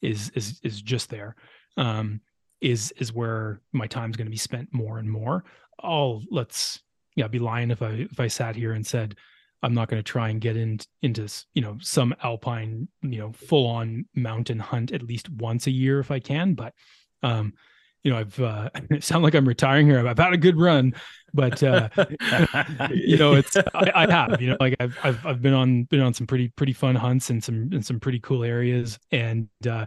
is 0.00 0.30
is 0.30 0.60
is 0.62 0.80
just 0.82 1.10
there. 1.10 1.36
Um, 1.76 2.20
is 2.60 2.92
is 2.98 3.12
where 3.12 3.60
my 3.72 3.86
time's 3.86 4.16
going 4.16 4.26
to 4.26 4.30
be 4.30 4.36
spent 4.36 4.72
more 4.72 4.98
and 4.98 5.10
more. 5.10 5.44
I'll 5.80 6.22
let's 6.30 6.80
yeah 7.16 7.28
be 7.28 7.38
lying 7.38 7.70
if 7.70 7.82
I 7.82 8.06
if 8.10 8.20
I 8.20 8.28
sat 8.28 8.56
here 8.56 8.72
and 8.72 8.86
said 8.86 9.16
I'm 9.62 9.74
not 9.74 9.88
going 9.88 10.02
to 10.02 10.12
try 10.12 10.28
and 10.28 10.40
get 10.40 10.56
in, 10.56 10.80
into 11.02 11.28
you 11.54 11.62
know 11.62 11.78
some 11.80 12.14
alpine 12.22 12.88
you 13.02 13.18
know 13.18 13.32
full 13.32 13.66
on 13.66 14.06
mountain 14.14 14.58
hunt 14.58 14.92
at 14.92 15.02
least 15.02 15.30
once 15.30 15.66
a 15.66 15.70
year 15.70 16.00
if 16.00 16.10
I 16.10 16.18
can, 16.20 16.54
but 16.54 16.74
um 17.22 17.54
you 18.02 18.10
know, 18.10 18.18
I've 18.18 18.40
uh, 18.40 18.68
sound 19.00 19.22
like 19.22 19.34
I'm 19.34 19.46
retiring 19.46 19.86
here. 19.86 20.06
I've 20.06 20.18
had 20.18 20.32
a 20.32 20.36
good 20.36 20.58
run, 20.58 20.94
but 21.32 21.62
uh, 21.62 21.88
you 22.90 23.16
know, 23.16 23.34
it's 23.34 23.56
I, 23.56 23.92
I, 23.94 24.10
have. 24.10 24.40
You 24.40 24.50
know, 24.50 24.56
like 24.60 24.74
I've 24.80 24.98
I've 25.02 25.24
I've 25.24 25.42
been 25.42 25.54
on 25.54 25.84
been 25.84 26.00
on 26.00 26.12
some 26.14 26.26
pretty 26.26 26.48
pretty 26.48 26.72
fun 26.72 26.94
hunts 26.94 27.30
and 27.30 27.42
some 27.42 27.72
in 27.72 27.82
some 27.82 28.00
pretty 28.00 28.20
cool 28.20 28.44
areas, 28.44 28.98
and 29.12 29.48
uh, 29.68 29.86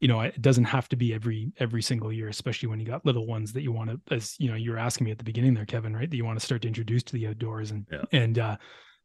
you 0.00 0.08
know, 0.08 0.20
it 0.20 0.40
doesn't 0.42 0.64
have 0.64 0.88
to 0.90 0.96
be 0.96 1.14
every 1.14 1.52
every 1.58 1.82
single 1.82 2.12
year, 2.12 2.28
especially 2.28 2.68
when 2.68 2.80
you 2.80 2.86
got 2.86 3.06
little 3.06 3.26
ones 3.26 3.52
that 3.54 3.62
you 3.62 3.72
want 3.72 3.90
to, 3.90 4.14
as 4.14 4.36
you 4.38 4.50
know, 4.50 4.56
you 4.56 4.70
were 4.70 4.78
asking 4.78 5.06
me 5.06 5.10
at 5.10 5.18
the 5.18 5.24
beginning 5.24 5.54
there, 5.54 5.64
Kevin, 5.64 5.96
right? 5.96 6.10
That 6.10 6.16
you 6.16 6.24
want 6.24 6.38
to 6.38 6.44
start 6.44 6.62
to 6.62 6.68
introduce 6.68 7.02
to 7.04 7.14
the 7.14 7.28
outdoors, 7.28 7.70
and 7.70 7.86
Yeah. 7.90 8.02
and 8.12 8.38
uh, 8.38 8.56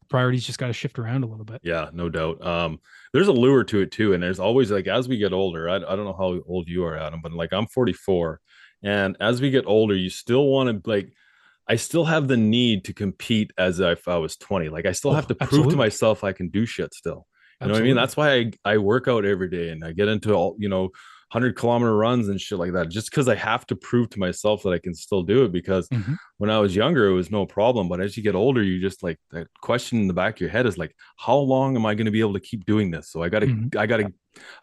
priorities 0.10 0.46
just 0.46 0.60
got 0.60 0.68
to 0.68 0.74
shift 0.74 1.00
around 1.00 1.24
a 1.24 1.28
little 1.28 1.46
bit. 1.46 1.62
Yeah, 1.64 1.90
no 1.94 2.10
doubt. 2.10 2.46
Um, 2.46 2.80
there's 3.14 3.28
a 3.28 3.32
lure 3.34 3.64
to 3.66 3.82
it 3.82 3.92
too, 3.92 4.14
and 4.14 4.22
there's 4.22 4.40
always 4.40 4.72
like 4.72 4.88
as 4.88 5.08
we 5.08 5.18
get 5.18 5.34
older. 5.34 5.70
I, 5.70 5.76
I 5.78 5.80
don't 5.96 6.06
know 6.06 6.16
how 6.18 6.40
old 6.48 6.68
you 6.68 6.84
are, 6.86 6.98
Adam, 6.98 7.22
but 7.22 7.32
like 7.34 7.54
I'm 7.54 7.68
44, 7.68 8.40
and 8.84 9.16
as 9.20 9.42
we 9.42 9.50
get 9.52 9.66
older, 9.66 9.96
you 9.96 10.10
still 10.10 10.48
want 10.48 10.84
to 10.84 10.90
like. 10.90 11.14
I 11.72 11.76
still 11.76 12.06
have 12.06 12.28
the 12.28 12.36
need 12.38 12.86
to 12.86 12.94
compete 12.96 13.52
as 13.56 13.80
if 13.80 14.08
I 14.08 14.18
was 14.18 14.36
20. 14.38 14.70
Like 14.70 14.88
I 14.88 14.92
still 14.92 15.12
Oh, 15.12 15.14
have 15.14 15.28
to 15.28 15.36
prove 15.36 15.50
absolutely. 15.50 15.72
to 15.74 15.78
myself 15.78 16.24
I 16.24 16.32
can 16.34 16.50
do 16.50 16.66
shit 16.66 16.96
still. 16.96 17.28
You 17.62 17.68
know 17.68 17.74
what 17.74 17.82
I 17.84 17.86
mean? 17.86 17.96
That's 17.96 18.18
why 18.18 18.34
I, 18.34 18.52
I 18.66 18.78
work 18.80 19.08
out 19.08 19.24
every 19.24 19.50
day 19.52 19.70
and 19.70 19.86
I 19.86 19.92
get 19.92 20.08
into 20.08 20.34
all, 20.34 20.56
you 20.58 20.68
know, 20.68 20.90
100 21.32 21.56
kilometer 21.56 21.96
runs 21.96 22.28
and 22.30 22.40
shit 22.42 22.58
like 22.60 22.74
that, 22.74 22.90
just 22.90 23.12
because 23.12 23.28
I 23.28 23.36
have 23.36 23.66
to 23.68 23.76
prove 23.76 24.10
to 24.12 24.20
myself 24.20 24.64
that 24.64 24.70
I 24.72 24.80
can 24.80 24.94
still 24.96 25.24
do 25.24 25.44
it. 25.46 25.52
Because 25.52 25.90
Mhm. 25.92 26.20
when 26.38 26.50
I 26.50 26.60
was 26.60 26.76
younger, 26.76 27.08
it 27.08 27.14
was 27.14 27.32
no 27.32 27.46
problem. 27.46 27.88
But 27.90 28.02
as 28.02 28.18
you 28.18 28.24
get 28.24 28.36
older, 28.36 28.64
you 28.64 28.80
just 28.82 29.04
like 29.04 29.20
that 29.32 29.48
question 29.62 30.00
in 30.00 30.08
the 30.08 30.14
back 30.14 30.36
of 30.36 30.42
your 30.42 30.50
head 30.50 30.66
is 30.66 30.78
like, 30.78 30.96
how 31.18 31.38
long 31.38 31.76
am 31.76 31.86
I 31.86 31.96
going 31.96 32.06
to 32.06 32.12
be 32.12 32.22
able 32.22 32.34
to 32.34 32.40
keep 32.40 32.66
doing 32.66 32.92
this? 32.92 33.12
So 33.12 33.22
I 33.24 33.30
got 33.30 33.40
to, 33.40 33.48
Mhm. 33.48 33.76
I 33.78 33.86
got 33.88 33.98
to, 33.98 34.14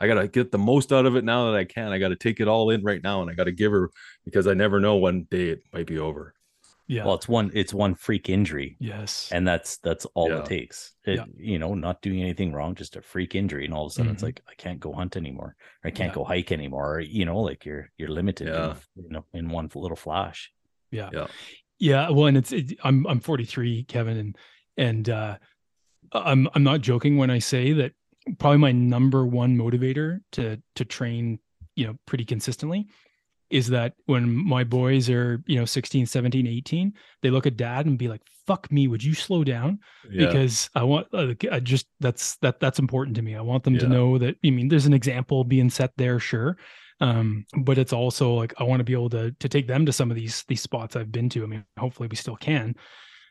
I 0.00 0.06
got 0.06 0.14
to 0.14 0.28
get 0.28 0.52
the 0.52 0.58
most 0.58 0.92
out 0.92 1.06
of 1.06 1.16
it 1.16 1.24
now 1.24 1.50
that 1.50 1.58
I 1.58 1.64
can. 1.64 1.92
I 1.92 1.98
got 1.98 2.08
to 2.08 2.16
take 2.16 2.40
it 2.40 2.48
all 2.48 2.70
in 2.70 2.82
right 2.84 3.02
now 3.02 3.20
and 3.22 3.30
I 3.30 3.34
got 3.34 3.44
to 3.44 3.52
give 3.52 3.72
her 3.72 3.90
because 4.24 4.46
I 4.46 4.54
never 4.54 4.80
know 4.80 4.96
when 4.96 5.24
day 5.24 5.50
it 5.50 5.62
might 5.72 5.86
be 5.86 5.98
over. 5.98 6.35
Yeah. 6.88 7.04
Well, 7.04 7.14
it's 7.16 7.28
one 7.28 7.50
it's 7.54 7.74
one 7.74 7.94
freak 7.96 8.28
injury, 8.28 8.76
yes. 8.78 9.28
and 9.32 9.46
that's 9.46 9.78
that's 9.78 10.04
all 10.14 10.30
Yeah. 10.30 10.38
it 10.40 10.46
takes. 10.46 10.92
It, 11.04 11.16
Yeah. 11.16 11.24
You 11.36 11.58
know, 11.58 11.74
not 11.74 12.00
doing 12.00 12.22
anything 12.22 12.52
wrong, 12.52 12.74
just 12.76 12.94
a 12.96 13.02
freak 13.02 13.34
injury, 13.34 13.64
and 13.64 13.74
all 13.74 13.86
of 13.86 13.90
a 13.90 13.94
sudden 13.94 14.12
it's 14.12 14.22
Mhm. 14.22 14.26
like 14.26 14.40
I 14.48 14.54
can't 14.54 14.78
go 14.78 14.92
hunt 14.92 15.16
anymore, 15.16 15.56
or 15.82 15.88
I 15.88 15.90
can't 15.90 16.10
Yeah. 16.12 16.14
go 16.14 16.24
hike 16.24 16.52
anymore. 16.52 16.96
Or, 16.96 17.00
you 17.00 17.24
know, 17.24 17.40
like 17.40 17.64
you're 17.64 17.90
you're 17.98 18.08
limited, 18.10 18.48
Yeah. 18.48 18.76
in, 18.96 19.02
you 19.04 19.10
know, 19.10 19.24
in 19.34 19.48
one 19.48 19.68
little 19.74 19.96
flash. 19.96 20.52
yeah 20.92 21.10
Yeah. 21.12 21.26
yeah 21.80 22.10
well 22.10 22.26
and 22.26 22.36
it's 22.36 22.52
it, 22.52 22.78
i'm 22.84 23.04
i'm 23.08 23.18
43 23.20 23.82
kevin 23.84 24.16
and 24.16 24.36
and 24.76 25.08
uh 25.10 25.36
i'm 26.12 26.48
i'm 26.54 26.62
not 26.62 26.80
joking 26.80 27.16
when 27.16 27.28
i 27.28 27.40
say 27.40 27.72
that 27.72 27.92
probably 28.38 28.58
my 28.58 28.70
number 28.70 29.26
one 29.26 29.56
motivator 29.56 30.20
to 30.30 30.62
to 30.76 30.84
train 30.84 31.40
you 31.74 31.84
know 31.86 31.96
pretty 32.06 32.24
consistently 32.24 32.86
is 33.50 33.68
that 33.68 33.94
when 34.06 34.28
my 34.28 34.64
boys 34.64 35.08
are 35.08 35.42
you 35.46 35.56
know 35.58 35.64
16 35.64 36.06
17 36.06 36.46
18 36.46 36.92
they 37.22 37.30
look 37.30 37.46
at 37.46 37.56
dad 37.56 37.86
and 37.86 37.96
be 37.98 38.08
like 38.08 38.22
fuck 38.46 38.70
me 38.72 38.88
would 38.88 39.02
you 39.02 39.14
slow 39.14 39.44
down 39.44 39.78
Yeah. 40.10 40.26
because 40.26 40.68
I 40.74 40.82
want 40.84 41.06
I 41.14 41.60
just 41.60 41.86
that's 42.00 42.36
that 42.38 42.60
that's 42.60 42.78
important 42.78 43.16
to 43.16 43.22
me. 43.22 43.34
I 43.34 43.40
want 43.40 43.64
them 43.64 43.78
to 43.78 43.88
know 43.88 44.18
that 44.18 44.36
I 44.44 44.50
mean 44.50 44.68
there's 44.68 44.86
an 44.86 44.94
example 44.94 45.44
being 45.44 45.70
set 45.70 45.92
there, 45.96 46.18
sure. 46.20 46.56
Um, 47.00 47.44
but 47.58 47.76
it's 47.76 47.92
also 47.92 48.32
like 48.34 48.54
I 48.58 48.64
want 48.64 48.80
to 48.80 48.84
be 48.84 48.92
able 48.94 49.10
to 49.10 49.30
to 49.32 49.48
take 49.48 49.66
them 49.66 49.84
to 49.86 49.92
some 49.92 50.10
of 50.10 50.16
these 50.16 50.44
these 50.48 50.62
spots 50.62 50.96
I've 50.96 51.12
been 51.12 51.28
to. 51.30 51.42
I 51.42 51.46
mean, 51.46 51.64
hopefully 51.78 52.08
we 52.08 52.16
still 52.16 52.36
can, 52.36 52.74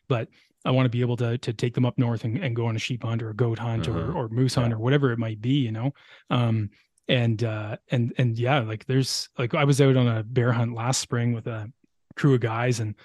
but 0.07 0.27
I 0.65 0.71
want 0.71 0.85
to 0.85 0.89
be 0.89 1.01
able 1.01 1.17
to 1.17 1.37
to 1.39 1.53
take 1.53 1.73
them 1.73 1.85
up 1.85 1.97
north 1.97 2.25
and, 2.25 2.37
and 2.37 2.55
go 2.55 2.65
on 2.67 2.75
a 2.75 2.79
sheep 2.79 3.03
hunt 3.03 3.23
or 3.23 3.29
a 3.31 3.35
goat 3.35 3.57
hunt 3.57 3.87
Uh-huh. 3.87 3.99
or 3.99 4.25
or 4.25 4.29
moose 4.29 4.55
hunt 4.55 4.73
or 4.73 4.79
whatever 4.79 5.11
it 5.11 5.17
might 5.19 5.41
be, 5.41 5.53
you 5.53 5.71
know. 5.71 5.91
Um 6.29 6.69
and 7.07 7.43
uh 7.43 7.77
and 7.91 8.13
and 8.17 8.37
yeah, 8.37 8.59
like 8.59 8.85
there's 8.85 9.29
like 9.37 9.53
I 9.53 9.63
was 9.63 9.79
out 9.81 9.95
on 9.97 10.07
a 10.07 10.23
bear 10.23 10.51
hunt 10.51 10.73
last 10.73 10.99
spring 11.01 11.33
with 11.33 11.47
a 11.47 11.71
crew 12.15 12.33
of 12.35 12.39
guys 12.41 12.79
and 12.79 12.95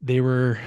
they 0.00 0.20
were 0.20 0.58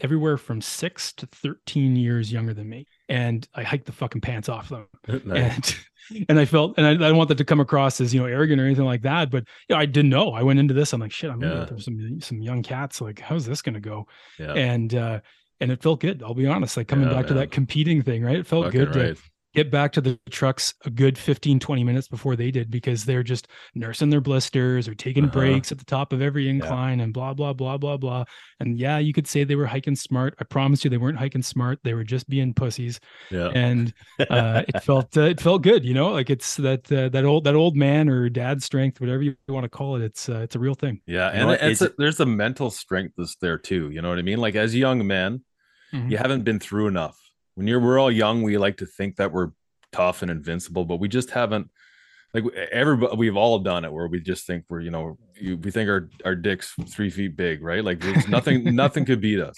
everywhere 0.00 0.36
from 0.36 0.60
six 0.60 1.12
to 1.14 1.26
13 1.26 1.96
years 1.96 2.30
younger 2.30 2.52
than 2.52 2.68
me. 2.68 2.86
And 3.08 3.48
I 3.54 3.62
hiked 3.62 3.86
the 3.86 3.92
fucking 3.92 4.20
pants 4.20 4.48
off 4.48 4.68
them. 4.68 4.86
Nice. 5.24 5.74
And 6.10 6.26
and 6.28 6.38
I 6.38 6.44
felt, 6.44 6.74
and 6.76 6.86
I, 6.86 6.90
I 6.90 6.94
don't 7.08 7.16
want 7.16 7.30
that 7.30 7.38
to 7.38 7.44
come 7.44 7.58
across 7.58 8.00
as, 8.00 8.14
you 8.14 8.20
know, 8.20 8.26
arrogant 8.26 8.60
or 8.60 8.64
anything 8.64 8.84
like 8.84 9.02
that. 9.02 9.28
But 9.30 9.44
you 9.68 9.74
know, 9.74 9.80
I 9.80 9.86
didn't 9.86 10.10
know. 10.10 10.30
I 10.34 10.42
went 10.44 10.60
into 10.60 10.72
this. 10.74 10.92
I'm 10.92 11.00
like, 11.00 11.10
shit, 11.10 11.30
I'm 11.30 11.42
Yeah. 11.42 11.64
there's 11.68 11.84
some 11.84 12.20
some 12.20 12.40
young 12.42 12.62
cats. 12.62 13.00
Like, 13.00 13.18
how's 13.18 13.44
this 13.46 13.60
gonna 13.62 13.80
go? 13.80 14.06
yeah. 14.38 14.52
And 14.52 14.94
uh 14.94 15.20
and 15.60 15.72
it 15.72 15.82
felt 15.82 16.00
good. 16.00 16.22
I'll 16.22 16.34
be 16.34 16.46
honest. 16.46 16.76
Like 16.76 16.86
coming 16.88 17.08
Yeah, 17.08 17.14
back 17.14 17.26
to 17.28 17.34
that 17.34 17.50
competing 17.50 18.02
thing, 18.02 18.22
right? 18.22 18.36
It 18.36 18.46
felt 18.46 18.66
Fucking 18.66 18.80
good 18.80 18.92
to 18.92 19.00
right. 19.00 19.18
Get 19.56 19.70
back 19.70 19.90
to 19.90 20.00
the 20.02 20.18
trucks 20.30 20.74
a 20.84 20.90
good 20.90 21.16
15 21.16 21.58
20 21.58 21.82
minutes 21.82 22.08
before 22.08 22.36
they 22.36 22.50
did 22.50 22.70
because 22.70 23.04
they're 23.06 23.22
just 23.22 23.48
nursing 23.74 24.10
their 24.10 24.20
blisters 24.20 24.86
or 24.86 24.94
taking 24.94 25.24
Uh-huh. 25.24 25.32
breaks 25.32 25.72
at 25.72 25.78
the 25.78 25.84
top 25.86 26.12
of 26.12 26.20
every 26.20 26.48
incline 26.48 27.00
and 27.00 27.14
blah 27.14 27.32
blah 27.32 27.54
blah 27.54 27.78
blah 27.78 27.96
blah 27.96 28.24
and 28.60 28.78
yeah 28.78 28.98
you 28.98 29.14
could 29.14 29.26
say 29.26 29.44
they 29.44 29.54
were 29.56 29.66
hiking 29.66 29.96
smart 29.96 30.34
i 30.40 30.44
promise 30.44 30.84
you 30.84 30.90
they 30.90 30.98
weren't 30.98 31.16
hiking 31.18 31.42
smart 31.42 31.78
they 31.84 31.94
were 31.94 32.04
just 32.04 32.28
being 32.28 32.52
pussies 32.52 33.00
Yeah. 33.30 33.48
and 33.54 33.94
uh 34.28 34.62
it 34.68 34.82
felt 34.88 35.16
uh, 35.16 35.22
it 35.22 35.40
felt 35.40 35.62
good 35.62 35.84
you 35.84 35.94
know 35.94 36.10
like 36.10 36.28
it's 36.28 36.56
that 36.56 36.92
uh, 36.92 37.08
that 37.08 37.24
old 37.24 37.44
that 37.44 37.54
old 37.54 37.76
man 37.76 38.10
or 38.10 38.28
dad 38.28 38.62
strength 38.62 39.00
whatever 39.00 39.22
you 39.22 39.34
want 39.48 39.64
to 39.64 39.70
call 39.70 39.96
it 39.96 40.02
it's 40.02 40.28
uh, 40.28 40.40
it's 40.40 40.54
a 40.54 40.58
real 40.58 40.74
thing 40.74 41.00
Yeah, 41.06 41.28
You 41.32 41.34
know 41.34 41.40
and 41.40 41.48
what? 41.48 41.62
it's 41.62 41.80
It's- 41.80 41.92
a, 41.92 41.94
there's 41.96 42.20
a 42.20 42.26
mental 42.26 42.70
strength 42.70 43.14
that's 43.16 43.36
there 43.36 43.56
too. 43.58 43.90
You 43.90 44.02
know 44.02 44.10
what 44.10 44.18
I 44.18 44.22
mean? 44.22 44.38
Like 44.38 44.54
as 44.54 44.74
young 44.74 45.06
men, 45.06 45.42
Mhm. 45.94 46.10
you 46.10 46.18
haven't 46.18 46.42
been 46.44 46.58
through 46.60 46.88
enough. 46.88 47.16
When 47.56 47.66
you're 47.66 47.80
we're 47.80 47.98
all 47.98 48.12
young, 48.12 48.42
we 48.42 48.58
like 48.58 48.76
to 48.78 48.86
think 48.86 49.16
that 49.16 49.32
we're 49.32 49.50
tough 49.90 50.22
and 50.22 50.30
invincible, 50.30 50.84
but 50.84 51.00
we 51.00 51.08
just 51.08 51.30
haven't. 51.30 51.70
Like 52.34 52.44
everybody, 52.70 53.16
we've 53.16 53.36
all 53.36 53.58
done 53.60 53.86
it 53.86 53.92
where 53.92 54.08
we 54.08 54.20
just 54.20 54.46
think 54.46 54.66
we're, 54.68 54.80
you 54.80 54.90
know, 54.90 55.16
we 55.42 55.70
think 55.70 55.88
our 55.88 56.10
our 56.24 56.34
dicks 56.34 56.74
three 56.90 57.08
feet 57.08 57.34
big, 57.34 57.62
right? 57.62 57.82
Like 57.82 58.00
there's 58.00 58.28
nothing, 58.36 58.74
nothing 58.74 59.06
could 59.06 59.22
beat 59.22 59.40
us. 59.40 59.56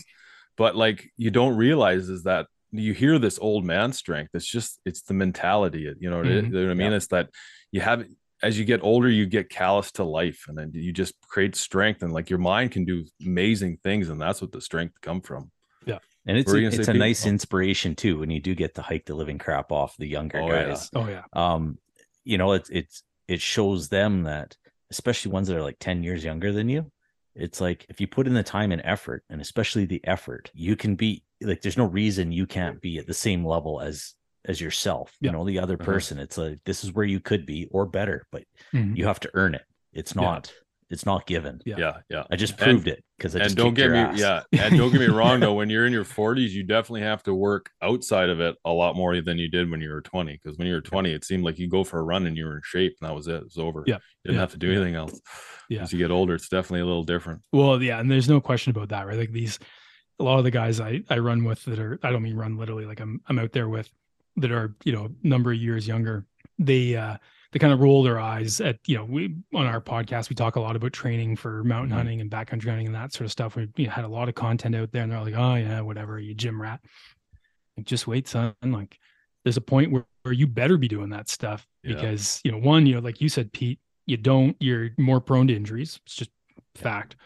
But 0.56 0.76
like 0.76 1.10
you 1.16 1.32
don't 1.32 1.56
realize 1.56 2.08
is 2.08 2.22
that 2.22 2.46
you 2.70 2.92
hear 2.94 3.18
this 3.18 3.38
old 3.40 3.64
man 3.64 3.92
strength. 3.92 4.30
It's 4.34 4.46
just 4.46 4.80
it's 4.84 5.02
the 5.02 5.14
mentality. 5.14 5.92
You 5.98 6.08
know, 6.10 6.22
Mhm. 6.22 6.26
you 6.26 6.42
know 6.50 6.62
what 6.66 6.70
I 6.70 6.74
mean? 6.74 6.92
It's 6.92 7.08
that 7.08 7.30
you 7.72 7.80
have 7.80 8.04
as 8.44 8.56
you 8.56 8.64
get 8.64 8.84
older, 8.84 9.08
you 9.08 9.26
get 9.26 9.50
callous 9.50 9.90
to 9.92 10.04
life, 10.04 10.44
and 10.46 10.56
then 10.56 10.70
you 10.72 10.92
just 10.92 11.14
create 11.22 11.56
strength, 11.56 12.02
and 12.04 12.12
like 12.12 12.30
your 12.30 12.38
mind 12.38 12.70
can 12.70 12.84
do 12.84 13.04
amazing 13.26 13.78
things, 13.82 14.08
and 14.08 14.20
that's 14.20 14.40
what 14.40 14.52
the 14.52 14.60
strength 14.60 15.00
come 15.00 15.20
from. 15.20 15.50
And 16.28 16.36
it's 16.38 16.52
a, 16.52 16.56
it's 16.58 16.88
a 16.88 16.92
Pete? 16.92 16.98
nice 17.00 17.26
Oh. 17.26 17.30
inspiration 17.30 17.96
too 17.96 18.18
when 18.20 18.30
you 18.30 18.40
do 18.40 18.54
get 18.54 18.74
to 18.76 18.82
hike 18.82 19.06
the 19.06 19.14
living 19.14 19.38
crap 19.38 19.72
off 19.72 19.96
the 19.96 20.06
younger 20.06 20.38
Oh, 20.40 20.50
yeah. 20.50 20.66
guys. 20.66 20.90
oh 20.94 21.08
yeah 21.08 21.22
Um, 21.32 21.78
you 22.24 22.38
know, 22.38 22.52
it's 22.52 22.68
it's 22.70 23.02
it 23.26 23.40
shows 23.40 23.88
them 23.88 24.22
that, 24.24 24.56
especially 24.90 25.32
ones 25.32 25.48
that 25.48 25.56
are 25.56 25.62
like 25.62 25.78
10 25.80 26.02
years 26.02 26.22
younger 26.22 26.52
than 26.52 26.68
you, 26.68 26.90
it's 27.34 27.60
like 27.60 27.86
if 27.88 28.00
you 28.00 28.06
put 28.06 28.26
in 28.26 28.34
the 28.34 28.42
time 28.42 28.70
and 28.72 28.82
effort, 28.84 29.24
and 29.30 29.40
especially 29.40 29.86
the 29.86 30.00
effort, 30.06 30.50
you 30.54 30.76
can 30.76 30.94
be 30.94 31.24
like 31.40 31.62
there's 31.62 31.76
no 31.78 31.86
reason 31.86 32.30
you 32.32 32.46
can't 32.46 32.80
be 32.80 32.98
at 32.98 33.06
the 33.06 33.14
same 33.14 33.44
level 33.44 33.80
as 33.80 34.14
as 34.44 34.60
yourself, 34.60 35.16
Yeah. 35.20 35.28
you 35.28 35.32
know, 35.32 35.44
the 35.44 35.58
other 35.58 35.74
Uh-huh. 35.74 35.84
person. 35.84 36.18
It's 36.18 36.36
like 36.38 36.58
this 36.64 36.84
is 36.84 36.92
where 36.92 37.04
you 37.04 37.20
could 37.20 37.46
be 37.46 37.66
or 37.70 37.86
better, 37.86 38.26
but 38.30 38.44
Mhm. 38.74 38.96
you 38.96 39.06
have 39.06 39.20
to 39.20 39.30
earn 39.34 39.54
it. 39.54 39.64
It's 39.92 40.14
Yeah. 40.14 40.22
Not 40.90 40.94
it's 40.94 41.06
not 41.06 41.26
given. 41.26 41.60
Yeah. 41.66 41.76
Yeah, 41.78 41.96
yeah. 42.10 42.24
I 42.30 42.36
just 42.36 42.54
And- 42.54 42.60
proved 42.62 42.88
it 42.88 43.04
because 43.16 43.34
I 43.36 43.40
and 43.40 43.54
don't 43.56 43.74
get 43.74 43.90
me 43.90 43.98
ass. 43.98 44.18
yeah 44.18 44.42
and 44.52 44.76
don't 44.78 44.90
get 44.92 45.00
me 45.00 45.06
wrong 45.18 45.40
though 45.40 45.54
when 45.54 45.68
you're 45.70 45.86
in 45.86 45.92
your 45.92 46.04
40s 46.04 46.50
you 46.50 46.62
definitely 46.62 47.00
have 47.02 47.22
to 47.24 47.34
work 47.34 47.70
outside 47.82 48.28
of 48.30 48.40
it 48.40 48.56
a 48.64 48.70
lot 48.70 48.94
more 48.96 49.20
than 49.20 49.38
you 49.38 49.48
did 49.48 49.70
when 49.70 49.80
you 49.80 49.90
were 49.90 50.00
20 50.00 50.32
because 50.42 50.56
when 50.56 50.66
you 50.68 50.74
were 50.74 50.80
20 50.80 51.12
it 51.12 51.24
seemed 51.24 51.42
like 51.44 51.58
you 51.58 51.68
go 51.68 51.82
for 51.84 51.98
a 51.98 52.02
run 52.02 52.26
and 52.26 52.36
you 52.36 52.44
were 52.46 52.54
in 52.56 52.62
shape 52.64 52.96
and 53.00 53.08
that 53.10 53.14
was 53.14 53.26
it 53.26 53.34
it 53.34 53.44
was 53.44 53.58
over 53.58 53.82
Yeah, 53.86 53.96
you 53.96 54.00
didn't 54.26 54.34
yeah, 54.36 54.40
have 54.40 54.52
to 54.52 54.56
do 54.58 54.70
anything 54.70 54.94
else 54.94 55.20
Yeah. 55.68 55.82
as 55.82 55.92
you 55.92 55.98
get 55.98 56.10
older 56.12 56.34
it's 56.34 56.48
definitely 56.48 56.80
a 56.80 56.86
little 56.86 57.02
different 57.04 57.42
Well, 57.52 57.82
yeah, 57.82 57.98
and 58.00 58.08
there's 58.10 58.28
no 58.28 58.40
question 58.40 58.70
about 58.70 58.88
that, 58.90 59.06
right? 59.06 59.18
Like 59.18 59.32
these, 59.32 59.58
a 60.20 60.24
lot 60.24 60.38
of 60.38 60.44
the 60.44 60.50
guys 60.52 60.80
I 60.80 61.02
I 61.10 61.18
run 61.18 61.42
with 61.44 61.64
that 61.66 61.78
are 61.78 61.98
I 62.02 62.10
don't 62.12 62.22
mean 62.22 62.36
run 62.36 62.56
literally, 62.56 62.86
like 62.86 63.00
I'm 63.00 63.20
I'm 63.28 63.38
out 63.38 63.52
there 63.52 63.68
with 63.68 63.90
that 64.36 64.50
are 64.52 64.74
you 64.84 64.92
know 64.92 65.08
number 65.24 65.50
of 65.52 65.58
years 65.58 65.86
younger. 65.88 66.24
They 66.58 66.94
uh 66.96 67.16
they 67.52 67.58
kind 67.58 67.72
of 67.72 67.80
roll 67.80 68.02
their 68.02 68.18
eyes 68.20 68.60
at 68.60 68.78
you 68.86 68.96
know 68.96 69.04
we 69.04 69.34
on 69.54 69.66
our 69.66 69.80
podcast 69.80 70.28
we 70.28 70.36
talk 70.36 70.56
a 70.56 70.60
lot 70.60 70.76
about 70.76 70.92
training 70.92 71.34
for 71.36 71.64
mountain 71.64 71.90
Mhm. 71.90 71.94
hunting 71.96 72.20
and 72.20 72.30
backcountry 72.30 72.68
hunting 72.68 72.86
and 72.86 72.94
that 72.94 73.12
sort 73.12 73.24
of 73.24 73.32
stuff. 73.32 73.56
We 73.56 73.68
you 73.76 73.86
know, 73.86 73.92
had 73.92 74.04
a 74.04 74.08
lot 74.08 74.28
of 74.28 74.34
content 74.34 74.74
out 74.74 74.92
there, 74.92 75.02
and 75.02 75.10
they're 75.12 75.20
like, 75.20 75.34
oh 75.34 75.54
yeah, 75.54 75.80
whatever, 75.80 76.18
you 76.18 76.34
gym 76.34 76.60
rat. 76.60 76.80
Like 77.76 77.86
just 77.86 78.06
wait, 78.06 78.28
son. 78.28 78.54
Like 78.62 78.98
there's 79.44 79.56
a 79.56 79.62
point 79.62 79.92
where, 79.92 80.04
where 80.24 80.34
you 80.34 80.46
better 80.46 80.76
be 80.76 80.88
doing 80.88 81.10
that 81.10 81.28
stuff 81.28 81.66
Yeah. 81.82 81.94
because 81.94 82.40
you 82.44 82.52
know 82.52 82.58
one 82.58 82.86
you 82.86 82.94
know 82.94 83.00
like 83.00 83.20
you 83.20 83.28
said 83.28 83.52
Pete 83.52 83.78
you 84.06 84.16
don't 84.16 84.56
you're 84.60 84.90
more 84.98 85.20
prone 85.20 85.46
to 85.48 85.54
injuries 85.54 86.00
it's 86.04 86.14
just 86.16 86.30
fact 86.74 87.16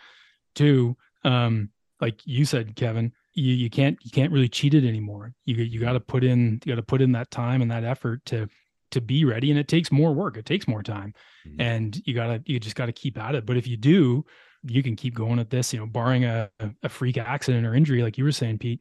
two 0.54 0.96
um 1.24 1.70
like 2.00 2.20
you 2.26 2.44
said 2.44 2.76
kevin 2.76 3.12
you, 3.34 3.54
you 3.54 3.70
can't 3.70 3.98
you 4.02 4.10
can't 4.10 4.30
really 4.32 4.48
cheat 4.48 4.74
it 4.74 4.84
anymore 4.86 5.32
you 5.46 5.56
you 5.56 5.80
got 5.80 5.92
to 5.94 6.00
put 6.00 6.22
in 6.22 6.60
you 6.64 6.72
got 6.72 6.76
to 6.76 6.82
put 6.82 7.00
in 7.00 7.12
that 7.12 7.30
time 7.30 7.62
and 7.62 7.70
that 7.70 7.82
effort 7.84 8.24
to 8.26 8.48
to 8.92 9.00
be 9.00 9.24
ready 9.24 9.50
and 9.50 9.58
it 9.58 9.68
takes 9.68 9.90
more 9.92 10.12
work 10.14 10.36
it 10.36 10.46
takes 10.46 10.66
more 10.68 10.82
time 10.82 11.12
Mhm. 11.46 11.56
and 11.60 12.02
you 12.06 12.14
gotta 12.14 12.42
you 12.46 12.60
just 12.60 12.76
gotta 12.76 12.92
keep 12.92 13.18
at 13.18 13.34
it 13.34 13.44
but 13.46 13.56
if 13.56 13.66
you 13.66 13.76
do 13.76 14.24
you 14.64 14.82
can 14.82 14.94
keep 14.96 15.14
going 15.14 15.38
at 15.40 15.50
this 15.50 15.72
you 15.72 15.80
know 15.80 15.86
barring 15.86 16.24
a, 16.24 16.48
a 16.82 16.88
freak 16.88 17.18
accident 17.18 17.66
or 17.66 17.74
injury 17.74 18.02
like 18.02 18.16
you 18.16 18.24
were 18.24 18.32
saying 18.32 18.58
pete 18.58 18.80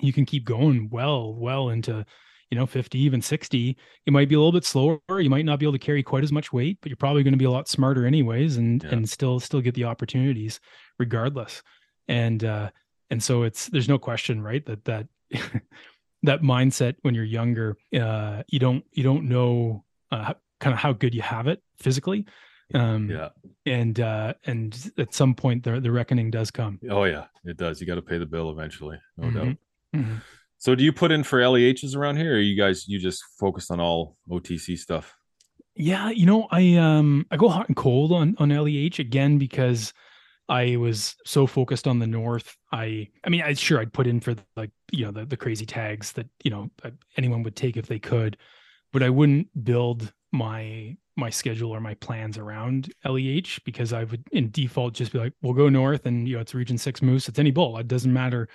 you 0.00 0.12
can 0.12 0.24
keep 0.24 0.44
going 0.44 0.88
well 0.90 1.34
well 1.34 1.68
into 1.68 2.04
you 2.50 2.58
know 2.58 2.66
50 2.66 2.98
even 2.98 3.20
60 3.22 3.76
you 4.06 4.12
might 4.12 4.28
be 4.28 4.34
a 4.34 4.38
little 4.38 4.52
bit 4.52 4.64
slower 4.64 5.00
you 5.18 5.28
might 5.30 5.44
not 5.44 5.58
be 5.58 5.66
able 5.66 5.72
to 5.74 5.78
carry 5.78 6.02
quite 6.02 6.24
as 6.24 6.32
much 6.32 6.52
weight 6.52 6.78
but 6.80 6.88
you're 6.88 6.96
probably 6.96 7.22
going 7.22 7.32
to 7.34 7.38
be 7.38 7.44
a 7.44 7.50
lot 7.50 7.68
smarter 7.68 8.06
anyways 8.06 8.56
and 8.56 8.82
Yeah. 8.82 8.90
and 8.90 9.08
still 9.08 9.38
still 9.40 9.60
get 9.60 9.74
the 9.74 9.84
opportunities 9.84 10.60
regardless 10.98 11.62
and 12.08 12.42
uh 12.44 12.70
and 13.10 13.22
so 13.22 13.42
it's 13.42 13.66
there's 13.66 13.88
no 13.88 13.98
question 13.98 14.40
right 14.42 14.64
that 14.66 14.84
that 14.86 15.06
that 16.22 16.42
mindset 16.42 16.94
when 17.02 17.14
you're 17.14 17.24
younger 17.24 17.76
uh 17.98 18.42
you 18.48 18.58
don't 18.58 18.84
you 18.92 19.02
don't 19.02 19.28
know 19.28 19.84
uh, 20.10 20.34
kind 20.60 20.72
of 20.74 20.78
how 20.78 20.92
good 20.92 21.14
you 21.14 21.22
have 21.22 21.46
it 21.48 21.62
physically 21.78 22.24
um 22.74 23.10
Yeah. 23.10 23.30
and 23.66 23.98
uh 24.00 24.34
and 24.46 24.90
at 24.98 25.12
some 25.14 25.34
point 25.34 25.64
the 25.64 25.80
the 25.80 25.90
reckoning 25.90 26.30
does 26.30 26.50
come 26.50 26.78
Oh 26.88 27.04
yeah, 27.04 27.24
it 27.44 27.56
does. 27.56 27.80
You 27.80 27.86
got 27.86 27.96
to 27.96 28.02
pay 28.02 28.18
the 28.18 28.26
bill 28.26 28.50
eventually, 28.50 28.98
no 29.16 29.28
Mhm. 29.28 29.34
doubt. 29.34 29.56
Mhm. 29.96 30.20
So 30.58 30.74
do 30.76 30.84
you 30.84 30.92
put 30.92 31.10
in 31.10 31.24
for 31.24 31.40
LEHs 31.40 31.96
around 31.96 32.16
here, 32.18 32.34
or 32.36 32.38
you 32.38 32.56
guys 32.56 32.86
you 32.88 32.98
just 33.00 33.22
focus 33.40 33.70
on 33.70 33.80
all 33.80 34.16
OTC 34.30 34.76
stuff? 34.78 35.16
Yeah, 35.74 36.10
you 36.10 36.24
know, 36.26 36.46
I 36.50 36.76
um 36.76 37.26
I 37.30 37.36
go 37.36 37.48
hot 37.48 37.66
and 37.68 37.76
cold 37.76 38.12
on 38.12 38.36
on 38.38 38.50
LEH 38.50 38.98
again 39.00 39.38
because 39.38 39.92
I 40.52 40.76
was 40.76 41.16
so 41.24 41.46
focused 41.46 41.88
on 41.88 41.98
the 41.98 42.06
north. 42.06 42.56
I 42.72 43.08
I 43.24 43.30
mean, 43.30 43.42
I 43.42 43.54
sure 43.54 43.80
I'd 43.80 43.92
put 43.92 44.06
in 44.06 44.20
for 44.20 44.34
like 44.56 44.70
you 44.92 45.04
know 45.06 45.10
the 45.12 45.24
the 45.24 45.36
crazy 45.36 45.66
tags 45.66 46.12
that 46.12 46.28
you 46.44 46.50
know 46.50 46.70
uh, 46.84 46.90
anyone 47.16 47.42
would 47.44 47.56
take 47.56 47.76
if 47.76 47.86
they 47.86 47.98
could, 47.98 48.36
but 48.92 49.02
I 49.02 49.10
wouldn't 49.10 49.48
build 49.64 50.12
my 50.32 50.96
my 51.16 51.30
schedule 51.30 51.70
or 51.70 51.80
my 51.80 51.94
plans 51.94 52.38
around 52.38 52.92
LEH 53.04 53.58
because 53.64 53.92
I 53.92 54.04
would 54.04 54.24
in 54.32 54.50
default 54.50 54.94
just 54.94 55.12
be 55.12 55.18
like, 55.18 55.34
we'll 55.42 55.52
go 55.54 55.68
north 55.68 56.06
and 56.06 56.28
you 56.28 56.36
know 56.36 56.42
it's 56.42 56.54
Region 56.54 56.78
Six 56.78 57.02
Moose. 57.02 57.28
It's 57.28 57.38
any 57.38 57.50
bull. 57.50 57.78
It 57.78 57.88
doesn't 57.88 58.12
matter. 58.12 58.48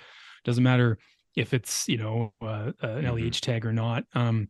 Doesn't 0.44 0.64
matter 0.64 0.98
if 1.36 1.52
it's 1.54 1.88
you 1.88 1.98
know 1.98 2.32
uh, 2.42 2.72
an 2.82 3.04
Mhm. 3.04 3.14
LEH 3.14 3.40
tag 3.40 3.66
or 3.66 3.72
not. 3.72 4.04
Um, 4.14 4.48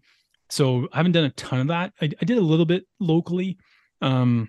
so 0.51 0.89
I 0.93 0.99
haven't 0.99 1.13
done 1.13 1.25
a 1.25 1.31
ton 1.31 1.61
of 1.61 1.69
that. 1.69 1.93
I, 2.01 2.07
I 2.21 2.25
did 2.25 2.39
a 2.39 2.43
little 2.43 2.67
bit 2.67 2.85
locally. 3.01 3.59
Um, 4.01 4.49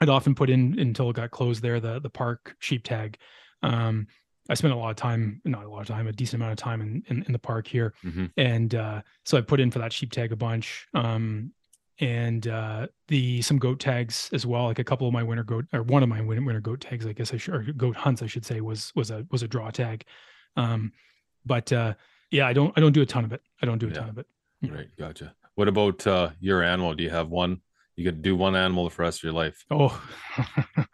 I'd 0.00 0.08
often 0.08 0.34
put 0.34 0.50
in 0.50 0.78
until 0.78 1.10
it 1.10 1.16
got 1.16 1.30
closed 1.30 1.62
there 1.62 1.80
the 1.80 2.00
the 2.00 2.10
park 2.10 2.56
sheep 2.60 2.84
tag. 2.84 3.18
Um, 3.62 4.06
I 4.50 4.54
spent 4.54 4.72
a 4.72 4.76
lot 4.76 4.90
of 4.90 4.96
time, 4.96 5.42
not 5.44 5.64
a 5.64 5.68
lot 5.68 5.80
of 5.82 5.86
time, 5.88 6.06
a 6.06 6.12
decent 6.12 6.40
amount 6.42 6.52
of 6.52 6.58
time 6.58 6.80
in 6.80 7.02
in, 7.08 7.22
in 7.24 7.32
the 7.32 7.38
park 7.38 7.66
here, 7.66 7.92
Mhm. 8.04 8.30
and 8.36 8.74
uh, 8.74 9.02
so 9.24 9.36
I 9.36 9.40
put 9.42 9.60
in 9.60 9.70
for 9.70 9.78
that 9.80 9.92
sheep 9.92 10.10
tag 10.12 10.32
a 10.32 10.36
bunch. 10.36 10.86
Um, 10.94 11.52
and 12.00 12.46
uh, 12.46 12.86
the 13.08 13.42
some 13.42 13.58
goat 13.58 13.80
tags 13.80 14.30
as 14.32 14.46
well. 14.46 14.66
Like 14.66 14.78
a 14.78 14.84
couple 14.84 15.08
of 15.08 15.12
my 15.12 15.22
winter 15.24 15.42
goat 15.42 15.64
or 15.72 15.82
one 15.82 16.04
of 16.04 16.08
my 16.08 16.20
winter 16.20 16.60
goat 16.60 16.80
tags, 16.80 17.04
I 17.06 17.12
guess 17.12 17.34
I 17.34 17.38
should 17.38 17.54
or 17.54 17.62
goat 17.72 17.96
hunts, 17.96 18.22
I 18.22 18.26
should 18.26 18.46
say, 18.46 18.60
was 18.60 18.92
was 18.94 19.10
a 19.10 19.26
was 19.32 19.42
a 19.42 19.48
draw 19.48 19.70
tag. 19.70 20.04
Um, 20.56 20.92
but 21.44 21.72
uh, 21.72 21.94
yeah, 22.30 22.46
I 22.46 22.52
don't 22.52 22.72
I 22.76 22.80
don't 22.80 22.92
do 22.92 23.02
a 23.02 23.06
ton 23.06 23.24
of 23.24 23.32
it. 23.32 23.42
I 23.60 23.66
don't 23.66 23.78
do 23.78 23.88
a 23.88 23.90
ton 23.90 24.08
of 24.08 24.18
it. 24.18 24.26
Right, 24.62 24.88
gotcha. 24.96 25.34
What 25.56 25.66
about 25.68 26.06
uh, 26.06 26.30
your 26.38 26.62
animal? 26.62 26.94
Do 26.94 27.02
you 27.02 27.10
have 27.10 27.28
one? 27.30 27.60
You 27.98 28.04
could 28.04 28.22
do 28.22 28.36
one 28.36 28.54
animal 28.54 28.88
for 28.90 28.98
the 28.98 29.06
rest 29.06 29.18
of 29.18 29.24
your 29.24 29.32
life. 29.32 29.64
Oh, 29.72 30.00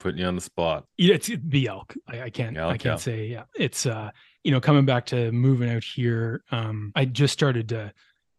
Putting 0.00 0.20
you 0.20 0.26
on 0.26 0.36
the 0.36 0.40
spot. 0.40 0.86
Yeah, 0.96 1.16
it's 1.16 1.30
the 1.44 1.66
elk. 1.66 1.94
I, 2.08 2.22
I 2.22 2.30
can't. 2.30 2.56
I 2.56 2.78
can't 2.78 2.84
yeah. 2.84 2.96
say. 2.96 3.26
Yeah, 3.26 3.42
it's 3.54 3.84
uh, 3.84 4.10
you 4.42 4.50
know, 4.50 4.58
coming 4.58 4.86
back 4.86 5.04
to 5.06 5.30
moving 5.32 5.68
out 5.68 5.84
here. 5.84 6.42
Um, 6.50 6.92
I 6.96 7.04
just 7.04 7.34
started 7.34 7.68
to, 7.68 7.92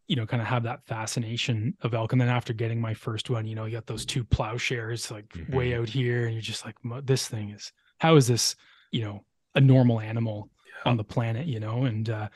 you 0.08 0.16
know, 0.16 0.26
kind 0.26 0.42
of 0.42 0.48
have 0.48 0.64
that 0.64 0.84
fascination 0.88 1.78
of 1.82 1.94
elk, 1.94 2.12
and 2.14 2.20
then 2.20 2.30
after 2.30 2.54
getting 2.54 2.82
my 2.82 2.96
first 2.96 3.30
one, 3.30 3.46
you 3.46 3.54
know, 3.54 3.66
you 3.66 3.74
got 3.74 3.86
those 3.86 4.04
two 4.04 4.24
plowshares 4.24 5.12
like 5.12 5.32
way 5.50 5.70
Mhm. 5.70 5.82
out 5.82 5.90
here, 5.90 6.26
and 6.26 6.34
you're 6.34 6.42
just 6.42 6.66
like, 6.66 6.76
this 7.06 7.28
thing 7.28 7.52
is. 7.52 7.72
How 8.00 8.16
is 8.16 8.26
this? 8.26 8.56
You 8.92 9.02
know, 9.04 9.26
a 9.54 9.62
normal 9.62 10.00
animal 10.00 10.50
on 10.86 10.98
the 10.98 11.04
planet? 11.04 11.46
You 11.46 11.60
know, 11.60 11.84
and 11.84 12.10
uh, 12.10 12.30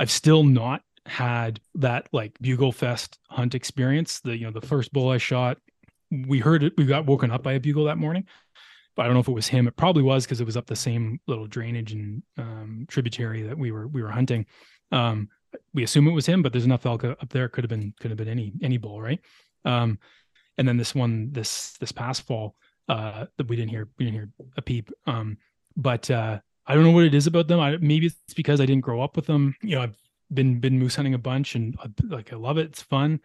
I've 0.00 0.10
still 0.10 0.42
not 0.42 0.82
had 1.06 1.60
that 1.74 2.08
like 2.12 2.32
bugle 2.40 2.72
fest 2.72 3.18
hunt 3.28 3.54
experience. 3.54 4.20
The 4.20 4.36
you 4.36 4.44
know 4.46 4.52
the 4.52 4.66
first 4.66 4.92
bull 4.92 5.10
I 5.10 5.18
shot, 5.18 5.58
we 6.10 6.38
heard 6.38 6.62
it. 6.62 6.74
We 6.76 6.86
got 6.86 7.06
woken 7.06 7.30
up 7.30 7.42
by 7.42 7.52
a 7.52 7.60
bugle 7.60 7.84
that 7.84 7.98
morning 7.98 8.26
but 8.96 9.02
I 9.02 9.06
don't 9.06 9.14
know 9.14 9.20
if 9.20 9.28
it 9.28 9.32
was 9.32 9.48
him. 9.48 9.66
It 9.66 9.76
probably 9.76 10.02
was 10.02 10.24
because 10.24 10.40
it 10.40 10.46
was 10.46 10.56
up 10.56 10.66
the 10.66 10.76
same 10.76 11.20
little 11.26 11.46
drainage 11.46 11.92
and 11.92 12.22
um, 12.38 12.86
tributary 12.88 13.42
that 13.42 13.58
we 13.58 13.72
were 13.72 13.88
we 13.88 14.02
were 14.02 14.10
hunting. 14.10 14.46
Um, 14.92 15.28
we 15.72 15.82
assume 15.82 16.06
it 16.08 16.12
was 16.12 16.26
him, 16.26 16.42
but 16.42 16.52
there's 16.52 16.64
enough 16.64 16.86
elk 16.86 17.04
up 17.04 17.28
there. 17.30 17.48
Could 17.48 17.64
have 17.64 17.70
been 17.70 17.92
could 18.00 18.10
have 18.10 18.18
been 18.18 18.28
any 18.28 18.52
any 18.62 18.76
bull, 18.76 19.00
right? 19.00 19.20
Um, 19.64 19.98
and 20.58 20.68
then 20.68 20.76
this 20.76 20.94
one 20.94 21.30
this 21.32 21.72
this 21.78 21.92
past 21.92 22.22
fall 22.22 22.54
uh, 22.88 23.26
that 23.36 23.48
we 23.48 23.56
didn't 23.56 23.70
hear 23.70 23.88
we 23.98 24.04
didn't 24.04 24.16
hear 24.16 24.30
a 24.56 24.62
peep. 24.62 24.90
Um, 25.06 25.38
but 25.76 26.10
uh, 26.10 26.38
I 26.66 26.74
don't 26.74 26.84
know 26.84 26.92
what 26.92 27.04
it 27.04 27.14
is 27.14 27.26
about 27.26 27.48
them. 27.48 27.58
I, 27.58 27.76
maybe 27.78 28.06
it's 28.06 28.34
because 28.34 28.60
I 28.60 28.66
didn't 28.66 28.84
grow 28.84 29.00
up 29.00 29.16
with 29.16 29.26
them. 29.26 29.56
You 29.62 29.76
know, 29.76 29.82
I've 29.82 29.98
been 30.32 30.60
been 30.60 30.78
moose 30.78 30.96
hunting 30.96 31.14
a 31.14 31.18
bunch 31.18 31.54
and 31.54 31.76
like 32.08 32.32
I 32.32 32.36
love 32.36 32.58
it. 32.58 32.66
It's 32.66 32.82
fun, 32.82 33.20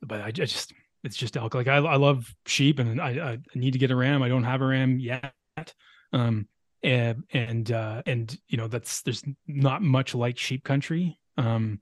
but 0.00 0.20
I, 0.20 0.26
I 0.26 0.30
just 0.30 0.72
it's 1.02 1.16
just 1.16 1.36
elk. 1.36 1.54
Like 1.54 1.68
I, 1.68 1.76
I 1.76 1.96
love 1.96 2.34
sheep 2.46 2.78
and 2.78 3.00
I, 3.00 3.10
I 3.10 3.38
need 3.54 3.72
to 3.72 3.78
get 3.78 3.90
a 3.90 3.96
ram. 3.96 4.22
I 4.22 4.28
don't 4.28 4.44
have 4.44 4.62
a 4.62 4.66
ram 4.66 4.98
yet. 4.98 5.34
Um, 6.12 6.48
and, 6.82 7.24
and, 7.32 7.70
uh, 7.70 8.02
and, 8.06 8.38
you 8.48 8.56
know, 8.56 8.68
that's, 8.68 9.02
there's 9.02 9.22
not 9.46 9.82
much 9.82 10.14
like 10.14 10.38
sheep 10.38 10.64
country. 10.64 11.18
Um, 11.36 11.80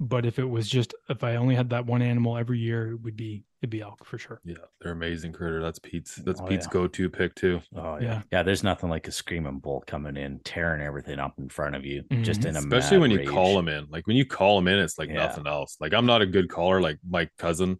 but 0.00 0.26
if 0.26 0.38
it 0.38 0.44
was 0.44 0.68
just, 0.68 0.94
if 1.08 1.22
I 1.22 1.36
only 1.36 1.54
had 1.54 1.70
that 1.70 1.86
one 1.86 2.02
animal 2.02 2.36
every 2.36 2.58
year, 2.58 2.92
it 2.92 3.00
would 3.02 3.16
be, 3.16 3.44
it'd 3.62 3.70
be 3.70 3.80
elk 3.82 4.04
for 4.04 4.18
sure. 4.18 4.40
Yeah, 4.44 4.54
they're 4.80 4.92
amazing 4.92 5.32
critter. 5.32 5.60
That's 5.62 5.78
Pete's. 5.78 6.16
That's 6.16 6.40
Oh, 6.40 6.46
Pete's 6.46 6.66
yeah. 6.66 6.72
go-to 6.72 7.10
pick 7.10 7.34
too. 7.34 7.60
Oh 7.74 7.96
yeah. 7.98 8.02
Yeah. 8.02 8.22
yeah, 8.32 8.42
There's 8.42 8.62
nothing 8.62 8.88
like 8.90 9.08
a 9.08 9.12
screaming 9.12 9.58
bull 9.58 9.82
coming 9.86 10.16
in, 10.16 10.38
tearing 10.44 10.80
everything 10.80 11.18
up 11.18 11.38
in 11.38 11.48
front 11.48 11.74
of 11.76 11.84
you, 11.84 12.02
just 12.22 12.40
Mhm. 12.42 12.46
in 12.50 12.56
a 12.56 12.58
Especially 12.60 12.96
mad 12.98 13.00
when 13.02 13.10
you 13.10 13.18
rage. 13.18 13.28
call 13.28 13.56
them 13.56 13.68
in. 13.68 13.86
Like 13.90 14.06
when 14.06 14.16
you 14.16 14.24
call 14.26 14.56
them 14.56 14.68
in, 14.68 14.78
it's 14.78 14.98
like 14.98 15.08
Yeah. 15.08 15.16
nothing 15.26 15.46
else. 15.46 15.76
Like 15.80 15.92
I'm 15.92 16.06
not 16.06 16.22
a 16.22 16.26
good 16.26 16.48
caller. 16.48 16.80
Like 16.80 16.98
my 17.08 17.28
cousin, 17.38 17.78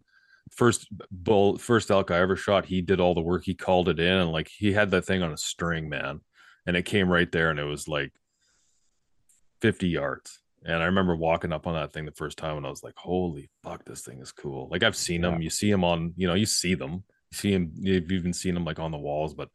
first 0.51 0.87
bull, 1.11 1.57
first 1.57 1.91
elk 1.91 2.11
I 2.11 2.19
ever 2.19 2.35
shot, 2.35 2.65
he 2.65 2.81
did 2.81 2.99
all 2.99 3.13
the 3.13 3.21
work. 3.21 3.43
He 3.45 3.53
called 3.55 3.87
it 3.87 3.99
in, 3.99 4.13
and 4.17 4.31
like 4.31 4.49
he 4.49 4.73
had 4.73 4.91
that 4.91 5.05
thing 5.05 5.21
on 5.23 5.31
a 5.31 5.37
string, 5.37 5.87
man, 5.89 6.21
and 6.65 6.75
it 6.75 6.83
came 6.83 7.09
right 7.09 7.31
there, 7.31 7.49
and 7.51 7.59
it 7.59 7.63
was 7.65 7.87
like 7.87 8.11
50 9.61 9.87
yards. 9.87 10.38
And 10.65 10.81
I 10.81 10.85
remember 10.85 11.15
walking 11.15 11.53
up 11.53 11.67
on 11.67 11.73
that 11.75 11.93
thing 11.93 12.05
the 12.05 12.11
first 12.11 12.37
time, 12.37 12.57
and 12.57 12.65
I 12.65 12.69
was 12.69 12.83
like, 12.83 12.95
"Holy 12.97 13.49
fuck, 13.63 13.85
this 13.85 14.01
thing 14.01 14.19
is 14.19 14.31
cool!" 14.31 14.67
Like 14.69 14.83
I've 14.83 14.95
seen 14.95 15.21
them. 15.21 15.41
You 15.41 15.49
see 15.49 15.71
them 15.71 15.83
on, 15.83 16.13
you 16.17 16.27
know, 16.27 16.33
you 16.33 16.45
see 16.45 16.75
them. 16.75 17.03
You 17.31 17.37
see 17.37 17.53
them. 17.53 17.71
You've 17.75 18.11
even 18.11 18.33
seen 18.33 18.53
them 18.53 18.65
like 18.65 18.79
on 18.79 18.91
the 18.91 18.97
walls, 18.97 19.33
but 19.33 19.49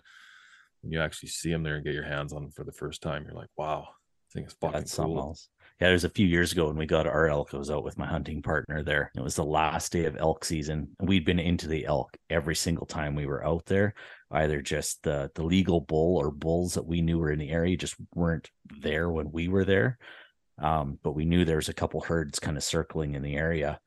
when 0.81 0.93
you 0.93 1.01
actually 1.01 1.31
see 1.31 1.51
them 1.51 1.63
there 1.63 1.77
and 1.77 1.85
get 1.85 1.95
your 1.95 2.05
hands 2.05 2.33
on 2.33 2.43
them 2.43 2.51
for 2.53 2.65
the 2.65 2.73
first 2.73 3.03
time, 3.03 3.25
you're 3.25 3.35
like, 3.35 3.51
"Wow, 3.57 3.89
this 4.27 4.35
thing 4.35 4.45
is 4.47 4.57
fucking 4.61 4.81
That's 4.81 4.93
something 4.93 5.15
cool." 5.15 5.29
else. 5.29 5.49
Yeah, 5.81 5.89
there's 5.89 6.05
a 6.05 6.09
few 6.09 6.27
years 6.27 6.53
ago 6.53 6.69
when 6.69 6.77
we 6.77 6.87
got 6.87 7.07
our 7.07 7.27
elk. 7.27 7.53
I 7.53 7.57
was 7.59 7.71
out 7.71 7.83
with 7.85 7.99
my 7.99 8.07
hunting 8.07 8.43
partner 8.43 8.83
there. 8.83 9.11
It 9.17 9.23
was 9.23 9.35
the 9.35 9.45
last 9.45 9.91
day 9.93 10.05
of 10.05 10.17
elk 10.17 10.45
season, 10.45 10.95
we'd 11.01 11.25
been 11.25 11.41
into 11.41 11.67
the 11.67 11.85
elk 11.85 12.17
every 12.31 12.55
single 12.55 12.87
time 12.87 13.15
we 13.17 13.27
were 13.27 13.45
out 13.45 13.67
there. 13.67 13.95
Either 14.31 14.63
just 14.63 15.03
the 15.03 15.31
the 15.35 15.43
legal 15.43 15.81
bull 15.81 16.17
or 16.17 16.31
bulls 16.31 16.75
that 16.75 16.87
we 16.87 17.03
knew 17.03 17.19
were 17.19 17.33
in 17.33 17.41
the 17.41 17.51
area 17.51 17.77
just 17.77 17.97
weren't 18.15 18.51
there 18.81 19.11
when 19.11 19.33
we 19.33 19.49
were 19.49 19.65
there. 19.65 19.99
Um, 20.59 20.99
but 21.03 21.13
we 21.13 21.25
knew 21.25 21.45
there 21.45 21.57
was 21.57 21.69
a 21.69 21.75
couple 21.75 22.01
herds 22.01 22.39
kind 22.39 22.57
of 22.57 22.63
circling 22.65 23.15
in 23.15 23.23
the 23.23 23.35
area. 23.37 23.81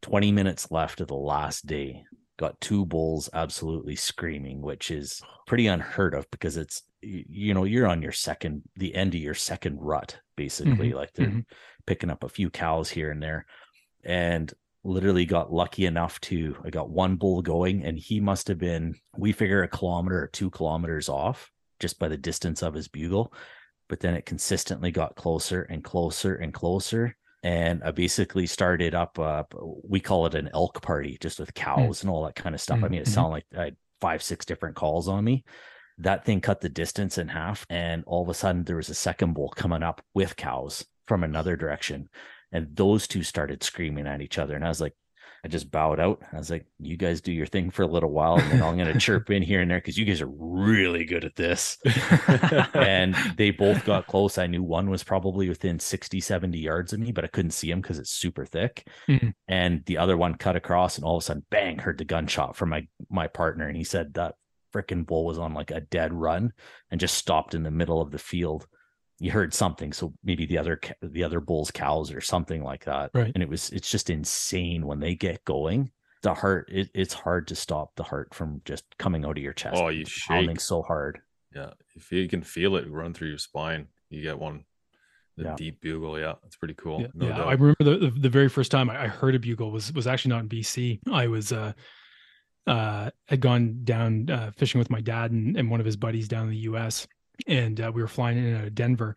Twenty 0.00 0.32
minutes 0.32 0.70
left 0.70 1.00
of 1.00 1.08
the 1.08 1.14
last 1.14 1.66
day. 1.66 2.04
Got 2.38 2.60
two 2.60 2.86
bulls 2.86 3.28
absolutely 3.32 3.96
screaming, 3.96 4.60
which 4.62 4.90
is 4.90 5.20
pretty 5.46 5.66
unheard 5.66 6.14
of 6.14 6.30
because 6.30 6.56
it's 6.56 6.82
you 7.02 7.52
know 7.54 7.64
you're 7.64 7.86
on 7.86 8.02
your 8.02 8.12
second 8.12 8.62
the 8.76 8.94
end 8.94 9.14
of 9.14 9.20
your 9.20 9.34
second 9.34 9.78
rut 9.80 10.18
basically 10.36 10.90
Mhm, 10.90 10.94
like 10.94 11.12
they're 11.14 11.28
mhm. 11.28 11.44
picking 11.86 12.10
up 12.10 12.24
a 12.24 12.28
few 12.28 12.50
cows 12.50 12.90
here 12.90 13.10
and 13.12 13.22
there 13.22 13.46
and 14.04 14.52
literally 14.84 15.24
got 15.24 15.52
lucky 15.52 15.86
enough 15.86 16.20
to 16.22 16.56
i 16.64 16.70
got 16.70 16.90
one 16.90 17.14
bull 17.16 17.40
going 17.42 17.84
and 17.84 17.98
he 17.98 18.18
must 18.20 18.48
have 18.48 18.58
been 18.58 18.94
we 19.16 19.30
figure 19.32 19.62
a 19.62 19.68
kilometer 19.68 20.22
or 20.22 20.26
two 20.26 20.50
kilometers 20.50 21.08
off 21.08 21.52
just 21.78 21.98
by 22.00 22.08
the 22.08 22.16
distance 22.16 22.62
of 22.62 22.74
his 22.74 22.88
bugle 22.88 23.32
but 23.88 24.00
then 24.00 24.14
it 24.14 24.26
consistently 24.26 24.90
got 24.90 25.16
closer 25.16 25.62
and 25.62 25.82
closer 25.84 26.34
and 26.36 26.52
closer. 26.52 27.16
And 27.42 27.82
i 27.84 27.90
basically 27.92 28.46
started 28.46 28.94
up 28.94 29.18
uh, 29.18 29.44
we 29.84 30.00
call 30.00 30.26
it 30.26 30.34
an 30.34 30.50
elk 30.52 30.82
party 30.82 31.16
just 31.20 31.38
with 31.38 31.54
cows 31.54 32.02
and 32.02 32.10
all 32.10 32.24
that 32.24 32.34
kind 32.34 32.54
of 32.54 32.60
stuff. 32.60 32.82
I 32.82 32.88
mean, 32.88 33.00
it 33.00 33.06
Mhm. 33.06 33.12
sound 33.14 33.30
like 33.30 33.44
i 33.56 33.64
had 33.64 33.76
five 34.00 34.22
six 34.22 34.44
different 34.46 34.76
calls 34.76 35.08
on 35.08 35.24
me. 35.24 35.44
That 35.98 36.24
thing 36.24 36.40
cut 36.40 36.60
the 36.60 36.68
distance 36.68 37.18
in 37.18 37.28
half 37.28 37.66
and 37.70 38.04
all 38.06 38.22
of 38.22 38.28
a 38.28 38.34
sudden 38.34 38.64
there 38.64 38.76
was 38.76 38.88
a 38.88 38.94
second 38.94 39.34
bull 39.34 39.48
coming 39.50 39.82
up 39.82 40.00
with 40.14 40.36
cows 40.36 40.84
from 41.06 41.24
another 41.24 41.56
direction. 41.56 42.08
And 42.52 42.74
those 42.76 43.06
two 43.08 43.22
started 43.22 43.62
screaming 43.62 44.06
at 44.06 44.20
each 44.20 44.38
other 44.38 44.54
and 44.54 44.64
i 44.64 44.68
was 44.68 44.80
like 44.80 44.94
i 45.44 45.48
just 45.48 45.70
bowed 45.70 46.00
out. 46.00 46.20
I 46.32 46.38
was 46.38 46.50
like 46.50 46.66
you 46.80 46.96
guys 46.96 47.20
do 47.20 47.32
your 47.32 47.46
thing 47.46 47.70
for 47.70 47.82
a 47.82 47.86
little 47.86 48.10
while 48.10 48.36
and 48.38 48.50
then 48.50 48.62
i'm 48.62 48.76
going 48.76 48.92
to 48.92 48.98
chirp 48.98 49.30
in 49.30 49.42
here 49.42 49.60
and 49.60 49.70
there 49.70 49.78
because 49.78 49.96
you 49.96 50.04
guys 50.04 50.20
are 50.20 50.30
really 50.30 51.04
good 51.04 51.24
at 51.24 51.36
this. 51.36 51.78
And 52.74 53.14
they 53.36 53.50
both 53.50 53.84
got 53.84 54.06
close. 54.06 54.38
I 54.38 54.46
knew 54.46 54.62
one 54.62 54.90
was 54.90 55.02
probably 55.04 55.48
within 55.48 55.78
60 55.78 56.20
70 56.20 56.58
yards 56.58 56.92
of 56.92 57.00
me 57.00 57.12
but 57.12 57.24
i 57.24 57.28
couldn't 57.28 57.52
see 57.52 57.70
him 57.70 57.80
because 57.80 57.98
it's 57.98 58.10
super 58.10 58.44
thick. 58.44 58.86
Mhm. 59.08 59.32
and 59.46 59.84
the 59.86 59.98
other 59.98 60.16
one 60.16 60.34
cut 60.34 60.56
across 60.56 60.96
and 60.96 61.04
all 61.04 61.16
of 61.16 61.22
a 61.22 61.24
sudden 61.26 61.44
bang 61.50 61.78
heard 61.78 61.98
the 61.98 62.04
gunshot 62.04 62.56
from 62.56 62.70
my 62.70 62.86
my 63.10 63.26
partner 63.26 63.66
and 63.68 63.76
he 63.76 63.84
said 63.84 64.14
that 64.14 64.34
freaking 64.74 65.06
bull 65.06 65.24
was 65.24 65.38
on 65.38 65.54
like 65.54 65.70
a 65.70 65.80
dead 65.80 66.12
run 66.12 66.52
and 66.90 67.00
just 67.00 67.14
stopped 67.16 67.54
in 67.54 67.62
the 67.62 67.70
middle 67.70 68.00
of 68.02 68.10
the 68.10 68.18
field 68.18 68.66
you 69.20 69.30
heard 69.30 69.52
something. 69.54 69.92
So 69.92 70.12
maybe 70.22 70.46
the 70.46 70.58
other 70.58 70.80
the 71.02 71.24
other 71.24 71.40
bulls 71.40 71.70
cows 71.70 72.12
or 72.12 72.20
something 72.20 72.62
like 72.62 72.84
that. 72.84 73.10
Right. 73.14 73.32
And 73.34 73.42
it 73.42 73.48
was 73.48 73.70
it's 73.70 73.90
just 73.90 74.10
insane 74.10 74.86
when 74.86 75.00
they 75.00 75.14
get 75.14 75.44
going. 75.44 75.90
The 76.22 76.34
heart 76.34 76.68
it, 76.72 76.90
it's 76.94 77.14
hard 77.14 77.48
to 77.48 77.54
stop 77.54 77.94
the 77.96 78.02
heart 78.04 78.34
from 78.34 78.60
just 78.64 78.84
coming 78.98 79.24
out 79.24 79.36
of 79.38 79.42
your 79.42 79.52
chest. 79.52 79.76
Oh, 79.78 79.88
you 79.88 80.02
It's 80.02 80.26
pounding 80.26 80.56
shake. 80.56 80.60
so 80.60 80.82
hard. 80.82 81.20
Yeah, 81.54 81.70
if 81.96 82.10
you 82.12 82.28
can 82.28 82.42
feel 82.42 82.76
it 82.76 82.90
run 82.90 83.14
through 83.14 83.28
your 83.28 83.38
spine, 83.38 83.88
you 84.10 84.22
get 84.22 84.38
one. 84.38 84.64
The 85.36 85.44
Yeah. 85.44 85.54
deep 85.56 85.80
bugle, 85.80 86.18
yeah, 86.18 86.34
that's 86.42 86.56
pretty 86.56 86.74
cool. 86.74 87.00
Yeah, 87.00 87.06
no 87.14 87.28
yeah. 87.28 87.42
I 87.44 87.52
remember 87.52 87.76
the, 87.84 87.96
the 87.96 88.10
the 88.10 88.28
very 88.28 88.48
first 88.48 88.70
time 88.72 88.90
I 88.90 89.04
I 89.04 89.06
heard 89.06 89.34
a 89.36 89.38
bugle 89.38 89.70
was 89.70 89.92
was 89.92 90.06
actually 90.08 90.30
not 90.30 90.42
in 90.42 90.48
BC. 90.48 90.98
I 91.10 91.28
was 91.28 91.52
uh 91.52 91.72
uh 92.66 93.10
had 93.26 93.40
gone 93.40 93.80
down 93.84 94.28
uh, 94.30 94.50
fishing 94.56 94.78
with 94.78 94.90
my 94.90 95.00
dad 95.00 95.30
and, 95.30 95.56
and 95.56 95.70
one 95.70 95.80
of 95.80 95.86
his 95.86 95.96
buddies 95.96 96.28
down 96.28 96.44
in 96.44 96.50
the 96.50 96.58
U.S. 96.70 97.06
and 97.46 97.80
uh, 97.80 97.92
we 97.94 98.02
were 98.02 98.08
flying 98.08 98.38
in 98.38 98.56
out 98.56 98.64
of 98.64 98.74
Denver, 98.74 99.16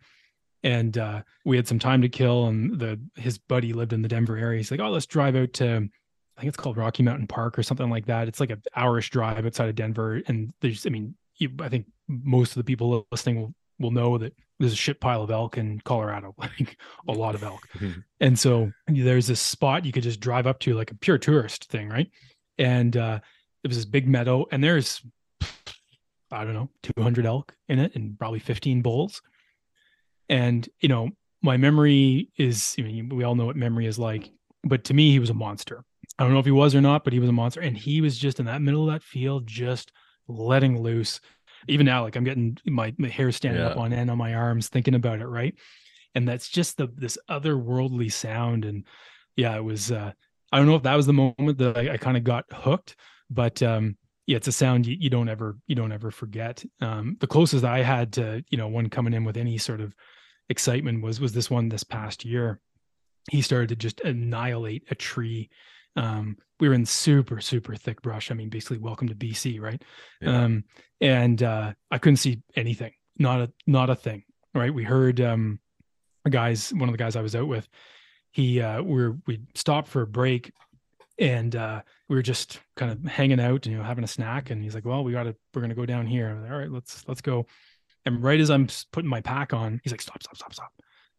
and 0.62 0.96
uh, 0.96 1.22
we 1.44 1.56
had 1.56 1.68
some 1.68 1.78
time 1.78 2.02
to 2.02 2.08
kill. 2.08 2.46
And 2.46 2.78
the 2.78 3.00
his 3.16 3.38
buddy 3.38 3.72
lived 3.72 3.92
in 3.92 4.02
the 4.02 4.08
Denver 4.08 4.36
area. 4.36 4.58
He's 4.58 4.70
like, 4.70 4.80
"Oh, 4.80 4.90
let's 4.90 5.06
drive 5.06 5.36
out 5.36 5.52
to." 5.54 5.88
I 6.36 6.40
think 6.40 6.48
it's 6.48 6.56
called 6.56 6.78
Rocky 6.78 7.02
Mountain 7.02 7.26
Park 7.26 7.58
or 7.58 7.62
something 7.62 7.90
like 7.90 8.06
that. 8.06 8.26
It's 8.26 8.40
like 8.40 8.50
an 8.50 8.62
hourish 8.74 9.10
drive 9.10 9.44
outside 9.44 9.68
of 9.68 9.74
Denver, 9.74 10.22
and 10.26 10.52
there's, 10.60 10.86
I 10.86 10.88
mean, 10.88 11.14
you, 11.36 11.50
I 11.60 11.68
think 11.68 11.86
most 12.08 12.52
of 12.52 12.54
the 12.56 12.64
people 12.64 13.06
listening 13.12 13.40
will 13.40 13.54
will 13.78 13.90
know 13.90 14.16
that 14.18 14.34
there's 14.58 14.72
a 14.72 14.76
shit 14.76 15.00
pile 15.00 15.22
of 15.22 15.30
elk 15.30 15.58
in 15.58 15.80
Colorado, 15.80 16.34
like 16.38 16.78
a 17.08 17.12
lot 17.12 17.34
of 17.34 17.42
elk. 17.42 17.68
and 18.20 18.38
so 18.38 18.70
there's 18.86 19.26
this 19.26 19.40
spot 19.40 19.84
you 19.84 19.92
could 19.92 20.04
just 20.04 20.20
drive 20.20 20.46
up 20.46 20.60
to, 20.60 20.74
like 20.74 20.90
a 20.90 20.94
pure 20.94 21.18
tourist 21.18 21.68
thing, 21.68 21.88
right? 21.88 22.10
And 22.58 22.96
uh, 22.96 23.20
it 23.64 23.68
was 23.68 23.76
this 23.76 23.84
big 23.84 24.08
meadow, 24.08 24.46
and 24.50 24.62
there's 24.62 25.02
I 26.32 26.44
don't 26.44 26.54
know, 26.54 26.70
200 26.82 27.26
elk 27.26 27.54
in 27.68 27.78
it, 27.78 27.94
and 27.94 28.18
probably 28.18 28.38
15 28.38 28.82
bulls. 28.82 29.22
And 30.28 30.68
you 30.80 30.88
know, 30.88 31.10
my 31.42 31.56
memory 31.56 32.30
is, 32.38 32.74
I 32.78 32.82
mean, 32.82 33.08
we 33.10 33.24
all 33.24 33.34
know 33.34 33.46
what 33.46 33.56
memory 33.56 33.86
is 33.86 33.98
like, 33.98 34.30
but 34.64 34.84
to 34.84 34.94
me, 34.94 35.10
he 35.10 35.18
was 35.18 35.30
a 35.30 35.34
monster. 35.34 35.84
I 36.18 36.24
don't 36.24 36.32
know 36.32 36.38
if 36.38 36.44
he 36.44 36.52
was 36.52 36.74
or 36.74 36.80
not, 36.80 37.04
but 37.04 37.12
he 37.12 37.18
was 37.18 37.28
a 37.28 37.32
monster, 37.32 37.60
and 37.60 37.76
he 37.76 38.00
was 38.00 38.16
just 38.18 38.40
in 38.40 38.46
that 38.46 38.62
middle 38.62 38.88
of 38.88 38.92
that 38.92 39.02
field, 39.02 39.46
just 39.46 39.92
letting 40.28 40.80
loose. 40.82 41.20
Even 41.68 41.86
now, 41.86 42.02
like 42.02 42.16
I'm 42.16 42.24
getting 42.24 42.58
my, 42.66 42.94
my 42.98 43.08
hair 43.08 43.30
standing 43.32 43.62
up 43.62 43.76
on 43.76 43.92
end 43.92 44.10
on 44.10 44.18
my 44.18 44.34
arms 44.34 44.68
thinking 44.68 44.94
about 44.94 45.20
it, 45.20 45.26
right? 45.26 45.54
And 46.14 46.28
that's 46.28 46.48
just 46.48 46.76
the 46.76 46.88
this 46.96 47.18
otherworldly 47.30 48.12
sound, 48.12 48.64
and 48.64 48.84
yeah, 49.36 49.56
it 49.56 49.64
was. 49.64 49.90
uh 49.92 50.12
I 50.50 50.58
don't 50.58 50.66
know 50.66 50.76
if 50.76 50.82
that 50.82 50.96
was 50.96 51.06
the 51.06 51.14
moment 51.14 51.58
that 51.58 51.78
I, 51.78 51.94
I 51.94 51.96
kind 51.96 52.16
of 52.16 52.24
got 52.24 52.44
hooked, 52.52 52.96
but 53.30 53.62
um 53.62 53.96
yeah, 54.32 54.38
it's 54.38 54.48
a 54.48 54.52
sound 54.52 54.86
you, 54.86 54.96
you 54.98 55.10
don't 55.10 55.28
ever 55.28 55.58
you 55.66 55.74
don't 55.74 55.92
ever 55.92 56.10
forget. 56.10 56.64
Um, 56.80 57.18
the 57.20 57.26
closest 57.26 57.66
I 57.66 57.82
had 57.82 58.14
to 58.14 58.42
you 58.48 58.56
know 58.56 58.66
one 58.66 58.88
coming 58.88 59.12
in 59.12 59.24
with 59.24 59.36
any 59.36 59.58
sort 59.58 59.82
of 59.82 59.94
excitement 60.48 61.02
was 61.02 61.20
was 61.20 61.34
this 61.34 61.50
one 61.50 61.68
this 61.68 61.84
past 61.84 62.24
year. 62.24 62.58
He 63.30 63.42
started 63.42 63.68
to 63.68 63.76
just 63.76 64.00
annihilate 64.00 64.84
a 64.90 64.94
tree. 64.94 65.50
Um, 65.96 66.38
we 66.60 66.66
were 66.66 66.74
in 66.74 66.86
super 66.86 67.42
super 67.42 67.74
thick 67.76 68.00
brush. 68.00 68.30
I 68.30 68.34
mean, 68.34 68.48
basically, 68.48 68.78
welcome 68.78 69.06
to 69.08 69.14
BC, 69.14 69.60
right? 69.60 69.82
Yeah. 70.22 70.44
Um, 70.44 70.64
and 71.02 71.42
uh, 71.42 71.74
I 71.90 71.98
couldn't 71.98 72.16
see 72.16 72.40
anything, 72.56 72.92
not 73.18 73.42
a 73.42 73.52
not 73.66 73.90
a 73.90 73.94
thing. 73.94 74.22
Right? 74.54 74.72
We 74.72 74.84
heard 74.84 75.20
um, 75.20 75.60
a 76.24 76.30
guys, 76.30 76.72
one 76.72 76.88
of 76.88 76.92
the 76.92 76.98
guys 76.98 77.16
I 77.16 77.22
was 77.22 77.36
out 77.36 77.48
with. 77.48 77.68
He 78.30 78.62
uh, 78.62 78.80
we 78.80 79.10
we 79.26 79.40
stopped 79.54 79.88
for 79.88 80.00
a 80.00 80.06
break 80.06 80.52
and 81.18 81.54
uh, 81.54 81.82
we 82.08 82.16
were 82.16 82.22
just 82.22 82.60
kind 82.76 82.90
of 82.90 83.04
hanging 83.04 83.40
out, 83.40 83.66
you 83.66 83.76
know, 83.76 83.82
having 83.82 84.04
a 84.04 84.08
snack. 84.08 84.50
And 84.50 84.62
he's 84.62 84.74
like, 84.74 84.84
"Well, 84.84 85.04
we 85.04 85.12
got 85.12 85.24
to, 85.24 85.36
we're 85.54 85.62
gonna 85.62 85.74
go 85.74 85.86
down 85.86 86.06
here." 86.06 86.38
Like, 86.40 86.50
All 86.50 86.58
right, 86.58 86.70
let's 86.70 87.06
let's 87.08 87.20
go. 87.20 87.46
And 88.04 88.22
right 88.22 88.40
as 88.40 88.50
I'm 88.50 88.68
putting 88.92 89.10
my 89.10 89.20
pack 89.20 89.52
on, 89.52 89.80
he's 89.82 89.92
like, 89.92 90.02
"Stop, 90.02 90.22
stop, 90.22 90.36
stop, 90.36 90.52
stop!" 90.54 90.72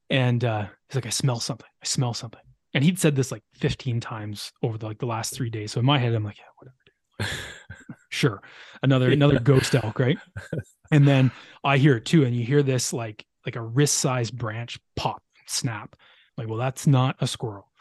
And 0.09 0.43
uh, 0.43 0.65
he's 0.89 0.95
like, 0.95 1.05
"I 1.05 1.09
smell 1.09 1.39
something. 1.39 1.69
I 1.81 1.85
smell 1.85 2.13
something." 2.13 2.41
And 2.73 2.83
he'd 2.83 2.99
said 2.99 3.15
this 3.15 3.31
like 3.31 3.43
15 3.55 3.99
times 3.99 4.51
over 4.63 4.77
the 4.77 4.87
like 4.87 4.99
the 4.99 5.05
last 5.05 5.33
three 5.33 5.49
days. 5.49 5.71
So 5.71 5.79
in 5.79 5.85
my 5.85 5.99
head, 5.99 6.13
I'm 6.13 6.23
like, 6.23 6.37
"Yeah, 6.37 6.45
whatever." 6.57 6.75
dude." 6.85 7.95
sure, 8.09 8.41
another 8.81 9.11
another 9.11 9.39
ghost 9.39 9.75
elk, 9.75 9.99
right? 9.99 10.17
And 10.91 11.07
then 11.07 11.31
I 11.63 11.77
hear 11.79 11.97
it 11.97 12.05
too, 12.05 12.23
and 12.23 12.35
you 12.35 12.45
hear 12.45 12.61
this 12.61 12.93
like 12.93 13.25
like 13.47 13.55
a 13.55 13.61
wrist 13.61 13.95
sized 13.95 14.37
branch 14.37 14.79
pop, 14.95 15.23
snap. 15.47 15.95
like, 16.37 16.47
well, 16.47 16.59
that's 16.59 16.85
not 16.85 17.15
a 17.19 17.25
squirrel. 17.25 17.71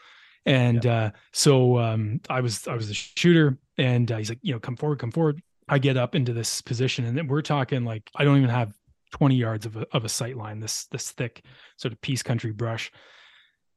And 0.45 0.85
uh, 0.85 1.11
so 1.31 1.79
um, 1.79 2.19
I 2.29 2.41
was 2.41 2.67
I 2.67 2.75
was 2.75 2.87
the 2.87 2.93
shooter, 2.93 3.57
and 3.77 4.11
uh, 4.11 4.17
he's 4.17 4.29
like, 4.29 4.39
you 4.41 4.53
know, 4.53 4.59
come 4.59 4.75
forward, 4.75 4.99
come 4.99 5.11
forward. 5.11 5.41
I 5.69 5.79
get 5.79 5.95
up 5.95 6.15
into 6.15 6.33
this 6.33 6.61
position, 6.61 7.05
and 7.05 7.17
then 7.17 7.27
we're 7.27 7.41
talking 7.41 7.85
like 7.85 8.09
I 8.15 8.23
don't 8.23 8.37
even 8.37 8.49
have 8.49 8.73
20 9.11 9.35
yards 9.35 9.65
of 9.65 9.77
a 9.77 9.87
of 9.93 10.03
a 10.03 10.09
sight 10.09 10.35
line. 10.35 10.59
This 10.59 10.85
this 10.87 11.11
thick 11.11 11.43
sort 11.77 11.93
of 11.93 12.01
peace 12.01 12.23
country 12.23 12.51
brush, 12.51 12.91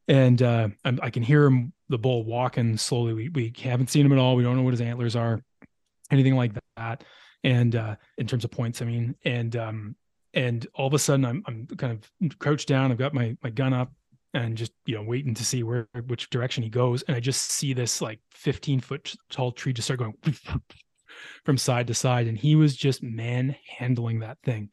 and 0.09 0.43
uh, 0.43 0.69
I'm, 0.85 0.99
I 1.03 1.11
can 1.11 1.23
hear 1.23 1.45
him 1.45 1.73
the 1.89 1.99
bull 1.99 2.25
walking 2.25 2.77
slowly. 2.77 3.13
We 3.13 3.29
we 3.29 3.53
haven't 3.63 3.91
seen 3.91 4.05
him 4.05 4.13
at 4.13 4.19
all. 4.19 4.35
We 4.35 4.43
don't 4.43 4.57
know 4.57 4.63
what 4.63 4.75
his 4.75 4.81
antlers 4.81 5.15
are, 5.15 5.41
anything 6.11 6.35
like 6.35 6.53
that. 6.77 7.05
And 7.45 7.77
uh, 7.77 7.95
in 8.19 8.27
terms 8.27 8.45
of 8.45 8.51
points, 8.51 8.83
I 8.83 8.87
mean, 8.87 9.15
and 9.25 9.55
um, 9.55 9.97
and 10.35 10.67
all 10.75 10.89
of 10.89 10.95
a 10.95 10.99
sudden 10.99 11.25
I'm 11.25 11.43
I'm 11.47 11.67
kind 11.67 11.93
of 11.93 12.39
crouched 12.41 12.67
down. 12.67 12.91
I've 12.91 12.99
got 12.99 13.15
my 13.15 13.37
my 13.43 13.51
gun 13.51 13.73
up 13.73 13.93
and 14.37 14.57
just 14.57 14.73
you 14.85 14.95
know 14.95 15.03
waiting 15.03 15.35
to 15.35 15.45
see 15.45 15.63
where 15.63 15.89
which 16.07 16.31
direction 16.31 16.63
he 16.63 16.69
goes. 16.69 17.03
And 17.03 17.17
I 17.17 17.21
just 17.21 17.51
see 17.51 17.73
this 17.73 18.01
like 18.01 18.21
15 18.33 18.81
foot 18.81 19.15
tall 19.31 19.51
tree 19.53 19.73
just 19.73 19.87
start 19.87 20.01
going 20.01 20.15
from 21.45 21.57
side 21.57 21.87
to 21.87 21.95
side, 21.95 22.27
and 22.27 22.37
he 22.37 22.55
was 22.55 22.77
just 22.77 23.03
manhandling 23.03 24.21
that 24.21 24.39
thing. 24.45 24.71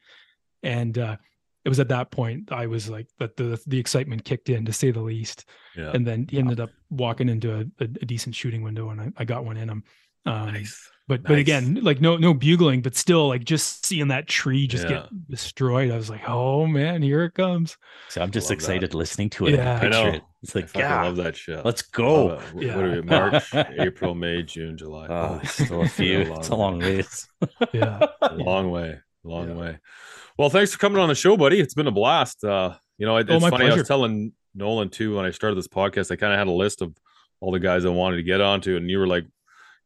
And 0.62 0.98
uh, 0.98 1.16
it 1.64 1.68
was 1.68 1.80
at 1.80 1.88
that 1.88 2.10
point 2.10 2.52
I 2.52 2.66
was 2.66 2.90
like 2.90 3.08
that 3.18 3.36
the 3.36 3.60
the 3.66 3.78
excitement 3.78 4.24
kicked 4.24 4.50
in 4.50 4.66
to 4.66 4.72
say 4.72 4.90
the 4.90 5.00
least. 5.00 5.46
Yeah. 5.74 5.92
And 5.92 6.06
then 6.06 6.26
he 6.28 6.38
ended 6.38 6.60
up 6.60 6.70
walking 6.90 7.28
into 7.28 7.54
a, 7.54 7.60
a, 7.82 7.84
a 7.84 8.06
decent 8.06 8.34
shooting 8.34 8.62
window, 8.62 8.90
and 8.90 9.00
I, 9.00 9.12
I 9.16 9.24
got 9.24 9.44
one 9.44 9.56
in 9.56 9.68
him. 9.68 9.82
Um, 10.26 10.52
Nice. 10.52 10.90
But 11.06 11.22
but 11.22 11.36
again, 11.36 11.80
like 11.82 12.00
no 12.00 12.16
no 12.16 12.32
bugling, 12.32 12.80
but 12.80 12.96
still 12.96 13.28
like 13.28 13.44
just 13.44 13.84
seeing 13.84 14.08
that 14.08 14.26
tree 14.26 14.66
just 14.66 14.84
Yeah. 14.84 15.00
get 15.02 15.28
destroyed. 15.28 15.90
I 15.90 15.96
was 15.96 16.08
like, 16.08 16.26
oh 16.26 16.66
man, 16.66 17.02
here 17.02 17.24
it 17.24 17.34
comes. 17.34 17.76
So 18.08 18.22
I'm 18.22 18.30
just 18.30 18.46
love 18.48 18.54
excited 18.54 18.94
listening 18.94 19.28
to 19.30 19.48
it. 19.48 19.56
Yeah. 19.56 19.80
I 19.82 19.84
I 19.84 19.88
know. 19.90 20.06
it. 20.08 20.22
It's 20.42 20.54
like, 20.54 20.74
I 20.74 20.78
yeah, 20.80 21.02
love 21.04 21.16
that 21.16 21.36
shit. 21.36 21.62
let's 21.62 21.82
go. 21.82 22.26
Love 22.28 22.42
it. 22.56 22.74
What 22.74 22.84
are 22.86 22.90
we? 22.92 23.02
March, 23.02 23.54
April, 23.78 24.14
May, 24.14 24.44
June, 24.44 24.78
July. 24.78 25.06
Oh, 25.10 25.26
Holy 25.26 25.44
still 25.46 25.82
a 25.82 25.88
shit, 25.88 25.92
few. 25.92 26.34
It's 26.36 26.48
a 26.48 26.54
long 26.54 26.78
ways. 26.78 27.28
Yeah. 27.74 28.06
long 28.32 28.70
way, 28.70 28.98
long 29.24 29.48
Yeah. 29.50 29.54
way. 29.56 29.78
Well, 30.38 30.48
thanks 30.48 30.72
for 30.72 30.78
coming 30.78 31.00
on 31.00 31.08
the 31.10 31.14
show, 31.14 31.36
buddy. 31.36 31.60
It's 31.60 31.74
been 31.74 31.86
a 31.86 31.90
blast. 31.92 32.42
Uh, 32.44 32.76
you 32.96 33.04
know, 33.04 33.18
it, 33.18 33.26
Oh, 33.28 33.34
it's 33.34 33.42
my 33.42 33.50
funny. 33.50 33.66
I 33.70 33.74
was 33.74 33.86
telling 33.86 34.32
Nolan 34.54 34.88
too 34.88 35.16
when 35.16 35.26
I 35.26 35.32
started 35.32 35.56
this 35.56 35.68
podcast. 35.68 36.10
I 36.10 36.16
kind 36.16 36.32
of 36.32 36.38
had 36.38 36.46
a 36.48 36.50
list 36.50 36.80
of 36.80 36.94
all 37.40 37.52
the 37.52 37.60
guys 37.60 37.84
I 37.84 37.90
wanted 37.90 38.16
to 38.16 38.22
get 38.22 38.40
onto, 38.40 38.78
and 38.78 38.88
you 38.90 38.98
were 38.98 39.06
like, 39.06 39.26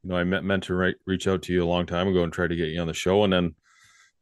you 0.03 0.11
know, 0.11 0.17
I 0.17 0.25
meant 0.25 0.45
meant 0.45 0.65
to 0.65 0.75
write, 0.75 0.97
reach 1.07 1.27
out 1.27 1.43
to 1.43 1.53
you 1.53 1.65
a 1.65 1.67
long 1.67 1.87
time 1.87 2.09
ago 2.09 2.23
and 2.23 2.33
try 2.33 2.47
to 2.47 2.57
get 2.57 2.69
you 2.69 2.81
on 2.81 2.87
the 2.87 2.95
show, 2.95 3.25
and 3.25 3.33
then. 3.33 3.55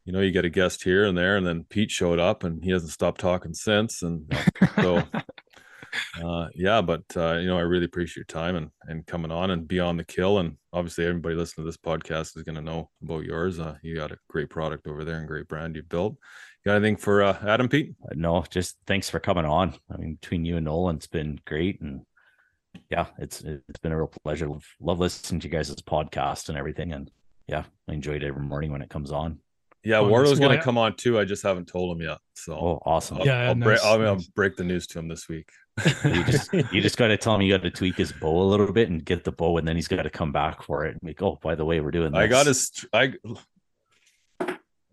You 0.05 0.13
know, 0.13 0.21
you 0.21 0.31
get 0.31 0.45
a 0.45 0.49
guest 0.49 0.85
here 0.85 1.03
and 1.03 1.17
there, 1.17 1.35
and 1.35 1.45
then 1.45 1.65
Pete 1.67 1.91
showed 1.91 2.17
up, 2.17 2.45
and 2.45 2.63
he 2.63 2.71
hasn't 2.71 2.93
stopped 2.93 3.19
talking 3.19 3.53
since. 3.53 4.03
And 4.03 4.33
so, 4.77 5.03
uh, 6.23 6.47
yeah, 6.55 6.81
but 6.81 7.03
uh, 7.15 7.33
you 7.33 7.47
know, 7.47 7.57
I 7.57 7.61
really 7.61 7.85
appreciate 7.85 8.15
your 8.17 8.25
time 8.25 8.55
and 8.55 8.69
and 8.83 9.05
coming 9.05 9.31
on 9.31 9.51
and 9.51 9.67
beyond 9.67 9.99
the 9.99 10.03
kill. 10.03 10.39
And 10.39 10.57
obviously, 10.73 11.05
everybody 11.05 11.35
listening 11.35 11.65
to 11.65 11.69
this 11.69 11.77
podcast 11.77 12.37
is 12.37 12.43
going 12.43 12.55
to 12.55 12.61
know 12.61 12.89
about 13.03 13.23
yours. 13.23 13.59
Uh, 13.59 13.75
you 13.83 13.95
got 13.95 14.11
a 14.11 14.17
great 14.29 14.49
product 14.49 14.87
over 14.87 15.03
there 15.03 15.17
and 15.17 15.27
great 15.27 15.47
brand 15.47 15.75
you've 15.75 15.89
built. 15.89 16.13
You 16.13 16.71
got 16.71 16.75
anything 16.75 16.97
for 16.97 17.23
uh, 17.23 17.37
Adam, 17.45 17.69
Pete? 17.69 17.95
Uh, 18.03 18.15
no, 18.15 18.43
just 18.49 18.77
thanks 18.87 19.09
for 19.09 19.19
coming 19.19 19.45
on. 19.45 19.75
I 19.91 19.97
mean, 19.97 20.17
between 20.19 20.45
you 20.45 20.57
and 20.57 20.65
Nolan, 20.65 20.97
it's 20.97 21.07
been 21.07 21.39
great, 21.45 21.81
and 21.81 22.01
yeah, 22.89 23.07
it's 23.19 23.41
it's 23.41 23.79
been 23.81 23.91
a 23.91 23.97
real 23.97 24.11
pleasure. 24.23 24.47
Love, 24.47 24.65
love 24.79 24.99
listening 24.99 25.39
to 25.41 25.47
you 25.47 25.51
guys' 25.53 25.73
podcast 25.75 26.49
and 26.49 26.57
everything, 26.57 26.93
and 26.93 27.11
yeah, 27.47 27.63
I 27.89 27.93
enjoyed 27.93 28.23
it 28.23 28.27
every 28.27 28.41
morning 28.43 28.71
when 28.71 28.81
it 28.81 28.89
comes 28.89 29.11
on. 29.11 29.39
Yeah, 29.83 29.99
Oh, 29.99 30.07
Wardo's 30.09 30.39
going 30.39 30.51
to 30.51 30.59
I- 30.59 30.63
come 30.63 30.77
on 30.77 30.95
too. 30.95 31.17
I 31.19 31.23
just 31.23 31.43
haven't 31.43 31.67
told 31.67 31.95
him 31.95 32.01
yet. 32.07 32.17
So 32.33 32.53
Oh, 32.53 32.81
awesome! 32.85 33.17
I'll, 33.19 33.25
Yeah, 33.25 33.49
I'll, 33.49 33.55
nice, 33.55 33.65
break, 33.65 33.79
I'll, 33.83 34.05
I'll 34.07 34.23
break 34.35 34.57
the 34.57 34.63
news 34.63 34.85
to 34.87 34.99
him 34.99 35.07
this 35.07 35.27
week. 35.29 35.49
You 36.03 36.23
just 36.23 36.51
you 36.53 36.81
just 36.81 36.97
got 36.97 37.07
to 37.09 37.17
tell 37.17 37.35
him 37.35 37.41
you 37.41 37.53
got 37.53 37.61
to 37.63 37.69
tweak 37.69 37.95
his 37.97 38.11
bow 38.11 38.41
a 38.41 38.43
little 38.49 38.73
bit 38.73 38.89
and 38.89 39.05
get 39.05 39.23
the 39.23 39.31
bow, 39.31 39.57
and 39.57 39.67
then 39.67 39.75
he's 39.75 39.87
got 39.87 40.01
to 40.03 40.09
come 40.09 40.31
back 40.31 40.63
for 40.63 40.85
it. 40.85 40.91
And 40.93 40.99
like, 41.03 41.21
oh, 41.21 41.37
by 41.41 41.53
the 41.55 41.63
way, 41.65 41.79
we're 41.79 41.91
doing. 41.91 42.11
This. 42.11 42.19
I 42.19 42.27
got 42.27 42.45
his. 42.47 42.85
I 42.91 43.13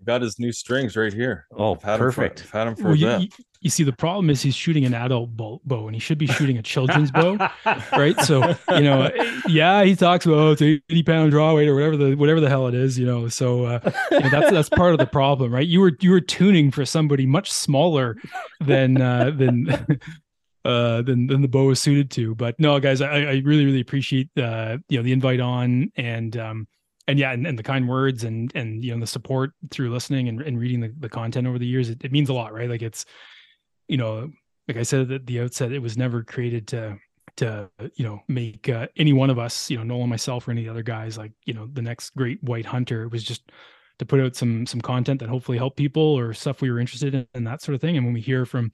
got 0.05 0.23
his 0.23 0.39
new 0.39 0.52
strings 0.52 0.97
right 0.97 1.12
here. 1.12 1.47
Oh, 1.56 1.74
I've 1.74 1.82
had 1.82 1.98
perfect. 1.98 2.40
Him 2.40 2.47
for, 2.47 2.56
I've 2.59 2.66
had 2.66 2.69
him 2.69 2.77
for 2.77 2.82
Well, 2.85 2.93
a 2.93 2.97
you, 2.97 3.28
bit. 3.28 3.35
You, 3.65 3.70
see, 3.70 3.82
the 3.82 3.93
problem 3.93 4.28
is 4.28 4.43
he's 4.43 4.55
shooting 4.55 4.85
an 4.85 4.93
adult 4.93 5.36
bow, 5.36 5.61
bow 5.65 5.86
and 5.86 5.97
he 5.97 5.99
should 5.99 6.19
be 6.19 6.27
shooting 6.27 6.59
a 6.59 6.62
children's 6.62 7.11
bow, 7.11 7.39
right? 7.93 8.19
So 8.20 8.55
you 8.69 8.82
know, 8.82 9.11
yeah, 9.49 9.82
he 9.85 9.97
talks 9.97 10.27
about 10.27 10.36
oh, 10.36 10.53
it's 10.53 10.62
eighty 10.62 11.03
pound 11.03 11.31
draw 11.31 11.55
weight 11.55 11.66
or 11.66 11.74
whatever 11.74 11.97
the 11.97 12.15
whatever 12.15 12.41
the 12.41 12.49
hell 12.51 12.69
it 12.69 12.74
is, 12.74 12.99
you 12.99 13.07
know. 13.07 13.27
So 13.28 13.65
uh, 13.65 13.81
you 14.12 14.20
know, 14.20 14.28
that's 14.28 14.51
that's 14.51 14.69
part 14.69 14.93
of 14.93 14.99
the 14.99 15.07
problem, 15.07 15.53
right? 15.53 15.66
You 15.66 15.81
were 15.81 15.93
you 16.01 16.11
were 16.11 16.20
tuning 16.20 16.70
for 16.70 16.85
somebody 16.85 17.24
much 17.24 17.51
smaller 17.51 18.16
than 18.61 19.01
uh, 19.01 19.31
than. 19.35 19.99
Uh, 20.66 21.03
than 21.03 21.27
than 21.27 21.43
the 21.43 21.47
bow 21.47 21.69
is 21.69 21.78
suited 21.78 22.11
to, 22.11 22.35
but 22.35 22.59
no, 22.59 22.81
guys, 22.81 23.03
I, 23.03 23.19
I 23.19 23.43
really 23.45 23.66
really 23.66 23.82
appreciate 23.82 24.31
uh 24.39 24.78
you 24.89 24.97
know 24.97 25.03
the 25.03 25.12
invite 25.12 25.39
on 25.39 25.93
and 25.95 26.35
um 26.39 26.66
and 27.07 27.19
yeah, 27.19 27.32
and, 27.32 27.47
and 27.47 27.59
the 27.59 27.62
kind 27.62 27.86
words 27.86 28.24
and 28.24 28.51
and 28.55 28.82
you 28.82 28.95
know 28.95 28.99
the 28.99 29.07
support 29.07 29.51
through 29.70 29.91
listening 29.91 30.28
and, 30.28 30.41
and 30.41 30.59
reading 30.59 30.81
the, 30.81 30.91
the 31.01 31.11
content 31.11 31.47
over 31.47 31.59
the 31.59 31.66
years, 31.66 31.91
it, 31.91 32.03
it 32.03 32.12
means 32.12 32.31
a 32.31 32.32
lot, 32.32 32.55
right? 32.55 32.70
Like 32.70 32.81
it's 32.81 33.05
you 33.89 33.97
know, 33.97 34.31
like 34.69 34.77
I 34.77 34.82
said 34.82 35.11
at 35.11 35.27
the 35.27 35.40
outset, 35.40 35.73
it 35.73 35.81
was 35.81 35.97
never 35.97 36.23
created 36.23 36.66
to 36.69 36.98
to 37.36 37.69
you 37.94 38.05
know 38.05 38.20
make 38.28 38.69
uh, 38.69 38.86
any 38.97 39.12
one 39.12 39.31
of 39.31 39.39
us, 39.39 39.70
you 39.70 39.77
know, 39.77 39.82
Nolan, 39.82 40.09
myself, 40.09 40.47
or 40.47 40.52
any 40.52 40.69
other 40.69 40.82
guys 40.82 41.19
like 41.19 41.32
you 41.44 41.55
know 41.55 41.69
the 41.73 41.82
next 41.82 42.11
great 42.11 42.43
white 42.43 42.66
hunter. 42.66 43.02
It 43.05 43.12
was 43.12 43.24
just 43.24 43.51
to 43.98 44.06
put 44.06 44.20
out 44.20 44.36
some 44.36 44.66
some 44.66 44.81
content 44.81 45.20
that 45.20 45.28
hopefully 45.28 45.59
help 45.59 45.77
people 45.77 46.02
or 46.02 46.32
stuff 46.35 46.61
we 46.61 46.70
were 46.70 46.81
interested 46.81 47.15
in 47.15 47.27
and 47.35 47.47
that 47.47 47.62
sort 47.62 47.74
of 47.74 47.81
thing. 47.81 47.97
And 47.97 48.05
when 48.05 48.15
we 48.15 48.20
hear 48.20 48.47
from 48.47 48.73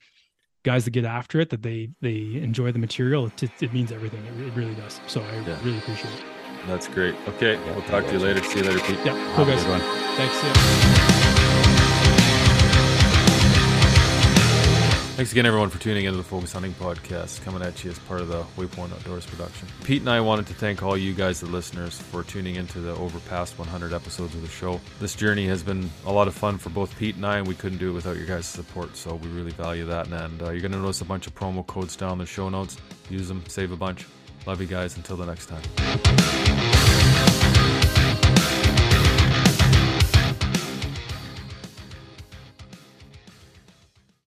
guys 0.63 0.85
that 0.85 0.91
get 0.91 1.05
after 1.05 1.39
it 1.39 1.49
that 1.49 1.63
they 1.63 1.89
they 2.01 2.39
enjoy 2.41 2.71
the 2.71 2.79
material, 2.79 3.25
it, 3.25 3.43
it 3.61 3.73
means 3.73 3.91
everything. 3.91 4.23
It, 4.25 4.47
it, 4.47 4.53
really 4.53 4.75
does. 4.75 4.99
So 5.07 5.21
I 5.21 5.35
yeah. 5.47 5.57
really 5.63 5.79
appreciate 5.79 6.13
it. 6.13 6.23
That's 6.67 6.87
great. 6.87 7.15
Okay, 7.27 7.53
yeah, 7.53 7.75
we'll 7.75 7.85
talk 7.85 8.05
to 8.05 8.13
you 8.13 8.19
later. 8.19 8.43
See 8.43 8.59
you 8.59 8.65
later, 8.65 8.79
Pete. 8.79 8.99
Yeah, 9.03 9.33
cool 9.35 9.45
guys. 9.45 9.63
Thanks. 9.63 10.43
Yeah. 10.43 11.20
Thanks 15.21 15.33
again, 15.33 15.45
everyone, 15.45 15.69
for 15.69 15.77
tuning 15.77 16.05
into 16.05 16.17
the 16.17 16.23
Focus 16.23 16.51
Hunting 16.51 16.73
Podcast, 16.73 17.43
coming 17.43 17.61
at 17.61 17.83
you 17.83 17.91
as 17.91 17.99
part 17.99 18.21
of 18.21 18.27
the 18.27 18.41
Waypoint 18.57 18.91
Outdoors 18.91 19.23
production. 19.23 19.67
Pete 19.83 20.01
and 20.01 20.09
I 20.09 20.19
wanted 20.19 20.47
to 20.47 20.55
thank 20.55 20.81
all 20.81 20.97
you 20.97 21.13
guys, 21.13 21.41
the 21.41 21.45
listeners, 21.45 21.95
for 21.95 22.23
tuning 22.23 22.55
into 22.55 22.79
the 22.79 22.95
over 22.95 23.19
past 23.29 23.59
100 23.59 23.93
episodes 23.93 24.33
of 24.33 24.41
the 24.41 24.47
show. 24.47 24.81
This 24.99 25.13
journey 25.13 25.45
has 25.45 25.61
been 25.61 25.91
a 26.07 26.11
lot 26.11 26.27
of 26.27 26.33
fun 26.33 26.57
for 26.57 26.71
both 26.71 26.97
Pete 26.97 27.17
and 27.17 27.25
I, 27.27 27.37
and 27.37 27.47
we 27.47 27.53
couldn't 27.53 27.77
do 27.77 27.91
it 27.91 27.93
without 27.93 28.17
your 28.17 28.25
guys' 28.25 28.47
support, 28.47 28.97
so 28.97 29.13
we 29.13 29.29
really 29.29 29.51
value 29.51 29.85
that. 29.85 30.07
And 30.07 30.41
uh, 30.41 30.49
you're 30.49 30.59
going 30.59 30.71
to 30.71 30.79
notice 30.79 31.01
a 31.01 31.05
bunch 31.05 31.27
of 31.27 31.35
promo 31.35 31.67
codes 31.67 31.95
down 31.95 32.13
in 32.13 32.17
the 32.17 32.25
show 32.25 32.49
notes. 32.49 32.77
Use 33.11 33.27
them, 33.27 33.43
save 33.47 33.71
a 33.71 33.77
bunch. 33.77 34.07
Love 34.47 34.59
you 34.59 34.65
guys. 34.65 34.97
Until 34.97 35.17
the 35.17 35.27
next 35.27 35.45
time. 35.45 35.61